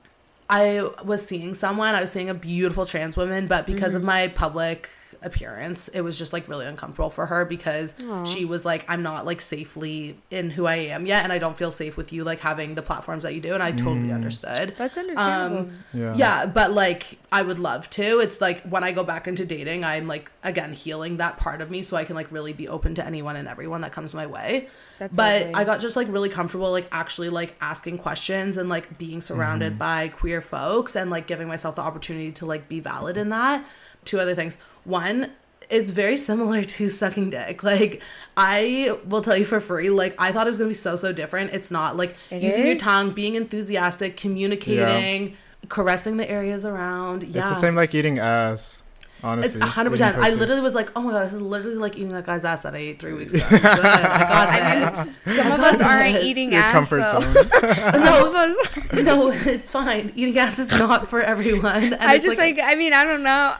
I 0.49 0.89
was 1.03 1.25
seeing 1.25 1.53
someone, 1.53 1.93
I 1.95 2.01
was 2.01 2.11
seeing 2.11 2.29
a 2.29 2.33
beautiful 2.33 2.85
trans 2.85 3.17
woman, 3.17 3.47
but 3.47 3.65
because 3.65 3.89
Mm-hmm. 3.93 3.97
of 3.97 4.03
my 4.03 4.27
public 4.29 4.89
appearance, 5.21 5.87
it 5.89 6.01
was 6.01 6.17
just 6.17 6.31
like 6.31 6.47
really 6.47 6.65
uncomfortable 6.65 7.09
for 7.09 7.25
her 7.25 7.43
because 7.43 7.95
she 8.25 8.45
was 8.45 8.63
like, 8.65 8.85
I'm 8.87 9.01
not 9.01 9.25
like 9.25 9.41
safely 9.41 10.17
in 10.29 10.51
who 10.51 10.65
I 10.65 10.75
am 10.75 11.05
yet, 11.05 11.23
and 11.23 11.33
I 11.33 11.37
don't 11.37 11.57
feel 11.57 11.71
safe 11.71 11.97
with 11.97 12.13
you 12.13 12.23
like 12.23 12.39
having 12.39 12.75
the 12.75 12.81
platforms 12.81 13.23
that 13.23 13.33
you 13.33 13.41
do, 13.41 13.53
and 13.53 13.63
I 13.63 13.71
totally 13.71 14.11
understood. 14.11 14.75
That's 14.77 14.97
understandable. 14.97 15.57
Um, 15.69 15.73
Yeah. 15.93 16.13
yeah, 16.15 16.45
but 16.45 16.71
like 16.71 17.17
I 17.31 17.41
would 17.41 17.59
love 17.59 17.89
to. 17.91 18.19
It's 18.19 18.39
like 18.39 18.61
when 18.63 18.83
I 18.83 18.91
go 18.91 19.03
back 19.03 19.27
into 19.27 19.45
dating, 19.45 19.83
I'm 19.83 20.07
like 20.07 20.31
again 20.43 20.71
healing 20.73 21.17
that 21.17 21.37
part 21.37 21.61
of 21.61 21.69
me 21.71 21.81
so 21.81 21.97
I 21.97 22.05
can 22.05 22.15
like 22.15 22.31
really 22.31 22.53
be 22.53 22.67
open 22.69 22.95
to 22.95 23.05
anyone 23.05 23.35
and 23.35 23.47
everyone 23.49 23.81
that 23.81 23.91
comes 23.91 24.13
my 24.13 24.27
way. 24.27 24.69
That's 24.99 25.15
but 25.15 25.41
lovely. 25.41 25.55
I 25.55 25.63
got 25.63 25.79
just 25.79 25.95
like 25.95 26.07
really 26.09 26.29
comfortable 26.29 26.71
like 26.71 26.87
actually 26.91 27.29
like 27.29 27.55
asking 27.61 27.97
questions 27.99 28.55
and 28.57 28.69
like 28.69 28.97
being 28.97 29.19
surrounded 29.21 29.73
Mm-hmm. 29.73 29.79
by 29.79 30.07
queer 30.09 30.36
folks 30.41 30.95
and 30.95 31.09
like 31.09 31.27
giving 31.27 31.47
myself 31.47 31.75
the 31.75 31.81
opportunity 31.81 32.31
to 32.33 32.45
like 32.45 32.67
be 32.67 32.79
valid 32.79 33.17
in 33.17 33.29
that. 33.29 33.65
Two 34.05 34.19
other 34.19 34.35
things. 34.35 34.57
One, 34.83 35.31
it's 35.69 35.89
very 35.89 36.17
similar 36.17 36.63
to 36.63 36.89
sucking 36.89 37.29
dick. 37.31 37.63
Like 37.63 38.01
I 38.35 38.97
will 39.05 39.21
tell 39.21 39.37
you 39.37 39.45
for 39.45 39.59
free, 39.59 39.89
like 39.89 40.15
I 40.17 40.31
thought 40.31 40.47
it 40.47 40.49
was 40.49 40.57
gonna 40.57 40.69
be 40.69 40.73
so 40.73 40.95
so 40.95 41.11
different. 41.11 41.53
It's 41.53 41.71
not 41.71 41.97
like 41.97 42.15
It 42.31 42.41
using 42.41 42.65
your 42.67 42.77
tongue, 42.77 43.11
being 43.11 43.35
enthusiastic, 43.35 44.17
communicating, 44.17 45.35
caressing 45.69 46.17
the 46.17 46.29
areas 46.29 46.65
around. 46.65 47.23
Yeah. 47.23 47.47
It's 47.47 47.55
the 47.57 47.61
same 47.61 47.75
like 47.75 47.93
eating 47.93 48.19
ass. 48.19 48.83
Honestly, 49.23 49.59
It's 49.59 49.69
hundred 49.71 49.89
percent. 49.89 50.17
I 50.17 50.33
literally 50.35 50.61
was 50.61 50.75
like, 50.75 50.91
"Oh 50.95 51.01
my 51.01 51.11
god, 51.11 51.25
this 51.25 51.33
is 51.33 51.41
literally 51.41 51.77
like 51.77 51.95
eating 51.95 52.11
that 52.11 52.25
guy's 52.25 52.45
ass 52.45 52.61
that 52.61 52.75
I 52.75 52.77
ate 52.77 52.99
three 52.99 53.13
weeks 53.13 53.33
ago." 53.33 53.45
Good. 53.49 53.65
I 53.65 54.19
got 54.29 55.15
this. 55.25 55.35
Some 55.37 55.51
of 55.51 55.59
us 55.59 55.81
aren't 55.81 56.23
eating 56.23 56.51
your 56.51 56.61
ass 56.61 56.71
comfort 56.71 56.99
though. 56.99 57.19
zone. 57.21 57.33
Some 58.05 58.27
of 58.27 58.35
us. 58.35 58.93
no, 58.93 59.31
it's 59.31 59.69
fine. 59.71 60.11
Eating 60.15 60.37
ass 60.37 60.59
is 60.59 60.69
not 60.71 61.07
for 61.07 61.19
everyone. 61.21 61.93
And 61.93 61.95
I 61.95 62.19
just 62.19 62.37
like, 62.37 62.59
I 62.61 62.75
mean, 62.75 62.93
I 62.93 63.03
don't 63.03 63.23
know. 63.23 63.55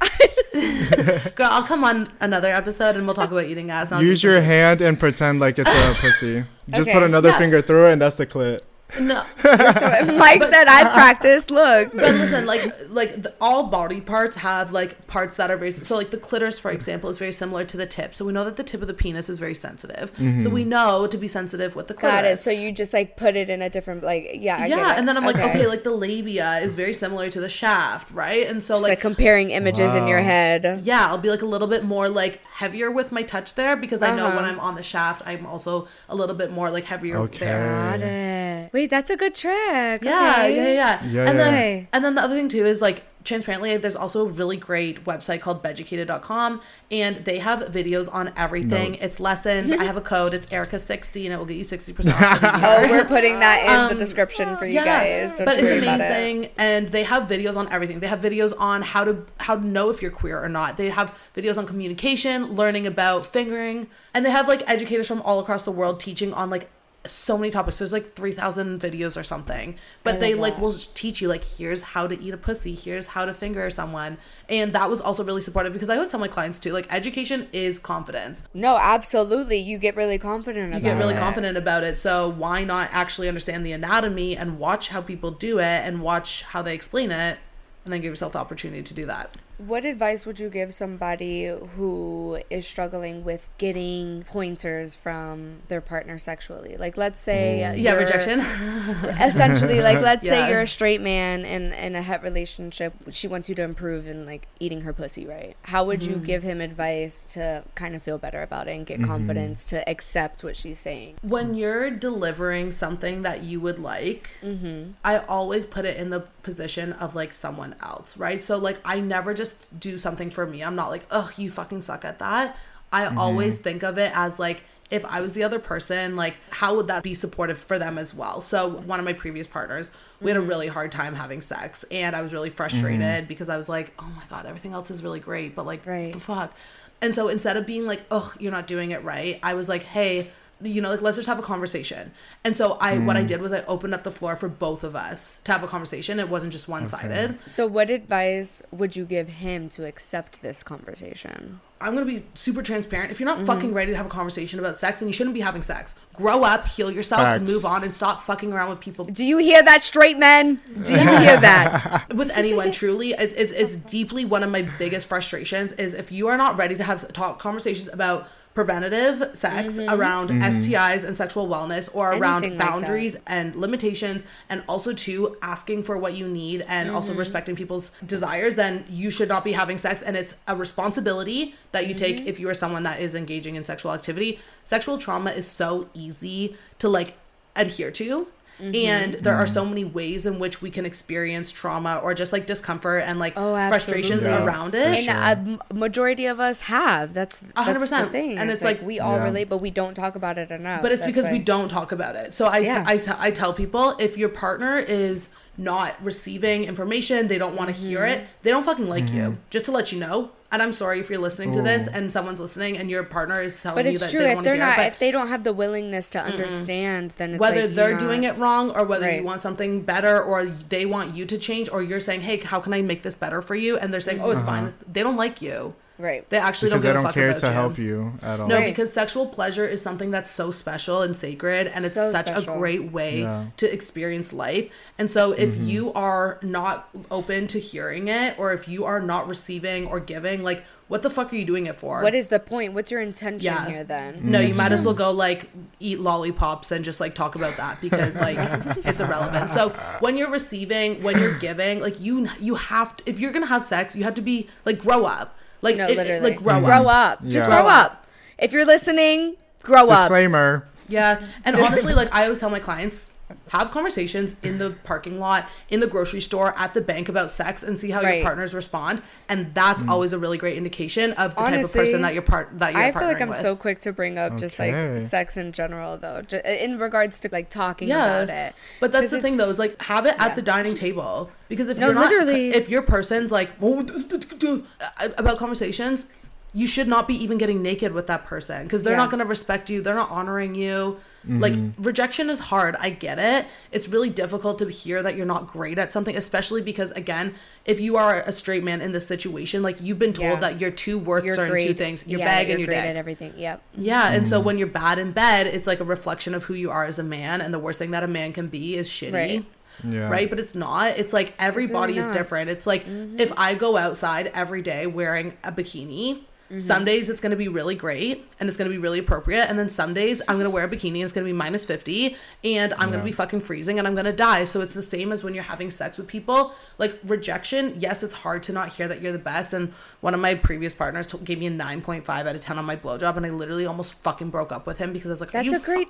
girl, 1.35 1.49
I'll 1.51 1.63
come 1.63 1.83
on 1.83 2.11
another 2.19 2.49
episode 2.49 2.95
and 2.95 3.05
we'll 3.05 3.15
talk 3.15 3.31
about 3.31 3.45
eating 3.45 3.71
ass. 3.71 3.91
Use 3.99 4.23
your 4.23 4.41
hand 4.41 4.81
and 4.81 4.99
pretend 4.99 5.39
like 5.39 5.57
it's 5.59 5.69
a 5.69 6.01
pussy. 6.01 6.43
Just 6.69 6.81
Okay. 6.81 6.93
put 6.93 7.03
another 7.03 7.29
Yeah. 7.29 7.37
finger 7.39 7.61
through 7.61 7.87
it, 7.87 7.93
and 7.93 8.01
that's 8.01 8.15
the 8.17 8.25
clit. 8.27 8.59
No, 8.99 9.25
Mike 9.43 10.43
said 10.43 10.65
I 10.67 10.83
practiced. 10.93 11.51
Look. 11.51 11.91
but 11.93 12.15
listen, 12.15 12.45
like 12.45 12.73
like 12.89 13.21
the, 13.21 13.33
all 13.41 13.67
body 13.67 13.99
parts 13.99 14.37
have 14.37 14.71
like 14.71 15.05
parts 15.07 15.35
that 15.37 15.51
are 15.51 15.57
very 15.57 15.71
so 15.71 15.95
like 15.97 16.11
the 16.11 16.17
clitoris, 16.17 16.57
for 16.57 16.71
example, 16.71 17.09
is 17.09 17.19
very 17.19 17.33
similar 17.33 17.65
to 17.65 17.75
the 17.77 17.85
tip. 17.85 18.15
So 18.15 18.23
we 18.25 18.31
know 18.31 18.45
that 18.45 18.55
the 18.55 18.63
tip 18.63 18.81
of 18.81 18.87
the 18.87 18.93
penis 18.93 19.27
is 19.29 19.39
very 19.39 19.53
sensitive. 19.53 20.13
So 20.41 20.49
we 20.49 20.63
know 20.63 21.05
to 21.07 21.17
be 21.17 21.27
sensitive 21.27 21.75
with 21.75 21.87
the 21.87 21.93
clitoris. 21.93 22.21
Got 22.23 22.31
it. 22.31 22.37
So 22.39 22.49
you 22.49 22.71
just 22.71 22.93
like 22.93 23.17
put 23.17 23.35
it 23.35 23.49
in 23.49 23.61
a 23.61 23.69
different 23.69 24.03
like 24.03 24.29
yeah. 24.35 24.55
I 24.55 24.69
get 24.69 24.77
yeah, 24.77 24.93
it. 24.93 24.99
and 24.99 25.07
then 25.07 25.17
I'm 25.17 25.25
like, 25.25 25.35
okay. 25.37 25.67
like 25.67 25.83
the 25.83 25.91
labia 25.91 26.59
is 26.59 26.73
very 26.73 26.93
similar 26.93 27.29
to 27.29 27.41
the 27.41 27.49
shaft, 27.49 28.11
right? 28.11 28.47
And 28.47 28.63
so 28.63 28.75
like, 28.75 28.83
like, 28.89 28.99
comparing 29.01 29.51
images 29.51 29.93
in 29.95 30.07
your 30.07 30.21
head. 30.21 30.79
yeah, 30.83 31.07
I'll 31.07 31.17
be 31.17 31.29
like 31.29 31.41
a 31.41 31.45
little 31.45 31.67
bit 31.67 31.83
more 31.83 32.07
like 32.07 32.41
heavier 32.45 32.89
with 32.89 33.11
my 33.11 33.21
touch 33.23 33.55
there 33.55 33.75
because 33.75 34.01
I 34.01 34.15
know 34.15 34.27
when 34.29 34.37
Uh-huh. 34.39 34.47
I'm 34.53 34.59
on 34.61 34.75
the 34.75 34.83
shaft, 34.83 35.21
I'm 35.25 35.45
also 35.45 35.87
a 36.07 36.15
little 36.15 36.35
bit 36.35 36.51
more 36.51 36.69
like 36.71 36.85
heavier 36.85 37.17
Okay. 37.17 37.39
there. 37.39 37.67
Got 37.91 37.99
it. 38.01 38.71
Wait, 38.77 38.91
that's 38.91 39.09
a 39.09 39.15
good 39.17 39.33
trick. 39.33 40.03
Yeah, 40.03 40.35
okay. 40.37 40.55
yeah, 40.55 40.73
yeah, 40.73 41.03
Yeah, 41.03 41.29
and 41.29 41.39
then 41.39 41.87
and 41.93 42.05
then 42.05 42.13
the 42.13 42.21
other 42.21 42.35
thing 42.35 42.47
too 42.47 42.63
is 42.67 42.79
like 42.79 43.01
transparently, 43.23 43.75
there's 43.75 43.95
also 43.95 44.25
a 44.25 44.29
really 44.29 44.55
great 44.55 45.03
website 45.03 45.41
called 45.41 45.61
beducated.com 45.63 46.61
and 46.91 47.17
they 47.25 47.39
have 47.39 47.59
videos 47.71 48.07
on 48.13 48.31
everything. 48.37 48.91
Notes. 48.91 49.03
It's 49.03 49.19
lessons. 49.19 49.71
I 49.73 49.83
have 49.83 49.97
a 49.97 50.01
code. 50.01 50.33
It's 50.35 50.45
Erika60 50.45 51.25
and 51.25 51.33
it 51.33 51.37
will 51.37 51.45
get 51.45 51.57
you 51.57 51.63
60% 51.63 52.13
off 52.21 52.35
for 52.39 52.39
the 52.39 52.57
year. 52.57 52.87
Oh, 52.87 52.89
we're 52.91 53.03
putting 53.05 53.39
that 53.39 53.63
in 53.65 53.69
Um, 53.69 53.89
the 53.89 53.95
description 53.95 54.55
for 54.57 54.65
you 54.65 54.75
guys. 54.75 55.35
Don't 55.35 55.45
but 55.45 55.57
you 55.57 55.63
it's 55.65 55.71
worry 55.73 55.81
about 55.81 55.99
it. 55.99 56.05
amazing, 56.05 56.49
and 56.57 56.87
they 56.89 57.03
have 57.03 57.23
videos 57.23 57.57
on 57.57 57.69
everything. 57.69 57.99
They 57.99 58.07
have 58.07 58.21
videos 58.21 58.53
on 58.57 58.83
how 58.83 59.03
to 59.03 59.25
how 59.39 59.55
to 59.57 59.65
know 59.65 59.89
if 59.89 60.01
you're 60.01 60.11
queer 60.11 60.41
or 60.41 60.47
not. 60.47 60.77
They 60.77 60.89
have 60.89 61.13
videos 61.35 61.57
on 61.57 61.65
communication, 61.65 62.53
learning 62.55 62.85
about 62.87 63.25
fingering, 63.25 63.87
and 64.13 64.25
they 64.25 64.31
have 64.31 64.47
like 64.47 64.63
educators 64.69 65.07
from 65.07 65.21
all 65.23 65.39
across 65.39 65.63
the 65.63 65.71
world 65.71 65.99
teaching 65.99 66.33
on 66.33 66.49
like 66.49 66.69
so 67.07 67.37
many 67.37 67.49
topics. 67.49 67.77
There's 67.79 67.91
like 67.91 68.13
three 68.13 68.31
thousand 68.31 68.79
videos 68.79 69.19
or 69.19 69.23
something, 69.23 69.75
but 70.03 70.15
oh 70.15 70.19
they 70.19 70.33
love 70.33 70.41
like 70.41 70.57
will 70.59 70.73
teach 70.93 71.21
you 71.21 71.27
like 71.27 71.43
here's 71.43 71.81
how 71.81 72.07
to 72.07 72.19
eat 72.21 72.33
a 72.33 72.37
pussy, 72.37 72.75
here's 72.75 73.07
how 73.07 73.25
to 73.25 73.33
finger 73.33 73.69
someone, 73.69 74.17
and 74.49 74.73
that 74.73 74.89
was 74.89 75.01
also 75.01 75.23
really 75.23 75.41
supportive 75.41 75.73
because 75.73 75.89
I 75.89 75.95
always 75.95 76.09
tell 76.09 76.19
my 76.19 76.27
clients 76.27 76.59
too, 76.59 76.71
like 76.71 76.87
education 76.91 77.47
is 77.51 77.79
confidence. 77.79 78.43
No, 78.53 78.77
absolutely. 78.77 79.57
You 79.57 79.77
get 79.77 79.95
really 79.95 80.17
confident 80.17 80.69
about 80.69 80.81
You 80.81 80.83
get 80.89 80.97
really 80.97 81.13
it. 81.13 81.19
confident 81.19 81.57
about 81.57 81.83
it. 81.83 81.97
So 81.97 82.29
why 82.29 82.63
not 82.63 82.89
actually 82.91 83.27
understand 83.27 83.65
the 83.65 83.71
anatomy 83.71 84.35
and 84.37 84.59
watch 84.59 84.89
how 84.89 85.01
people 85.01 85.31
do 85.31 85.59
it 85.59 85.63
and 85.63 86.01
watch 86.01 86.43
how 86.43 86.61
they 86.61 86.73
explain 86.73 87.11
it 87.11 87.37
and 87.83 87.93
then 87.93 88.01
give 88.01 88.09
yourself 88.11 88.33
the 88.33 88.39
opportunity 88.39 88.83
to 88.83 88.93
do 88.93 89.05
that. 89.05 89.33
What 89.57 89.85
advice 89.85 90.25
would 90.25 90.39
you 90.39 90.49
give 90.49 90.73
somebody 90.73 91.47
who 91.47 92.39
is 92.49 92.67
struggling 92.67 93.23
with 93.23 93.49
getting 93.57 94.23
pointers 94.29 94.93
from 94.93 95.61
their 95.67 95.81
partner 95.81 96.19
sexually? 96.19 96.77
Like, 96.77 96.95
let's 96.95 97.19
say 97.19 97.59
Yeah, 97.59 97.73
you're- 97.73 98.03
rejection. 98.03 98.39
essentially 99.19 99.81
like 99.81 99.99
let's 100.01 100.23
Yeah. 100.25 100.31
say 100.45 100.49
you're 100.51 100.61
a 100.61 100.67
straight 100.67 101.01
man 101.01 101.43
in 101.45 101.73
in 101.73 101.95
a 101.95 102.01
het 102.01 102.21
relationship 102.23 102.93
she 103.11 103.27
wants 103.27 103.49
you 103.49 103.55
to 103.55 103.61
improve 103.63 104.07
in 104.07 104.25
like 104.25 104.47
eating 104.59 104.81
her 104.81 104.93
pussy 104.93 105.25
right 105.25 105.55
how 105.63 105.83
would 105.85 106.01
Mm-hmm. 106.01 106.11
you 106.11 106.17
give 106.19 106.43
him 106.43 106.61
advice 106.61 107.23
to 107.33 107.63
kind 107.75 107.95
of 107.95 108.03
feel 108.03 108.17
better 108.17 108.41
about 108.41 108.67
it 108.67 108.71
and 108.75 108.85
Mm-hmm. 108.87 109.01
get 109.01 109.07
confidence 109.07 109.65
to 109.65 109.87
accept 109.89 110.43
what 110.43 110.55
she's 110.55 110.79
saying 110.79 111.15
when 111.21 111.55
you're 111.55 111.89
delivering 111.89 112.71
something 112.71 113.23
that 113.23 113.43
you 113.43 113.59
would 113.59 113.79
like, 113.79 114.29
mm-hmm. 114.41 114.91
I 115.03 115.17
always 115.19 115.65
put 115.65 115.85
it 115.85 115.97
in 115.97 116.09
the 116.09 116.21
position 116.43 116.93
of 116.93 117.15
like 117.15 117.33
someone 117.33 117.75
else, 117.81 118.17
right? 118.17 118.41
So 118.41 118.57
like 118.57 118.79
I 118.85 118.99
never 118.99 119.33
just 119.33 119.46
do 119.77 119.97
something 119.97 120.29
for 120.29 120.45
me. 120.45 120.63
I'm 120.63 120.75
not 120.75 120.89
like, 120.89 121.05
ugh, 121.11 121.33
you 121.37 121.49
fucking 121.49 121.81
suck 121.81 122.05
at 122.05 122.19
that. 122.19 122.57
I 122.91 123.05
mm-hmm. 123.05 123.17
always 123.17 123.57
think 123.57 123.83
of 123.83 123.97
it 123.97 124.11
as 124.15 124.39
like 124.39 124.63
if 124.89 125.03
I 125.03 125.19
was 125.19 125.33
the 125.33 125.43
other 125.43 125.59
person, 125.59 126.15
like 126.15 126.39
how 126.49 126.75
would 126.75 126.87
that 126.87 127.03
be 127.03 127.13
supportive 127.13 127.57
for 127.57 127.77
them 127.77 127.97
as 127.97 128.13
well? 128.13 128.39
So 128.39 128.69
one 128.69 128.99
of 128.99 129.05
my 129.05 129.13
previous 129.13 129.45
partners, 129.45 129.91
we 130.21 130.29
had 130.29 130.37
a 130.37 130.39
mm-hmm. 130.39 130.49
really 130.49 130.67
hard 130.67 130.91
time 130.91 131.15
having 131.15 131.41
sex 131.41 131.83
and 131.91 132.15
I 132.15 132.21
was 132.21 132.33
really 132.33 132.49
mm-hmm. 132.49 132.55
frustrated 132.55 133.27
because 133.27 133.49
I 133.49 133.57
was 133.57 133.67
like, 133.67 133.93
oh 133.99 134.09
my 134.15 134.23
god, 134.29 134.45
everything 134.45 134.73
else 134.73 134.89
is 134.89 135.03
really 135.03 135.19
great, 135.19 135.55
but 135.55 135.65
like 135.65 135.85
Right. 135.85 136.13
the 136.13 136.19
fuck. 136.19 136.53
And 137.01 137.13
so 137.13 137.27
instead 137.27 137.57
of 137.57 137.65
being 137.65 137.85
like, 137.85 138.03
ugh, 138.09 138.35
you're 138.39 138.51
not 138.51 138.65
doing 138.65 138.91
it 138.91 139.03
right, 139.03 139.39
I 139.43 139.53
was 139.53 139.69
like, 139.69 139.83
hey, 139.83 140.31
you 140.61 140.81
know, 140.81 140.89
like 140.89 141.01
let's 141.01 141.17
just 141.17 141.27
have 141.27 141.39
a 141.39 141.43
conversation. 141.43 142.11
And 142.43 142.57
so 142.57 142.73
I 142.81 142.97
what 142.97 143.15
I 143.17 143.23
did 143.23 143.41
was 143.41 143.51
I 143.53 143.63
opened 143.65 143.93
up 143.93 144.03
the 144.03 144.11
floor 144.11 144.35
for 144.35 144.49
both 144.49 144.83
of 144.83 144.95
us 144.95 145.39
to 145.43 145.51
have 145.51 145.63
a 145.63 145.67
conversation. 145.67 146.19
It 146.19 146.29
wasn't 146.29 146.51
just 146.51 146.67
one 146.67 146.87
sided. 146.87 147.37
so 147.47 147.67
what 147.67 147.89
advice 147.89 148.61
would 148.71 148.95
you 148.95 149.05
give 149.05 149.29
him 149.29 149.69
to 149.69 149.85
accept 149.85 150.41
this 150.41 150.63
conversation 150.63 151.61
I'm 151.79 151.93
gonna 151.93 152.07
be 152.07 152.23
super 152.33 152.63
transparent. 152.63 153.11
If 153.11 153.19
you're 153.19 153.29
Mm-hmm. 153.29 153.45
not 153.45 153.53
fucking 153.55 153.71
ready 153.71 153.91
to 153.91 153.97
have 153.97 154.07
a 154.07 154.09
conversation 154.09 154.57
about 154.57 154.77
sex, 154.79 154.97
then 154.97 155.07
you 155.07 155.13
shouldn't 155.13 155.35
be 155.35 155.41
having 155.41 155.61
sex. 155.61 155.93
Grow 156.13 156.41
up, 156.43 156.67
heal 156.67 156.89
yourself, 156.89 157.21
and 157.21 157.45
move 157.45 157.65
on, 157.65 157.83
and 157.83 157.93
stop 157.93 158.23
fucking 158.23 158.51
around 158.51 158.69
with 158.71 158.79
people 158.79 159.05
do 159.05 159.23
you 159.23 159.37
hear 159.37 159.61
that 159.61 159.81
straight 159.81 160.17
men 160.17 160.59
do 160.83 160.93
you 160.93 160.97
hear 160.97 161.37
that 161.49 162.11
with 162.15 162.31
anyone 162.31 162.71
truly 162.71 163.09
it's, 163.11 163.33
it's, 163.35 163.51
it's 163.51 163.75
deeply 163.75 164.25
one 164.25 164.41
of 164.41 164.49
my 164.49 164.63
biggest 164.79 165.07
frustrations 165.07 165.71
is 165.73 165.93
if 165.93 166.11
you 166.11 166.27
are 166.27 166.37
not 166.37 166.57
ready 166.57 166.75
to 166.75 166.83
have 166.83 167.07
talk 167.13 167.37
conversations 167.37 167.89
about 167.93 168.27
preventative 168.61 169.37
sex 169.37 169.77
around 169.77 170.29
STIs 170.31 171.05
and 171.07 171.15
sexual 171.15 171.47
wellness 171.47 171.85
or 171.95 172.13
around 172.13 172.41
Mm-hmm. 172.41 172.43
Anything 172.45 172.57
like 172.57 172.59
that. 172.59 172.71
boundaries 172.71 173.15
and 173.27 173.55
limitations 173.55 174.23
and 174.49 174.63
also 174.67 174.93
to 174.93 175.35
asking 175.43 175.83
for 175.83 175.95
what 175.97 176.13
you 176.15 176.27
need 176.27 176.65
and 176.67 176.89
also 176.89 177.11
Mm-hmm. 177.11 177.19
respecting 177.19 177.55
people's 177.55 177.91
desires 178.05 178.55
then 178.55 178.83
you 178.89 179.09
should 179.11 179.29
not 179.29 179.43
be 179.43 179.51
having 179.51 179.77
sex 179.77 180.01
and 180.01 180.17
it's 180.17 180.33
a 180.47 180.55
responsibility 180.55 181.53
that 181.71 181.87
you 181.87 181.93
take 181.93 182.17
Mm-hmm. 182.17 182.27
if 182.27 182.39
you 182.39 182.49
are 182.49 182.53
someone 182.55 182.83
that 182.83 182.99
is 182.99 183.13
engaging 183.13 183.55
in 183.55 183.63
sexual 183.63 183.91
activity 183.93 184.39
sexual 184.65 184.97
trauma 184.97 185.29
is 185.31 185.47
so 185.47 185.87
easy 185.93 186.55
to 186.79 186.87
like 186.89 187.13
adhere 187.55 187.91
to 187.91 188.27
Mm-hmm. 188.59 188.75
and 188.75 189.13
there 189.15 189.35
are 189.35 189.45
so 189.45 189.63
many 189.65 189.85
ways 189.85 190.25
in 190.25 190.39
which 190.39 190.63
we 190.63 190.71
can 190.71 190.83
experience 190.85 191.51
trauma 191.51 191.97
or 192.03 192.15
just 192.15 192.31
like 192.33 192.47
discomfort 192.47 193.03
and 193.05 193.19
like 193.19 193.33
Oh, 193.37 193.53
frustrations. 193.67 194.25
Yeah, 194.25 194.43
around 194.43 194.71
for 194.71 194.77
it 194.79 195.07
and 195.07 195.59
a 195.69 195.73
majority 195.73 196.25
of 196.25 196.39
us 196.39 196.61
have 196.61 197.13
that's 197.13 197.37
that's 197.37 197.67
the 197.89 197.95
100%. 197.95 198.11
thing 198.11 198.37
And 198.39 198.49
it's 198.49 198.63
like- 198.63 198.81
we 198.81 198.99
all 198.99 199.17
Yeah. 199.17 199.25
relate 199.25 199.47
but 199.49 199.61
we 199.61 199.69
don't 199.69 199.93
talk 199.93 200.15
about 200.15 200.37
it 200.39 200.49
enough 200.49 200.81
but 200.81 200.91
it's 200.91 201.01
That's 201.03 201.13
because 201.13 201.31
we 201.31 201.37
don't 201.39 201.69
talk 201.69 201.91
about 201.91 202.15
it 202.15 202.33
so 202.33 202.45
I, 202.45 202.57
Yeah. 202.59 202.83
I, 202.87 202.99
I 203.19 203.29
tell 203.31 203.53
people 203.53 203.95
if 203.99 204.17
your 204.17 204.29
partner 204.29 204.79
is 204.79 205.29
not 205.57 205.93
receiving 206.03 206.63
information 206.63 207.27
they 207.27 207.37
don't 207.37 207.55
want 207.55 207.69
to 207.69 207.75
hear 207.75 207.99
Mm-hmm. 207.99 208.21
it 208.21 208.27
they 208.43 208.49
don't 208.49 208.63
fucking 208.63 208.89
like 208.89 209.11
you 209.11 209.37
just 209.51 209.65
to 209.65 209.71
let 209.71 209.91
you 209.91 209.99
know 209.99 210.31
and 210.51 210.61
i'm 210.61 210.71
sorry 210.71 210.99
if 210.99 211.09
you're 211.09 211.19
listening 211.19 211.51
to 211.51 211.61
this 211.61 211.87
and 211.87 212.11
someone's 212.11 212.39
listening 212.39 212.77
and 212.77 212.89
your 212.89 213.03
partner 213.03 213.41
is 213.41 213.61
telling 213.61 213.83
but 213.83 213.85
you 213.85 213.91
it's 213.93 214.01
that 214.03 214.11
true 214.11 214.19
they 214.19 214.25
don't 214.25 214.31
if 214.31 214.35
want 214.37 214.43
to 214.45 214.49
they're 214.49 214.55
hear 214.55 214.65
not 214.65 214.73
it 214.73 214.77
but 214.81 214.87
if 214.87 214.99
they 214.99 215.11
don't 215.11 215.27
have 215.27 215.43
the 215.43 215.53
willingness 215.53 216.09
to 216.09 216.19
understand 216.19 217.13
then 217.17 217.31
it's 217.31 217.39
whether 217.39 217.65
like 217.67 217.75
they're 217.75 217.89
you're 217.91 217.99
doing 217.99 218.21
not- 218.21 218.35
it 218.35 218.39
wrong 218.39 218.71
or 218.71 218.83
whether 218.85 219.05
Right. 219.05 219.19
you 219.19 219.23
want 219.25 219.41
something 219.41 219.81
better 219.81 220.21
or 220.21 220.45
they 220.45 220.85
want 220.85 221.15
you 221.15 221.25
to 221.25 221.37
change 221.37 221.69
or 221.69 221.81
you're 221.83 221.99
saying 221.99 222.21
hey 222.21 222.37
how 222.39 222.59
can 222.59 222.73
i 222.73 222.81
make 222.81 223.03
this 223.03 223.15
better 223.15 223.41
for 223.41 223.55
you? 223.55 223.77
And 223.77 223.91
they're 223.93 223.99
saying 223.99 224.21
oh 224.21 224.31
it's 224.31 224.41
fine. 224.43 224.65
Uh-huh. 224.65 224.73
They 224.91 225.03
don't 225.03 225.17
like 225.17 225.41
you 225.41 225.75
right 225.99 226.29
they 226.29 226.37
actually 226.37 226.69
because 226.69 226.83
don't 226.83 226.89
give 226.89 226.91
a 226.91 226.93
don't 226.95 227.03
fuck 227.05 227.13
care 227.13 227.29
about 227.29 227.39
to 227.41 227.47
you. 227.47 227.51
help 227.53 227.77
you 227.77 228.13
at 228.21 228.39
all. 228.39 228.47
No, 228.47 228.55
Right. 228.57 228.65
because 228.65 228.91
sexual 228.93 229.25
pleasure 229.27 229.67
is 229.67 229.81
something 229.81 230.11
that's 230.11 230.29
so 230.31 230.51
special 230.51 231.01
and 231.01 231.15
sacred, 231.15 231.67
and 231.67 231.85
it's 231.85 231.95
So 231.95 232.11
such 232.11 232.27
special. 232.27 232.53
a 232.53 232.57
great 232.57 232.91
way 232.91 233.21
Yeah. 233.21 233.45
to 233.57 233.71
experience 233.73 234.31
life. 234.33 234.69
And 234.97 235.09
so, 235.09 235.31
if 235.31 235.51
Mm-hmm. 235.55 235.67
you 235.67 235.93
are 235.93 236.39
not 236.41 236.89
open 237.09 237.47
to 237.47 237.59
hearing 237.59 238.07
it, 238.07 238.35
or 238.37 238.53
if 238.53 238.67
you 238.67 238.85
are 238.85 238.99
not 238.99 239.27
receiving 239.27 239.85
or 239.87 239.99
giving, 239.99 240.43
like, 240.43 240.63
what 240.87 241.01
the 241.01 241.09
fuck 241.09 241.33
are 241.33 241.35
you 241.35 241.43
doing 241.43 241.65
it 241.65 241.75
for? 241.75 242.01
what 242.01 242.15
is 242.15 242.27
the 242.27 242.39
point 242.39 242.71
what's 242.73 242.89
your 242.91 243.01
intention 243.01 243.41
Yeah. 243.53 243.65
here 243.67 243.83
then 243.83 244.19
no, 244.23 244.39
you 244.39 244.53
might 244.53 244.71
as 244.71 244.85
well 244.85 244.93
go 244.93 245.11
like 245.11 245.49
eat 245.81 245.99
lollipops 245.99 246.71
and 246.71 246.85
just 246.85 247.01
like 247.01 247.13
talk 247.13 247.35
about 247.35 247.57
that 247.57 247.81
because 247.81 248.15
like 248.15 248.37
it's 248.85 249.01
irrelevant. 249.01 249.51
So 249.51 249.69
when 249.99 250.15
you're 250.17 250.29
receiving, 250.31 251.03
when 251.03 251.19
you're 251.19 251.37
giving, 251.39 251.81
like 251.81 251.99
you 251.99 252.29
you 252.39 252.55
have 252.55 252.95
to, 252.97 253.03
if 253.09 253.19
you're 253.19 253.33
gonna 253.33 253.47
have 253.47 253.63
sex, 253.65 253.95
you 253.97 254.03
have 254.05 254.13
to 254.15 254.21
be 254.21 254.47
like 254.65 254.79
grow 254.79 255.03
up. 255.05 255.36
Like 255.61 255.75
no 255.77 255.85
it- 255.85 255.91
it- 255.91 255.97
literally 255.97 256.19
like 256.31 256.37
grow, 256.37 256.59
grow 256.61 256.87
up. 256.87 257.17
Mm-hmm. 257.19 257.27
up 257.27 257.33
just 257.33 257.47
grow 257.47 257.67
up 257.67 258.05
if 258.37 258.51
you're 258.53 258.65
listening 258.65 259.35
grow 259.63 259.87
up 259.87 260.03
Disclaimer. 260.09 260.67
Yeah. 260.87 261.21
And 261.43 261.55
honestly, 261.59 261.93
like 261.93 262.13
I 262.13 262.23
always 262.23 262.39
tell 262.39 262.49
my 262.49 262.59
clients, 262.59 263.09
have 263.49 263.71
conversations 263.71 264.35
in 264.41 264.57
the 264.57 264.71
parking 264.83 265.19
lot, 265.19 265.47
in 265.69 265.79
the 265.81 265.87
grocery 265.87 266.21
store, 266.21 266.53
at 266.57 266.73
the 266.73 266.81
bank 266.81 267.09
about 267.09 267.29
sex 267.31 267.61
and 267.63 267.77
see 267.77 267.89
how 267.91 268.01
Right. 268.01 268.15
your 268.17 268.23
partners 268.25 268.53
respond. 268.53 269.01
And 269.27 269.53
that's 269.53 269.83
mm. 269.83 269.89
always 269.89 270.13
a 270.13 270.19
really 270.19 270.37
great 270.37 270.55
indication 270.57 271.11
of 271.13 271.35
the 271.35 271.41
type 271.41 271.65
of 271.65 271.73
person 271.73 272.01
that 272.03 272.13
you're 272.13 272.21
part 272.23 272.49
that 272.59 272.73
you're 272.73 272.81
I 272.81 272.91
feel 272.91 273.03
like 273.03 273.19
I'm 273.21 273.29
with. 273.29 273.39
so 273.39 273.55
quick 273.55 273.81
to 273.81 273.91
bring 273.91 274.17
up 274.17 274.37
just 274.37 274.57
like 274.59 275.01
sex 275.01 275.35
in 275.37 275.51
general, 275.51 275.97
though, 275.97 276.21
ju- 276.21 276.41
in 276.45 276.79
regards 276.79 277.19
to 277.21 277.29
like 277.31 277.49
talking 277.49 277.89
yeah. 277.89 278.21
about 278.21 278.29
it. 278.33 278.55
But 278.79 278.91
that's 278.91 279.11
the 279.11 279.21
thing 279.21 279.37
though, 279.37 279.49
is 279.49 279.59
like 279.59 279.81
have 279.83 280.05
it 280.05 280.15
Yeah. 280.17 280.25
at 280.25 280.35
the 280.35 280.41
dining 280.41 280.73
table. 280.75 281.29
Because 281.49 281.69
if 281.69 281.77
No, 281.77 281.87
you're 281.87 281.95
not 281.95 282.09
literally. 282.11 282.49
if 282.49 282.69
your 282.69 282.81
person's 282.81 283.31
like 283.31 283.55
"Oh, 283.61 283.81
this- 283.81 284.03
this- 284.05 284.25
this," 284.25 284.61
uh, 284.99 285.09
about 285.17 285.37
conversations, 285.37 286.07
you 286.53 286.65
should 286.65 286.87
not 286.87 287.07
be 287.07 287.13
even 287.21 287.37
getting 287.37 287.61
naked 287.61 287.91
with 287.91 288.07
that 288.07 288.25
person 288.25 288.63
because 288.63 288.81
they're 288.83 288.93
Yeah. 288.93 288.97
not 288.97 289.09
going 289.11 289.19
to 289.19 289.25
respect 289.25 289.69
you. 289.69 289.81
They're 289.81 289.93
not 289.93 290.09
honoring 290.09 290.55
you. 290.55 290.97
Like 291.29 291.55
rejection 291.77 292.29
is 292.29 292.39
hard. 292.39 292.77
I 292.79 292.89
get 292.89 293.19
it. 293.19 293.47
It's 293.73 293.89
really 293.89 294.09
difficult 294.09 294.59
to 294.59 294.69
hear 294.69 295.03
that 295.03 295.17
you're 295.17 295.25
not 295.25 295.45
great 295.45 295.77
at 295.77 295.91
something, 295.91 296.15
especially 296.15 296.61
because 296.61 296.91
again, 296.91 297.35
if 297.65 297.81
you 297.81 297.97
are 297.97 298.21
a 298.21 298.31
straight 298.31 298.63
man 298.63 298.79
in 298.79 298.93
this 298.93 299.05
situation, 299.05 299.61
like 299.61 299.81
you've 299.81 299.99
been 299.99 300.13
told 300.13 300.29
Yeah. 300.35 300.39
that 300.39 300.61
your 300.61 300.71
two 300.71 300.97
worth 300.97 301.25
You're 301.25 301.35
certain 301.35 301.51
great. 301.51 301.67
two 301.67 301.73
things: 301.73 302.07
your 302.07 302.19
yeah, 302.21 302.25
bag 302.27 302.47
you're 302.47 302.51
and 302.55 302.59
your 302.61 302.67
great 302.67 302.75
dick. 302.77 302.85
at 302.91 302.95
everything. 302.95 303.33
Yep. 303.35 303.61
Yeah, 303.75 304.13
and 304.13 304.25
so 304.25 304.39
when 304.39 304.57
you're 304.57 304.67
bad 304.69 304.99
in 304.99 305.11
bed, 305.11 305.47
it's 305.47 305.67
like 305.67 305.81
a 305.81 305.83
reflection 305.83 306.33
of 306.33 306.45
who 306.45 306.53
you 306.53 306.71
are 306.71 306.85
as 306.85 306.97
a 306.97 307.03
man, 307.03 307.41
and 307.41 307.53
the 307.53 307.59
worst 307.59 307.77
thing 307.77 307.91
that 307.91 308.03
a 308.03 308.07
man 308.07 308.31
can 308.31 308.47
be 308.47 308.77
is 308.77 308.89
shitty. 308.89 309.13
Right. 309.13 309.45
Yeah. 309.83 310.09
Right, 310.09 310.29
but 310.29 310.39
it's 310.39 310.55
not. 310.55 310.97
It's 310.97 311.11
like 311.11 311.33
everybody 311.39 311.97
is 311.97 312.05
not. 312.05 312.11
Mm-hmm. 312.13 312.19
different. 312.19 312.49
It's 312.51 312.65
like 312.65 312.85
if 313.17 313.33
I 313.37 313.53
go 313.53 313.75
outside 313.75 314.31
every 314.33 314.61
day 314.61 314.87
wearing 314.87 315.33
a 315.43 315.51
bikini, 315.51 316.21
Mm-hmm. 316.47 316.59
some 316.59 316.85
days 316.85 317.09
it's 317.09 317.19
going 317.19 317.31
to 317.31 317.37
be 317.37 317.49
really 317.49 317.75
great 317.75 318.25
and 318.39 318.47
it's 318.47 318.57
going 318.57 318.71
to 318.71 318.73
be 318.73 318.81
really 318.81 318.99
appropriate, 318.99 319.49
and 319.49 319.59
then 319.59 319.67
some 319.67 319.93
days 319.93 320.21
I'm 320.29 320.35
going 320.35 320.45
to 320.45 320.49
wear 320.49 320.63
a 320.63 320.69
bikini 320.69 320.95
and 320.95 321.03
it's 321.03 321.11
going 321.11 321.25
to 321.25 321.29
be 321.29 321.37
minus 321.37 321.65
50 321.65 322.15
and 322.45 322.73
I'm 322.75 322.87
going 322.87 322.99
to 322.99 323.05
be 323.05 323.11
fucking 323.11 323.41
freezing 323.41 323.79
and 323.79 323.87
I'm 323.87 323.95
going 323.95 324.05
to 324.05 324.13
die. 324.13 324.45
So 324.45 324.61
it's 324.61 324.73
the 324.73 324.81
same 324.81 325.11
as 325.11 325.23
when 325.25 325.33
you're 325.33 325.43
having 325.43 325.69
sex 325.69 325.97
with 325.97 326.07
people. 326.07 326.53
Like 326.77 326.97
rejection, 327.03 327.73
yes, 327.77 328.01
it's 328.01 328.13
hard 328.13 328.43
to 328.43 328.53
not 328.53 328.69
hear 328.69 328.87
that 328.87 329.01
you're 329.01 329.11
the 329.11 329.19
best. 329.19 329.51
And 329.51 329.73
one 329.99 330.13
of 330.13 330.19
my 330.19 330.35
previous 330.35 330.73
partners 330.73 331.07
t- 331.07 331.17
gave 331.17 331.39
me 331.39 331.47
a 331.47 331.51
9.5 331.51 332.07
out 332.09 332.35
of 332.35 332.39
10 332.39 332.57
on 332.57 332.65
my 332.65 332.75
blowjob, 332.75 333.17
and 333.17 333.25
I 333.25 333.29
literally 333.29 333.65
almost 333.65 333.93
fucking 333.95 334.29
broke 334.29 334.51
up 334.51 334.65
with 334.65 334.77
him 334.77 334.93
because 334.93 335.09
I 335.09 335.13
was 335.13 335.21
like, 335.21 335.29
Are 335.35 335.43
That's 335.43 335.47
you 335.47 335.57
a 335.57 335.59
great. 335.59 335.89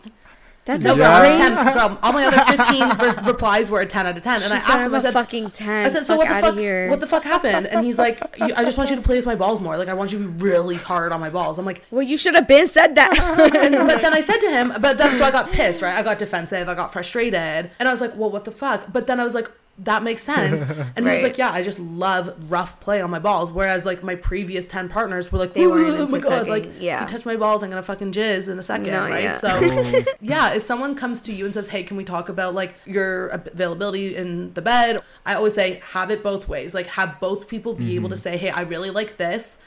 That's 0.68 0.84
no, 0.84 0.94
a 0.94 0.98
girl, 0.98 1.06
I'm 1.08 1.24
a 1.24 1.26
great- 1.28 1.38
10. 1.38 1.74
Girl, 1.74 2.00
all 2.04 2.12
my 2.14 2.26
other 2.26 2.42
15 2.58 2.98
re- 3.24 3.24
replies 3.26 3.72
were 3.72 3.80
a 3.82 3.86
10 3.86 4.06
out 4.06 4.18
of 4.18 4.22
10. 4.22 4.44
And 4.44 4.52
I 4.54 4.58
asked 4.58 4.68
him, 4.68 4.76
I'm 4.80 4.94
I 4.94 4.98
a 4.98 5.02
said, 5.02 5.14
fucking 5.14 5.50
10. 5.52 5.86
I 5.86 5.90
said, 5.90 6.06
so 6.06 6.18
Fuck 6.18 6.28
what 6.28 6.36
the 6.42 6.48
fuck? 6.48 6.56
here. 6.58 6.90
What 6.90 7.00
the 7.00 7.08
fuck 7.08 7.24
happened? 7.24 7.68
And 7.68 7.86
he's 7.86 7.98
like, 7.98 8.20
"You- 8.38 8.54
I 8.56 8.64
just 8.66 8.78
want 8.78 8.90
you 8.90 8.96
to 8.98 9.02
play 9.02 9.16
with 9.16 9.26
my 9.26 9.36
balls 9.36 9.62
more. 9.62 9.78
Like 9.78 9.88
I 9.88 9.94
want 9.94 10.12
you 10.12 10.22
to 10.22 10.30
be 10.30 10.44
really 10.44 10.76
hard 10.76 11.12
on 11.12 11.20
my 11.20 11.30
balls. 11.30 11.58
I'm 11.58 11.66
like, 11.66 11.84
well, 11.90 12.04
you 12.04 12.18
should 12.18 12.36
have 12.36 12.48
been 12.48 12.68
said 12.68 12.96
that. 12.96 13.18
and, 13.64 13.88
but 13.88 14.02
then 14.02 14.14
I 14.14 14.20
said 14.22 14.38
to 14.40 14.50
him, 14.50 14.74
but 14.82 14.98
then 14.98 15.18
so 15.18 15.24
I 15.26 15.32
got 15.32 15.52
pissed, 15.52 15.82
right? 15.82 15.96
I 15.96 16.04
got 16.04 16.20
defensive, 16.20 16.68
I 16.70 16.76
got 16.76 16.92
frustrated, 16.94 17.72
and 17.80 17.88
I 17.88 17.92
was 17.92 18.02
like, 18.02 18.16
well, 18.16 18.30
what 18.30 18.44
the 18.44 18.52
fuck? 18.52 18.92
But 18.92 19.08
then 19.08 19.20
I 19.20 19.24
was 19.24 19.34
like, 19.34 19.50
that 19.80 20.04
makes 20.04 20.24
sense. 20.24 20.64
And 20.96 21.06
he 21.06 21.14
was 21.14 21.22
like, 21.22 21.38
yeah, 21.38 21.52
I 21.52 21.62
just 21.62 21.80
love 21.80 22.52
rough 22.52 22.80
play 22.80 23.02
on 23.02 23.12
my 23.12 23.20
balls. 23.20 23.52
Whereas 23.52 23.86
like 23.86 24.04
my 24.04 24.16
previous 24.16 24.66
ten 24.66 24.90
partners 24.90 25.32
were 25.32 25.38
like, 25.38 25.54
They 25.54 25.68
weren't 25.68 26.00
oh 26.00 26.08
my 26.08 26.20
god, 26.20 26.48
like. 26.48 26.70
Yeah. 26.80 27.02
you 27.02 27.08
touch 27.08 27.26
my 27.26 27.36
balls, 27.36 27.62
I'm 27.62 27.70
gonna 27.70 27.84
fucking 27.84 28.12
jizz 28.12 28.50
in 28.50 28.58
a 28.58 28.64
second, 28.64 28.92
No, 28.92 29.02
right? 29.02 29.24
yeah. 29.24 29.34
So 29.34 29.60
yeah, 30.22 30.54
if 30.54 30.64
someone 30.64 30.96
comes 30.96 31.22
to 31.24 31.34
you 31.34 31.46
and 31.46 31.54
says, 31.54 31.70
hey, 31.70 31.84
can 31.84 31.98
we 31.98 32.04
talk 32.04 32.30
about 32.30 32.56
like 32.56 32.76
your 32.86 33.28
availability 33.28 34.16
in 34.16 34.54
the 34.54 34.62
bed? 34.62 35.02
I 35.26 35.36
always 35.36 35.54
say, 35.54 35.82
have 35.92 36.10
it 36.10 36.24
both 36.24 36.48
ways. 36.48 36.74
Like 36.74 36.88
have 36.88 37.20
both 37.20 37.48
people 37.48 37.74
be 37.74 37.96
able 37.96 38.10
to 38.10 38.16
mm-hmm. 38.16 38.22
say, 38.22 38.38
hey, 38.38 38.50
I 38.50 38.62
really 38.62 38.90
like 38.90 39.18
this. 39.18 39.58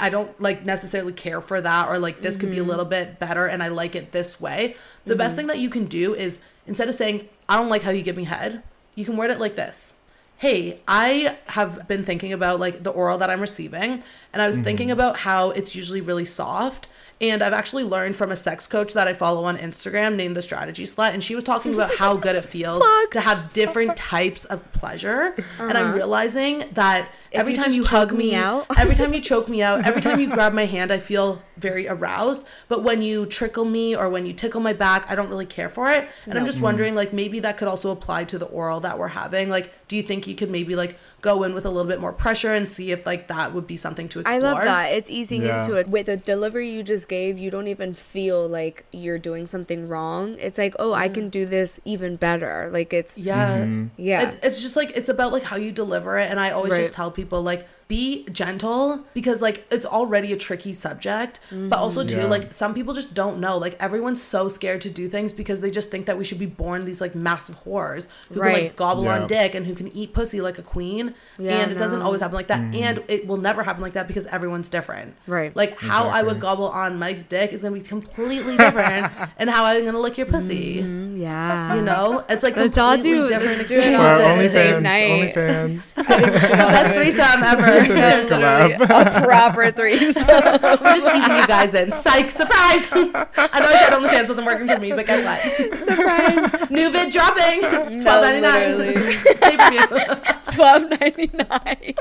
I 0.00 0.10
don't 0.10 0.38
like 0.40 0.64
necessarily 0.64 1.12
care 1.12 1.40
for 1.40 1.60
that, 1.60 1.88
or 1.88 1.98
like 1.98 2.20
this 2.20 2.36
could 2.36 2.50
be 2.50 2.56
a 2.56 2.60
mm-hmm. 2.60 2.70
little 2.70 2.84
bit 2.84 3.18
better, 3.18 3.46
and 3.46 3.62
I 3.62 3.68
like 3.68 3.94
it 3.94 4.12
this 4.12 4.40
way. 4.40 4.76
The 5.06 5.16
best 5.16 5.30
mm-hmm. 5.30 5.36
thing 5.36 5.46
that 5.46 5.58
you 5.58 5.70
can 5.70 5.86
do 5.86 6.14
is 6.14 6.40
instead 6.66 6.88
of 6.88 6.94
saying, 6.94 7.28
I 7.48 7.56
don't 7.56 7.68
like 7.68 7.82
how 7.82 7.90
you 7.90 8.02
give 8.02 8.16
me 8.16 8.24
head, 8.24 8.62
you 8.94 9.04
can 9.04 9.16
word 9.16 9.30
it 9.30 9.40
like 9.40 9.56
this 9.56 9.94
hey, 10.42 10.80
I 10.88 11.38
have 11.46 11.86
been 11.86 12.04
thinking 12.04 12.32
about 12.32 12.58
like 12.58 12.82
the 12.82 12.90
oral 12.90 13.16
that 13.18 13.30
I'm 13.30 13.40
receiving, 13.40 14.02
and 14.32 14.42
I 14.42 14.48
was 14.48 14.58
thinking 14.58 14.88
mm-hmm. 14.88 14.94
about 14.94 15.18
how 15.18 15.52
it's 15.52 15.76
usually 15.76 16.00
really 16.00 16.24
soft. 16.24 16.88
And 17.22 17.40
I've 17.40 17.52
actually 17.52 17.84
learned 17.84 18.16
from 18.16 18.32
a 18.32 18.36
sex 18.36 18.66
coach 18.66 18.94
that 18.94 19.06
I 19.06 19.12
follow 19.12 19.44
on 19.44 19.56
Instagram 19.56 20.16
named 20.16 20.36
the 20.36 20.42
Strategy 20.42 20.84
Slut, 20.84 21.14
and 21.14 21.22
she 21.22 21.36
was 21.36 21.44
talking 21.44 21.72
about 21.72 21.94
how 21.94 22.16
good 22.16 22.34
it 22.34 22.44
feels 22.44 22.82
to 23.12 23.20
have 23.20 23.52
different 23.52 23.96
types 23.96 24.44
of 24.46 24.70
pleasure. 24.72 25.36
And 25.60 25.78
I'm 25.78 25.90
uh-huh. 25.90 25.96
realizing 25.96 26.64
that 26.72 27.12
every 27.30 27.52
you 27.52 27.62
time 27.62 27.70
you 27.70 27.84
hug 27.84 28.10
me 28.10 28.30
me, 28.30 28.34
out. 28.34 28.66
every 28.76 28.96
time 28.96 29.14
you 29.14 29.20
choke 29.20 29.48
me 29.48 29.62
out, 29.62 29.86
every 29.86 30.02
time 30.02 30.18
you 30.18 30.28
grab 30.34 30.52
my 30.52 30.64
hand, 30.64 30.90
I 30.90 30.98
feel 30.98 31.40
very 31.56 31.86
aroused. 31.86 32.44
But 32.66 32.82
when 32.82 33.02
you 33.02 33.26
trickle 33.26 33.64
me 33.64 33.94
or 33.94 34.08
when 34.08 34.26
you 34.26 34.32
tickle 34.32 34.60
my 34.60 34.72
back, 34.72 35.08
I 35.08 35.14
don't 35.14 35.28
really 35.28 35.46
care 35.46 35.68
for 35.68 35.90
it. 35.92 36.08
And 36.26 36.36
I'm 36.36 36.44
just 36.44 36.58
mm. 36.58 36.62
wondering, 36.62 36.96
like, 36.96 37.12
maybe 37.12 37.38
that 37.38 37.56
could 37.56 37.68
also 37.68 37.92
apply 37.92 38.24
to 38.24 38.38
the 38.38 38.46
oral 38.46 38.80
that 38.80 38.98
we're 38.98 39.08
having. 39.08 39.48
Like, 39.48 39.72
do 39.86 39.96
you 39.96 40.02
think 40.02 40.26
you 40.26 40.34
could 40.34 40.50
maybe 40.50 40.74
like 40.74 40.98
go 41.20 41.44
in 41.44 41.54
with 41.54 41.66
a 41.66 41.70
little 41.70 41.88
bit 41.88 42.00
more 42.00 42.12
pressure 42.12 42.52
and 42.52 42.68
see 42.68 42.90
if 42.90 43.06
like 43.06 43.28
that 43.28 43.54
would 43.54 43.66
be 43.66 43.76
something 43.76 44.08
to 44.08 44.20
explore? 44.20 44.40
I 44.40 44.42
love 44.42 44.64
that. 44.64 44.92
It's 44.92 45.10
easing 45.10 45.42
Yeah. 45.42 45.60
into 45.60 45.74
it. 45.74 45.88
With 45.88 46.06
the 46.06 46.16
delivery 46.16 46.70
you 46.70 46.82
just 46.82 47.08
gave, 47.12 47.36
you 47.44 47.50
don't 47.56 47.68
even 47.76 47.92
feel 47.94 48.40
like 48.60 48.76
you're 49.02 49.18
doing 49.30 49.44
something 49.46 49.80
wrong. 49.92 50.36
It's 50.46 50.58
like, 50.64 50.74
oh, 50.78 50.92
I 51.04 51.08
can 51.16 51.28
do 51.38 51.42
this 51.56 51.78
even 51.84 52.16
better. 52.16 52.70
Like 52.72 52.90
it's 53.00 53.14
Yeah. 53.18 53.58
Mm-hmm. 53.58 53.86
Yeah. 54.10 54.22
It's, 54.24 54.34
it's 54.46 54.60
just 54.62 54.76
like 54.80 54.90
it's 54.98 55.10
about 55.16 55.30
like 55.36 55.42
how 55.50 55.56
you 55.56 55.72
deliver 55.72 56.18
it 56.22 56.30
and 56.30 56.38
I 56.40 56.48
always 56.56 56.72
Right. 56.72 56.82
just 56.84 56.94
tell 56.94 57.10
people 57.10 57.40
like 57.42 57.62
be 57.92 58.24
gentle 58.40 59.04
because 59.18 59.38
like 59.46 59.58
it's 59.70 59.84
already 59.98 60.30
a 60.32 60.36
tricky 60.46 60.72
subject 60.86 61.34
but 61.70 61.78
also 61.84 62.00
too 62.04 62.16
Yeah. 62.24 62.34
like 62.36 62.44
some 62.62 62.72
people 62.78 62.94
just 63.00 63.10
don't 63.20 63.36
know 63.44 63.54
like 63.58 63.74
everyone's 63.86 64.22
so 64.34 64.40
scared 64.48 64.80
to 64.86 64.90
do 65.00 65.04
things 65.16 65.30
because 65.40 65.58
they 65.64 65.70
just 65.78 65.88
think 65.92 66.06
that 66.06 66.16
we 66.20 66.24
should 66.28 66.38
be 66.46 66.50
born 66.62 66.78
these 66.90 67.00
like 67.04 67.14
massive 67.14 67.56
whores 67.64 68.08
who 68.28 68.40
can 68.40 68.52
like 68.58 68.76
gobble 68.76 69.04
Yeah. 69.04 69.16
on 69.22 69.26
dick 69.26 69.54
and 69.56 69.66
who 69.66 69.74
can 69.80 69.88
eat 70.00 70.08
pussy 70.18 70.40
like 70.48 70.58
a 70.58 70.62
queen 70.74 71.14
Yeah, 71.38 71.58
and 71.62 71.70
it 71.74 71.78
doesn't 71.84 72.02
always 72.06 72.20
happen 72.22 72.36
like 72.42 72.46
that 72.54 72.62
and 72.86 72.96
it 73.08 73.26
will 73.28 73.36
never 73.48 73.62
happen 73.68 73.82
like 73.82 73.92
that 73.98 74.06
because 74.10 74.26
everyone's 74.36 74.68
different 74.76 75.14
Right. 75.26 75.54
like 75.62 75.72
how 75.78 76.02
I 76.18 76.22
would 76.22 76.40
gobble 76.40 76.68
on 76.82 76.98
Mike's 76.98 77.24
dick 77.24 77.52
is 77.52 77.62
gonna 77.62 77.74
be 77.74 77.82
completely 77.96 78.56
different 78.56 79.12
and 79.38 79.50
how 79.50 79.64
I'm 79.64 79.84
gonna 79.84 79.98
lick 80.06 80.16
your 80.20 80.28
pussy 80.34 80.80
Mm, 80.82 81.20
yeah. 81.20 81.74
you 81.76 81.82
know 81.82 82.24
it's 82.28 82.42
like 82.42 82.56
Let's 82.56 82.78
all 82.78 82.94
completely 82.94 83.20
do- 83.22 83.28
different 83.34 83.58
let's 83.58 83.70
do 83.70 83.78
it 83.80 83.94
all 83.94 84.06
experiences 84.06 84.30
on 84.30 84.38
the 84.38 84.50
same 84.58 84.74
OnlyFans, 84.76 84.82
night. 84.82 85.34
OnlyFans. 85.34 85.82
Best 86.72 86.94
threesome 86.94 87.42
ever. 87.42 87.81
Just 87.86 88.26
Literally 88.28 88.74
collab. 88.74 89.16
a 89.22 89.24
proper 89.24 89.70
threesome. 89.70 90.26
We're 90.26 90.94
just 90.98 91.06
easing 91.06 91.36
you 91.36 91.46
guys 91.46 91.74
in. 91.74 91.90
Psych, 91.90 92.30
surprise! 92.30 92.88
I 92.92 93.60
know 93.60 93.66
I 93.68 93.72
said 93.84 93.92
OnlyFans 93.92 94.28
wasn't 94.28 94.46
working 94.46 94.68
for 94.68 94.78
me, 94.78 94.92
but 94.92 95.06
guess 95.06 95.24
what? 95.24 95.78
Surprise. 95.80 96.52
New 96.70 96.90
vid 96.90 97.10
dropping. 97.12 98.00
Twelve 98.00 98.22
ninety 98.24 98.40
nine. 98.40 98.78
literally. 98.78 99.16
Pay 99.40 99.56
per 99.56 99.70
view. 99.70 100.16
Twelve 100.52 100.90
ninety 101.00 101.30
nine. 101.34 101.94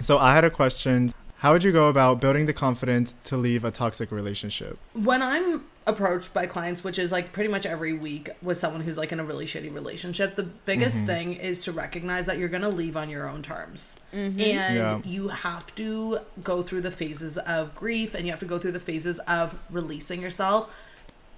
So 0.00 0.18
I 0.18 0.34
had 0.34 0.44
a 0.44 0.50
question. 0.50 1.10
How 1.42 1.52
would 1.52 1.64
you 1.64 1.72
go 1.72 1.88
about 1.88 2.20
building 2.20 2.46
the 2.46 2.52
confidence 2.52 3.16
to 3.24 3.36
leave 3.36 3.64
a 3.64 3.72
toxic 3.72 4.12
relationship? 4.12 4.78
When 4.92 5.20
I'm 5.20 5.64
approached 5.88 6.32
by 6.32 6.46
clients, 6.46 6.84
which 6.84 7.00
is 7.00 7.10
like 7.10 7.32
pretty 7.32 7.50
much 7.50 7.66
every 7.66 7.92
week 7.92 8.30
with 8.40 8.60
someone 8.60 8.82
who's 8.82 8.96
like 8.96 9.10
in 9.10 9.18
a 9.18 9.24
really 9.24 9.44
shitty 9.44 9.74
relationship, 9.74 10.36
the 10.36 10.44
biggest 10.44 10.98
mm-hmm. 10.98 11.06
thing 11.06 11.32
is 11.34 11.64
to 11.64 11.72
recognize 11.72 12.26
that 12.26 12.38
you're 12.38 12.48
gonna 12.48 12.68
leave 12.68 12.96
on 12.96 13.10
your 13.10 13.28
own 13.28 13.42
terms. 13.42 13.96
Mm-hmm. 14.14 14.40
And 14.40 14.76
Yeah. 14.76 15.00
you 15.02 15.28
have 15.30 15.74
to 15.74 16.20
go 16.44 16.62
through 16.62 16.82
the 16.82 16.92
phases 16.92 17.36
of 17.38 17.74
grief 17.74 18.14
and 18.14 18.24
you 18.24 18.30
have 18.30 18.38
to 18.38 18.46
go 18.46 18.60
through 18.60 18.70
the 18.70 18.78
phases 18.78 19.18
of 19.26 19.58
releasing 19.68 20.22
yourself 20.22 20.72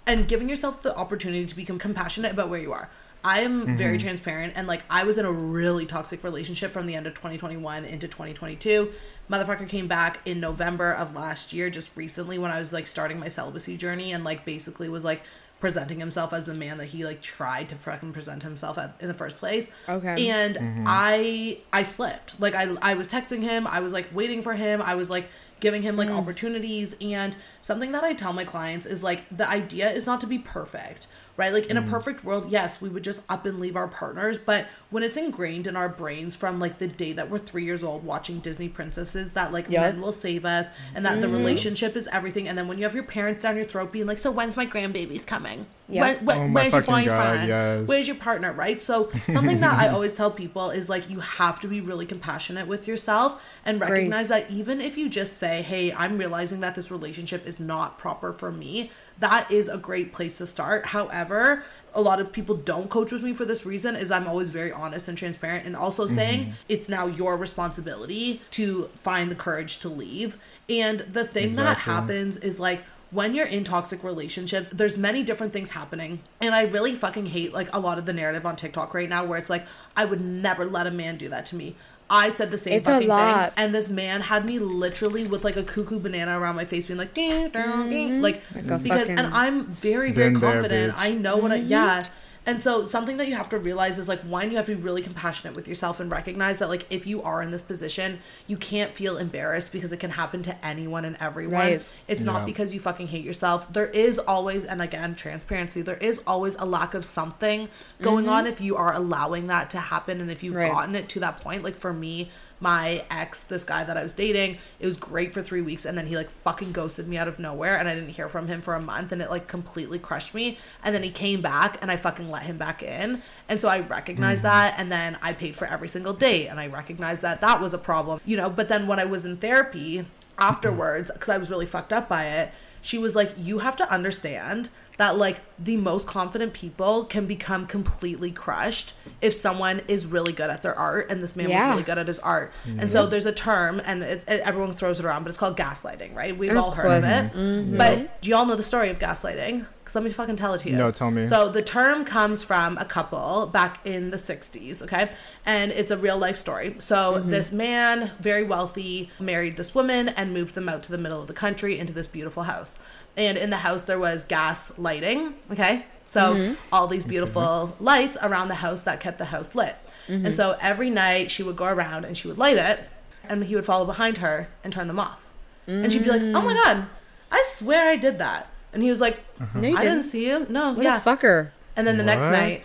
and 0.07 0.29
giving 0.29 0.51
yourself 0.51 0.83
the 0.83 0.95
opportunity 0.95 1.47
to 1.47 1.57
become 1.57 1.79
compassionate 1.79 2.33
about 2.33 2.51
where 2.51 2.61
you 2.61 2.75
are. 2.75 2.91
I 3.25 3.41
am 3.41 3.75
very 3.75 3.97
mm-hmm. 3.97 4.07
transparent 4.07 4.53
and 4.55 4.69
like 4.69 4.83
I 4.91 5.05
was 5.05 5.17
in 5.17 5.25
a 5.25 5.33
really 5.33 5.87
toxic 5.87 6.23
relationship 6.23 6.71
from 6.71 6.87
the 6.87 6.95
end 6.95 7.07
of 7.07 7.15
2021 7.15 7.87
into 7.87 8.07
2022. 8.07 8.93
Motherfucker 9.31 9.67
came 9.67 9.89
back 9.89 10.21
in 10.27 10.41
November 10.41 10.93
of 10.93 11.15
last 11.15 11.53
year, 11.55 11.71
just 11.71 11.97
recently 11.97 12.39
when 12.39 12.51
I 12.51 12.59
was 12.59 12.73
like 12.73 12.87
starting 12.87 13.19
my 13.19 13.29
celibacy 13.29 13.79
journey 13.79 14.13
and 14.13 14.25
like 14.25 14.45
basically 14.45 14.91
was 14.91 15.05
like 15.05 15.23
presenting 15.59 15.99
himself 15.99 16.35
as 16.35 16.45
the 16.45 16.53
man 16.53 16.77
that 16.77 16.87
he 16.87 17.07
like 17.07 17.23
tried 17.23 17.71
to 17.71 17.75
fucking 17.75 18.13
present 18.13 18.43
himself 18.43 18.77
at, 18.77 18.95
in 19.01 19.09
the 19.09 19.15
first 19.15 19.39
place. 19.39 19.71
Okay. 19.89 20.29
And 20.29 20.57
mm-hmm. 20.57 20.85
I 20.87 21.59
I 21.73 21.83
slipped. 21.83 22.39
Like 22.39 22.55
I 22.55 22.77
I 22.83 22.93
was 22.93 23.09
texting 23.09 23.41
him, 23.41 23.67
I 23.67 23.81
was 23.81 23.91
like 23.91 24.09
waiting 24.13 24.43
for 24.43 24.53
him, 24.53 24.83
I 24.83 24.95
was 24.95 25.09
like 25.09 25.29
giving 25.61 25.81
him 25.81 25.97
like 25.97 26.11
mm. 26.11 26.19
opportunities 26.19 26.95
and 27.01 27.35
something 27.63 27.93
that 27.93 28.05
I 28.05 28.13
tell 28.13 28.35
my 28.35 28.45
clients 28.45 28.85
is 28.85 29.03
like 29.03 29.25
the 29.35 29.49
idea 29.49 29.91
is 29.91 30.05
not 30.05 30.21
to 30.21 30.27
be 30.27 30.39
perfect. 30.39 31.07
Right? 31.37 31.53
Like 31.53 31.67
in 31.67 31.77
a 31.77 31.83
mm. 31.83 31.91
perfect 31.91 32.25
world, 32.25 32.51
yes, 32.51 32.81
we 32.81 32.89
would 32.89 33.03
just 33.03 33.23
up 33.29 33.45
and 33.45 33.59
leave 33.59 33.75
our 33.75 33.89
partners, 33.89 34.39
but 34.39 34.67
when 34.91 35.03
it's 35.03 35.17
ingrained 35.17 35.67
in 35.67 35.75
our 35.77 35.89
brains 35.89 36.37
from 36.37 36.61
like 36.61 36.79
the 36.79 36.87
day 36.87 37.13
that 37.13 37.29
we're 37.29 37.39
3 37.39 37.65
years 37.65 37.83
old 37.83 38.05
watching 38.05 38.39
Disney 38.39 38.69
princesses 38.69 39.33
that 39.33 39.53
like 39.53 39.69
Yep. 39.69 39.81
men 39.95 40.01
will 40.01 40.13
save 40.13 40.45
us 40.45 40.69
and 40.95 41.05
that 41.05 41.21
the 41.21 41.27
mm-hmm. 41.27 41.37
relationship 41.37 41.97
is 41.97 42.07
everything 42.13 42.47
and 42.47 42.57
then 42.57 42.69
when 42.69 42.79
you 42.79 42.85
have 42.85 42.95
your 42.95 43.05
parents 43.05 43.43
down 43.43 43.57
your 43.57 43.65
throat 43.65 43.91
being 43.91 44.07
like 44.07 44.19
so 44.19 44.31
when's 44.31 44.57
my 44.57 44.67
grandbabies 44.67 45.27
coming? 45.27 45.67
Yep. 45.89 46.23
When, 46.23 46.25
when, 46.25 46.51
Oh 46.51 46.53
where's 46.53 46.73
your 46.73 46.83
fucking 46.83 47.07
God, 47.07 47.29
boyfriend? 47.31 47.49
yes. 47.49 47.89
Where's 47.89 48.07
your 48.07 48.17
partner, 48.17 48.53
right? 48.53 48.81
So 48.81 49.11
something 49.27 49.61
that 49.61 49.75
I 49.75 49.89
always 49.95 50.13
tell 50.13 50.31
people 50.31 50.71
is 50.71 50.89
like 50.89 51.11
you 51.11 51.21
have 51.21 51.61
to 51.61 51.69
be 51.69 51.81
really 51.81 52.07
compassionate 52.07 52.67
with 52.67 52.89
yourself 52.89 53.45
and 53.65 53.81
recognize 53.81 54.29
that 54.29 54.51
even 54.51 54.81
if 54.81 54.97
you 54.97 55.09
just 55.09 55.37
say, 55.39 55.63
"Hey, 55.63 55.93
I'm 55.93 56.19
realizing 56.19 56.61
that 56.61 56.75
this 56.75 56.91
relationship 56.91 57.47
is 57.47 57.61
not 57.61 57.99
proper 57.99 58.33
for 58.33 58.51
me." 58.51 58.91
That 59.19 59.51
is 59.51 59.69
a 59.69 59.79
great 59.79 60.13
place 60.13 60.39
to 60.39 60.47
start. 60.47 60.87
However, 60.87 61.63
a 61.95 62.03
lot 62.03 62.21
of 62.21 62.33
people 62.33 62.57
don't 62.57 62.91
coach 62.91 63.13
with 63.13 63.23
me 63.23 63.33
for 63.33 63.45
this 63.45 63.65
reason 63.65 63.95
is 63.95 64.11
I'm 64.11 64.27
always 64.27 64.51
very 64.51 64.73
honest 64.73 65.09
and 65.09 65.17
transparent 65.17 65.67
and 65.67 65.77
also 65.77 66.07
saying 66.07 66.41
mm-hmm. 66.41 66.53
it's 66.69 66.89
now 66.89 67.07
your 67.07 67.37
responsibility 67.37 68.43
to 68.53 68.91
find 68.95 69.31
the 69.31 69.37
courage 69.37 69.79
to 69.81 69.89
leave. 69.89 70.37
And 70.69 71.01
the 71.01 71.25
thing 71.25 71.53
that 71.53 71.79
happens 71.79 72.37
is 72.39 72.59
like 72.59 72.83
when 73.15 73.33
you're 73.33 73.47
in 73.47 73.63
toxic 73.63 74.03
relationships, 74.03 74.69
there's 74.73 74.97
many 74.97 75.23
different 75.23 75.53
things 75.53 75.71
happening. 75.71 76.19
And 76.41 76.53
I 76.53 76.65
really 76.65 76.97
fucking 76.97 77.27
hate 77.27 77.53
like 77.53 77.69
a 77.73 77.79
lot 77.79 77.97
of 77.97 78.07
the 78.07 78.13
narrative 78.13 78.45
on 78.45 78.57
TikTok 78.57 78.93
right 78.93 79.09
now 79.09 79.25
where 79.25 79.39
it's 79.39 79.49
like, 79.49 79.67
I 79.97 80.05
would 80.05 80.21
never 80.21 80.65
let 80.65 80.89
a 80.89 80.91
man 80.91 81.17
do 81.17 81.29
that 81.29 81.47
to 81.47 81.57
me. 81.57 81.77
I 82.11 82.31
said 82.31 82.51
the 82.51 82.59
same 82.59 82.75
It's 82.75 82.87
a 82.87 82.93
fucking 82.93 83.09
lot. 83.09 83.55
thing. 83.55 83.65
And 83.65 83.75
this 83.75 83.89
man 83.89 84.21
had 84.21 84.45
me 84.45 84.59
literally 84.59 85.27
with 85.27 85.43
like 85.45 85.57
a 85.57 85.63
cuckoo 85.63 85.99
banana 85.99 86.39
around 86.39 86.55
my 86.57 86.65
face 86.65 86.87
being 86.87 86.99
like, 86.99 87.15
"Ding, 87.15 87.49
ding, 87.51 87.91
ding," 87.91 88.23
like, 88.23 88.43
Mm-hmm. 88.49 88.69
Like 88.69 88.71
a 88.71 88.83
because, 88.83 89.09
and 89.09 89.21
I'm 89.21 89.67
very, 89.67 90.13
very 90.13 90.31
Been 90.31 90.41
there, 90.41 90.53
confident. 90.53 90.95
I 90.97 91.13
know 91.15 91.37
what 91.39 91.51
I, 91.53 91.59
Mm-hmm. 91.61 91.69
yeah. 91.69 92.07
And 92.47 92.61
so 92.61 92.85
something 92.85 93.17
that 93.17 93.27
you 93.27 93.35
have 93.37 93.49
to 93.51 93.59
realize 93.59 93.99
is 93.99 94.07
like 94.07 94.21
one, 94.21 94.51
you 94.51 94.57
have 94.57 94.67
to 94.67 94.77
be 94.77 94.83
really 94.83 95.01
compassionate 95.01 95.57
with 95.57 95.67
yourself 95.67 95.99
and 95.99 96.11
recognize 96.11 96.59
that 96.59 96.69
like 96.69 96.87
if 96.91 97.07
you 97.07 97.23
are 97.23 97.41
in 97.41 97.51
this 97.51 97.63
position, 97.63 98.19
you 98.47 98.57
can't 98.57 98.95
feel 98.95 99.17
embarrassed 99.17 99.73
because 99.73 99.93
it 99.93 99.99
can 99.99 100.11
happen 100.11 100.43
to 100.43 100.65
anyone 100.65 101.05
and 101.05 101.17
everyone. 101.21 101.55
Right. 101.55 101.83
It's 102.07 102.23
Yeah. 102.23 102.33
not 102.33 102.47
because 102.47 102.75
you 102.75 102.81
fucking 102.81 103.09
hate 103.09 103.25
yourself. 103.25 103.73
There 103.73 103.87
is 103.87 104.19
always, 104.19 104.65
and 104.65 104.83
again, 104.83 105.15
transparency, 105.15 105.81
there 105.81 105.97
is 105.97 106.21
always 106.27 106.55
a 106.57 106.67
lack 106.67 106.93
of 106.93 107.05
something 107.05 107.69
going 108.03 108.25
mm-hmm. 108.25 108.35
on 108.35 108.47
if 108.47 108.61
you 108.61 108.77
are 108.77 108.95
allowing 108.95 109.47
that 109.47 109.71
to 109.71 109.79
happen 109.79 110.21
and 110.21 110.31
if 110.31 110.43
you've 110.43 110.55
Right. 110.55 110.71
gotten 110.71 110.95
it 110.95 111.09
to 111.11 111.21
that 111.21 111.41
point. 111.41 111.63
Like 111.65 111.79
for 111.79 111.93
me, 111.95 112.31
my 112.61 113.05
ex, 113.11 113.43
this 113.43 113.65
guy 113.65 113.85
that 113.85 113.97
I 113.97 114.03
was 114.03 114.15
dating, 114.15 114.59
it 114.79 114.87
was 114.87 114.97
great 114.97 115.35
for 115.35 115.43
three 115.43 115.61
weeks 115.61 115.85
and 115.85 115.97
then 115.99 116.07
he 116.07 116.17
like 116.17 116.31
fucking 116.31 116.73
ghosted 116.73 117.07
me 117.07 117.17
out 117.17 117.29
of 117.29 117.39
nowhere 117.39 117.77
and 117.77 117.89
I 117.89 117.95
didn't 117.95 118.11
hear 118.11 118.29
from 118.29 118.49
him 118.49 118.63
for 118.63 118.75
a 118.75 118.81
month 118.81 119.13
and 119.13 119.21
it 119.21 119.31
like 119.31 119.47
completely 119.47 119.99
crushed 119.99 120.35
me. 120.35 120.59
And 120.83 120.95
then 120.95 121.03
he 121.03 121.11
came 121.11 121.41
back 121.41 121.79
and 121.81 121.91
I 121.91 121.97
fucking 121.97 122.31
let 122.31 122.45
him 122.45 122.57
back 122.57 122.83
in. 122.83 123.23
And 123.49 123.61
so 123.61 123.69
I 123.69 123.81
recognized 123.81 124.45
mm-hmm. 124.45 124.55
that 124.55 124.75
and 124.79 124.91
then 124.91 125.19
I 125.23 125.33
paid 125.33 125.57
for 125.57 125.67
every 125.67 125.89
single 125.89 126.13
date 126.13 126.49
and 126.49 126.59
I 126.61 126.67
recognized 126.67 127.23
that 127.23 127.41
that 127.41 127.61
was 127.61 127.75
a 127.75 127.79
problem, 127.79 128.21
you 128.25 128.37
know. 128.37 128.51
But 128.51 128.69
then 128.69 128.87
when 128.87 128.99
I 128.99 129.05
was 129.05 129.25
in 129.25 129.37
therapy 129.37 129.99
mm-hmm. 129.99 130.09
afterwards, 130.39 131.11
because 131.11 131.29
I 131.29 131.39
was 131.39 131.51
really 131.51 131.67
fucked 131.67 131.93
up 131.93 132.09
by 132.09 132.27
it, 132.27 132.53
she 132.85 132.99
was 132.99 133.17
like, 133.17 133.33
You 133.37 133.61
have 133.61 133.77
to 133.77 133.91
understand 133.91 134.69
that 134.97 135.17
like 135.17 135.41
the 135.59 135.77
most 135.77 136.07
confident 136.07 136.53
people 136.53 137.05
can 137.05 137.27
become 137.27 137.67
completely 137.67 138.31
crushed 138.31 138.93
if 139.21 139.35
someone 139.35 139.81
is 139.89 140.07
really 140.07 140.33
good 140.33 140.51
at 140.51 140.63
their 140.63 140.77
art 140.77 141.11
and 141.11 141.23
this 141.23 141.35
man 141.35 141.49
Yeah. 141.49 141.67
was 141.67 141.73
really 141.75 141.83
good 141.85 141.99
at 141.99 142.07
his 142.07 142.19
art. 142.21 142.53
And 142.65 142.79
mm-hmm. 142.81 142.89
so 142.89 143.07
there's 143.07 143.27
a 143.27 143.33
term 143.33 143.81
and 143.85 144.03
it, 144.03 144.25
it- 144.29 144.41
everyone 144.41 144.73
throws 144.73 145.01
it 145.01 145.07
around 145.07 145.25
but 145.25 145.31
it's 145.31 145.39
called 145.39 145.57
gaslighting 145.57 146.15
right? 146.15 146.37
We've 146.37 146.51
Of 146.51 146.57
all 146.57 146.71
heard 146.73 146.87
of 146.87 147.03
course. 147.03 147.05
it. 147.05 147.33
Mm-hmm. 147.33 147.77
But 147.77 148.21
do 148.23 148.31
y'all 148.31 148.47
know 148.47 148.57
the 148.57 148.63
story 148.63 148.89
of 148.91 148.99
gaslighting? 148.99 149.67
Because 149.83 149.95
let 149.97 150.05
me 150.05 150.11
fucking 150.11 150.37
tell 150.37 150.55
it 150.55 150.61
to 150.61 150.71
you. 150.71 150.77
No, 150.77 150.91
tell 150.91 151.11
me. 151.11 151.27
so 151.27 151.49
the 151.51 151.61
term 151.63 152.05
comes 152.05 152.43
from 152.43 152.79
a 152.79 152.85
couple 152.85 153.47
back 153.47 153.85
in 153.85 154.11
the 154.11 154.17
60s 154.17 154.83
okay? 154.83 155.11
And 155.45 155.73
it's 155.73 155.91
a 155.91 155.97
real 155.99 156.19
life 156.19 156.37
story. 156.37 156.77
So 156.79 156.95
mm-hmm. 157.15 157.31
this 157.31 157.53
man 157.53 158.13
very 158.21 158.45
wealthy 158.45 159.11
married 159.19 159.57
this 159.57 159.75
woman 159.75 160.09
and 160.11 160.33
moved 160.33 160.55
them 160.55 160.69
out 160.69 160.83
to 160.85 160.93
the 160.93 160.99
middle 160.99 161.21
of 161.21 161.27
the 161.27 161.35
country 161.35 161.79
into 161.79 161.93
this 161.93 162.07
beautiful 162.07 162.45
house 162.45 162.79
and 163.17 163.39
in 163.39 163.51
the 163.51 163.59
house 163.59 163.83
there 163.83 163.99
was 163.99 164.23
gas 164.25 164.73
lighting 164.79 165.35
okay? 165.51 165.87
So 166.05 166.35
mm-hmm. 166.35 166.55
all 166.73 166.87
these 166.87 167.05
beautiful 167.05 167.43
mm-hmm. 167.43 167.85
lights 167.85 168.17
around 168.23 168.49
the 168.49 168.57
house 168.57 168.83
that 168.83 169.01
kept 169.01 169.19
the 169.19 169.27
house 169.27 169.55
lit. 169.55 169.77
And 170.07 170.25
mm-hmm. 170.25 170.33
so 170.33 170.57
every 170.61 170.91
night 170.91 171.31
she 171.31 171.43
would 171.43 171.57
go 171.57 171.65
around 171.65 172.05
and 172.05 172.17
she 172.17 172.29
would 172.29 172.39
light 172.39 172.57
it 172.57 172.81
and 173.29 173.45
he 173.45 173.55
would 173.55 173.65
follow 173.65 173.87
behind 173.87 174.19
her 174.19 174.49
and 174.63 174.73
turn 174.73 174.87
them 174.87 175.01
off. 175.01 175.33
And 175.67 175.91
she'd 175.93 176.05
be 176.05 176.11
like 176.11 176.23
oh 176.23 176.43
my 176.43 176.53
mm. 176.53 176.63
god 176.63 176.87
i 177.33 177.43
swear 177.47 177.89
i 177.89 177.97
did 177.97 178.19
that. 178.19 178.49
And 178.73 178.83
he 178.83 178.91
was 178.91 179.01
like 179.01 179.25
uh-huh. 179.41 179.61
No, 179.61 179.69
you 179.69 179.77
i 179.77 179.83
didn't. 179.83 179.99
didn't. 179.99 180.11
see 180.11 180.27
you? 180.27 180.47
No 180.49 180.73
What 180.73 180.85
yeah. 180.85 180.99
a 180.99 181.01
fucker. 181.01 181.51
and 181.77 181.87
then 181.87 181.97
the 181.97 182.05
next 182.05 182.27
night, 182.27 182.65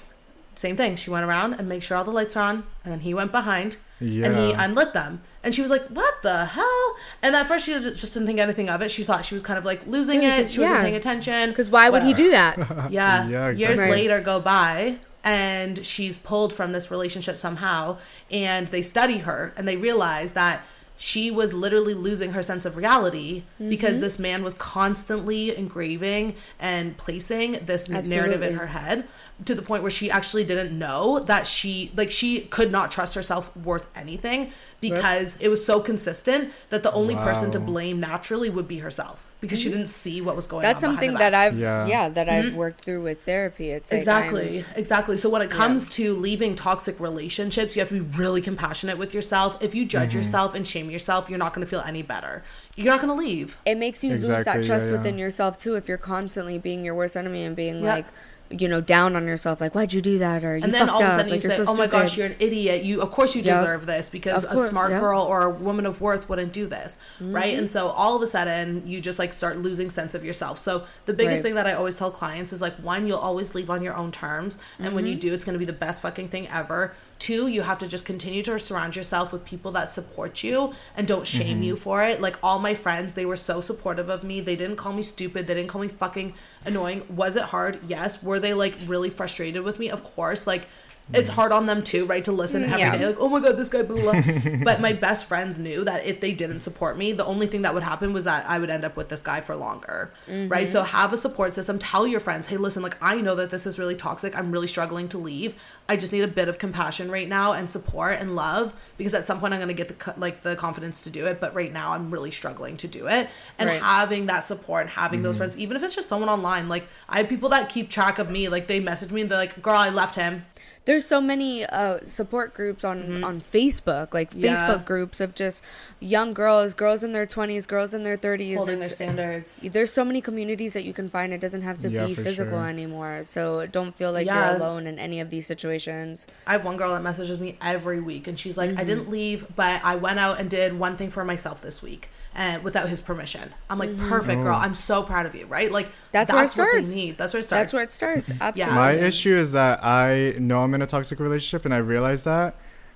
same 0.60 0.76
thing. 0.76 0.98
She 0.98 1.10
went 1.10 1.26
around 1.26 1.54
and 1.54 1.70
make 1.70 1.82
sure 1.82 1.96
all 1.96 2.04
the 2.04 2.12
lights 2.12 2.36
are 2.36 2.44
on, 2.44 2.64
and 2.84 2.92
then 2.92 3.00
he 3.00 3.14
went 3.14 3.32
behind 3.32 3.78
and 4.00 4.38
he 4.38 4.52
unlit 4.52 4.94
them. 4.94 5.22
And 5.42 5.56
she 5.56 5.62
was 5.62 5.72
like, 5.72 5.88
"What 5.88 6.22
the 6.22 6.46
hell?" 6.46 6.79
And 7.22 7.36
at 7.36 7.48
first, 7.48 7.66
she 7.66 7.74
just 7.74 8.00
just 8.00 8.14
didn't 8.14 8.28
think 8.28 8.40
anything 8.40 8.70
of 8.70 8.82
it. 8.82 8.92
She 8.92 9.04
thought 9.04 9.26
she 9.26 9.34
was 9.34 9.44
kind 9.44 9.58
of 9.58 9.66
like 9.66 9.86
losing 9.86 10.24
Yeah, 10.24 10.38
it. 10.38 10.50
She 10.50 10.60
wasn't 10.60 10.82
paying 10.82 10.96
attention. 10.96 11.50
Because 11.50 11.70
why 11.70 11.90
would 11.90 12.04
he 12.04 12.14
do 12.14 12.32
that? 12.32 12.58
Yeah. 12.90 13.28
Yeah, 13.28 13.50
Years 13.50 13.72
exactly. 13.72 13.92
later 13.92 14.20
go 14.20 14.40
by 14.40 15.00
and 15.24 15.86
she's 15.86 16.18
pulled 16.18 16.54
from 16.54 16.72
this 16.72 16.90
relationship 16.90 17.38
somehow 17.38 17.98
and 18.32 18.68
they 18.70 18.82
study 18.82 19.20
her 19.20 19.54
and 19.58 19.68
they 19.68 19.76
realize 19.76 20.34
that 20.34 20.62
she 21.02 21.32
was 21.32 21.54
literally 21.54 21.94
losing 21.94 22.34
her 22.34 22.44
sense 22.44 22.66
of 22.66 22.76
reality 22.76 23.44
mm-hmm. 23.56 23.70
because 23.70 24.02
this 24.02 24.20
man 24.20 24.44
was 24.44 24.54
constantly 24.56 25.56
engraving 25.56 26.36
and 26.60 26.98
placing 26.98 27.54
this 27.66 27.88
narrative 27.88 28.42
in 28.42 28.56
her 28.56 28.68
head 28.68 29.08
to 29.46 29.56
the 29.56 29.62
point 29.62 29.82
where 29.84 29.92
she 29.92 30.12
actually 30.12 30.44
didn't 30.44 30.78
know 30.78 31.20
that 31.20 31.48
she 31.48 31.92
like 31.96 32.12
she 32.12 32.42
could 32.42 32.72
not 32.72 32.92
trust 32.92 33.16
herself 33.16 33.56
worth 33.56 33.88
anything 33.96 34.52
because 34.82 35.36
it 35.40 35.50
was 35.50 35.66
so 35.66 35.80
consistent 35.80 36.54
that 36.70 36.84
the 36.84 36.92
only 36.94 37.16
person 37.16 37.52
to 37.52 37.60
blame 37.60 38.00
naturally 38.00 38.50
would 38.50 38.68
be 38.68 38.80
herself 38.80 39.36
because 39.42 39.60
she 39.60 39.68
mm-hmm. 39.68 39.78
didn't 39.78 39.90
see 39.90 40.22
what 40.22 40.36
was 40.36 40.48
going 40.48 40.64
That's 40.64 40.84
on. 40.84 40.92
behind 40.92 40.98
something 40.98 41.14
the 41.14 41.20
that. 41.20 41.34
I've 41.34 41.58
yeah, 41.58 41.86
Yeah. 41.86 42.10
that 42.10 42.30
I've 42.30 42.46
mm-hmm. 42.46 42.56
worked 42.56 42.82
through 42.82 43.04
with 43.04 43.24
therapy. 43.24 43.70
It's 43.72 43.92
like 43.92 43.98
Exactly, 43.98 44.60
I'm- 44.60 44.66
exactly. 44.76 45.18
So 45.18 45.30
when 45.30 45.42
it 45.42 45.50
comes 45.50 45.90
to 45.90 46.14
leaving 46.14 46.56
toxic 46.56 47.00
relationships, 47.00 47.76
you 47.76 47.82
have 47.82 47.90
to 47.90 48.02
be 48.02 48.18
really 48.18 48.42
compassionate 48.42 48.98
with 48.98 49.14
yourself. 49.14 49.62
If 49.62 49.76
you 49.76 49.86
judge 49.86 50.10
mm-hmm. 50.10 50.20
yourself 50.20 50.56
and 50.56 50.68
shame 50.68 50.90
yourself, 50.90 51.30
you're 51.30 51.40
not 51.40 51.54
going 51.54 51.66
to 51.66 51.70
feel 51.70 51.82
any 51.82 52.02
better. 52.02 52.44
You're 52.76 52.94
not 52.94 53.02
going 53.02 53.14
to 53.14 53.20
leave. 53.20 53.58
it 53.66 53.78
makes 53.78 54.04
you 54.04 54.12
lose 54.12 54.26
Exactly, 54.30 54.44
that 54.46 54.60
yeah, 54.62 54.68
trust 54.68 54.86
yeah. 54.88 54.92
within 54.94 55.18
yourself 55.18 55.58
too 55.58 55.76
if 55.76 55.88
you're 55.88 55.98
constantly 55.98 56.58
being 56.58 56.84
your 56.86 56.96
worst 56.96 57.18
enemy 57.18 57.44
and 57.44 57.56
being 57.56 57.84
Yeah. 57.84 57.96
like 57.96 58.06
you 58.52 58.68
know 58.68 58.82
down 58.82 59.16
on 59.16 59.26
yourself 59.28 59.62
like 59.62 59.76
why'd 59.76 59.94
you 59.94 60.02
do 60.02 60.18
that 60.18 60.44
or 60.44 60.58
you 60.58 60.64
And 60.64 60.74
then 60.74 60.90
all 60.90 61.02
of 61.04 61.08
a 61.08 61.12
sudden 61.12 61.30
like, 61.32 61.44
you 61.44 61.50
you're 61.50 61.58
say, 61.58 61.64
so 61.66 61.72
"Oh 61.72 61.76
my 61.76 61.86
gosh, 61.86 62.18
you're 62.18 62.26
an 62.26 62.36
idiot. 62.40 62.84
You, 62.84 63.00
of 63.02 63.12
course, 63.12 63.36
you 63.36 63.44
Yep. 63.44 63.60
deserve 63.62 63.86
this 63.86 64.10
because 64.10 64.44
Of 64.44 64.58
a 64.58 64.68
smart 64.68 64.90
yep. 64.92 65.02
girl 65.02 65.22
or 65.22 65.44
a 65.44 65.50
woman 65.52 65.86
of 65.86 66.02
worth 66.02 66.28
wouldn't 66.30 66.52
do 66.52 66.66
this, 66.66 66.98
right?" 67.22 67.52
Mm-hmm. 67.52 67.60
And 67.60 67.70
so 67.70 67.90
all 67.90 68.16
of 68.16 68.22
a 68.24 68.28
sudden, 68.28 68.82
you 68.88 69.02
just 69.02 69.20
like 69.20 69.34
start 69.34 69.58
losing 69.60 69.90
sense 69.92 70.16
of 70.16 70.24
yourself. 70.26 70.58
So 70.58 70.84
the 71.06 71.14
biggest 71.14 71.38
Right. 71.38 71.44
thing 71.44 71.56
that 71.56 71.68
I 71.68 71.74
always 71.74 71.94
tell 71.96 72.10
clients 72.10 72.52
is 72.52 72.60
like, 72.60 72.74
one, 72.78 73.06
you'll 73.06 73.18
always 73.20 73.54
leave 73.54 73.70
on 73.70 73.84
your 73.84 73.96
own 73.96 74.12
terms, 74.12 74.58
and 74.80 74.96
when 74.96 75.06
you 75.06 75.14
Mm-hmm. 75.14 75.20
do, 75.20 75.34
it's 75.36 75.46
going 75.46 75.54
to 75.54 75.60
be 75.60 75.66
the 75.66 75.74
best 75.74 76.02
fucking 76.02 76.30
thing 76.30 76.48
ever. 76.48 76.94
Two, 77.20 77.48
you 77.48 77.64
have 77.64 77.78
to 77.80 77.88
just 77.88 78.06
continue 78.06 78.42
to 78.44 78.58
surround 78.58 78.96
yourself 78.96 79.34
with 79.34 79.44
people 79.44 79.72
that 79.74 79.92
support 79.92 80.42
you 80.42 80.74
and 80.96 81.06
don't 81.06 81.28
shame 81.28 81.56
mm-hmm. 81.56 81.64
you 81.64 81.76
for 81.76 82.02
it. 82.02 82.22
Like 82.22 82.38
all 82.42 82.60
my 82.60 82.74
friends, 82.74 83.14
they 83.14 83.26
were 83.26 83.36
so 83.36 83.60
supportive 83.60 84.10
of 84.10 84.24
me. 84.24 84.40
They 84.40 84.56
didn't 84.56 84.78
call 84.78 84.94
me 84.94 85.04
stupid. 85.04 85.46
They 85.46 85.54
didn't 85.54 85.70
call 85.70 85.82
me 85.82 85.90
fucking 85.90 86.34
annoying. 86.64 87.04
Was 87.14 87.36
it 87.36 87.44
hard? 87.44 87.80
Yes. 87.86 88.24
Were 88.24 88.40
they 88.40 88.54
like 88.54 88.78
really 88.86 89.10
frustrated 89.10 89.64
with 89.64 89.80
me? 89.80 89.90
Of 89.90 90.04
course. 90.04 90.48
Like 90.48 90.68
it's 91.14 91.30
hard 91.30 91.52
on 91.52 91.66
them 91.66 91.84
too, 91.84 92.06
right? 92.06 92.24
To 92.24 92.32
listen 92.32 92.64
every 92.64 92.78
day, 92.78 93.00
Yeah. 93.00 93.08
like, 93.08 93.20
oh 93.20 93.30
my 93.30 93.40
god, 93.40 93.58
this 93.58 93.70
guy, 93.70 93.82
blah, 93.82 94.00
blah, 94.00 94.22
blah. 94.22 94.52
but 94.64 94.80
my 94.80 94.94
best 94.94 95.26
friends 95.26 95.58
knew 95.58 95.84
that 95.84 96.06
if 96.06 96.20
they 96.20 96.34
didn't 96.34 96.60
support 96.62 96.98
me, 96.98 97.14
the 97.14 97.26
only 97.26 97.48
thing 97.48 97.64
that 97.64 97.74
would 97.74 97.84
happen 97.84 98.14
was 98.14 98.26
that 98.26 98.48
I 98.48 98.60
would 98.60 98.70
end 98.70 98.86
up 98.86 98.96
with 98.96 99.10
this 99.10 99.22
guy 99.22 99.42
for 99.42 99.56
longer, 99.56 100.12
right? 100.28 100.72
So 100.72 100.82
mm-hmm. 100.82 100.96
have 100.96 101.14
a 101.14 101.18
support 101.18 101.54
system. 101.54 101.80
Tell 101.80 102.06
your 102.06 102.20
friends, 102.20 102.48
hey, 102.48 102.58
listen, 102.58 102.84
like 102.84 102.98
I 103.02 103.22
know 103.22 103.36
that 103.36 103.50
this 103.50 103.66
is 103.66 103.80
really 103.80 103.96
toxic. 103.96 104.38
I'm 104.38 104.52
really 104.52 104.68
struggling 104.68 105.08
to 105.10 105.18
leave. 105.18 105.56
I 105.88 105.98
just 105.98 106.14
need 106.14 106.24
a 106.24 106.28
bit 106.28 106.48
of 106.48 106.60
compassion 106.60 107.10
right 107.10 107.28
now 107.28 107.54
and 107.54 107.70
support 107.70 108.20
and 108.20 108.36
love 108.36 108.74
because 108.98 109.14
at 109.14 109.26
some 109.26 109.40
point 109.40 109.54
I'm 109.54 109.60
gonna 109.60 109.74
get 109.74 109.88
the 109.88 110.14
like 110.18 110.44
the 110.44 110.56
confidence 110.56 111.02
to 111.02 111.10
do 111.10 111.26
it. 111.26 111.40
But 111.40 111.56
right 111.56 111.74
now 111.74 111.94
I'm 111.94 112.12
really 112.12 112.32
struggling 112.32 112.78
to 112.78 112.88
do 112.88 113.08
it. 113.08 113.30
And 113.58 113.70
Right. 113.70 113.82
having 113.82 114.26
that 114.28 114.46
support 114.48 114.82
and 114.82 114.90
having 114.92 115.24
those 115.24 115.36
mm-hmm. 115.36 115.40
friends, 115.40 115.58
even 115.58 115.76
if 115.78 115.84
it's 115.84 115.96
just 115.96 116.08
someone 116.08 116.30
online, 116.30 116.70
like 116.70 116.88
I 117.08 117.18
have 117.18 117.30
people 117.30 117.50
that 117.50 117.70
keep 117.70 117.90
track 117.90 118.20
of 118.20 118.30
me. 118.30 118.48
Like 118.48 118.68
they 118.68 118.80
message 118.80 119.12
me 119.12 119.22
and 119.22 119.32
they're 119.32 119.38
like, 119.38 119.62
girl, 119.62 119.76
I 119.76 119.90
left 119.90 120.16
him. 120.16 120.46
There's 120.90 121.06
so 121.06 121.22
many 121.22 121.64
uh, 121.66 122.00
support 122.06 122.54
groups 122.58 122.84
on 122.84 123.24
on 123.24 123.36
Facebook, 123.42 124.08
like 124.18 124.32
Mm-hmm. 124.34 124.46
Yeah. 124.46 124.58
Facebook 124.58 124.86
groups 124.86 125.18
of 125.22 125.36
just 125.36 125.62
young 126.00 126.34
girls, 126.34 126.74
girls 126.74 127.04
in 127.06 127.12
their 127.14 127.28
20s, 127.28 127.68
girls 127.68 127.94
in 127.94 128.02
their 128.04 128.18
30s. 128.18 128.58
Holding 128.58 128.80
their 128.80 128.90
standards. 128.90 129.50
There's 129.76 129.94
so 129.94 130.04
many 130.04 130.22
communities 130.22 130.74
that 130.74 130.84
you 130.90 130.94
can 130.94 131.08
find. 131.10 131.34
It 131.38 131.42
doesn't 131.46 131.62
have 131.70 131.78
to 131.86 131.90
Yeah, 131.90 132.06
be 132.10 132.16
physical 132.16 132.60
sure. 132.60 132.68
anymore. 132.76 133.22
So 133.24 133.66
don't 133.78 133.94
feel 133.96 134.12
like 134.12 134.26
Yeah. 134.26 134.38
you're 134.52 134.58
alone 134.62 134.88
in 134.92 134.98
any 134.98 135.20
of 135.20 135.30
these 135.30 135.46
situations. 135.46 136.26
I 136.48 136.54
have 136.54 136.66
one 136.66 136.78
girl 136.78 136.92
that 136.98 137.04
messages 137.04 137.38
me 137.40 137.58
every 137.62 138.00
week, 138.00 138.28
and 138.28 138.38
she's 138.42 138.58
like, 138.58 138.72
"I 138.72 138.74
Mm-hmm. 138.74 138.88
didn't 138.92 139.10
leave, 139.10 139.46
but 139.56 139.82
I 139.84 139.96
went 139.96 140.18
out 140.26 140.40
and 140.40 140.50
did 140.50 140.80
one 140.80 140.96
thing 140.98 141.10
for 141.12 141.24
myself 141.24 141.62
this 141.62 141.82
week, 141.84 142.10
and 142.40 142.64
without 142.64 142.88
his 142.90 143.02
permission." 143.02 143.54
I'm 143.70 143.78
like, 143.78 143.92
Mm-hmm. 143.92 144.10
"Perfect, 144.10 144.42
girl. 144.42 144.56
Oh. 144.56 144.66
I'm 144.66 144.74
so 144.74 145.04
proud 145.04 145.26
of 145.28 145.36
you." 145.36 145.46
Right? 145.46 145.72
Like 145.72 145.90
That's 146.12 146.32
where 146.32 146.42
it 146.42 146.48
what 146.48 146.56
they 146.56 146.64
starts. 146.80 146.92
need. 146.96 147.18
That's 147.20 147.34
where 147.36 147.42
it 147.42 147.46
starts. 147.46 147.72
That's 147.72 147.74
where 147.74 147.84
it 147.84 147.92
starts. 147.92 148.32
Absolutely. 148.42 148.76
My 148.76 148.92
issue 148.94 149.36
is 149.38 149.52
that 149.52 149.84
I 149.84 150.34
know 150.40 150.64
I'm 150.64 150.74
in 150.74 150.82
a 150.82 150.88
toxic 150.88 151.20
relationship 151.20 151.66
and 151.66 151.74
I 151.74 151.78
realize 151.78 152.24
that. 152.24 152.56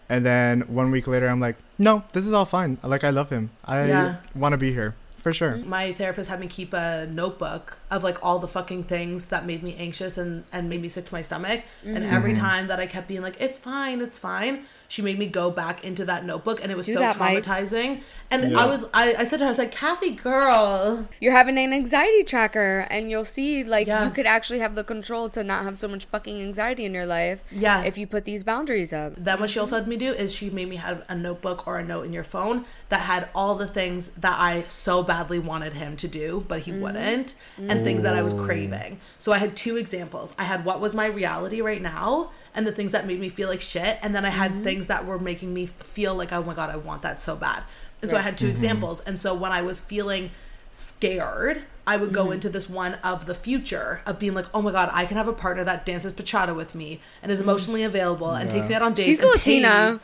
And 0.09 0.25
then 0.25 0.61
one 0.61 0.91
week 0.91 1.07
later, 1.07 1.27
I'm 1.29 1.39
like, 1.39 1.55
no, 1.79 2.03
this 2.13 2.25
is 2.25 2.33
all 2.33 2.45
fine. 2.45 2.77
Like, 2.83 3.03
I 3.03 3.09
love 3.09 3.29
him. 3.29 3.51
I 3.65 3.85
Yeah. 3.87 4.15
want 4.35 4.53
to 4.53 4.57
be 4.57 4.71
here. 4.73 4.95
For 5.23 5.31
sure. 5.31 5.55
my 5.55 5.93
therapist 5.93 6.29
had 6.29 6.41
me 6.41 6.47
keep 6.47 6.73
a 6.73 7.07
notebook 7.09 7.77
of 7.89 8.03
like 8.03 8.17
all 8.21 8.39
the 8.39 8.47
fucking 8.47 8.83
things 8.83 9.27
that 9.27 9.45
made 9.45 9.63
me 9.63 9.73
anxious 9.79 10.17
and 10.17 10.43
and 10.51 10.67
made 10.67 10.81
me 10.81 10.89
sick 10.89 11.05
to 11.05 11.13
my 11.13 11.21
stomach 11.21 11.61
and 11.85 11.99
Mm-hmm. 12.03 12.13
every 12.17 12.33
time 12.33 12.67
that 12.67 12.77
i 12.81 12.85
kept 12.85 13.07
being 13.07 13.21
like 13.21 13.37
it's 13.39 13.57
fine 13.57 14.01
it's 14.01 14.17
fine 14.17 14.65
she 14.93 15.01
made 15.01 15.17
me 15.17 15.25
go 15.25 15.49
back 15.49 15.83
into 15.83 16.05
that 16.05 16.23
notebook 16.23 16.61
and 16.61 16.71
it 16.71 16.77
was 16.77 16.85
Do 16.85 16.93
so 16.93 16.99
that, 16.99 17.17
Mike. 17.17 17.43
traumatizing 17.43 18.01
and 18.29 18.51
Yeah. 18.51 18.59
i 18.59 18.65
was 18.67 18.85
I, 18.93 19.15
I 19.15 19.23
said 19.23 19.37
to 19.37 19.45
her 19.45 19.47
i 19.47 19.49
was 19.49 19.57
like 19.57 19.71
kathy 19.71 20.11
girl 20.11 21.07
You're 21.19 21.33
having 21.33 21.57
an 21.57 21.73
anxiety 21.73 22.23
tracker, 22.23 22.85
and 22.91 23.09
you'll 23.09 23.25
see 23.25 23.63
like 23.63 23.87
Yeah. 23.87 24.05
you 24.05 24.11
could 24.11 24.27
actually 24.27 24.59
have 24.59 24.75
the 24.75 24.83
control 24.83 25.29
to 25.29 25.43
not 25.43 25.63
have 25.63 25.77
so 25.77 25.87
much 25.87 26.05
fucking 26.05 26.39
anxiety 26.39 26.85
in 26.85 26.93
your 26.93 27.05
life. 27.05 27.43
Yeah. 27.51 27.83
If 27.83 27.97
you 27.97 28.05
put 28.05 28.25
these 28.25 28.43
boundaries 28.43 28.93
up. 28.93 29.15
then 29.15 29.39
what 29.39 29.49
she 29.49 29.59
also 29.59 29.75
had 29.77 29.87
me 29.87 29.97
do 29.97 30.11
is 30.11 30.33
she 30.33 30.49
made 30.49 30.69
me 30.69 30.75
have 30.75 31.03
a 31.09 31.15
notebook 31.15 31.65
or 31.67 31.79
a 31.79 31.83
note 31.83 32.05
in 32.05 32.13
your 32.13 32.23
phone 32.23 32.65
that 32.89 33.01
had 33.01 33.29
all 33.33 33.55
the 33.55 33.67
things 33.67 34.09
that 34.09 34.37
I 34.39 34.63
so 34.67 35.01
badly 35.01 35.39
wanted 35.39 35.73
him 35.73 35.95
to 35.97 36.07
do, 36.07 36.45
but 36.47 36.61
he 36.61 36.71
mm-hmm. 36.71 36.81
wouldn't, 36.81 37.35
and 37.57 37.83
things 37.83 38.03
that 38.03 38.13
I 38.13 38.21
was 38.21 38.33
mm. 38.33 38.45
craving. 38.45 38.99
So 39.17 39.31
I 39.31 39.39
had 39.39 39.55
two 39.55 39.77
examples. 39.77 40.33
I 40.37 40.43
had 40.43 40.65
what 40.65 40.79
was 40.79 40.93
my 40.93 41.05
reality 41.05 41.61
right 41.61 41.81
now 41.81 42.31
and 42.56 42.68
the 42.68 42.72
things 42.72 42.91
that 42.91 43.08
made 43.08 43.20
me 43.20 43.30
feel 43.30 43.49
like 43.49 43.62
shit, 43.62 43.97
and 44.01 44.14
then 44.14 44.26
I 44.26 44.30
had 44.30 44.51
mm-hmm. 44.51 44.64
things 44.64 44.88
that 44.88 45.06
were 45.06 45.20
making 45.20 45.54
me 45.54 45.68
feel 45.68 46.16
like, 46.16 46.32
oh 46.32 46.43
my 46.43 46.54
god, 46.54 46.70
I 46.70 46.78
want 46.78 47.01
that 47.01 47.20
so 47.20 47.36
bad. 47.36 47.64
And 48.01 48.12
so 48.12 48.18
I 48.18 48.22
had 48.22 48.38
2 48.38 48.45
mm-hmm. 48.45 48.51
examples. 48.51 48.99
And 49.01 49.20
so 49.20 49.34
when 49.34 49.51
I 49.51 49.62
was 49.62 49.80
feeling 49.80 50.32
scared, 50.72 51.64
I 51.86 51.97
would 51.97 52.09
Mm-hmm. 52.13 52.27
go 52.27 52.31
into 52.31 52.49
this 52.49 52.69
one 52.69 52.93
of 53.03 53.25
the 53.25 53.36
future 53.36 54.01
of 54.05 54.17
being 54.19 54.34
like, 54.34 54.45
oh 54.53 54.61
my 54.61 54.71
god, 54.71 54.89
I 54.93 55.05
can 55.05 55.17
have 55.17 55.27
a 55.27 55.34
partner 55.34 55.63
that 55.65 55.86
dances 55.86 56.13
bachata 56.13 56.55
with 56.55 56.73
me 56.75 56.99
and 57.21 57.31
is 57.31 57.41
emotionally 57.41 57.84
available 57.84 58.31
and 58.31 58.49
takes 58.49 58.69
me 58.69 58.75
out 58.75 58.81
on 58.81 58.93
dates. 58.93 59.07
Mm. 59.07 59.11
She's 59.11 59.23
Latina. 59.23 59.99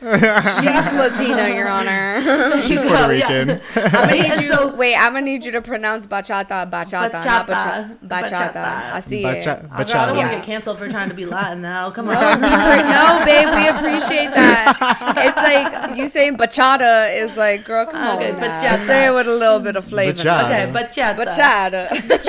She's 0.60 0.92
Latina, 0.92 1.48
Your 1.48 1.68
Honor. 1.78 2.60
She's 2.62 2.82
Yeah, 2.82 2.88
Puerto 2.88 3.14
yeah. 3.16 3.32
Rican. 3.32 3.60
I'm 3.76 4.10
need 4.10 4.24
And 4.26 4.40
you, 4.42 4.52
so- 4.52 4.74
wait, 4.74 4.94
I'm 4.96 5.12
gonna 5.14 5.24
need 5.24 5.44
you 5.44 5.52
to 5.52 5.62
pronounce 5.62 6.06
bachata, 6.06 6.68
bachata, 6.70 7.12
not 7.12 7.12
Bachata, 7.12 7.46
bachata. 7.46 7.98
Bachata. 8.06 8.52
bachata. 8.52 8.92
I 8.92 9.00
see 9.00 9.22
Bacha- 9.22 9.60
it. 9.64 9.70
Girl, 9.70 9.70
I 9.78 10.06
don't 10.06 10.16
want 10.16 10.18
Yeah. 10.18 10.28
to 10.30 10.36
get 10.36 10.44
canceled 10.44 10.78
for 10.78 10.88
trying 10.88 11.08
to 11.08 11.14
be 11.14 11.24
Latin 11.24 11.62
now. 11.62 11.90
Come 11.90 12.08
on. 12.10 12.40
no, 12.40 13.22
babe, 13.24 13.48
we 13.54 13.68
appreciate 13.68 14.30
that. 14.34 15.14
It's 15.16 15.36
like 15.36 15.96
you 15.96 16.08
saying 16.08 16.36
bachata 16.36 17.16
is 17.16 17.36
like, 17.36 17.64
girl, 17.64 17.86
come 17.86 18.18
Okay, 18.18 18.32
on, 18.32 18.40
now. 18.40 18.60
bachata. 18.60 18.86
say 18.86 19.06
it 19.06 19.14
with 19.14 19.26
a 19.28 19.32
little 19.34 19.60
bit 19.60 19.76
of 19.76 19.84
flavor. 19.84 20.18
Bachata. 20.22 20.44
Okay, 20.44 20.72
bachata. 20.72 21.16
Bachata. 21.16 21.69
That's 21.70 22.26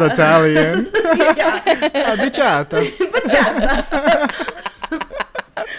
Italian. 0.12 0.90
yeah. 0.94 1.90
Ah, 1.94 2.16
Bachata. 2.18 2.80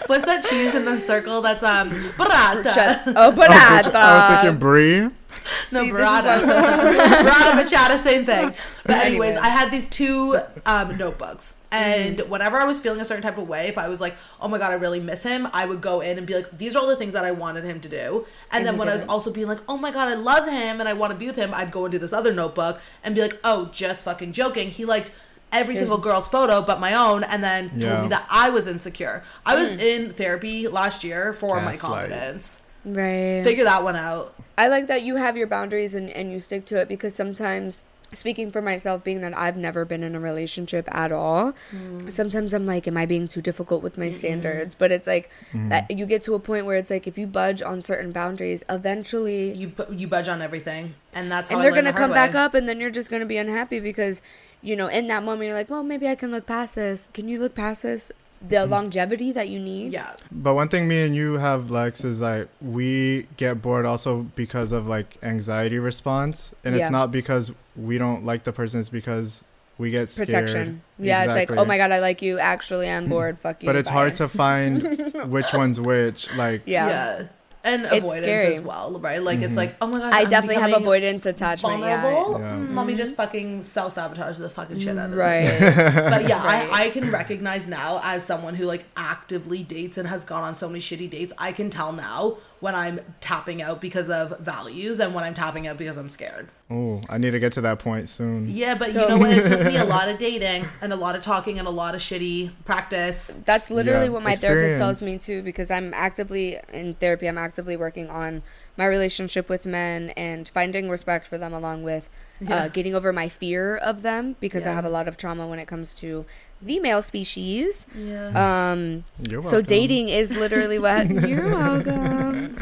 What's 0.08 0.26
that 0.26 0.44
cheese 0.46 0.74
in 0.76 0.86
the 0.86 0.98
circle? 0.98 1.42
That's 1.42 1.64
um 1.64 1.90
burrata. 2.18 3.02
Oh, 3.16 3.16
I 3.16 3.28
was, 3.30 3.36
thinking, 3.36 3.96
I 3.96 4.30
was 4.30 4.40
thinking 4.42 4.60
brie. 4.60 5.00
no, 5.02 5.12
See, 5.12 5.72
this 5.72 5.82
is 5.84 5.92
Barada. 5.92 6.46
what- 6.46 7.28
Barada 7.28 7.52
Bachata, 7.62 7.98
same 7.98 8.26
thing. 8.26 8.54
But 8.84 8.96
anyways, 8.98 9.32
Anyways. 9.32 9.38
I 9.38 9.50
had 9.50 9.72
these 9.72 9.88
two 9.88 10.38
um, 10.66 10.98
notebooks. 10.98 11.54
Mm-hmm. 11.76 12.20
And 12.22 12.30
whenever 12.30 12.58
I 12.58 12.66
was 12.66 12.80
feeling 12.80 13.02
a 13.02 13.06
certain 13.06 13.24
type 13.24 13.38
of 13.38 13.48
way, 13.48 13.68
if 13.68 13.78
I 13.78 13.90
was 13.90 14.02
like, 14.02 14.16
oh 14.42 14.48
my 14.48 14.58
God, 14.58 14.72
I 14.72 14.76
really 14.76 15.00
miss 15.00 15.24
him, 15.24 15.48
I 15.54 15.66
would 15.66 15.82
go 15.82 16.02
in 16.02 16.18
and 16.18 16.26
be 16.26 16.34
like, 16.34 16.58
these 16.58 16.76
are 16.76 16.80
all 16.80 16.88
the 16.88 16.96
things 16.96 17.14
that 17.14 17.26
I 17.26 17.32
wanted 17.32 17.64
him 17.64 17.80
to 17.82 17.90
do. 17.90 18.26
And, 18.52 18.66
then 18.66 18.76
he 18.76 18.80
when 18.80 18.90
I 18.90 18.94
was 18.94 19.02
didn't. 19.02 19.12
also 19.12 19.32
being 19.32 19.48
like, 19.48 19.60
oh 19.68 19.78
my 19.78 19.92
God, 19.92 20.08
I 20.08 20.16
love 20.16 20.48
him 20.48 20.80
and 20.80 20.90
I 20.90 20.94
want 20.94 21.12
to 21.12 21.18
be 21.18 21.28
with 21.28 21.36
him, 21.36 21.54
I'd 21.54 21.72
go 21.72 21.86
into 21.86 22.00
this 22.00 22.14
other 22.14 22.34
notebook 22.34 22.80
and 23.04 23.16
be 23.16 23.22
like, 23.22 23.40
oh, 23.44 23.70
just 23.72 24.06
fucking 24.06 24.32
joking. 24.32 24.70
He 24.70 24.86
liked 24.86 25.12
every 25.52 25.76
single 25.76 25.98
girl's 25.98 26.28
photo 26.28 26.62
but 26.62 26.80
my 26.80 26.94
own 26.94 27.24
and 27.24 27.42
then 27.42 27.70
told 27.80 28.02
me 28.04 28.08
that 28.10 28.26
I 28.30 28.50
was 28.50 28.68
insecure. 28.68 29.24
I 29.46 29.56
was 29.56 29.72
mm. 29.72 29.80
in 29.80 30.12
therapy 30.12 30.68
last 30.68 31.04
year 31.04 31.34
for 31.34 31.58
my 31.62 31.74
Gaslight. 31.74 31.80
confidence. 31.80 32.62
right. 32.84 33.42
Figure 33.44 33.64
that 33.64 33.84
one 33.84 33.96
out. 33.96 34.36
I 34.58 34.68
like 34.68 34.88
that 34.88 35.04
you 35.04 35.18
have 35.18 35.38
your 35.38 35.48
boundaries 35.48 35.94
and, 35.94 36.10
and 36.10 36.32
you 36.32 36.40
stick 36.40 36.66
to 36.68 36.80
it 36.80 36.88
because 36.88 37.14
sometimes, 37.16 37.82
speaking 38.18 38.52
for 38.52 38.62
myself, 38.62 39.04
being 39.04 39.22
that 39.22 39.38
I've 39.38 39.58
never 39.58 39.86
been 39.86 40.04
in 40.04 40.16
a 40.16 40.20
relationship 40.20 40.88
at 40.94 41.12
all, 41.12 41.54
mm. 41.72 42.12
sometimes 42.12 42.54
I'm 42.54 42.66
like, 42.66 42.88
am 42.88 42.98
I 42.98 43.06
being 43.06 43.28
too 43.28 43.42
difficult 43.42 43.84
with 43.84 43.98
my 43.98 44.10
standards? 44.10 44.76
But 44.76 44.92
it's 44.92 45.08
like, 45.08 45.30
mm-hmm. 45.52 45.70
that 45.70 45.90
you 45.92 46.06
get 46.06 46.24
to 46.24 46.34
a 46.34 46.40
point 46.40 46.66
where 46.66 46.78
it's 46.78 46.90
like, 46.90 47.08
if 47.08 47.18
you 47.18 47.28
budge 47.28 47.62
on 47.62 47.82
certain 47.82 48.12
boundaries, 48.12 48.64
eventually. 48.70 49.54
You 49.54 49.72
you 49.92 50.08
budge 50.08 50.28
on 50.28 50.42
everything, 50.42 50.96
and 51.14 51.32
that's 51.32 51.50
how 51.50 51.56
and 51.56 51.62
I 51.62 51.64
they're 51.64 51.72
gonna 51.72 51.92
the 51.92 51.98
hard 51.98 52.10
come 52.10 52.12
back 52.12 52.36
up, 52.36 52.54
and 52.54 52.68
then 52.68 52.80
you're 52.80 52.92
just 52.92 53.10
gonna 53.10 53.26
be 53.26 53.38
unhappy 53.38 53.80
because, 53.80 54.22
you 54.62 54.76
know, 54.76 54.88
in 54.88 55.08
that 55.08 55.24
moment 55.24 55.48
you're 55.48 55.58
like, 55.58 55.70
well, 55.70 55.84
maybe 55.84 56.08
I 56.08 56.16
can 56.16 56.32
look 56.32 56.46
past 56.46 56.76
this. 56.76 57.10
Can 57.14 57.28
you 57.28 57.40
look 57.40 57.56
past 57.56 57.84
this? 57.84 58.12
The 58.48 58.66
longevity 58.66 59.32
that 59.32 59.50
you 59.50 59.60
need. 59.60 59.92
Yeah, 59.94 60.14
But 60.32 60.54
one 60.56 60.68
thing 60.68 60.88
me 60.88 61.04
and 61.04 61.16
you 61.16 61.34
have, 61.36 61.72
Lex, 61.72 62.04
is 62.06 62.22
like 62.22 62.48
we 62.62 63.28
get 63.38 63.62
bored 63.62 63.86
also 63.86 64.24
because 64.36 64.72
of 64.72 64.88
like 64.88 65.18
anxiety 65.24 65.80
response, 65.80 66.54
and 66.64 66.76
Yeah. 66.76 66.84
it's 66.84 66.92
not 66.92 67.12
because 67.12 67.52
we 67.76 67.98
don't 67.98 68.26
like 68.26 68.44
the 68.44 68.52
person; 68.52 68.80
it's 68.80 68.90
because 68.90 69.44
we 69.78 69.90
get 69.90 70.08
scared. 70.10 70.30
Protection. 70.30 70.82
Yeah, 71.00 71.24
it's 71.26 71.34
like, 71.34 71.52
oh 71.52 71.66
my 71.66 71.78
god, 71.78 71.92
I 71.92 72.00
like 72.00 72.22
you. 72.22 72.40
Actually, 72.40 72.90
I'm 72.90 73.10
bored. 73.10 73.40
Fuck 73.40 73.64
you. 73.64 73.68
But 73.68 73.76
it's 73.76 73.90
bye. 73.90 73.94
hard 73.96 74.16
to 74.18 74.28
find 74.30 75.12
which 75.26 75.52
one's 75.54 75.82
which. 75.82 76.34
Like, 76.36 76.62
Yeah. 76.66 77.28
And 77.66 77.84
It's 77.86 77.96
avoidance 77.96 78.26
scary. 78.26 78.56
as 78.56 78.62
well, 78.62 79.00
right? 79.02 79.22
Like 79.22 79.40
it's 79.42 79.58
like, 79.58 79.76
oh 79.82 79.88
my 79.88 80.00
god, 80.00 80.14
I 80.14 80.22
I'm 80.22 80.30
definitely 80.30 80.62
have 80.62 80.74
avoidance 80.82 81.26
attachment. 81.26 81.80
Vulnerable. 81.82 82.40
Yeah. 82.40 82.46
Mm, 82.54 82.76
Let 82.76 82.86
me 82.86 82.96
just 82.96 83.16
fucking 83.16 83.64
self 83.64 83.94
sabotage 83.94 84.38
the 84.38 84.50
fucking 84.50 84.80
shit 84.80 84.98
out 84.98 85.10
of 85.12 85.18
Yeah. 85.18 85.60
this. 85.60 85.76
Right. 85.78 85.94
But 86.14 86.30
yeah, 86.30 86.46
Right. 86.46 86.70
I, 86.72 86.86
I 86.86 86.90
can 86.92 87.12
recognize 87.12 87.68
now 87.68 88.00
as 88.04 88.24
someone 88.24 88.56
who 88.56 88.66
like 88.66 88.86
actively 88.96 89.64
dates 89.64 89.98
and 89.98 90.08
has 90.08 90.24
gone 90.24 90.44
on 90.44 90.56
so 90.56 90.68
many 90.70 90.80
shitty 90.80 91.10
dates. 91.10 91.34
I 91.38 91.52
can 91.52 91.70
tell 91.70 91.92
now 91.92 92.38
when 92.66 92.74
I'm 92.74 93.00
tapping 93.22 93.62
out 93.62 93.80
because 93.80 94.10
of 94.10 94.40
values 94.40 95.00
and 95.00 95.14
when 95.14 95.24
I'm 95.24 95.36
tapping 95.36 95.68
out 95.68 95.78
because 95.78 95.98
I'm 95.98 96.10
scared. 96.10 96.48
oh, 96.72 97.00
I 97.08 97.20
need 97.20 97.30
to 97.32 97.40
get 97.40 97.52
to 97.54 97.62
that 97.62 97.78
point 97.78 98.10
soon. 98.10 98.50
Yeah, 98.50 98.74
but 98.74 98.90
So- 98.90 99.04
you 99.04 99.08
know 99.10 99.18
what? 99.20 99.38
It 99.38 99.46
took 99.46 99.68
me 99.68 99.78
a 99.78 99.84
lot 99.96 100.10
of 100.10 100.18
dating 100.18 100.66
and 100.82 100.92
a 100.92 100.96
lot 100.96 101.16
of 101.16 101.22
talking 101.22 101.60
and 101.60 101.68
a 101.68 101.72
lot 101.72 101.94
of 101.94 102.02
shitty 102.02 102.50
practice. 102.66 103.36
That's 103.46 103.70
literally 103.70 104.06
Yeah, 104.08 104.12
what 104.14 104.24
my 104.24 104.36
therapist 104.36 104.80
tells 104.80 105.04
me 105.04 105.20
too, 105.20 105.44
because 105.44 105.70
I'm 105.70 105.94
actively 105.94 106.58
in 106.74 106.96
therapy. 106.96 107.28
I'm 107.28 107.38
actively 107.38 107.78
working 107.78 108.10
on 108.10 108.42
my 108.78 108.86
relationship 108.88 109.48
with 109.48 109.64
men 109.68 110.10
and 110.18 110.50
finding 110.50 110.90
respect 110.90 111.28
for 111.28 111.38
them, 111.38 111.54
along 111.54 111.84
with 111.84 112.10
Yeah. 112.42 112.56
uh, 112.56 112.68
getting 112.70 112.96
over 112.96 113.14
my 113.14 113.30
fear 113.30 113.78
of 113.78 114.02
them, 114.02 114.36
because 114.40 114.66
I 114.66 114.74
have 114.74 114.86
a 114.86 114.90
lot 114.90 115.08
of 115.08 115.18
trauma 115.18 115.46
when 115.48 115.60
it 115.60 115.68
comes 115.68 115.94
to 115.96 116.26
the 116.66 116.80
male 116.80 117.02
species. 117.02 117.86
Yeah. 117.98 118.72
Um, 118.72 119.04
You're 119.30 119.44
so 119.44 119.62
dating 119.62 120.10
is 120.10 120.32
literally 120.36 120.80
what 120.80 121.10
you're 121.30 121.50
welcome. 121.56 122.58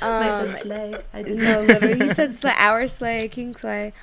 I 0.00 0.28
Um, 0.30 0.48
said 0.52 0.62
slay. 0.62 0.94
I 1.12 1.22
did. 1.22 1.36
no, 1.38 1.60
literally, 1.62 2.08
he 2.08 2.14
said 2.14 2.34
slay, 2.40 2.54
our 2.56 2.86
slay, 2.88 3.28
king 3.28 3.54
slay. 3.56 3.92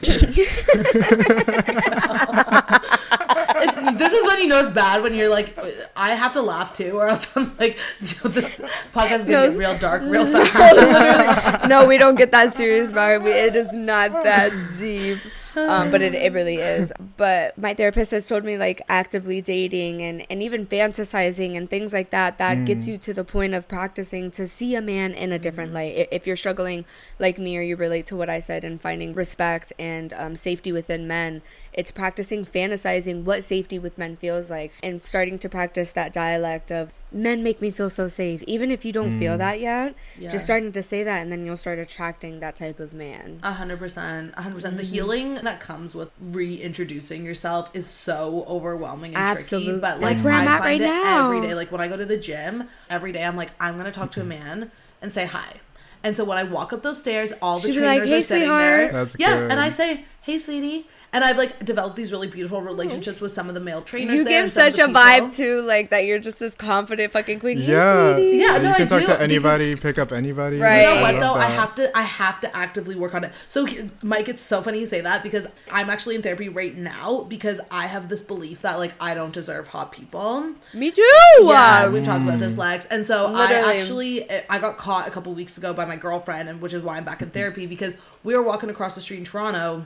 This 3.97 4.13
is 4.13 4.25
when 4.27 4.39
you 4.39 4.47
know 4.47 4.59
it's 4.59 4.71
bad 4.71 5.01
when 5.01 5.15
you're 5.15 5.29
like, 5.29 5.57
I 5.95 6.11
have 6.13 6.33
to 6.33 6.41
laugh 6.41 6.73
too, 6.73 6.97
or 6.97 7.07
else 7.07 7.27
I'm 7.35 7.55
like, 7.57 7.79
this 7.99 8.49
podcast 8.93 9.19
is 9.21 9.25
gonna 9.25 9.47
No. 9.47 9.49
get 9.49 9.57
real 9.57 9.77
dark 9.79 10.01
real 10.05 10.25
fast. 10.25 11.67
no, 11.67 11.85
we 11.85 11.97
don't 11.97 12.15
get 12.15 12.31
that 12.31 12.53
serious, 12.53 12.91
Barb. 12.91 13.23
We- 13.23 13.31
It 13.31 13.55
is 13.55 13.71
not 13.73 14.11
that 14.23 14.51
deep. 14.79 15.17
Um, 15.57 15.91
but 15.91 16.01
it, 16.01 16.13
it 16.13 16.33
really 16.33 16.55
is. 16.57 16.93
But 17.17 17.57
my 17.57 17.73
therapist 17.73 18.11
has 18.11 18.27
told 18.27 18.43
me 18.43 18.57
like 18.57 18.81
actively 18.87 19.41
dating 19.41 20.01
and, 20.01 20.25
and 20.29 20.43
even 20.43 20.65
fantasizing 20.65 21.57
and 21.57 21.69
things 21.69 21.93
like 21.93 22.11
that, 22.11 22.37
that 22.37 22.65
gets 22.65 22.87
you 22.87 22.97
to 22.99 23.13
the 23.13 23.23
point 23.23 23.53
of 23.53 23.67
practicing 23.67 24.31
to 24.31 24.47
see 24.47 24.75
a 24.75 24.81
man 24.81 25.13
in 25.13 25.31
a 25.31 25.39
different 25.39 25.73
light. 25.73 26.07
If 26.11 26.27
you're 26.27 26.35
struggling 26.35 26.85
like 27.19 27.37
me 27.37 27.57
or 27.57 27.61
you 27.61 27.75
relate 27.75 28.05
to 28.07 28.15
what 28.15 28.29
I 28.29 28.39
said 28.39 28.63
and 28.63 28.79
finding 28.79 29.13
respect 29.13 29.73
and 29.79 30.13
um, 30.13 30.35
safety 30.35 30.71
within 30.71 31.07
men, 31.07 31.41
it's 31.77 31.91
practicing 31.91 32.43
fantasizing 32.45 33.23
what 33.23 33.43
safety 33.43 33.77
with 33.79 33.97
men 33.97 34.17
feels 34.17 34.49
like 34.49 34.73
and 34.83 35.03
starting 35.03 35.37
to 35.39 35.47
practice 35.47 35.91
that 35.93 36.11
dialect 36.11 36.71
of 36.71 36.91
men 37.11 37.41
make 37.43 37.61
me 37.61 37.71
feel 37.71 37.89
so 37.89 38.07
safe. 38.09 38.41
Even 38.43 38.71
if 38.71 38.83
you 38.83 38.91
don't 38.91 39.17
feel 39.19 39.37
that 39.37 39.59
yet, 39.61 39.93
Yeah. 40.19 40.29
just 40.29 40.43
starting 40.43 40.71
to 40.73 40.83
say 40.83 41.03
that 41.03 41.21
and 41.21 41.31
then 41.31 41.45
you'll 41.45 41.55
start 41.55 41.79
attracting 41.79 42.39
that 42.41 42.55
type 42.57 42.79
of 42.81 42.93
man. 42.93 43.39
A 43.43 43.53
hundred 43.53 43.79
percent, 43.79 44.33
a 44.35 44.41
hundred 44.41 44.55
percent. 44.55 44.73
Mm-hmm. 44.73 44.83
The 44.83 44.89
healing 44.89 45.35
that 45.35 45.59
comes 45.61 45.93
with 45.95 46.09
reintroducing 46.19 47.25
yourself 47.25 47.69
is 47.73 47.85
so 47.87 48.43
overwhelming 48.47 49.13
and 49.15 49.23
Absolute- 49.23 49.63
tricky. 49.65 49.79
But 49.79 49.99
like, 49.99 50.15
That's 50.15 50.21
where 50.23 50.33
I'm 50.33 50.47
I 50.47 50.51
at 50.53 50.59
find 50.59 50.81
right 50.81 50.81
it 50.81 50.85
now. 51.03 51.25
every 51.31 51.47
day. 51.47 51.53
Like 51.53 51.71
when 51.71 51.81
I 51.81 51.87
go 51.87 51.95
to 51.97 52.05
the 52.05 52.17
gym, 52.17 52.65
every 52.89 53.11
day 53.11 53.23
I'm 53.23 53.37
like, 53.37 53.51
I'm 53.59 53.77
gonna 53.77 53.91
talk 53.91 54.11
to 54.13 54.21
a 54.21 54.25
man 54.25 54.71
and 55.01 55.13
say 55.13 55.25
hi. 55.25 55.57
And 56.03 56.15
so 56.15 56.23
when 56.23 56.37
I 56.37 56.43
walk 56.43 56.73
up 56.73 56.83
those 56.83 56.99
stairs, 56.99 57.33
all 57.41 57.59
the 57.59 57.71
She'd 57.71 57.79
be 57.79 57.85
like, 57.85 57.97
trainers 57.99 58.09
"Hey, 58.09 58.17
are 58.17 58.21
sitting 58.21 58.43
sweetheart." 58.43 58.61
there. 58.61 58.91
That's 58.91 59.15
yeah, 59.19 59.33
good. 59.39 59.51
and 59.51 59.59
I 59.59 59.69
say, 59.69 60.05
"Hey, 60.21 60.37
sweetie." 60.37 60.87
And 61.13 61.23
I've 61.23 61.37
like 61.37 61.63
developed 61.63 61.95
these 61.95 62.11
really 62.11 62.27
beautiful 62.27 62.61
relationships 62.61 63.21
with 63.21 63.31
some 63.31 63.47
of 63.47 63.53
the 63.55 63.61
male 63.61 63.81
trainers. 63.81 64.15
You 64.17 64.23
there 64.25 64.33
give 64.33 64.43
and 64.43 64.51
some 64.51 64.67
of 64.67 64.73
such 64.75 64.83
a 64.83 64.87
people. 64.87 65.01
vibe 65.01 65.35
too, 65.35 65.61
like 65.61 65.89
that 65.89 66.05
you're 66.05 66.19
just 66.19 66.39
this 66.39 66.53
confident 66.53 67.13
fucking 67.13 67.39
queen. 67.39 67.59
Hey, 67.59 67.71
Yeah. 67.71 68.15
sweetie. 68.15 68.37
Yeah, 68.37 68.57
you 68.57 68.63
no, 68.63 68.73
can 68.73 68.81
I 68.83 68.85
talk 68.85 68.89
do, 68.89 68.89
to 68.89 68.99
because- 68.99 69.21
anybody, 69.21 69.75
pick 69.77 69.97
up 69.97 70.11
anybody. 70.11 70.59
Right. 70.59 70.81
You 70.81 70.95
know 70.95 71.01
what 71.01 71.15
love 71.15 71.21
though? 71.35 71.39
I 71.39 71.45
have 71.45 71.73
to 71.75 71.97
I 71.97 72.01
have 72.01 72.41
to 72.41 72.55
actively 72.55 72.95
work 72.95 73.15
on 73.15 73.23
it. 73.23 73.31
So 73.47 73.65
Mike, 74.03 74.27
it's 74.27 74.41
so 74.41 74.61
funny 74.61 74.79
you 74.79 74.85
say 74.85 74.99
that 75.01 75.23
because 75.23 75.47
I'm 75.71 75.89
actually 75.89 76.15
in 76.15 76.21
therapy 76.21 76.49
right 76.49 76.75
now 76.77 77.23
because 77.23 77.61
I 77.71 77.87
have 77.87 78.09
this 78.09 78.21
belief 78.21 78.61
that 78.63 78.77
like 78.77 78.93
I 78.99 79.13
don't 79.15 79.33
deserve 79.33 79.69
hot 79.69 79.93
people. 79.93 80.53
Me 80.73 80.91
too. 80.91 81.01
Yeah, 81.41 81.83
um, 81.85 81.93
we've 81.93 82.03
talked 82.03 82.23
about 82.23 82.39
this, 82.39 82.55
mm. 82.55 82.57
Lex. 82.57 82.85
And 82.87 83.05
so 83.05 83.31
Literally. 83.31 83.63
I 83.63 83.75
actually 83.75 84.29
I 84.49 84.59
got 84.59 84.77
caught 84.77 85.07
a 85.07 85.11
couple 85.11 85.33
weeks 85.33 85.57
ago 85.57 85.73
by 85.73 85.85
my 85.85 85.95
girlfriend, 85.95 86.49
and 86.49 86.61
which 86.61 86.73
is 86.73 86.83
why 86.83 86.97
I'm 86.97 87.05
back 87.05 87.21
in 87.21 87.29
therapy 87.29 87.65
because 87.65 87.95
we 88.25 88.35
were 88.35 88.43
walking 88.43 88.69
across 88.69 88.93
the 88.93 89.01
street 89.01 89.19
in 89.19 89.23
Toronto, 89.23 89.85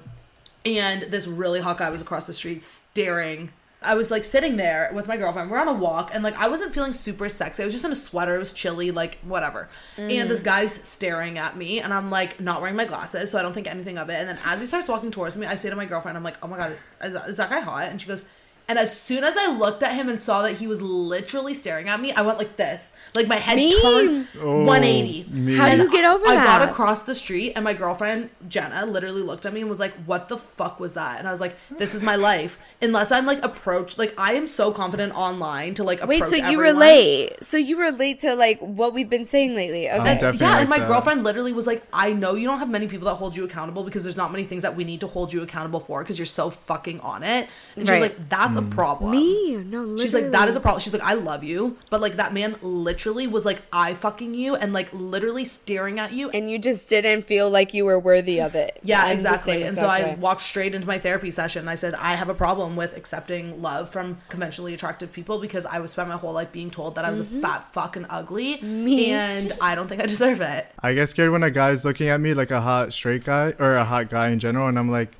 and 0.65 1.03
this 1.03 1.27
really 1.27 1.61
hot 1.61 1.77
guy 1.77 1.89
was 1.89 2.01
across 2.01 2.27
the 2.27 2.33
street 2.33 2.63
staring. 2.63 3.51
I 3.83 3.95
was 3.95 4.11
like 4.11 4.23
sitting 4.23 4.57
there 4.57 4.91
with 4.93 5.07
my 5.07 5.17
girlfriend. 5.17 5.49
We're 5.49 5.59
on 5.59 5.67
a 5.67 5.73
walk, 5.73 6.11
and 6.13 6.23
like 6.23 6.35
I 6.35 6.47
wasn't 6.47 6.71
feeling 6.73 6.93
super 6.93 7.27
sexy. 7.27 7.63
I 7.63 7.65
was 7.65 7.73
just 7.73 7.83
in 7.83 7.91
a 7.91 7.95
sweater. 7.95 8.35
It 8.35 8.39
was 8.39 8.53
chilly, 8.53 8.91
like 8.91 9.17
whatever. 9.19 9.69
And 9.97 10.29
this 10.29 10.41
mm. 10.41 10.45
guy's 10.45 10.73
staring 10.87 11.39
at 11.39 11.57
me, 11.57 11.81
and 11.81 11.91
I'm 11.91 12.11
like 12.11 12.39
not 12.39 12.61
wearing 12.61 12.75
my 12.75 12.85
glasses, 12.85 13.31
so 13.31 13.39
I 13.39 13.41
don't 13.41 13.53
think 13.53 13.67
anything 13.67 13.97
of 13.97 14.09
it. 14.09 14.19
And 14.19 14.29
then 14.29 14.37
as 14.45 14.59
he 14.59 14.67
starts 14.67 14.87
walking 14.87 15.09
towards 15.09 15.35
me, 15.35 15.47
I 15.47 15.55
say 15.55 15.71
to 15.71 15.75
my 15.75 15.85
girlfriend, 15.85 16.15
"I'm 16.15 16.23
like, 16.23 16.37
oh 16.43 16.47
my 16.47 16.57
god, 16.57 16.77
is 17.03 17.13
that, 17.13 17.29
is 17.29 17.37
that 17.37 17.49
guy 17.49 17.59
hot?" 17.61 17.85
And 17.85 17.99
she 17.99 18.07
goes. 18.07 18.23
And 18.71 18.79
as 18.79 18.97
soon 18.97 19.25
as 19.25 19.35
I 19.35 19.47
looked 19.51 19.83
at 19.83 19.95
him 19.95 20.07
and 20.07 20.19
saw 20.21 20.43
that 20.43 20.53
he 20.53 20.65
was 20.65 20.81
literally 20.81 21.53
staring 21.53 21.89
at 21.89 21.99
me, 21.99 22.13
I 22.13 22.21
went 22.21 22.37
like 22.37 22.55
this. 22.55 22.93
Like 23.13 23.27
my 23.27 23.35
head 23.35 23.57
Me? 23.57 23.69
turned 23.81 24.27
Oh, 24.39 24.63
180. 24.63 25.25
me. 25.29 25.55
How 25.57 25.69
do 25.75 25.75
you 25.83 25.91
get 25.91 26.05
over 26.05 26.25
I 26.25 26.35
that? 26.35 26.47
I 26.47 26.59
got 26.59 26.69
across 26.69 27.03
the 27.03 27.13
street 27.13 27.51
and 27.57 27.65
my 27.65 27.73
girlfriend 27.73 28.29
Jenna 28.47 28.85
literally 28.85 29.23
looked 29.23 29.45
at 29.45 29.51
me 29.51 29.59
and 29.59 29.69
was 29.69 29.81
like, 29.81 29.93
"What 30.05 30.29
the 30.29 30.37
fuck 30.37 30.79
was 30.79 30.93
that?" 30.93 31.19
And 31.19 31.27
I 31.27 31.31
was 31.31 31.41
like, 31.41 31.57
"This 31.77 31.93
is 31.93 32.01
my 32.01 32.15
life." 32.15 32.57
Unless 32.81 33.11
I'm 33.11 33.25
like 33.25 33.43
approached, 33.43 33.97
like 33.97 34.13
I 34.17 34.35
am 34.35 34.47
so 34.47 34.71
confident 34.71 35.13
online 35.17 35.73
to 35.73 35.83
like 35.83 36.01
approach 36.01 36.21
Wait, 36.21 36.29
so 36.29 36.37
you 36.37 36.43
everyone. 36.43 36.59
relate? 36.75 37.43
So 37.43 37.57
you 37.57 37.77
relate 37.77 38.21
to 38.21 38.35
like 38.35 38.59
what 38.61 38.93
we've 38.93 39.09
been 39.09 39.25
saying 39.25 39.53
lately? 39.53 39.89
Okay. 39.89 40.17
And, 40.17 40.39
yeah, 40.39 40.49
like 40.51 40.59
and 40.61 40.69
my 40.69 40.79
that. 40.79 40.87
girlfriend 40.87 41.25
literally 41.25 41.51
was 41.51 41.67
like, 41.67 41.83
"I 41.91 42.13
know 42.13 42.35
you 42.35 42.47
don't 42.47 42.59
have 42.59 42.69
many 42.69 42.87
people 42.87 43.07
that 43.09 43.15
hold 43.15 43.35
you 43.35 43.43
accountable 43.43 43.83
because 43.83 44.03
there's 44.03 44.15
not 44.15 44.31
many 44.31 44.45
things 44.45 44.61
that 44.63 44.77
we 44.77 44.85
need 44.85 45.01
to 45.01 45.07
hold 45.07 45.33
you 45.33 45.41
accountable 45.41 45.81
for 45.81 46.01
because 46.03 46.17
you're 46.17 46.25
so 46.25 46.49
fucking 46.49 47.01
on 47.01 47.21
it." 47.23 47.49
And 47.75 47.85
she 47.85 47.91
was 47.91 48.01
like, 48.01 48.29
"That's 48.29 48.55
a 48.67 48.75
problem." 48.75 49.11
Me? 49.11 49.55
No, 49.57 49.79
literally. 49.81 50.01
She's 50.01 50.13
like, 50.13 50.31
that 50.31 50.47
is 50.49 50.55
a 50.55 50.59
problem. 50.59 50.79
She's 50.81 50.93
like, 50.93 51.01
I 51.03 51.13
love 51.13 51.43
you, 51.43 51.77
but 51.89 52.01
like 52.01 52.13
that 52.17 52.33
man 52.33 52.55
literally 52.61 53.27
was 53.27 53.45
like, 53.45 53.61
I 53.73 53.93
fucking 53.93 54.33
you, 54.33 54.55
and 54.55 54.73
like 54.73 54.89
literally 54.93 55.45
staring 55.45 55.99
at 55.99 56.13
you. 56.13 56.29
And 56.31 56.49
you 56.49 56.59
just 56.59 56.89
didn't 56.89 57.23
feel 57.25 57.49
like 57.49 57.73
you 57.73 57.85
were 57.85 57.99
worthy 57.99 58.39
of 58.39 58.55
it. 58.55 58.79
yeah, 58.83 59.03
I'm 59.03 59.11
exactly. 59.11 59.63
And 59.63 59.77
so 59.77 59.85
I 59.85 60.03
way. 60.03 60.17
walked 60.19 60.41
straight 60.41 60.73
into 60.75 60.87
my 60.87 60.99
therapy 60.99 61.31
session. 61.31 61.67
I 61.67 61.75
said, 61.75 61.93
I 61.95 62.15
have 62.15 62.29
a 62.29 62.33
problem 62.33 62.75
with 62.75 62.95
accepting 62.97 63.61
love 63.61 63.89
from 63.89 64.17
conventionally 64.29 64.73
attractive 64.73 65.11
people 65.13 65.39
because 65.39 65.65
I 65.65 65.79
was 65.79 65.91
spent 65.91 66.09
my 66.09 66.15
whole 66.17 66.33
life 66.33 66.51
being 66.51 66.71
told 66.71 66.95
that 66.95 67.05
I 67.05 67.09
was 67.09 67.19
a 67.19 67.25
fat 67.25 67.63
fucking 67.73 68.05
ugly, 68.09 68.57
Mm-hmm. 68.57 68.85
Me. 68.85 69.11
and 69.11 69.53
I 69.61 69.75
don't 69.75 69.87
think 69.87 70.01
I 70.01 70.05
deserve 70.05 70.41
it. 70.41 70.67
I 70.81 70.93
get 70.93 71.09
scared 71.09 71.31
when 71.31 71.43
a 71.43 71.51
guy's 71.51 71.85
looking 71.85 72.07
at 72.09 72.19
me 72.19 72.33
like 72.33 72.51
a 72.51 72.61
hot 72.61 72.93
straight 72.93 73.23
guy 73.23 73.53
or 73.59 73.75
a 73.75 73.85
hot 73.85 74.09
guy 74.09 74.29
in 74.29 74.39
general, 74.39 74.67
and 74.67 74.77
I'm 74.79 74.89
like, 74.91 75.11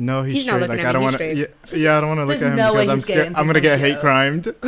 No, 0.00 0.22
he's, 0.22 0.36
He's 0.38 0.46
not 0.46 0.54
straight. 0.54 0.60
looking 0.70 0.76
Like 0.78 0.86
at 0.86 0.88
I 0.88 0.92
don't 0.92 1.02
he's 1.02 1.04
want 1.04 1.12
to. 1.12 1.16
straight. 1.18 1.78
Yeah, 1.78 1.78
yeah, 1.92 1.98
I 1.98 2.00
don't 2.00 2.08
want 2.08 2.20
to 2.20 2.24
look 2.24 2.36
at 2.36 2.42
him 2.42 2.56
no 2.56 2.72
because 2.72 2.88
I'm 2.88 3.00
scared. 3.00 3.34
I'm 3.34 3.46
gonna 3.46 3.60
get 3.60 3.78
hate 3.78 4.00
crimed. 4.00 4.46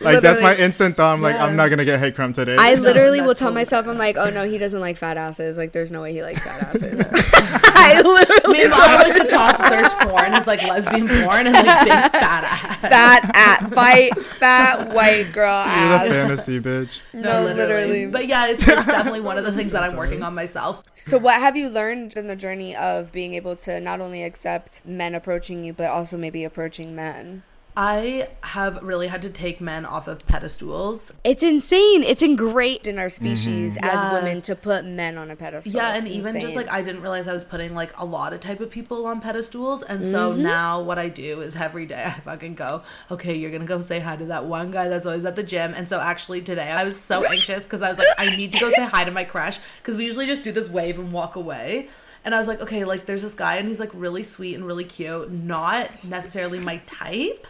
like 0.00 0.22
that's 0.22 0.40
my 0.40 0.54
instant 0.56 0.96
thought. 0.96 1.12
I'm 1.14 1.20
like, 1.22 1.34
I'm 1.36 1.56
not 1.56 1.68
gonna 1.70 1.84
get 1.84 1.98
hate 1.98 2.14
crimed 2.14 2.34
today. 2.36 2.56
I 2.58 2.74
literally 2.76 3.18
that's 3.18 3.26
will 3.26 3.34
tell 3.34 3.48
hilarious. 3.48 3.68
myself, 3.72 3.86
I'm 3.88 3.98
like, 3.98 4.16
oh 4.16 4.30
no, 4.30 4.48
he 4.48 4.58
doesn't 4.58 4.80
like 4.80 4.96
fat 4.96 5.16
asses. 5.16 5.58
Like, 5.58 5.72
there's 5.72 5.90
no 5.90 6.02
way 6.02 6.12
he 6.12 6.22
likes 6.22 6.42
fat 6.44 6.62
asses. 6.74 7.04
I 7.12 8.00
literally 8.00 8.58
Meanwhile, 8.62 9.08
like 9.08 9.22
the 9.22 9.28
top 9.28 9.56
search 9.66 9.92
porn 10.08 10.34
is 10.34 10.46
like 10.46 10.62
lesbian 10.62 11.08
porn 11.08 11.46
and 11.46 11.54
like 11.54 11.64
big 11.84 11.88
fat 12.20 12.44
ass. 12.44 12.78
fat 12.80 13.30
at 13.34 13.70
fight 13.72 14.16
fat 14.20 14.92
white 14.94 15.32
girl 15.32 15.64
You're 15.66 16.08
the 16.08 16.14
fantasy 16.14 16.60
bitch. 16.60 17.00
No, 17.12 17.42
literally. 17.42 18.06
But 18.06 18.26
yeah, 18.28 18.46
it's, 18.48 18.66
it's 18.68 18.86
definitely 18.86 19.20
one 19.20 19.36
of 19.38 19.44
the 19.44 19.52
things 19.52 19.72
that 19.72 19.82
I'm 19.82 19.96
working 19.96 20.22
on 20.22 20.34
myself. 20.34 20.84
So, 20.94 21.18
what 21.18 21.40
have 21.40 21.56
you 21.56 21.68
learned 21.68 22.12
in 22.14 22.26
the 22.28 22.36
journey 22.36 22.76
of 22.76 23.10
being 23.10 23.34
able 23.34 23.56
to 23.56 23.79
not 23.80 24.00
only 24.00 24.22
accept 24.22 24.80
men 24.84 25.14
approaching 25.14 25.64
you, 25.64 25.72
but 25.72 25.86
also 25.90 26.16
maybe 26.16 26.44
approaching 26.44 26.94
men? 26.94 27.42
I 27.76 28.28
have 28.42 28.82
really 28.82 29.06
had 29.06 29.22
to 29.22 29.30
take 29.30 29.60
men 29.60 29.86
off 29.86 30.08
of 30.08 30.26
pedestals. 30.26 31.12
It's 31.22 31.44
insane. 31.44 32.02
It's 32.02 32.20
ingrained 32.20 32.88
in 32.88 32.98
our 32.98 33.08
species 33.08 33.76
Yeah. 33.76 33.88
as 33.88 34.12
women 34.12 34.42
to 34.42 34.56
put 34.56 34.84
men 34.84 35.16
on 35.16 35.30
a 35.30 35.36
pedestal. 35.36 35.72
Yeah, 35.72 35.94
and 35.94 36.04
It's 36.04 36.14
even 36.16 36.40
just 36.40 36.56
like 36.56 36.70
I 36.70 36.82
didn't 36.82 37.00
realize 37.00 37.28
I 37.28 37.32
was 37.32 37.44
putting 37.44 37.72
like 37.74 37.96
a 37.98 38.04
lot 38.04 38.32
of 38.32 38.40
type 38.40 38.58
of 38.58 38.70
people 38.70 39.06
on 39.06 39.20
pedestals, 39.20 39.82
and 39.84 40.04
so 40.04 40.32
Mm-hmm. 40.32 40.42
now 40.42 40.82
what 40.82 40.98
I 40.98 41.08
do 41.08 41.40
is 41.42 41.54
every 41.54 41.86
day 41.86 42.02
I 42.06 42.10
fucking 42.10 42.56
go, 42.56 42.82
okay, 43.10 43.34
you're 43.34 43.52
gonna 43.52 43.64
go 43.66 43.80
say 43.80 44.00
hi 44.00 44.16
to 44.16 44.24
that 44.26 44.44
one 44.46 44.72
guy 44.72 44.88
that's 44.88 45.06
always 45.06 45.24
at 45.24 45.36
the 45.36 45.44
gym, 45.44 45.72
and 45.72 45.88
so 45.88 46.00
actually 46.00 46.42
today 46.42 46.70
I 46.72 46.82
was 46.82 47.00
so 47.00 47.24
anxious 47.32 47.62
because 47.62 47.82
I 47.82 47.88
was 47.88 47.98
like, 47.98 48.08
I 48.18 48.36
need 48.36 48.52
to 48.52 48.58
go 48.58 48.70
say 48.70 48.84
hi 48.84 49.04
to 49.04 49.12
my 49.12 49.24
crush 49.24 49.60
because 49.78 49.96
we 49.96 50.04
usually 50.04 50.26
just 50.26 50.42
do 50.42 50.50
this 50.50 50.68
wave 50.68 50.98
and 50.98 51.12
walk 51.12 51.36
away. 51.36 51.88
And 52.24 52.34
I 52.34 52.38
was 52.38 52.46
like, 52.48 52.60
okay, 52.60 52.84
like 52.84 53.06
there's 53.06 53.22
this 53.22 53.34
guy 53.34 53.56
and 53.56 53.66
he's 53.68 53.80
like 53.80 53.90
really 53.94 54.22
sweet 54.22 54.54
and 54.54 54.66
really 54.66 54.84
cute, 54.84 55.30
not 55.30 56.04
necessarily 56.04 56.58
my 56.58 56.78
type, 56.86 57.46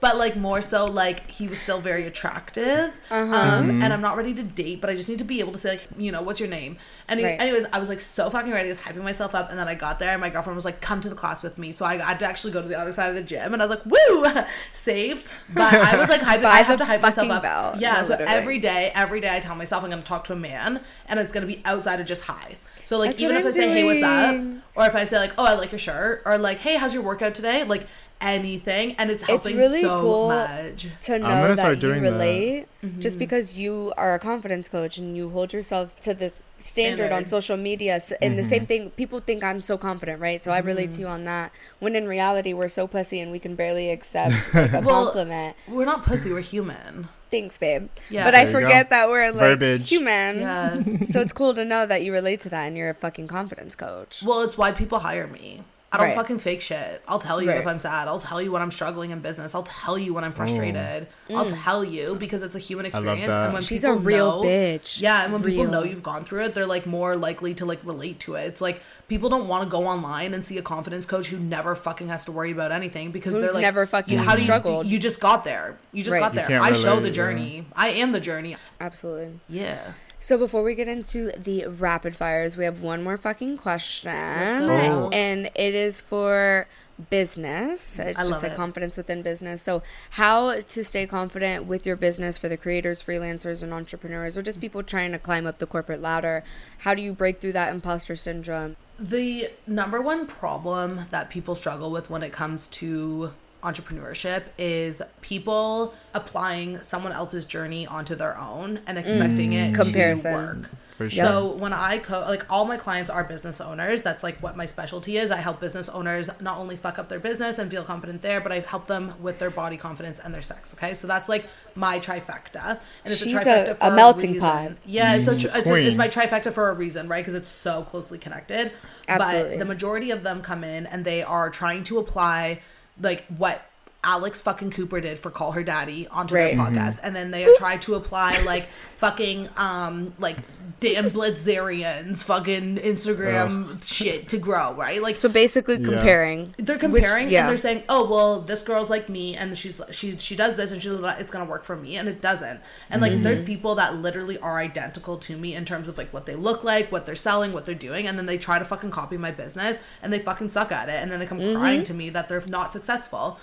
but 0.00 0.16
like 0.18 0.36
more 0.36 0.60
so 0.60 0.84
like 0.86 1.30
he 1.30 1.46
was 1.48 1.58
still 1.60 1.80
very 1.80 2.04
attractive. 2.04 3.00
Uh-huh. 3.10 3.34
Um, 3.34 3.70
and 3.82 3.90
I'm 3.92 4.00
not 4.02 4.16
ready 4.18 4.34
to 4.34 4.42
date, 4.42 4.80
but 4.82 4.90
I 4.90 4.96
just 4.96 5.08
need 5.08 5.20
to 5.20 5.24
be 5.24 5.40
able 5.40 5.52
to 5.52 5.58
say 5.58 5.70
like, 5.70 5.86
you 5.96 6.12
know, 6.12 6.20
what's 6.20 6.40
your 6.40 6.48
name? 6.48 6.76
And 7.08 7.20
he, 7.20 7.24
Right. 7.26 7.40
anyways, 7.40 7.64
I 7.72 7.78
was 7.78 7.88
like 7.88 8.00
so 8.02 8.28
fucking 8.28 8.50
ready, 8.52 8.68
I 8.68 8.72
was 8.72 8.78
hyping 8.78 9.02
myself 9.02 9.34
up, 9.34 9.48
and 9.50 9.58
then 9.58 9.68
I 9.68 9.74
got 9.76 9.98
there 9.98 10.10
and 10.10 10.20
my 10.20 10.28
girlfriend 10.30 10.56
was 10.56 10.64
like, 10.64 10.80
come 10.82 11.00
to 11.02 11.08
the 11.08 11.14
class 11.14 11.42
with 11.42 11.56
me. 11.56 11.72
So 11.72 11.84
I 11.86 11.96
had 11.96 12.18
to 12.20 12.26
actually 12.26 12.52
go 12.52 12.60
to 12.60 12.68
the 12.68 12.78
other 12.78 12.92
side 12.92 13.08
of 13.08 13.14
the 13.14 13.22
gym, 13.22 13.54
and 13.54 13.62
I 13.62 13.66
was 13.66 13.70
like, 13.78 13.86
woo, 13.86 14.26
saved. 14.74 15.26
But 15.54 15.72
I 15.72 15.96
was 15.96 16.08
like 16.10 16.20
hyping, 16.20 16.44
I 16.44 16.62
have 16.62 16.76
to 16.78 16.84
hype 16.84 17.00
myself 17.00 17.30
up. 17.30 17.42
belt. 17.42 17.76
Yeah, 17.78 17.94
No, 17.94 18.02
so 18.02 18.08
literally. 18.10 18.32
every 18.32 18.58
day, 18.58 18.90
every 18.94 19.20
day 19.20 19.34
I 19.34 19.40
tell 19.40 19.54
myself 19.54 19.84
I'm 19.84 19.90
gonna 19.90 20.02
talk 20.02 20.24
to 20.24 20.32
a 20.34 20.36
man, 20.36 20.80
and 21.08 21.18
it's 21.20 21.32
gonna 21.32 21.46
be 21.46 21.62
outside 21.64 22.00
of 22.00 22.06
just 22.06 22.24
hi. 22.24 22.56
So 22.92 22.98
like 22.98 23.12
That's 23.12 23.22
even 23.22 23.36
if 23.36 23.44
I 23.44 23.48
I'm 23.48 23.54
say 23.54 23.70
hey 23.72 23.84
what's 23.84 24.02
up, 24.02 24.36
or 24.74 24.84
if 24.86 24.94
I 24.94 25.06
say 25.06 25.16
like 25.16 25.32
oh 25.38 25.46
I 25.46 25.54
like 25.54 25.72
your 25.72 25.78
shirt, 25.78 26.20
or 26.26 26.36
like 26.36 26.58
hey 26.58 26.76
how's 26.76 26.92
your 26.92 27.02
workout 27.02 27.34
today, 27.34 27.64
like 27.64 27.86
anything, 28.20 28.92
and 28.98 29.10
it's 29.10 29.22
helping 29.22 29.56
really 29.56 29.80
so 29.80 30.00
cool 30.02 30.28
much. 30.28 30.86
to 31.02 31.18
know 31.18 31.26
gonna 31.26 31.48
that 31.48 31.56
start 31.58 31.74
you 31.76 31.80
doing 31.80 32.02
that. 32.02 32.12
relate 32.12 32.66
Mm-hmm. 32.84 32.98
just 33.00 33.16
because 33.16 33.54
you 33.54 33.92
are 33.96 34.12
a 34.12 34.18
confidence 34.18 34.68
coach 34.68 34.98
and 34.98 35.16
you 35.16 35.30
hold 35.30 35.52
yourself 35.52 35.98
to 36.00 36.12
this 36.14 36.42
standard, 36.58 37.12
on 37.12 37.28
social 37.28 37.56
media 37.56 37.94
s- 37.94 38.12
and 38.20 38.36
the 38.36 38.42
same 38.44 38.66
thing 38.66 38.90
people 38.90 39.20
think 39.20 39.42
i'm 39.44 39.60
so 39.60 39.78
confident 39.78 40.20
right 40.20 40.42
so 40.42 40.50
i 40.50 40.58
relate 40.58 40.90
Mm-hmm. 40.90 40.94
to 40.96 41.00
you 41.02 41.06
on 41.06 41.24
that 41.24 41.52
when 41.78 41.94
in 41.94 42.08
reality 42.08 42.52
we're 42.52 42.66
so 42.68 42.88
pussy 42.88 43.20
and 43.20 43.30
we 43.30 43.38
can 43.38 43.54
barely 43.54 43.88
accept 43.96 44.52
like, 44.52 44.72
a 44.72 44.80
Well, 44.80 45.04
compliment 45.04 45.56
We're 45.68 45.84
not 45.84 46.02
pussy, 46.04 46.32
we're 46.32 46.40
human. 46.40 47.08
Thanks 47.32 47.58
babe 47.58 47.88
Yeah. 48.10 48.24
but 48.24 48.34
i 48.36 48.44
There 48.44 48.52
you 48.52 48.60
forget 48.60 48.84
go. 48.90 48.96
that 48.96 49.08
we're 49.08 49.30
like 49.32 49.58
Verbiage. 49.58 49.88
human 49.88 50.38
Yeah. 50.40 50.82
so 51.12 51.20
it's 51.20 51.32
cool 51.32 51.52
to 51.54 51.64
know 51.64 51.84
that 51.86 52.02
you 52.04 52.12
relate 52.12 52.40
to 52.42 52.48
that 52.50 52.66
and 52.68 52.76
you're 52.76 52.90
a 52.90 52.94
fucking 52.94 53.26
confidence 53.26 53.74
coach 53.74 54.22
Well, 54.24 54.42
it's 54.42 54.56
why 54.56 54.70
people 54.70 55.00
hire 55.00 55.26
me. 55.26 55.62
I 55.92 55.98
don't 55.98 56.06
Right. 56.06 56.16
fucking 56.16 56.38
fake 56.38 56.62
shit. 56.62 57.02
I'll 57.06 57.18
tell 57.18 57.42
you 57.42 57.50
Right. 57.50 57.58
if 57.58 57.66
I'm 57.66 57.78
sad. 57.78 58.08
I'll 58.08 58.18
tell 58.18 58.40
you 58.40 58.50
when 58.50 58.62
I'm 58.62 58.70
struggling 58.70 59.10
in 59.10 59.20
business. 59.20 59.54
I'll 59.54 59.62
tell 59.62 59.98
you 59.98 60.14
when 60.14 60.24
I'm 60.24 60.32
frustrated. 60.32 61.06
I'll 61.34 61.44
tell 61.50 61.84
you 61.84 62.14
because 62.14 62.42
it's 62.42 62.54
a 62.54 62.58
human 62.58 62.84
love 62.84 62.94
experience. 62.94 63.26
that. 63.26 63.44
And 63.44 63.52
when 63.52 63.62
Mm. 63.62 63.68
She's 63.68 63.82
people 63.82 63.96
a 63.96 63.98
real 63.98 64.42
know, 64.42 64.48
bitch. 64.48 65.00
Yeah, 65.02 65.22
and 65.24 65.32
when 65.34 65.42
people 65.42 65.66
know 65.66 65.82
you've 65.82 66.02
gone 66.02 66.24
through 66.24 66.44
it, 66.44 66.54
they're 66.54 66.64
like 66.66 66.86
more 66.86 67.14
likely 67.14 67.52
to 67.54 67.66
like 67.66 67.80
relate 67.84 68.20
to 68.20 68.36
it. 68.36 68.46
It's 68.46 68.62
like 68.62 68.80
people 69.08 69.28
don't 69.28 69.48
want 69.48 69.64
to 69.64 69.70
go 69.70 69.86
online 69.86 70.32
and 70.32 70.42
see 70.42 70.56
a 70.56 70.62
confidence 70.62 71.04
coach 71.04 71.26
who 71.28 71.38
never 71.38 71.74
fucking 71.74 72.08
has 72.08 72.24
to 72.24 72.32
worry 72.32 72.52
about 72.52 72.72
anything 72.72 73.10
because 73.10 73.34
Who's 73.34 73.42
they're 73.44 73.52
like 73.52 73.60
never 73.62 73.84
fucking 73.84 74.16
how 74.18 74.32
do 74.34 74.38
you, 74.40 74.44
struggled. 74.44 74.86
You 74.86 74.98
just 74.98 75.20
got 75.20 75.44
there. 75.44 75.76
You 75.92 76.02
just 76.02 76.12
Right. 76.14 76.20
got 76.20 76.34
there. 76.34 76.46
can't 76.48 76.64
I 76.64 76.72
show 76.72 76.90
relate, 76.96 77.02
the 77.02 77.08
yeah. 77.08 77.12
journey. 77.14 77.66
I 77.76 77.88
am 77.90 78.12
the 78.12 78.20
journey. 78.20 78.56
absolutely 78.80 79.40
Yeah. 79.48 79.78
So 80.22 80.38
before 80.38 80.62
we 80.62 80.76
get 80.76 80.86
into 80.86 81.32
the 81.36 81.66
rapid 81.66 82.14
fires, 82.14 82.56
we 82.56 82.64
have 82.64 82.80
one 82.80 83.02
more 83.02 83.16
fucking 83.16 83.56
question, 83.56 84.12
go, 84.60 84.66
girls. 84.68 85.10
and 85.12 85.50
it 85.56 85.74
is 85.74 86.00
for 86.00 86.68
business. 87.10 87.98
It's 87.98 88.16
I 88.16 88.22
just 88.22 88.30
love 88.30 88.42
like 88.44 88.52
it. 88.52 88.56
confidence 88.56 88.96
within 88.96 89.22
business. 89.22 89.62
So 89.62 89.82
how 90.10 90.60
to 90.60 90.84
stay 90.84 91.08
confident 91.08 91.64
with 91.64 91.84
your 91.84 91.96
business 91.96 92.38
for 92.38 92.48
the 92.48 92.56
creators, 92.56 93.02
freelancers, 93.02 93.64
and 93.64 93.72
entrepreneurs, 93.72 94.38
or 94.38 94.42
just 94.42 94.60
people 94.60 94.84
trying 94.84 95.10
to 95.10 95.18
climb 95.18 95.44
up 95.44 95.58
the 95.58 95.66
corporate 95.66 96.00
ladder? 96.00 96.44
How 96.78 96.94
do 96.94 97.02
you 97.02 97.12
break 97.12 97.40
through 97.40 97.54
that 97.54 97.72
imposter 97.74 98.14
syndrome? 98.14 98.76
The 99.00 99.50
number 99.66 100.00
one 100.00 100.28
problem 100.28 101.06
that 101.10 101.30
people 101.30 101.56
struggle 101.56 101.90
with 101.90 102.10
when 102.10 102.22
it 102.22 102.32
comes 102.32 102.68
to 102.68 103.32
entrepreneurship 103.62 104.44
is 104.58 105.00
people 105.20 105.94
applying 106.14 106.80
someone 106.82 107.12
else's 107.12 107.46
journey 107.46 107.86
onto 107.86 108.14
their 108.14 108.36
own 108.38 108.80
and 108.86 108.98
expecting 108.98 109.52
mm. 109.52 109.70
it 109.70 109.74
Comparison. 109.74 110.32
to 110.32 110.38
work. 110.38 110.70
For 110.96 111.08
sure. 111.08 111.24
So 111.24 111.52
when 111.54 111.72
I 111.72 111.98
co 111.98 112.20
like 112.20 112.44
all 112.50 112.64
my 112.64 112.76
clients 112.76 113.10
are 113.10 113.24
business 113.24 113.60
owners. 113.60 114.02
That's 114.02 114.22
like 114.22 114.38
what 114.42 114.56
my 114.56 114.66
specialty 114.66 115.16
is. 115.16 115.30
I 115.30 115.38
help 115.38 115.60
business 115.60 115.88
owners 115.88 116.28
not 116.40 116.58
only 116.58 116.76
fuck 116.76 116.98
up 116.98 117.08
their 117.08 117.18
business 117.18 117.58
and 117.58 117.70
feel 117.70 117.82
confident 117.82 118.22
there, 118.22 118.40
but 118.40 118.52
I 118.52 118.60
help 118.60 118.86
them 118.86 119.14
with 119.20 119.38
their 119.38 119.50
body 119.50 119.76
confidence 119.76 120.20
and 120.20 120.34
their 120.34 120.42
sex. 120.42 120.74
Okay, 120.74 120.94
so 120.94 121.06
that's 121.06 121.28
like 121.28 121.46
my 121.74 121.98
trifecta, 121.98 122.64
and 122.64 122.80
it's 123.06 123.22
She's 123.22 123.32
a 123.32 123.38
a- 123.38 123.44
trifecta 123.44 123.68
a 123.70 123.74
for 123.76 123.86
a, 123.86 123.96
melting 123.96 124.32
reason. 124.34 124.48
pot. 124.48 124.72
Yeah, 124.84 125.14
it's 125.14 125.26
a 125.26 125.38
tr- 125.38 125.56
it's, 125.56 125.70
a, 125.70 125.74
it's 125.74 125.96
my 125.96 126.08
trifecta 126.08 126.52
for 126.52 126.68
a 126.68 126.74
reason, 126.74 127.08
right? 127.08 127.20
Because 127.20 127.34
it's 127.34 127.50
so 127.50 127.82
closely 127.82 128.18
connected. 128.18 128.72
Absolutely. 129.08 129.50
But 129.50 129.58
the 129.58 129.64
majority 129.64 130.10
of 130.10 130.22
them 130.22 130.42
come 130.42 130.62
in 130.62 130.86
and 130.86 131.04
they 131.04 131.22
are 131.22 131.50
trying 131.50 131.82
to 131.84 131.98
apply 131.98 132.60
like 133.00 133.24
what 133.38 133.62
Alex 134.04 134.40
fucking 134.40 134.70
Cooper 134.72 135.00
did 135.00 135.18
for 135.18 135.30
Call 135.30 135.52
Her 135.52 135.62
Daddy 135.62 136.08
onto 136.08 136.34
Right. 136.34 136.56
their 136.56 136.64
podcast, 136.66 136.98
and 137.02 137.14
then 137.14 137.30
they 137.30 137.46
try 137.56 137.76
to 137.78 137.94
apply 137.94 138.40
like 138.42 138.66
fucking 138.96 139.48
um 139.56 140.12
like 140.18 140.36
Dan 140.80 141.10
Bilzerian's 141.10 142.22
fucking 142.24 142.76
Instagram 142.78 143.84
shit 143.84 144.28
to 144.30 144.38
grow, 144.38 144.72
right? 144.74 145.00
Like 145.02 145.14
So 145.14 145.28
basically, 145.28 145.76
Yeah. 145.76 145.84
comparing. 145.86 146.54
they're 146.58 146.78
comparing 146.78 147.28
yeah. 147.30 147.40
and 147.42 147.48
they're 147.50 147.56
saying, 147.56 147.84
"Oh, 147.88 148.08
well, 148.10 148.40
this 148.40 148.62
girl's 148.62 148.90
like 148.90 149.08
me, 149.08 149.36
and 149.36 149.56
she's 149.56 149.80
she 149.90 150.16
she 150.18 150.34
does 150.34 150.56
this, 150.56 150.72
and 150.72 150.82
she's 150.82 150.90
like, 150.92 151.20
it's 151.20 151.30
gonna 151.30 151.44
work 151.44 151.62
for 151.64 151.76
me," 151.76 151.96
and 151.96 152.08
it 152.08 152.20
doesn't. 152.20 152.60
And 152.90 153.00
like, 153.00 153.12
Mm-hmm. 153.12 153.22
there's 153.22 153.44
people 153.46 153.74
that 153.76 153.96
literally 153.96 154.38
are 154.38 154.58
identical 154.58 155.18
to 155.18 155.36
me 155.36 155.54
in 155.54 155.64
terms 155.64 155.88
of 155.88 155.96
like 155.98 156.12
what 156.12 156.26
they 156.26 156.34
look 156.34 156.64
like, 156.64 156.90
what 156.90 157.06
they're 157.06 157.14
selling, 157.14 157.52
what 157.52 157.64
they're 157.66 157.74
doing, 157.74 158.06
and 158.08 158.18
then 158.18 158.26
they 158.26 158.38
try 158.38 158.58
to 158.58 158.64
fucking 158.64 158.90
copy 158.90 159.16
my 159.16 159.30
business, 159.30 159.78
and 160.02 160.12
they 160.12 160.18
fucking 160.18 160.48
suck 160.48 160.72
at 160.72 160.88
it, 160.88 161.00
and 161.00 161.10
then 161.12 161.20
they 161.20 161.26
come 161.26 161.38
Mm-hmm. 161.38 161.56
crying 161.58 161.84
to 161.84 161.94
me 161.94 162.10
that 162.10 162.28
they're 162.28 162.42
not 162.48 162.72
successful. 162.72 163.38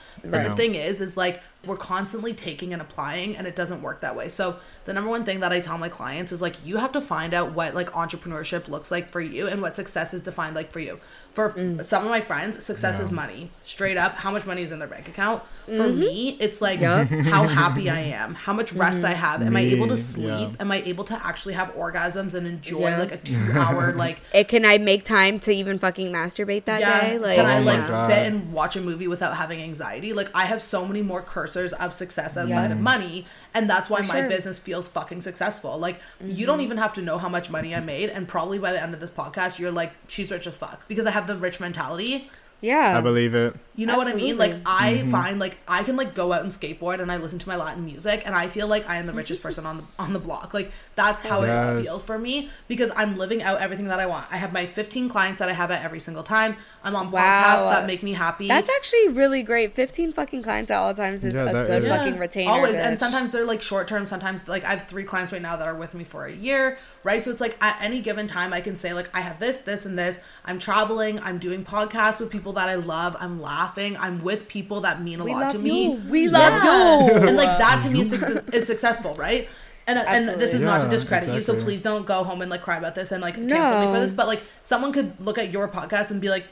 The 0.49 0.55
thing 0.55 0.75
is, 0.75 1.01
is 1.01 1.17
like 1.17 1.41
we're 1.65 1.77
constantly 1.77 2.33
taking 2.33 2.71
and 2.71 2.81
applying 2.81 3.35
and 3.35 3.45
it 3.45 3.55
doesn't 3.55 3.81
work 3.81 4.01
that 4.01 4.15
way. 4.15 4.29
So 4.29 4.57
the 4.85 4.93
number 4.93 5.09
one 5.09 5.25
thing 5.25 5.41
that 5.41 5.51
i 5.51 5.59
tell 5.59 5.77
my 5.77 5.89
clients 5.89 6.31
is 6.31 6.41
like 6.41 6.55
you 6.65 6.77
have 6.77 6.91
to 6.93 7.01
find 7.01 7.33
out 7.33 7.51
what 7.51 7.75
like 7.75 7.89
entrepreneurship 7.91 8.67
looks 8.67 8.91
like 8.91 9.09
for 9.09 9.21
you 9.21 9.47
and 9.47 9.61
what 9.61 9.75
success 9.75 10.13
is 10.13 10.21
defined 10.21 10.55
like 10.55 10.71
for 10.71 10.79
you 10.79 10.99
for 11.33 11.51
Mm. 11.51 11.83
some 11.85 12.03
of 12.03 12.09
my 12.09 12.21
friends 12.21 12.63
success 12.63 12.99
is 12.99 13.11
money 13.11 13.51
straight 13.63 13.97
up 13.97 14.13
how 14.15 14.31
much 14.31 14.45
money 14.45 14.61
is 14.63 14.71
in 14.71 14.79
their 14.79 14.87
bank 14.87 15.07
account 15.07 15.41
for 15.77 15.87
me 15.87 16.35
it's 16.39 16.59
like 16.61 16.79
how 16.81 17.47
happy 17.47 17.89
i 17.89 17.99
am 17.99 18.33
how 18.35 18.51
much 18.51 18.73
rest 18.73 19.03
i 19.03 19.11
have 19.13 19.41
am 19.41 19.55
i 19.55 19.61
able 19.61 19.87
to 19.87 19.95
sleep 19.95 20.25
yeah. 20.27 20.49
am 20.59 20.71
i 20.71 20.81
able 20.83 21.03
to 21.03 21.13
actually 21.25 21.53
have 21.53 21.73
orgasms 21.75 22.33
and 22.33 22.45
enjoy 22.47 22.79
Yeah. 22.89 22.97
like 22.99 23.11
a 23.11 23.17
two 23.17 23.51
hour 23.53 23.93
like 24.05 24.21
It, 24.33 24.47
can 24.47 24.65
I 24.65 24.77
make 24.79 25.03
time 25.05 25.39
to 25.41 25.51
even 25.53 25.77
fucking 25.79 26.11
masturbate 26.11 26.65
that 26.65 26.79
day? 26.81 27.17
Like, 27.19 27.35
can 27.35 27.45
I 27.45 27.59
Oh 27.59 27.63
like 27.63 27.87
God. 27.87 28.07
sit 28.09 28.17
and 28.27 28.51
watch 28.53 28.75
a 28.75 28.81
movie 28.81 29.07
without 29.07 29.35
having 29.35 29.61
anxiety? 29.61 30.13
Like 30.13 30.29
I 30.35 30.45
have 30.45 30.61
so 30.61 30.85
many 30.85 31.01
more 31.01 31.21
cursors 31.23 31.73
of 31.73 31.93
success 31.93 32.37
outside 32.37 32.71
of 32.71 32.79
money, 32.79 33.25
and 33.53 33.69
that's 33.69 33.89
why 33.89 34.01
For 34.01 34.07
my 34.07 34.13
sure. 34.13 34.21
Mm-hmm. 34.21 34.29
business 34.29 34.59
feels 34.59 34.87
fucking 34.87 35.21
successful. 35.21 35.77
Like 35.77 35.99
you 36.23 36.45
don't 36.45 36.61
even 36.61 36.77
have 36.77 36.93
to 36.95 37.01
know 37.01 37.17
how 37.17 37.29
much 37.29 37.49
money 37.49 37.75
I 37.75 37.79
made, 37.79 38.09
and 38.09 38.27
probably 38.27 38.57
by 38.59 38.71
the 38.71 38.81
end 38.81 38.93
of 38.93 38.99
this 38.99 39.09
podcast, 39.09 39.59
you're 39.59 39.71
like, 39.71 39.91
she's 40.07 40.31
rich 40.31 40.47
as 40.47 40.57
fuck 40.57 40.87
because 40.87 41.05
I 41.05 41.11
have 41.19 41.27
the 41.27 41.37
rich 41.37 41.59
mentality. 41.59 42.29
Yeah. 42.61 42.97
I 42.97 42.99
believe 42.99 43.35
it. 43.35 43.55
You 43.77 43.85
know 43.85 43.95
what 43.97 44.07
I 44.07 44.13
mean? 44.13 44.37
Like 44.37 44.51
Absolutely. 44.65 45.07
I 45.09 45.11
find 45.11 45.39
like 45.39 45.57
I 45.65 45.83
can 45.83 45.95
like 45.95 46.13
go 46.13 46.33
out 46.33 46.41
and 46.41 46.51
skateboard 46.51 46.99
and 46.99 47.09
I 47.09 47.15
listen 47.15 47.39
to 47.39 47.47
my 47.47 47.55
Latin 47.55 47.85
music 47.85 48.23
and 48.25 48.35
I 48.35 48.47
feel 48.47 48.67
like 48.67 48.89
I 48.89 48.97
am 48.97 49.05
the 49.05 49.13
richest 49.13 49.41
person 49.41 49.65
on 49.65 49.77
the 49.77 49.83
on 49.99 50.11
the 50.11 50.19
block. 50.19 50.53
Like 50.53 50.73
that's 50.95 51.21
how 51.21 51.43
Yes. 51.43 51.79
it 51.79 51.83
feels 51.83 52.03
for 52.03 52.19
me 52.19 52.49
because 52.67 52.91
I'm 52.97 53.17
living 53.17 53.41
out 53.41 53.61
everything 53.61 53.87
that 53.87 54.01
I 54.01 54.05
want. 54.07 54.25
I 54.29 54.35
have 54.35 54.51
my 54.51 54.65
15 54.65 55.07
clients 55.07 55.39
that 55.39 55.47
I 55.47 55.53
have 55.53 55.71
at 55.71 55.85
every 55.85 55.99
single 56.01 56.23
time. 56.23 56.57
I'm 56.83 56.97
on 56.97 57.11
Wow. 57.11 57.21
podcasts 57.21 57.71
that 57.73 57.87
make 57.87 58.03
me 58.03 58.11
happy. 58.11 58.49
That's 58.49 58.69
actually 58.69 59.07
really 59.07 59.41
great. 59.41 59.73
15 59.73 60.11
fucking 60.11 60.43
clients 60.43 60.69
at 60.69 60.77
all 60.77 60.93
times 60.93 61.23
is 61.23 61.35
Yeah, 61.35 61.45
a 61.45 61.53
good 61.65 61.83
is. 61.83 61.89
fucking 61.89 62.19
retainer. 62.19 62.51
Always. 62.51 62.73
bitch. 62.73 62.85
And 62.85 62.99
sometimes 62.99 63.31
they're 63.31 63.45
like 63.45 63.61
short 63.61 63.87
term. 63.87 64.05
Sometimes 64.05 64.45
like 64.49 64.65
I 64.65 64.71
have 64.71 64.85
three 64.89 65.05
clients 65.05 65.31
right 65.31 65.41
now 65.41 65.55
that 65.55 65.65
are 65.69 65.75
with 65.75 65.93
me 65.93 66.03
for 66.03 66.25
a 66.25 66.33
year, 66.33 66.77
right? 67.03 67.23
So 67.23 67.31
it's 67.31 67.41
like 67.41 67.57
at 67.63 67.77
any 67.81 68.01
given 68.01 68.27
time 68.27 68.53
I 68.53 68.61
can 68.61 68.75
say 68.75 68.93
like 68.93 69.09
I 69.15 69.21
have 69.21 69.39
this, 69.39 69.59
this, 69.59 69.85
and 69.85 69.97
this. 69.97 70.19
I'm 70.45 70.59
traveling. 70.59 71.19
I'm 71.19 71.37
doing 71.37 71.63
podcasts 71.65 72.19
with 72.19 72.29
people 72.29 72.53
that 72.53 72.69
I 72.69 72.75
love. 72.75 73.15
I'm 73.19 73.41
laughing. 73.41 73.97
I'm 73.97 74.21
with 74.23 74.47
people 74.47 74.81
that 74.81 75.01
mean 75.01 75.19
a 75.19 75.23
we 75.25 75.31
lot 75.31 75.49
to 75.51 75.57
you. 75.57 75.63
me. 75.63 75.89
We 76.09 76.27
love 76.27 76.63
you. 76.63 77.15
and 77.27 77.37
like 77.37 77.57
that 77.59 77.81
to 77.83 77.89
me 77.89 78.01
is, 78.01 78.09
success, 78.09 78.43
is 78.53 78.67
successful, 78.67 79.13
right? 79.15 79.47
And, 79.87 79.97
and 79.97 80.27
this 80.39 80.53
is 80.53 80.61
Absolutely. 80.61 80.65
not 80.65 80.77
to 80.79 80.83
Yeah, 80.85 80.89
discredit 80.91 81.33
you, 81.33 81.41
so 81.41 81.55
please 81.55 81.81
don't 81.81 82.05
go 82.05 82.23
home 82.23 82.41
and 82.43 82.51
like 82.51 82.61
cry 82.61 82.77
about 82.77 82.93
this 82.93 83.11
and 83.11 83.21
like 83.23 83.33
cancel 83.35 83.79
me 83.79 83.87
for 83.87 83.99
this. 83.99 84.11
But 84.11 84.27
like 84.27 84.43
someone 84.61 84.91
could 84.93 85.19
look 85.19 85.39
at 85.39 85.51
your 85.51 85.67
podcast 85.67 86.11
and 86.11 86.21
be 86.21 86.29
like, 86.29 86.45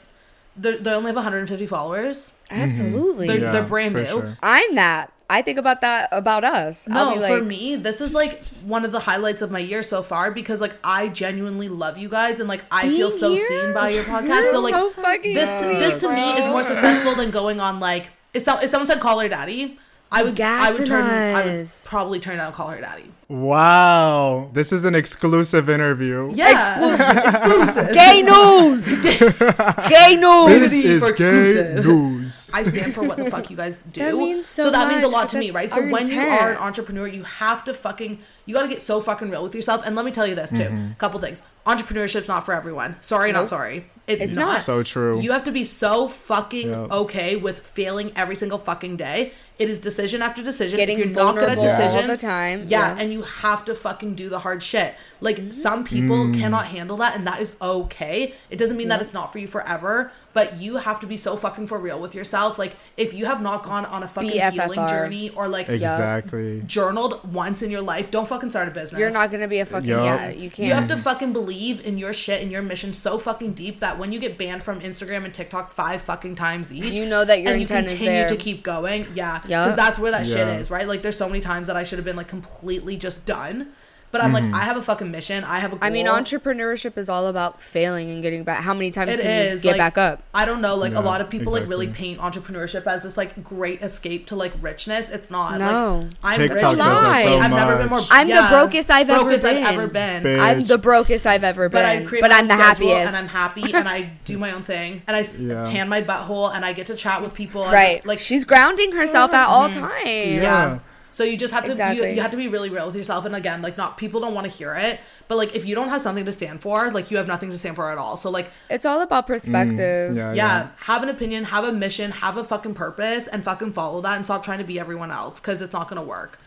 they 0.56 0.74
they 0.76 0.90
only 0.90 1.10
have 1.10 1.14
150 1.14 1.66
followers. 1.68 2.32
Absolutely. 2.50 3.26
They're- 3.28 3.52
they're 3.52 3.62
brand 3.62 3.94
new. 3.94 4.06
sure. 4.06 4.36
I'm 4.42 4.74
that. 4.74 5.12
I 5.30 5.42
think 5.42 5.58
about 5.58 5.82
that 5.82 6.08
about 6.10 6.42
us. 6.42 6.88
No, 6.88 7.14
like, 7.14 7.30
for 7.30 7.42
me, 7.42 7.76
this 7.76 8.00
is 8.00 8.14
like 8.14 8.42
one 8.64 8.84
of 8.84 8.92
the 8.92 9.00
highlights 9.00 9.42
of 9.42 9.50
my 9.50 9.58
year 9.58 9.82
so 9.82 10.02
far 10.02 10.30
because 10.30 10.60
like 10.60 10.74
I 10.82 11.08
genuinely 11.08 11.68
love 11.68 11.98
you 11.98 12.08
guys 12.08 12.40
and 12.40 12.48
like 12.48 12.64
I 12.70 12.88
feel 12.88 13.10
so 13.10 13.34
here? 13.34 13.46
seen 13.46 13.74
by 13.74 13.90
your 13.90 14.04
podcast. 14.04 14.28
You're 14.28 14.54
so 14.54 14.60
like 14.60 14.74
so 14.74 14.90
fucking 14.90 15.34
this 15.34 15.48
this 15.48 16.00
to 16.00 16.12
me 16.14 16.32
is 16.32 16.46
more 16.46 16.62
successful 16.62 17.14
than 17.14 17.30
going 17.30 17.60
on 17.60 17.78
like 17.78 18.08
if, 18.32 18.42
some, 18.42 18.58
if 18.62 18.70
someone 18.70 18.86
said 18.86 19.00
call 19.00 19.20
her 19.20 19.28
daddy, 19.28 19.78
I 20.10 20.22
would 20.22 20.40
I 20.40 20.70
would 20.70 20.78
Gassing 20.78 20.84
turn 20.86 21.04
I 21.04 21.44
would 21.44 21.68
probably 21.84 22.20
turn 22.20 22.38
down 22.38 22.52
call 22.52 22.68
her 22.68 22.80
daddy. 22.80 23.04
Wow. 23.28 24.48
This 24.54 24.72
is 24.72 24.86
an 24.86 24.94
exclusive 24.94 25.68
interview. 25.68 26.32
Yeah, 26.34 26.78
exclusive. 26.78 27.92
gay 27.92 28.22
news. 28.22 28.86
gay 29.88 30.16
news. 30.16 30.70
This 30.70 30.72
is 30.72 31.02
for 31.02 31.12
gay 31.12 31.74
news. 31.74 32.48
I 32.54 32.62
stand 32.62 32.94
for 32.94 33.02
what 33.02 33.18
the 33.18 33.30
fuck 33.30 33.50
you 33.50 33.56
guys 33.56 33.80
do. 33.92 34.00
That 34.00 34.14
means 34.16 34.46
so 34.46 34.64
so 34.64 34.70
that 34.70 34.88
means 34.88 35.04
a 35.04 35.08
lot 35.08 35.28
to 35.30 35.38
me, 35.38 35.50
right? 35.50 35.70
So 35.70 35.82
our 35.82 35.90
when 35.90 36.10
you 36.10 36.20
are 36.20 36.52
an 36.52 36.56
entrepreneur, 36.56 37.06
you 37.06 37.24
have 37.24 37.64
to 37.64 37.74
fucking 37.74 38.18
you 38.46 38.54
got 38.54 38.62
to 38.62 38.68
get 38.68 38.80
so 38.80 38.98
fucking 38.98 39.28
real 39.30 39.42
with 39.42 39.54
yourself. 39.54 39.82
And 39.84 39.94
let 39.94 40.06
me 40.06 40.10
tell 40.10 40.26
you 40.26 40.34
this 40.34 40.48
too. 40.48 40.56
Mm-hmm. 40.56 40.92
Couple 40.94 41.20
things. 41.20 41.42
Entrepreneurship's 41.66 42.28
not 42.28 42.46
for 42.46 42.54
everyone. 42.54 42.96
Sorry, 43.02 43.30
not 43.30 43.46
sorry. 43.46 43.84
It's, 44.06 44.22
It's 44.22 44.36
not. 44.36 44.54
not. 44.54 44.60
So 44.62 44.82
true. 44.82 45.20
You 45.20 45.32
have 45.32 45.44
to 45.44 45.52
be 45.52 45.64
so 45.64 46.08
fucking 46.08 46.70
Yep. 46.70 46.90
okay 46.92 47.36
with 47.36 47.60
failing 47.60 48.10
every 48.16 48.36
single 48.36 48.56
fucking 48.58 48.96
day. 48.96 49.32
It 49.58 49.68
is 49.68 49.78
decision 49.78 50.22
after 50.22 50.42
decision. 50.42 50.76
Getting 50.76 50.98
if 51.00 51.06
you're 51.06 51.14
not 51.14 51.34
good 51.34 51.48
at 51.48 51.56
vulnerable 51.56 51.96
all 51.96 52.06
the 52.06 52.16
time, 52.16 52.60
yeah, 52.68 52.94
yeah. 52.94 53.02
and 53.02 53.12
you 53.12 53.22
have 53.22 53.64
to 53.64 53.74
fucking 53.74 54.14
do 54.14 54.28
the 54.28 54.38
hard 54.38 54.62
shit. 54.62 54.94
Like 55.20 55.52
some 55.52 55.84
people 55.84 56.26
mm. 56.26 56.38
cannot 56.38 56.66
handle 56.66 56.96
that, 56.98 57.16
and 57.16 57.26
that 57.26 57.40
is 57.40 57.56
okay. 57.60 58.34
It 58.50 58.58
doesn't 58.58 58.76
mean 58.76 58.88
that 58.88 59.02
it's 59.02 59.12
not 59.12 59.32
for 59.32 59.40
you 59.40 59.48
forever, 59.48 60.12
but 60.38 60.60
you 60.60 60.76
have 60.76 61.00
to 61.00 61.06
be 61.06 61.16
so 61.16 61.36
fucking 61.36 61.66
for 61.66 61.78
real 61.78 62.00
with 62.00 62.14
yourself. 62.14 62.58
Like 62.58 62.76
if 62.96 63.12
you 63.12 63.26
have 63.26 63.42
not 63.42 63.64
gone 63.64 63.84
on 63.86 64.04
a 64.04 64.08
fucking 64.08 64.30
healing 64.30 64.86
journey 64.88 65.30
or 65.30 65.48
like 65.48 65.68
exactly. 65.68 66.62
journaled 66.64 67.32
once 67.32 67.60
in 67.62 67.70
your 67.72 67.80
life, 67.80 68.10
don't 68.10 68.28
fucking 68.28 68.50
start 68.50 68.68
a 68.68 68.70
business. 68.70 69.00
You're 69.00 69.10
not 69.10 69.32
gonna 69.32 69.48
be 69.48 69.58
a 69.58 69.66
fucking 69.66 69.88
Yup. 69.88 70.04
yeah. 70.04 70.28
You 70.28 70.48
can't. 70.48 70.68
You 70.68 70.74
have 70.74 70.86
to 70.88 70.96
fucking 70.96 71.32
believe 71.32 71.84
in 71.84 71.98
your 71.98 72.12
shit 72.12 72.40
and 72.40 72.52
your 72.52 72.62
mission 72.62 72.92
so 72.92 73.18
fucking 73.18 73.54
deep 73.54 73.80
that 73.80 73.98
when 73.98 74.12
you 74.12 74.20
get 74.20 74.38
banned 74.38 74.62
from 74.62 74.80
Instagram 74.80 75.24
and 75.24 75.34
TikTok 75.34 75.70
five 75.70 76.02
fucking 76.02 76.36
times 76.36 76.72
each, 76.72 76.98
You 76.98 77.06
know 77.06 77.24
that 77.24 77.40
your 77.42 77.52
and 77.52 77.62
intent 77.62 77.88
you 77.88 77.94
is 77.94 77.98
continue 77.98 78.20
there. 78.20 78.28
to 78.28 78.36
keep 78.36 78.62
going, 78.62 79.06
yeah, 79.14 79.40
yeah, 79.46 79.64
because 79.64 79.70
Yup. 79.70 79.76
that's 79.76 79.98
where 79.98 80.12
that 80.12 80.26
shit 80.26 80.46
is, 80.46 80.70
right? 80.70 80.86
Like, 80.86 81.02
there's 81.02 81.16
so 81.16 81.28
many 81.28 81.40
times 81.40 81.66
that 81.66 81.76
I 81.76 81.82
should 81.82 81.98
have 81.98 82.04
been 82.06 82.16
like 82.16 82.28
completely 82.28 82.96
just 82.96 83.24
done, 83.24 83.72
but 84.10 84.22
I'm 84.22 84.32
like, 84.32 84.44
mm-hmm. 84.44 84.54
I 84.54 84.60
have 84.60 84.76
a 84.76 84.82
fucking 84.82 85.10
mission, 85.10 85.44
I 85.44 85.58
have 85.58 85.72
a 85.72 85.76
goal. 85.76 85.84
I 85.86 85.90
mean, 85.90 86.06
entrepreneurship 86.06 86.96
is 86.96 87.08
all 87.08 87.26
about 87.26 87.60
failing 87.60 88.10
and 88.10 88.22
getting 88.22 88.44
back. 88.44 88.62
How 88.62 88.74
many 88.74 88.90
times 88.90 89.10
It 89.10 89.20
can 89.20 89.30
is 89.30 89.64
you 89.64 89.70
get 89.70 89.78
like, 89.78 89.94
back 89.94 89.98
up? 89.98 90.22
I 90.34 90.44
don't 90.44 90.60
know, 90.60 90.76
like 90.76 90.94
a 90.94 91.00
lot 91.00 91.20
of 91.20 91.28
people 91.28 91.52
like 91.52 91.68
really 91.68 91.88
paint 91.88 92.20
entrepreneurship 92.20 92.86
as 92.86 93.02
this 93.02 93.16
like 93.16 93.42
great 93.44 93.82
escape 93.82 94.26
to 94.26 94.36
like 94.36 94.52
richness. 94.60 95.10
It's 95.10 95.30
not. 95.30 95.58
No. 95.58 95.98
like, 95.98 96.10
I'm 96.22 96.38
TikTok 96.38 96.70
rich. 96.72 96.78
does 96.78 96.78
so 96.78 97.38
I've 97.38 97.50
never 97.50 97.76
been 97.76 97.88
more. 97.88 98.00
I'm 98.10 98.28
the 98.28 98.46
brokest 98.50 98.90
I've 98.90 99.10
ever 99.10 99.24
brokest 99.24 99.44
I've 99.44 99.56
been. 99.56 99.64
ever 99.64 99.86
been. 99.86 100.22
Bitch. 100.22 100.40
I'm 100.40 100.64
the 100.64 100.78
brokest 100.78 101.26
I've 101.26 101.44
ever 101.44 101.68
been, 101.68 101.82
But 101.82 101.84
I 101.84 102.04
create 102.04 102.22
but 102.22 102.30
my 102.30 102.38
I'm 102.38 102.46
the 102.46 102.56
happiest. 102.56 103.08
and 103.08 103.16
I'm 103.16 103.28
happy 103.28 103.74
and 103.74 103.88
I 103.88 104.12
do 104.24 104.38
my 104.38 104.52
own 104.52 104.62
thing 104.62 105.02
and 105.06 105.16
I 105.16 105.24
Yeah. 105.38 105.64
tan 105.64 105.88
my 105.88 106.02
butthole 106.02 106.54
and 106.54 106.64
I 106.64 106.72
get 106.72 106.86
to 106.88 106.94
chat 106.94 107.22
with 107.22 107.34
people. 107.34 107.64
and, 107.64 107.72
right. 107.72 108.04
like 108.06 108.18
she's 108.18 108.44
grounding 108.44 108.92
herself 108.92 109.32
at 109.32 109.46
all 109.46 109.68
mm-hmm. 109.68 109.80
times. 109.80 110.06
yeah. 110.06 110.42
Yeah. 110.42 110.78
So 111.18 111.24
you 111.24 111.36
just 111.36 111.52
have 111.52 111.64
to 111.64 111.70
you, 111.70 111.72
Exactly. 111.72 112.14
you 112.14 112.20
have 112.20 112.30
to 112.30 112.36
be 112.36 112.46
really 112.46 112.70
real 112.70 112.86
with 112.86 112.94
yourself 112.94 113.24
and 113.24 113.34
again 113.34 113.60
like 113.60 113.76
not 113.76 113.96
people 113.96 114.20
don't 114.20 114.34
want 114.34 114.48
to 114.48 114.56
hear 114.56 114.72
it 114.76 115.00
but 115.26 115.36
like 115.36 115.52
if 115.56 115.66
you 115.66 115.74
don't 115.74 115.88
have 115.88 116.00
something 116.00 116.24
to 116.24 116.30
stand 116.30 116.60
for 116.60 116.92
like 116.92 117.10
you 117.10 117.16
have 117.16 117.26
nothing 117.26 117.50
to 117.50 117.58
stand 117.58 117.74
for 117.74 117.90
at 117.90 117.98
all. 117.98 118.16
So 118.16 118.30
like 118.30 118.52
It's 118.70 118.86
all 118.86 119.02
about 119.02 119.26
perspective. 119.26 120.12
Mm, 120.12 120.16
Yeah, 120.16 120.32
yeah, 120.32 120.68
have 120.76 121.02
an 121.02 121.08
opinion, 121.08 121.42
have 121.42 121.64
a 121.64 121.72
mission, 121.72 122.12
have 122.12 122.36
a 122.36 122.44
fucking 122.44 122.74
purpose 122.74 123.26
and 123.26 123.42
fucking 123.42 123.72
follow 123.72 124.00
that 124.02 124.14
and 124.14 124.24
stop 124.24 124.44
trying 124.44 124.58
to 124.58 124.64
be 124.64 124.78
everyone 124.78 125.10
else 125.10 125.40
cuz 125.40 125.60
it's 125.60 125.72
not 125.72 125.88
going 125.88 126.00
to 126.00 126.06
work. 126.06 126.38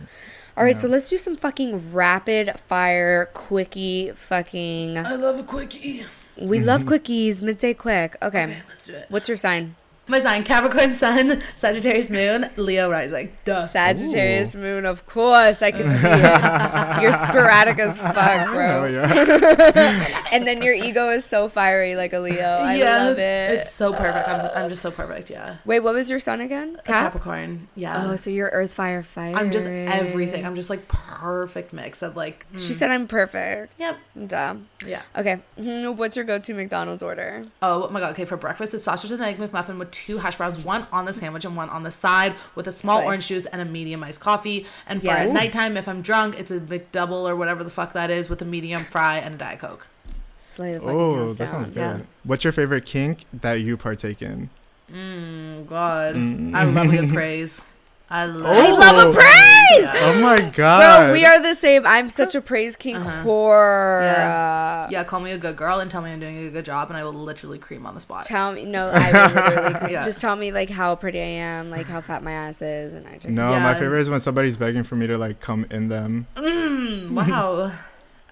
All 0.56 0.64
right, 0.64 0.80
so 0.80 0.88
let's 0.88 1.10
do 1.10 1.18
some 1.18 1.36
fucking 1.36 1.92
rapid 1.92 2.58
fire, 2.70 3.26
quickie, 3.34 4.12
fucking. 4.12 4.98
I 4.98 5.16
love 5.16 5.38
a 5.38 5.44
quickie. 5.44 6.06
We 6.38 6.62
love 6.62 6.84
quickies, 6.84 7.42
midday 7.42 7.74
quick. 7.74 8.16
Okay. 8.22 8.44
Okay, 8.46 8.62
let's 8.70 8.88
do 8.88 8.94
it. 8.94 9.06
What's 9.10 9.28
your 9.28 9.38
sign? 9.38 9.76
My 10.08 10.20
sign 10.20 10.44
Capricorn 10.44 10.92
Sun, 10.92 11.42
Sagittarius 11.56 12.10
Moon, 12.10 12.50
Leo 12.58 12.90
Rising. 12.90 13.32
Duh. 13.46 13.66
Sagittarius 13.66 14.54
moon, 14.56 14.86
of 14.86 15.06
course. 15.06 15.62
I 15.62 15.72
can 15.72 15.90
see 15.90 16.08
it. 16.08 17.02
You're 17.02 17.14
sporadic 17.14 17.80
as 17.80 17.98
fuck, 18.00 18.16
Oh 18.50 18.52
bro. 18.52 18.86
yeah. 18.88 20.18
And 20.32 20.46
then 20.48 20.62
your 20.62 20.74
ego 20.74 21.10
is 21.12 21.24
so 21.24 21.48
fiery 21.48 21.96
like 21.96 22.14
a 22.14 22.20
Leo. 22.20 22.42
I 22.42 22.78
love 22.78 23.20
it. 23.20 23.52
It's 23.60 23.72
so 23.72 23.94
perfect. 23.94 24.28
I'm, 24.28 24.50
I'm 24.64 24.70
just 24.70 24.82
so 24.82 24.92
perfect. 24.92 25.30
Yeah. 25.30 25.58
Wait, 25.66 25.82
what 25.82 25.94
was 25.94 26.10
your 26.10 26.20
sun 26.20 26.42
again? 26.42 26.76
Cap? 26.84 27.14
Capricorn. 27.14 27.68
Yeah. 27.76 28.08
Oh, 28.12 28.16
so 28.16 28.30
you're 28.32 28.50
earth, 28.50 28.74
fire, 28.74 29.04
fire. 29.04 29.36
I'm 29.36 29.52
just 29.52 29.66
everything. 29.66 30.46
I'm 30.46 30.56
just 30.56 30.70
like 30.70 30.88
perfect 30.88 31.74
mix 31.74 32.02
of 32.02 32.16
like. 32.18 32.46
mm, 32.54 32.60
She 32.60 32.74
said 32.74 32.92
I'm 32.92 33.08
perfect. 33.08 33.76
Yep. 33.78 33.98
Duh. 34.28 34.56
Yeah. 34.86 35.02
Okay. 35.18 35.40
Mhm, 35.60 35.96
What's 35.96 36.16
your 36.16 36.26
go-to 36.26 36.54
McDonald's 36.54 37.04
order? 37.04 37.44
Oh 37.62 37.88
my 37.90 38.00
god. 38.00 38.12
Okay, 38.14 38.26
for 38.26 38.38
breakfast, 38.38 38.74
it's 38.74 38.84
sausage 38.86 39.12
and 39.12 39.22
egg 39.22 39.38
McMuffin 39.38 39.78
with 39.78 39.91
two 39.92 40.18
hash 40.20 40.36
browns, 40.38 40.58
one 40.60 40.88
on 40.92 41.06
the 41.06 41.14
sandwich 41.14 41.46
and 41.46 41.56
one 41.56 41.70
on 41.70 41.84
the 41.84 41.92
side, 41.92 42.34
with 42.56 42.68
a 42.68 42.72
small 42.72 42.98
Slay. 43.00 43.06
orange 43.06 43.28
juice 43.28 43.46
and 43.46 43.62
a 43.62 43.66
medium 43.66 44.04
iced 44.04 44.20
coffee. 44.20 44.66
And 44.88 45.02
for 45.02 45.08
Yes. 45.08 45.30
at 45.30 45.34
nighttime, 45.34 45.78
if 45.78 45.88
I'm 45.88 46.02
drunk, 46.02 46.40
it's 46.40 46.52
a 46.52 46.60
McDouble 46.60 47.30
or 47.30 47.36
whatever 47.36 47.64
the 47.64 47.70
fuck 47.70 47.94
that 47.94 48.10
is, 48.10 48.30
with 48.30 48.42
a 48.42 48.46
medium 48.46 48.84
fry 48.84 49.18
and 49.18 49.36
a 49.36 49.38
diet 49.38 49.60
coke. 49.60 49.88
Slay 50.40 50.74
the 50.74 50.82
Oh, 50.82 51.30
that 51.30 51.38
down. 51.38 51.48
sounds 51.48 51.70
good. 51.70 51.80
Yeah. 51.80 52.00
What's 52.24 52.44
your 52.44 52.54
favorite 52.54 52.86
kink 52.86 53.26
that 53.34 53.62
you 53.62 53.78
partake 53.78 54.22
in? 54.22 54.50
Oh 54.94 55.64
god, 55.64 56.16
mm. 56.16 56.54
I 56.54 56.64
love 56.66 56.92
a 56.92 56.98
good 56.98 57.10
praise. 57.10 57.62
I 58.14 58.26
love. 58.26 58.46
I 58.46 58.72
love 58.72 59.10
a 59.10 59.14
praise! 59.14 59.90
Oh 60.04 60.20
my 60.22 60.50
god. 60.50 61.06
Bro, 61.08 61.14
we 61.14 61.24
are 61.26 61.42
the 61.42 61.56
same. 61.56 61.88
I'm 61.88 62.10
such 62.10 62.36
a 62.36 62.42
praise 62.42 62.76
king 62.76 62.98
Uh-huh. 62.98 63.24
core. 63.24 64.02
Yeah. 64.04 64.84
Uh, 64.86 64.88
Yeah, 64.92 65.04
call 65.06 65.22
me 65.22 65.32
a 65.32 65.38
good 65.38 65.56
girl 65.56 65.80
and 65.80 65.90
tell 65.90 66.02
me 66.02 66.12
I'm 66.12 66.20
doing 66.20 66.46
a 66.46 66.50
good 66.50 66.66
job, 66.66 66.90
and 66.90 66.98
I 66.98 67.06
will 67.06 67.14
literally 67.14 67.58
cream 67.58 67.86
on 67.86 67.94
the 67.94 68.02
spot. 68.02 68.26
Tell 68.26 68.52
me, 68.52 68.66
no, 68.66 68.90
I 68.94 69.12
will 69.12 69.34
literally 69.70 69.92
Yeah. 69.94 70.04
just 70.04 70.20
tell 70.20 70.36
me 70.36 70.52
like 70.52 70.70
how 70.70 70.96
pretty 70.96 71.20
I 71.20 71.24
am, 71.24 71.70
like 71.72 71.88
how 71.88 72.02
fat 72.02 72.22
my 72.22 72.34
ass 72.34 72.62
is, 72.62 72.94
and 72.94 73.08
I 73.08 73.14
just 73.18 73.30
No, 73.30 73.52
Yeah. 73.52 73.64
my 73.64 73.74
favorite 73.76 74.02
is 74.02 74.10
when 74.10 74.20
somebody's 74.20 74.58
begging 74.58 74.84
for 74.84 74.96
me 74.98 75.08
to 75.08 75.18
like 75.18 75.40
come 75.40 75.66
in 75.72 75.88
them. 75.88 76.28
Mm, 76.36 77.12
wow. 77.14 77.72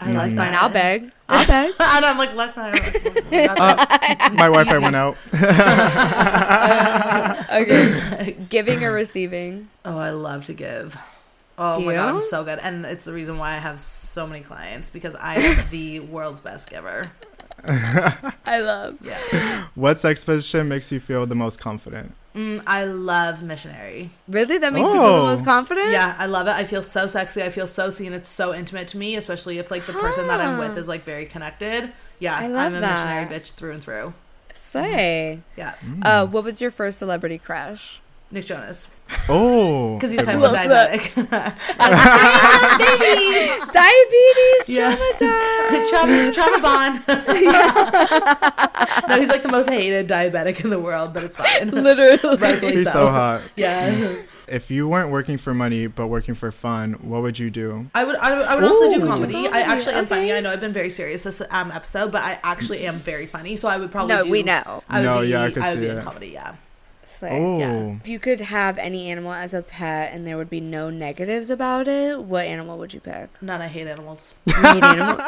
I 0.02 0.12
Mm. 0.12 0.16
like 0.16 0.34
Fine. 0.36 0.56
I'll 0.56 0.70
beg. 0.70 1.12
I'll 1.28 1.46
beg. 1.46 1.74
and 1.80 2.06
I'm 2.06 2.18
like, 2.18 2.34
let's 2.34 2.56
don't 2.56 2.74
know. 2.74 3.26
Uh, 3.32 4.30
my 4.34 4.48
Wi-Fi 4.48 4.78
went 4.80 4.96
out. 4.96 5.16
Okay. 7.52 8.36
Giving 8.50 8.84
or 8.84 8.92
receiving? 8.94 9.70
oh, 9.86 9.98
I 9.98 10.12
love 10.12 10.46
to 10.46 10.54
give. 10.54 10.98
Oh 11.58 11.80
Do 11.80 11.86
my 11.86 11.96
god, 11.96 12.10
I'm 12.16 12.22
so 12.22 12.44
good. 12.46 12.60
And 12.60 12.86
it's 12.86 13.04
the 13.06 13.12
reason 13.14 13.38
why 13.38 13.52
I 13.52 13.58
have 13.58 13.80
so 13.80 14.26
many 14.26 14.42
clients 14.42 14.90
because 14.90 15.14
I 15.16 15.36
am 15.36 15.66
the 15.72 16.00
world's 16.00 16.40
best 16.40 16.70
giver. 16.70 17.12
I 17.66 18.62
love. 18.62 18.98
Yeah. 19.02 19.68
What 19.76 20.00
sex 20.00 20.24
position 20.24 20.70
makes 20.70 20.90
you 20.92 21.00
feel 21.02 21.26
the 21.26 21.36
most 21.36 21.60
confident? 21.60 22.14
Mm, 22.36 22.62
I 22.68 22.84
love 22.86 23.42
missionary. 23.42 24.12
Really? 24.28 24.58
That 24.60 24.72
makes 24.72 24.88
you 24.88 24.94
feel 24.94 25.02
the 25.02 25.08
Oh. 25.22 25.26
most 25.26 25.44
confident? 25.44 25.90
Yeah, 25.90 26.16
I 26.18 26.28
love 26.28 26.48
it. 26.48 26.52
I 26.52 26.64
feel 26.64 26.84
so 26.84 27.08
sexy. 27.08 27.42
I 27.42 27.50
feel 27.50 27.66
so 27.68 27.90
seen. 27.90 28.14
It's 28.14 28.30
so 28.30 28.54
intimate 28.54 28.88
to 28.90 28.98
me, 28.98 29.16
especially 29.16 29.58
if 29.58 29.72
like 29.72 29.88
the 29.88 29.94
person 29.94 30.28
that 30.28 30.40
I'm 30.40 30.58
with 30.60 30.78
is 30.78 30.88
like 30.88 31.04
very 31.04 31.26
connected. 31.26 31.92
Yeah, 32.20 32.38
I 32.38 32.48
love 32.48 32.68
I'm 32.68 32.76
a 32.76 32.80
that. 32.82 32.92
missionary 32.94 33.40
bitch 33.40 33.54
through 33.54 33.72
and 33.74 33.84
through. 33.84 34.14
Slay. 34.54 35.42
Yeah. 35.58 35.74
Uh, 36.04 36.26
what 36.28 36.44
was 36.44 36.62
your 36.62 36.70
first 36.72 37.00
celebrity 37.00 37.38
crush? 37.38 38.00
Nick 38.30 38.46
Jonas. 38.46 38.90
Oh, 39.28 39.94
because 39.98 40.12
he's 40.12 40.22
type 40.26 40.40
one. 40.40 40.52
1 40.52 40.70
Love 40.70 40.90
diabetic. 40.90 41.14
Babies! 42.78 43.50
Diabetes, 43.74 44.70
Yeah. 44.70 44.96
trauma 44.96 45.14
time. 45.20 45.86
Trauma, 45.90 46.32
trauma 46.34 46.60
bond. 46.62 47.04
no, 49.10 49.16
he's 49.20 49.30
like 49.30 49.44
the 49.44 49.50
most 49.52 49.70
hated 49.70 50.08
diabetic 50.08 50.64
in 50.64 50.70
the 50.70 50.80
world, 50.80 51.14
but 51.14 51.24
it's 51.24 51.38
fine. 51.38 51.70
Literally. 51.70 52.38
Rightfully 52.38 52.72
He's 52.74 52.84
so. 52.86 52.92
so 52.92 53.08
hot. 53.08 53.42
Yeah. 53.56 54.16
If 54.48 54.72
you 54.72 54.88
weren't 54.88 55.12
working 55.12 55.38
for 55.38 55.54
money 55.54 55.86
but 55.88 56.08
working 56.08 56.34
for 56.34 56.52
fun, 56.52 56.94
what 57.02 57.22
would 57.22 57.38
you 57.38 57.52
do? 57.52 57.88
I 57.94 58.04
would, 58.04 58.16
I 58.16 58.36
would, 58.38 58.48
I 58.48 58.56
would 58.56 58.64
also 58.64 58.92
do 58.92 59.04
Ooh. 59.04 59.08
comedy. 59.08 59.48
I 59.48 59.60
actually 59.62 59.94
am 59.96 60.08
funny. 60.08 60.34
I 60.34 60.40
know 60.40 60.50
I've 60.50 60.60
been 60.62 60.74
very 60.74 60.90
serious 60.90 61.22
this 61.24 61.40
um, 61.52 61.72
episode, 61.72 62.12
but 62.12 62.24
I 62.24 62.40
actually 62.44 62.86
am 62.88 62.96
very 62.98 63.28
funny. 63.28 63.56
So 63.58 63.68
I 63.68 63.78
would 63.78 63.92
probably 63.92 64.16
No, 64.16 64.24
do, 64.24 64.32
we 64.32 64.42
know. 64.44 64.84
I 64.90 65.00
would 65.02 65.06
No, 65.06 65.22
be, 65.22 65.28
yeah, 65.28 65.44
I 65.44 65.52
could 65.52 65.62
I 65.62 65.68
would 65.70 65.76
see 65.76 65.82
be 65.82 65.90
in 65.90 65.96
that. 65.98 66.04
comedy. 66.04 66.28
Yeah. 66.30 66.56
Slay. 67.20 67.32
Oh, 67.38 67.98
If 68.02 68.08
you 68.08 68.18
could 68.18 68.40
have 68.40 68.78
any 68.78 69.12
animal 69.12 69.34
as 69.34 69.54
a 69.54 69.62
pet 69.62 70.14
and 70.14 70.26
there 70.26 70.38
would 70.38 70.50
be 70.50 70.62
no 70.62 70.90
negatives 70.90 71.50
about 71.50 71.90
it, 71.90 72.22
what 72.24 72.46
animal 72.46 72.78
would 72.78 72.94
you 72.94 73.02
pick? 73.02 73.30
None. 73.42 73.62
I 73.62 73.68
hate 73.68 73.88
animals. 73.88 74.36
You 74.48 74.56
hate 74.56 74.84
animals? 74.84 75.22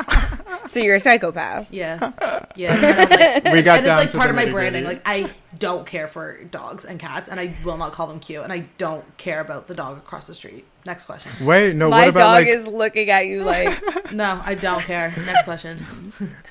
so 0.67 0.79
you're 0.79 0.95
a 0.95 0.99
psychopath. 1.01 1.67
Yeah, 1.69 2.11
yeah. 2.55 2.75
And, 2.75 2.85
I'm 2.85 3.43
like, 3.43 3.53
we 3.53 3.61
got 3.61 3.77
and 3.79 3.85
down 3.85 3.97
it's 3.97 4.05
like 4.05 4.11
to 4.11 4.17
part 4.17 4.29
of 4.29 4.37
my 4.37 4.45
branding. 4.49 4.85
Like 4.85 5.01
I 5.05 5.29
don't 5.59 5.85
care 5.85 6.07
for 6.07 6.41
dogs 6.45 6.85
and 6.85 6.97
cats, 6.97 7.27
and 7.27 7.39
I 7.41 7.55
will 7.65 7.77
not 7.77 7.91
call 7.91 8.07
them 8.07 8.19
cute, 8.21 8.43
and 8.43 8.53
I 8.53 8.69
don't 8.77 9.17
care 9.17 9.41
about 9.41 9.67
the 9.67 9.75
dog 9.75 9.97
across 9.97 10.27
the 10.27 10.33
street. 10.33 10.65
Next 10.83 11.05
question. 11.05 11.31
Wait, 11.45 11.75
no. 11.75 11.89
My 11.89 11.99
what 11.99 12.07
about 12.09 12.19
dog 12.19 12.33
like? 12.39 12.47
is 12.47 12.65
looking 12.65 13.09
at 13.11 13.27
you 13.27 13.43
like, 13.43 13.79
No, 14.11 14.41
I 14.43 14.55
don't 14.55 14.81
care. 14.81 15.13
Next 15.25 15.45
question. 15.45 15.77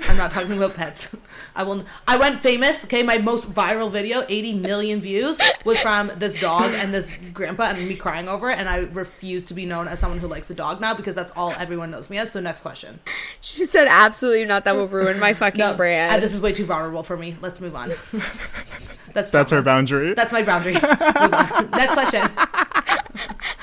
I'm 0.08 0.16
not 0.16 0.30
talking 0.30 0.52
about 0.56 0.74
pets. 0.74 1.14
I 1.56 1.64
will. 1.64 1.84
I 2.06 2.16
went 2.16 2.40
famous. 2.40 2.84
Okay, 2.84 3.02
my 3.02 3.18
most 3.18 3.52
viral 3.52 3.90
video, 3.90 4.22
80 4.28 4.54
million 4.54 5.00
views, 5.00 5.40
was 5.64 5.80
from 5.80 6.12
this 6.16 6.38
dog 6.38 6.70
and 6.74 6.94
this 6.94 7.10
grandpa 7.34 7.70
and 7.70 7.88
me 7.88 7.96
crying 7.96 8.28
over 8.28 8.50
it. 8.50 8.58
And 8.58 8.68
I 8.68 8.78
refuse 8.78 9.42
to 9.44 9.54
be 9.54 9.66
known 9.66 9.88
as 9.88 9.98
someone 9.98 10.20
who 10.20 10.28
likes 10.28 10.48
a 10.50 10.54
dog 10.54 10.80
now 10.80 10.94
because 10.94 11.14
that's 11.16 11.32
all 11.36 11.52
everyone 11.58 11.90
knows 11.90 12.08
me 12.08 12.18
as. 12.18 12.30
So 12.30 12.38
next 12.40 12.60
question. 12.60 13.00
she 13.40 13.64
said, 13.64 13.88
absolutely 13.90 14.44
not. 14.44 14.64
That 14.64 14.76
will 14.76 14.86
ruin 14.88 15.18
my 15.18 15.34
fucking 15.40 15.58
No, 15.58 15.76
brand. 15.76 16.12
uh, 16.12 16.18
this 16.18 16.32
is 16.32 16.40
way 16.40 16.52
too 16.52 16.64
vulnerable 16.66 17.02
for 17.02 17.16
me. 17.16 17.36
Let's 17.42 17.60
move 17.60 17.74
on. 17.74 17.90
That's 19.12 19.30
That's 19.30 19.50
her 19.50 19.60
boundary. 19.60 20.14
That's 20.14 20.30
my 20.30 20.42
boundary. 20.42 20.74
Next 20.74 21.94
question. 21.94 22.30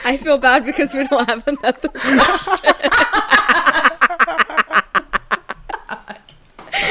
I 0.06 0.18
feel 0.18 0.38
bad 0.38 0.66
because 0.66 0.94
we 0.94 1.06
don't 1.08 1.28
have 1.30 1.48
another 1.48 1.90
question. 1.90 2.64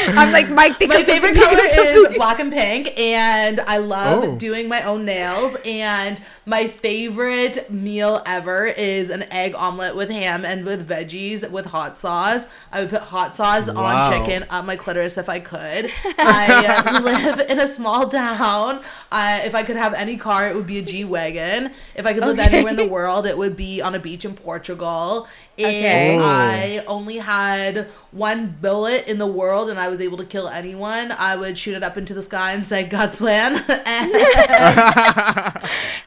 I'm 0.09 0.33
like, 0.33 0.49
Mike, 0.51 0.77
think 0.77 0.91
My 0.93 1.01
of 1.01 1.07
favorite 1.07 1.35
color 1.35 1.61
is 1.63 2.17
black 2.17 2.41
and 2.41 2.53
pink, 2.53 2.99
and 2.99 3.61
I 3.61 3.79
love 3.79 4.25
Oh. 4.25 4.37
doing 4.37 4.69
my 4.69 4.83
own 4.83 5.05
nails. 5.05 5.57
And 5.65 6.21
my 6.49 6.69
favorite 6.69 7.69
meal 7.73 8.23
ever 8.25 8.67
is 8.67 9.11
an 9.11 9.25
egg 9.33 9.53
omelet 9.57 9.97
with 9.97 10.11
ham 10.11 10.45
and 10.45 10.65
with 10.65 10.89
veggies 10.89 11.49
with 11.51 11.67
hot 11.67 11.99
sauce. 11.99 12.47
I 12.71 12.83
would 12.83 12.91
put 12.91 13.03
hot 13.03 13.35
sauce 13.35 13.67
Wow. 13.73 13.83
on 13.83 14.13
chicken 14.13 14.47
up 14.49 14.65
my 14.65 14.77
clitoris 14.77 15.19
if 15.19 15.29
I 15.29 15.41
could. 15.41 15.91
I 16.19 16.85
uh, 16.87 17.01
live 17.01 17.41
in 17.51 17.59
a 17.59 17.67
small 17.67 18.09
town. 18.09 18.81
Uh, 19.11 19.41
if 19.43 19.57
I 19.57 19.65
could 19.65 19.77
have 19.77 19.93
any 19.95 20.17
car, 20.17 20.49
it 20.49 20.55
would 20.55 20.69
be 20.69 20.79
a 20.79 20.83
G 20.83 21.05
wagon. 21.05 21.73
If 21.97 22.07
I 22.07 22.13
could 22.15 22.23
live 22.25 22.39
Okay. 22.39 22.49
anywhere 22.59 22.71
in 22.71 22.77
the 22.77 22.87
world, 22.87 23.27
it 23.27 23.37
would 23.37 23.57
be 23.57 23.83
on 23.83 23.97
a 23.97 23.99
beach 23.99 24.25
in 24.25 24.35
Portugal. 24.35 25.27
Okay. 25.59 26.17
Oh. 26.17 26.23
I 26.23 26.85
only 26.87 27.17
had 27.17 27.89
one 28.13 28.55
bullet 28.61 29.09
in 29.09 29.19
the 29.19 29.27
world 29.27 29.69
and 29.69 29.81
I 29.81 29.89
was 29.89 30.01
able 30.01 30.19
to 30.19 30.25
kill 30.25 30.49
anyone, 30.49 31.11
I 31.13 31.35
would 31.35 31.59
shoot 31.59 31.75
it 31.75 31.83
up 31.83 31.97
into 31.97 32.15
the 32.15 32.23
sky 32.23 32.53
and 32.53 32.65
say 32.65 32.85
God's 32.85 33.17
plan. 33.17 33.57
and 33.87 34.13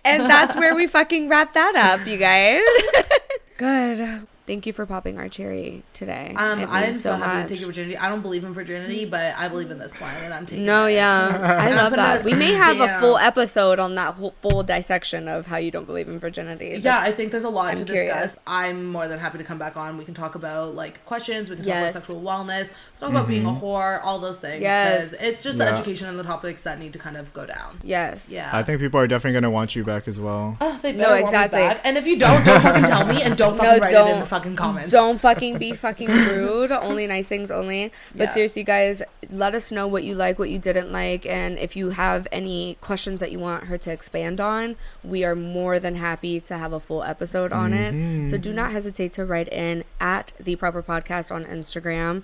And 0.05 0.28
that's 0.29 0.55
where 0.55 0.73
we 0.75 0.87
fucking 0.87 1.27
wrap 1.29 1.53
that 1.53 1.75
up, 1.75 2.07
you 2.07 2.17
guys. 2.17 2.61
Good. 3.57 4.27
Thank 4.47 4.65
you 4.65 4.73
for 4.73 4.87
popping 4.87 5.19
our 5.19 5.29
cherry 5.29 5.83
today. 5.93 6.33
um, 6.35 6.61
I 6.71 6.81
am 6.81 6.87
means 6.93 7.03
so, 7.03 7.13
happy 7.13 7.37
much. 7.37 7.47
to 7.49 7.53
take 7.53 7.59
your 7.59 7.67
virginity. 7.67 7.95
I 7.97 8.09
don't 8.09 8.21
believe 8.23 8.43
in 8.43 8.51
virginity, 8.51 9.05
but 9.05 9.35
I 9.37 9.47
believe 9.47 9.69
in 9.69 9.77
this 9.77 10.01
one 10.01 10.09
and 10.23 10.33
I'm 10.33 10.47
taking 10.47 10.65
No, 10.65 10.85
it. 10.87 10.95
yeah, 10.95 11.57
I 11.61 11.75
love 11.75 11.91
that. 11.93 12.23
We 12.23 12.33
may 12.33 12.53
have 12.53 12.79
a 12.79 12.87
full 12.99 13.19
episode 13.19 13.77
on 13.77 13.93
that 13.93 14.15
whole 14.15 14.33
full 14.41 14.63
dissection 14.63 15.27
of 15.27 15.45
how 15.45 15.57
you 15.57 15.69
don't 15.69 15.85
believe 15.85 16.07
in 16.07 16.17
virginity. 16.17 16.79
Yeah, 16.81 16.99
I 16.99 17.11
think 17.11 17.29
there's 17.31 17.43
a 17.43 17.49
lot 17.49 17.73
I'm 17.73 17.77
to 17.77 17.85
curious. 17.85 18.11
discuss. 18.31 18.39
I'm 18.47 18.87
more 18.87 19.07
than 19.07 19.19
happy 19.19 19.37
to 19.37 19.43
come 19.43 19.59
back 19.59 19.77
on. 19.77 19.97
We 19.99 20.03
can 20.05 20.15
talk 20.15 20.33
about 20.33 20.73
like 20.73 21.05
questions. 21.05 21.51
We 21.51 21.57
can 21.57 21.65
talk 21.65 21.69
Yes. 21.75 21.91
about 21.93 22.01
sexual 22.03 22.23
wellness. 22.23 22.71
Talk 22.99 23.11
about 23.11 23.27
being 23.27 23.45
a 23.45 23.49
mm-hmm. 23.49 23.63
whore. 23.63 24.01
All 24.03 24.19
those 24.19 24.39
things. 24.39 24.61
Yes. 24.61 25.13
It's 25.13 25.41
just 25.41 25.57
the 25.57 25.63
Yeah. 25.63 25.73
education 25.73 26.07
and 26.09 26.19
the 26.19 26.23
topics 26.23 26.63
that 26.63 26.79
need 26.79 26.91
to 26.93 26.99
kind 26.99 27.15
of 27.15 27.33
go 27.33 27.45
down. 27.45 27.79
Yes. 27.81 28.29
Yeah. 28.29 28.49
I 28.51 28.61
think 28.61 28.81
people 28.81 28.99
are 28.99 29.07
definitely 29.07 29.39
gonna 29.39 29.49
want 29.49 29.73
you 29.73 29.85
back 29.85 30.07
as 30.07 30.19
well. 30.19 30.57
Oh, 30.59 30.77
they 30.81 30.91
No, 30.91 30.97
better 30.97 31.11
want 31.11 31.21
me 31.23 31.29
exactly. 31.29 31.59
back. 31.59 31.81
And 31.85 31.97
if 31.97 32.05
you 32.05 32.17
don't, 32.19 32.45
don't 32.45 32.59
fucking 32.61 32.83
tell 32.83 33.05
me 33.05 33.21
and 33.21 33.37
don't 33.37 33.55
fucking 33.57 33.81
write 33.81 33.93
it 33.93 34.13
in 34.13 34.19
the 34.19 34.25
fucking 34.25 34.57
comments. 34.57 34.91
Don't 34.91 35.19
fucking 35.19 35.57
be 35.57 35.71
fucking 35.71 36.09
rude. 36.09 36.71
only 36.89 37.07
nice 37.07 37.27
things 37.27 37.51
only. 37.51 37.93
But 38.11 38.23
Yeah. 38.23 38.31
seriously, 38.31 38.63
guys, 38.63 39.01
let 39.31 39.55
us 39.55 39.71
know 39.71 39.87
what 39.87 40.03
you 40.03 40.13
like, 40.15 40.37
what 40.37 40.49
you 40.49 40.59
didn't 40.59 40.91
like, 40.91 41.25
and 41.25 41.57
if 41.57 41.77
you 41.77 41.91
have 41.91 42.27
any 42.33 42.77
questions 42.81 43.21
that 43.21 43.31
you 43.31 43.39
want 43.39 43.65
her 43.65 43.77
to 43.77 43.91
expand 43.91 44.41
on, 44.41 44.75
we 45.05 45.23
are 45.23 45.35
more 45.35 45.79
than 45.79 45.95
happy 45.95 46.41
to 46.41 46.57
have 46.57 46.73
a 46.73 46.79
full 46.81 47.03
episode 47.03 47.53
on 47.53 47.73
it. 47.73 47.91
So 48.25 48.33
mm-hmm. 48.33 48.41
do 48.41 48.53
not 48.53 48.71
hesitate 48.71 49.13
to 49.13 49.23
write 49.25 49.47
in 49.47 49.85
at 50.01 50.33
the 50.37 50.57
proper 50.57 50.83
podcast 50.83 51.31
on 51.31 51.45
Instagram. 51.45 52.23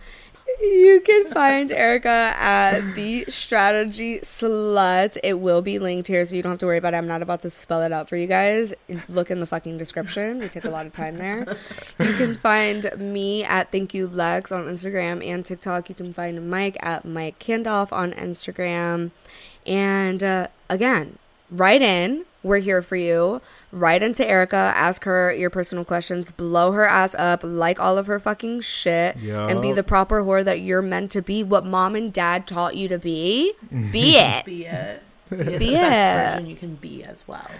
You 0.61 1.02
can 1.06 1.32
find 1.32 1.72
Erika 1.72 2.34
at 2.38 2.95
the 2.95 3.26
strategy 3.27 4.19
slut. 4.19 5.18
It 5.23 5.40
will 5.40 5.61
be 5.61 5.80
linked 5.80 6.07
here, 6.07 6.23
so 6.26 6.36
you 6.36 6.41
don't 6.41 6.53
have 6.53 6.60
to 6.60 6.65
worry 6.65 6.77
about 6.77 6.94
it. 6.94 6.98
I'm 6.98 7.07
not 7.07 7.22
about 7.22 7.41
to 7.41 7.49
spell 7.49 7.82
it 7.82 7.91
out 7.91 8.07
for 8.07 8.15
you 8.15 8.27
guys. 8.27 8.73
Look 9.10 9.30
in 9.30 9.40
the 9.40 9.45
fucking 9.45 9.77
description. 9.77 10.40
We 10.40 10.49
took 10.49 10.64
a 10.64 10.69
lot 10.69 10.86
of 10.86 10.94
time 10.94 11.18
there. 11.18 11.57
You 11.99 12.14
can 12.14 12.36
find 12.36 12.91
me 12.98 13.44
at 13.44 13.72
Thank 13.72 13.94
You 13.94 14.07
Lex 14.07 14.52
on 14.52 14.65
Instagram 14.65 15.26
and 15.26 15.45
TikTok. 15.45 15.90
You 15.90 15.95
can 15.95 16.14
find 16.14 16.49
Mike 16.49 16.77
at 16.80 17.06
Mike 17.06 17.38
Kandov 17.40 17.91
on 17.91 18.14
Instagram. 18.14 19.11
And 19.65 20.23
uh, 20.23 20.48
again, 20.69 21.18
write 21.52 21.82
in. 21.82 22.26
We're 22.44 22.60
here 22.60 22.82
for 22.84 22.95
you. 22.95 23.41
Write 23.76 24.02
into 24.02 24.26
Erika, 24.26 24.56
ask 24.56 25.03
her 25.03 25.34
your 25.34 25.49
personal 25.49 25.84
questions, 25.84 26.31
blow 26.31 26.72
her 26.72 26.88
ass 26.88 27.14
up, 27.15 27.41
like 27.43 27.77
all 27.77 27.97
of 27.97 28.07
her 28.07 28.19
fucking 28.19 28.61
shit, 28.61 29.18
and 29.18 29.61
be 29.61 29.73
the 29.73 29.84
proper 29.84 30.23
whore 30.23 30.45
that 30.45 30.61
you're 30.61 30.81
meant 30.81 31.11
to 31.11 31.22
be. 31.22 31.43
What 31.43 31.65
mom 31.65 31.93
and 31.93 32.14
dad 32.14 32.47
taught 32.47 32.77
you 32.77 32.88
to 32.88 32.97
be, 32.97 33.52
mm-hmm. 33.65 33.91
be 33.91 34.15
it. 34.15 34.45
Be 34.45 34.65
it. 34.65 35.03
Be, 35.30 35.35
it. 35.35 35.60
Be 35.60 35.65
the 35.72 35.73
best 35.76 36.31
it. 36.31 36.35
version 36.38 36.49
you 36.49 36.56
can 36.56 36.76
be 36.76 37.03
as 37.03 37.27
well. 37.27 37.52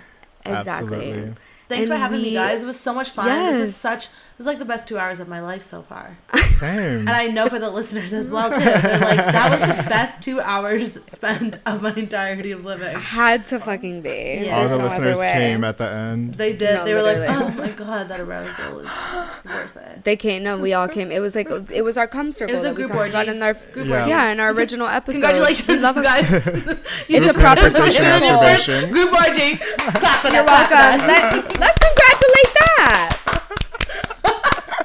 Exactly. 0.46 1.12
Absolutely. 1.12 1.34
Thanks 1.68 1.88
for 1.90 1.96
And 1.96 2.04
having 2.04 2.22
me, 2.22 2.34
guys. 2.34 2.62
It 2.62 2.66
was 2.66 2.80
so 2.80 2.94
much 2.94 3.10
fun. 3.10 3.28
This 3.52 3.58
is 3.58 3.76
such. 3.76 4.08
This 4.38 4.42
is 4.44 4.46
like 4.48 4.60
the 4.60 4.66
best 4.66 4.86
two 4.86 4.98
hours 4.98 5.22
of 5.22 5.30
my 5.30 5.40
life 5.40 5.64
so 5.64 5.82
far, 5.82 6.18
Same. 6.60 7.00
and 7.08 7.10
I 7.10 7.28
know 7.28 7.48
for 7.48 7.58
the 7.58 7.70
listeners 7.70 8.12
as 8.14 8.30
well 8.30 8.50
too. 8.52 8.60
They're 8.60 9.00
like, 9.00 9.18
that 9.18 9.50
was 9.50 9.60
the 9.86 9.90
best 9.90 10.22
two 10.22 10.42
hours 10.42 11.00
spent 11.08 11.58
of 11.66 11.82
my 11.82 11.94
entirety 11.96 12.52
of 12.52 12.66
living. 12.66 12.98
Had 13.00 13.46
to 13.48 13.62
fucking 13.62 14.02
be. 14.02 14.42
Yeah. 14.44 14.56
All 14.56 14.60
There's 14.60 14.72
the 14.72 14.78
no 14.80 14.84
listeners 14.84 15.22
came 15.22 15.64
at 15.64 15.78
the 15.78 15.90
end. 15.90 16.34
They 16.36 16.52
did. 16.52 16.74
No, 16.76 16.84
they 16.84 16.94
were 16.94 17.02
like, 17.02 17.30
oh 17.30 17.50
my 17.52 17.70
god, 17.70 18.10
that 18.10 18.20
arousal 18.20 18.80
is 18.82 18.90
worth 19.46 19.78
it. 19.78 20.04
They 20.04 20.18
came. 20.18 20.44
No, 20.44 20.58
we 20.58 20.74
all 20.74 20.90
came. 20.90 21.14
It 21.14 21.20
was 21.22 21.34
like 21.34 21.48
it 21.72 21.84
was 21.84 21.96
our 21.96 22.08
come 22.08 22.34
circle 22.34 22.56
It 22.56 22.58
was 22.60 22.66
a 22.70 22.74
group 22.74 22.94
orgy. 22.94 23.16
in 23.30 23.42
our 23.42 23.54
Group 23.54 23.88
Yeah. 23.88 24.00
orgy. 24.00 24.10
yeah 24.10 24.32
in 24.34 24.42
our 24.42 24.50
original 24.52 24.88
episode. 25.00 25.22
Congratulations, 25.22 25.82
love 25.82 25.96
you 25.96 26.04
guys. 26.04 26.30
You 27.08 27.18
It's 27.18 27.26
a 27.26 27.30
just- 27.30 27.40
proper 27.40 27.62
this 27.62 27.80
was 27.80 27.96
social 27.96 28.84
your. 28.84 28.92
Group 28.92 29.14
orgy. 29.14 29.56
Clap 29.56 30.20
for 30.20 30.28
You're 30.34 30.44
that, 30.44 30.68
clap 30.68 31.00
for 31.00 31.08
welcome. 31.08 31.08
Let, 31.08 31.55
let's 31.60 31.78
congratulate 31.80 32.54
that. 32.58 33.22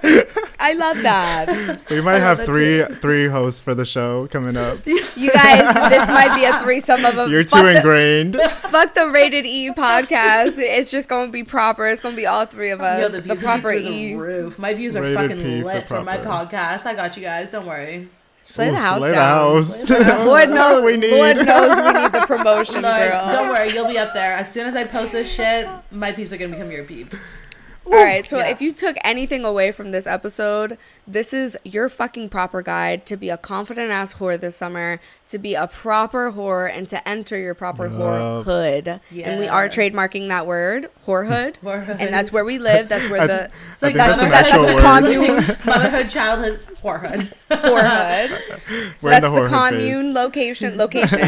I 0.63 0.73
love 0.75 1.03
that. 1.03 1.81
We 1.91 2.01
might 2.01 2.19
have 2.19 2.39
love 2.39 2.49
it 2.49 2.53
three 2.53 2.85
three 2.97 3.27
hosts 3.29 3.61
for 3.61 3.75
the 3.75 3.85
show 3.85 4.27
coming 4.29 4.57
up. 4.57 4.79
You 4.87 5.31
guys, 5.33 5.91
this 5.91 6.09
might 6.09 6.35
be 6.35 6.45
a 6.45 6.59
threesome 6.61 7.05
of 7.05 7.19
a 7.19 7.29
You're 7.29 7.45
fuck 7.45 7.61
too 7.61 7.67
the, 7.67 7.77
ingrained. 7.77 8.37
fuck 8.71 8.95
the 8.95 9.09
rated 9.09 9.47
E 9.47 9.71
podcast. 9.71 10.59
It's 10.59 10.91
just 10.91 11.09
going 11.09 11.27
to 11.29 11.33
be 11.33 11.45
proper. 11.45 11.87
It's 11.87 12.01
going 12.01 12.15
to 12.15 12.21
be 12.21 12.27
all 12.27 12.47
three 12.47 12.71
of 12.71 12.81
us. 12.81 13.01
Yo, 13.01 13.09
the, 13.09 13.21
the 13.35 13.37
proper 13.37 13.69
are 13.69 13.75
E. 13.75 14.13
the 14.13 14.15
roof. 14.15 14.59
My 14.59 14.75
views 14.75 14.97
are 14.97 15.03
Rated 15.03 15.17
fucking 15.19 15.43
P 15.43 15.63
lit 15.63 15.89
for 15.89 16.03
my 16.03 16.19
podcast. 16.19 16.87
I 16.87 16.95
got 16.95 17.17
you 17.17 17.23
guys. 17.23 17.51
Don't 17.51 17.67
worry. 17.67 18.09
Slay 18.51 18.71
the 18.71 18.77
house 18.79 18.99
slay 18.99 19.11
the 19.11 19.17
house. 19.17 19.91
Lord 20.27 20.49
knows. 20.59 20.85
We 20.85 20.97
need. 20.97 21.13
Lord 21.13 21.37
knows 21.37 21.77
we 21.77 21.93
need 22.03 22.13
the 22.13 22.25
promotion, 22.27 22.83
Lord, 22.83 23.11
girl. 23.11 23.33
don't 23.33 23.49
worry, 23.49 23.73
you'll 23.73 23.89
be 23.89 23.99
up 23.99 24.13
there. 24.13 24.35
As 24.35 24.51
soon 24.51 24.67
as 24.67 24.75
I 24.75 24.85
post 24.85 25.13
this 25.13 25.33
shit, 25.33 25.69
my 25.91 26.13
peeps 26.13 26.33
are 26.33 26.37
gonna 26.37 26.53
become 26.53 26.71
your 26.71 26.85
peeps. 26.85 27.17
All 27.87 27.95
right, 27.97 28.25
so 28.25 28.39
Yeah. 28.39 28.47
if 28.49 28.61
you 28.61 28.73
took 28.73 28.97
anything 29.03 29.45
away 29.45 29.73
from 29.73 29.91
this 29.91 30.07
episode, 30.07 30.79
this 31.09 31.33
is 31.33 31.59
your 31.65 31.89
fucking 31.89 32.29
proper 32.29 32.63
guide 32.63 33.05
to 33.07 33.17
be 33.17 33.31
a 33.31 33.37
confident 33.37 33.91
ass 33.91 34.15
whore 34.15 34.39
this 34.39 34.55
summer, 34.55 35.01
to 35.27 35.39
be 35.39 35.55
a 35.55 35.67
proper 35.67 36.31
whore, 36.31 36.71
and 36.73 36.89
to 36.89 37.09
enter 37.09 37.37
your 37.37 37.55
proper 37.55 37.87
Yup. 37.89 37.95
whorehood. 38.47 39.01
And 39.25 39.41
we 39.41 39.49
are 39.49 39.69
trademarking 39.69 40.29
that 40.29 40.47
word, 40.47 40.89
whorehood. 41.05 41.57
Whorehood. 41.65 41.97
And 41.99 42.15
that's 42.15 42.31
where 42.31 42.45
we 42.45 42.59
live. 42.59 42.89
That's 42.89 43.09
where 43.11 43.23
I 43.23 43.27
the 43.27 43.39
th- 43.39 43.51
It's 43.73 43.83
like 43.83 43.97
I 43.97 44.15
think 44.15 44.19
that's 44.21 44.23
an 44.23 44.33
actual 44.33 44.63
that's 44.63 44.75
word. 44.75 44.83
commune 44.83 45.57
motherhood, 45.67 46.11
childhood, 46.11 46.61
whorehood. 46.83 47.33
whorehood. 47.51 48.31
We're 49.03 49.11
that's 49.11 49.25
the 49.25 49.31
the, 49.31 49.37
whorehood 49.37 49.51
phase. 49.51 49.71
commune 49.71 50.15
location 50.15 50.77
location 50.85 51.19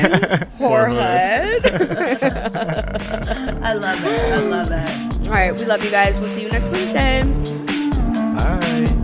whorehood. 0.58 1.64
I 3.62 3.72
love 3.74 4.04
it. 4.04 4.20
I 4.32 4.38
love 4.38 4.70
it. 4.70 5.28
All 5.28 5.34
right, 5.34 5.54
we 5.54 5.64
love 5.64 5.84
you 5.84 5.90
guys. 5.90 6.18
We'll 6.18 6.28
see 6.28 6.42
you 6.42 6.48
next 6.48 6.70
Wednesday. 6.70 7.22
Bye. 8.36 8.98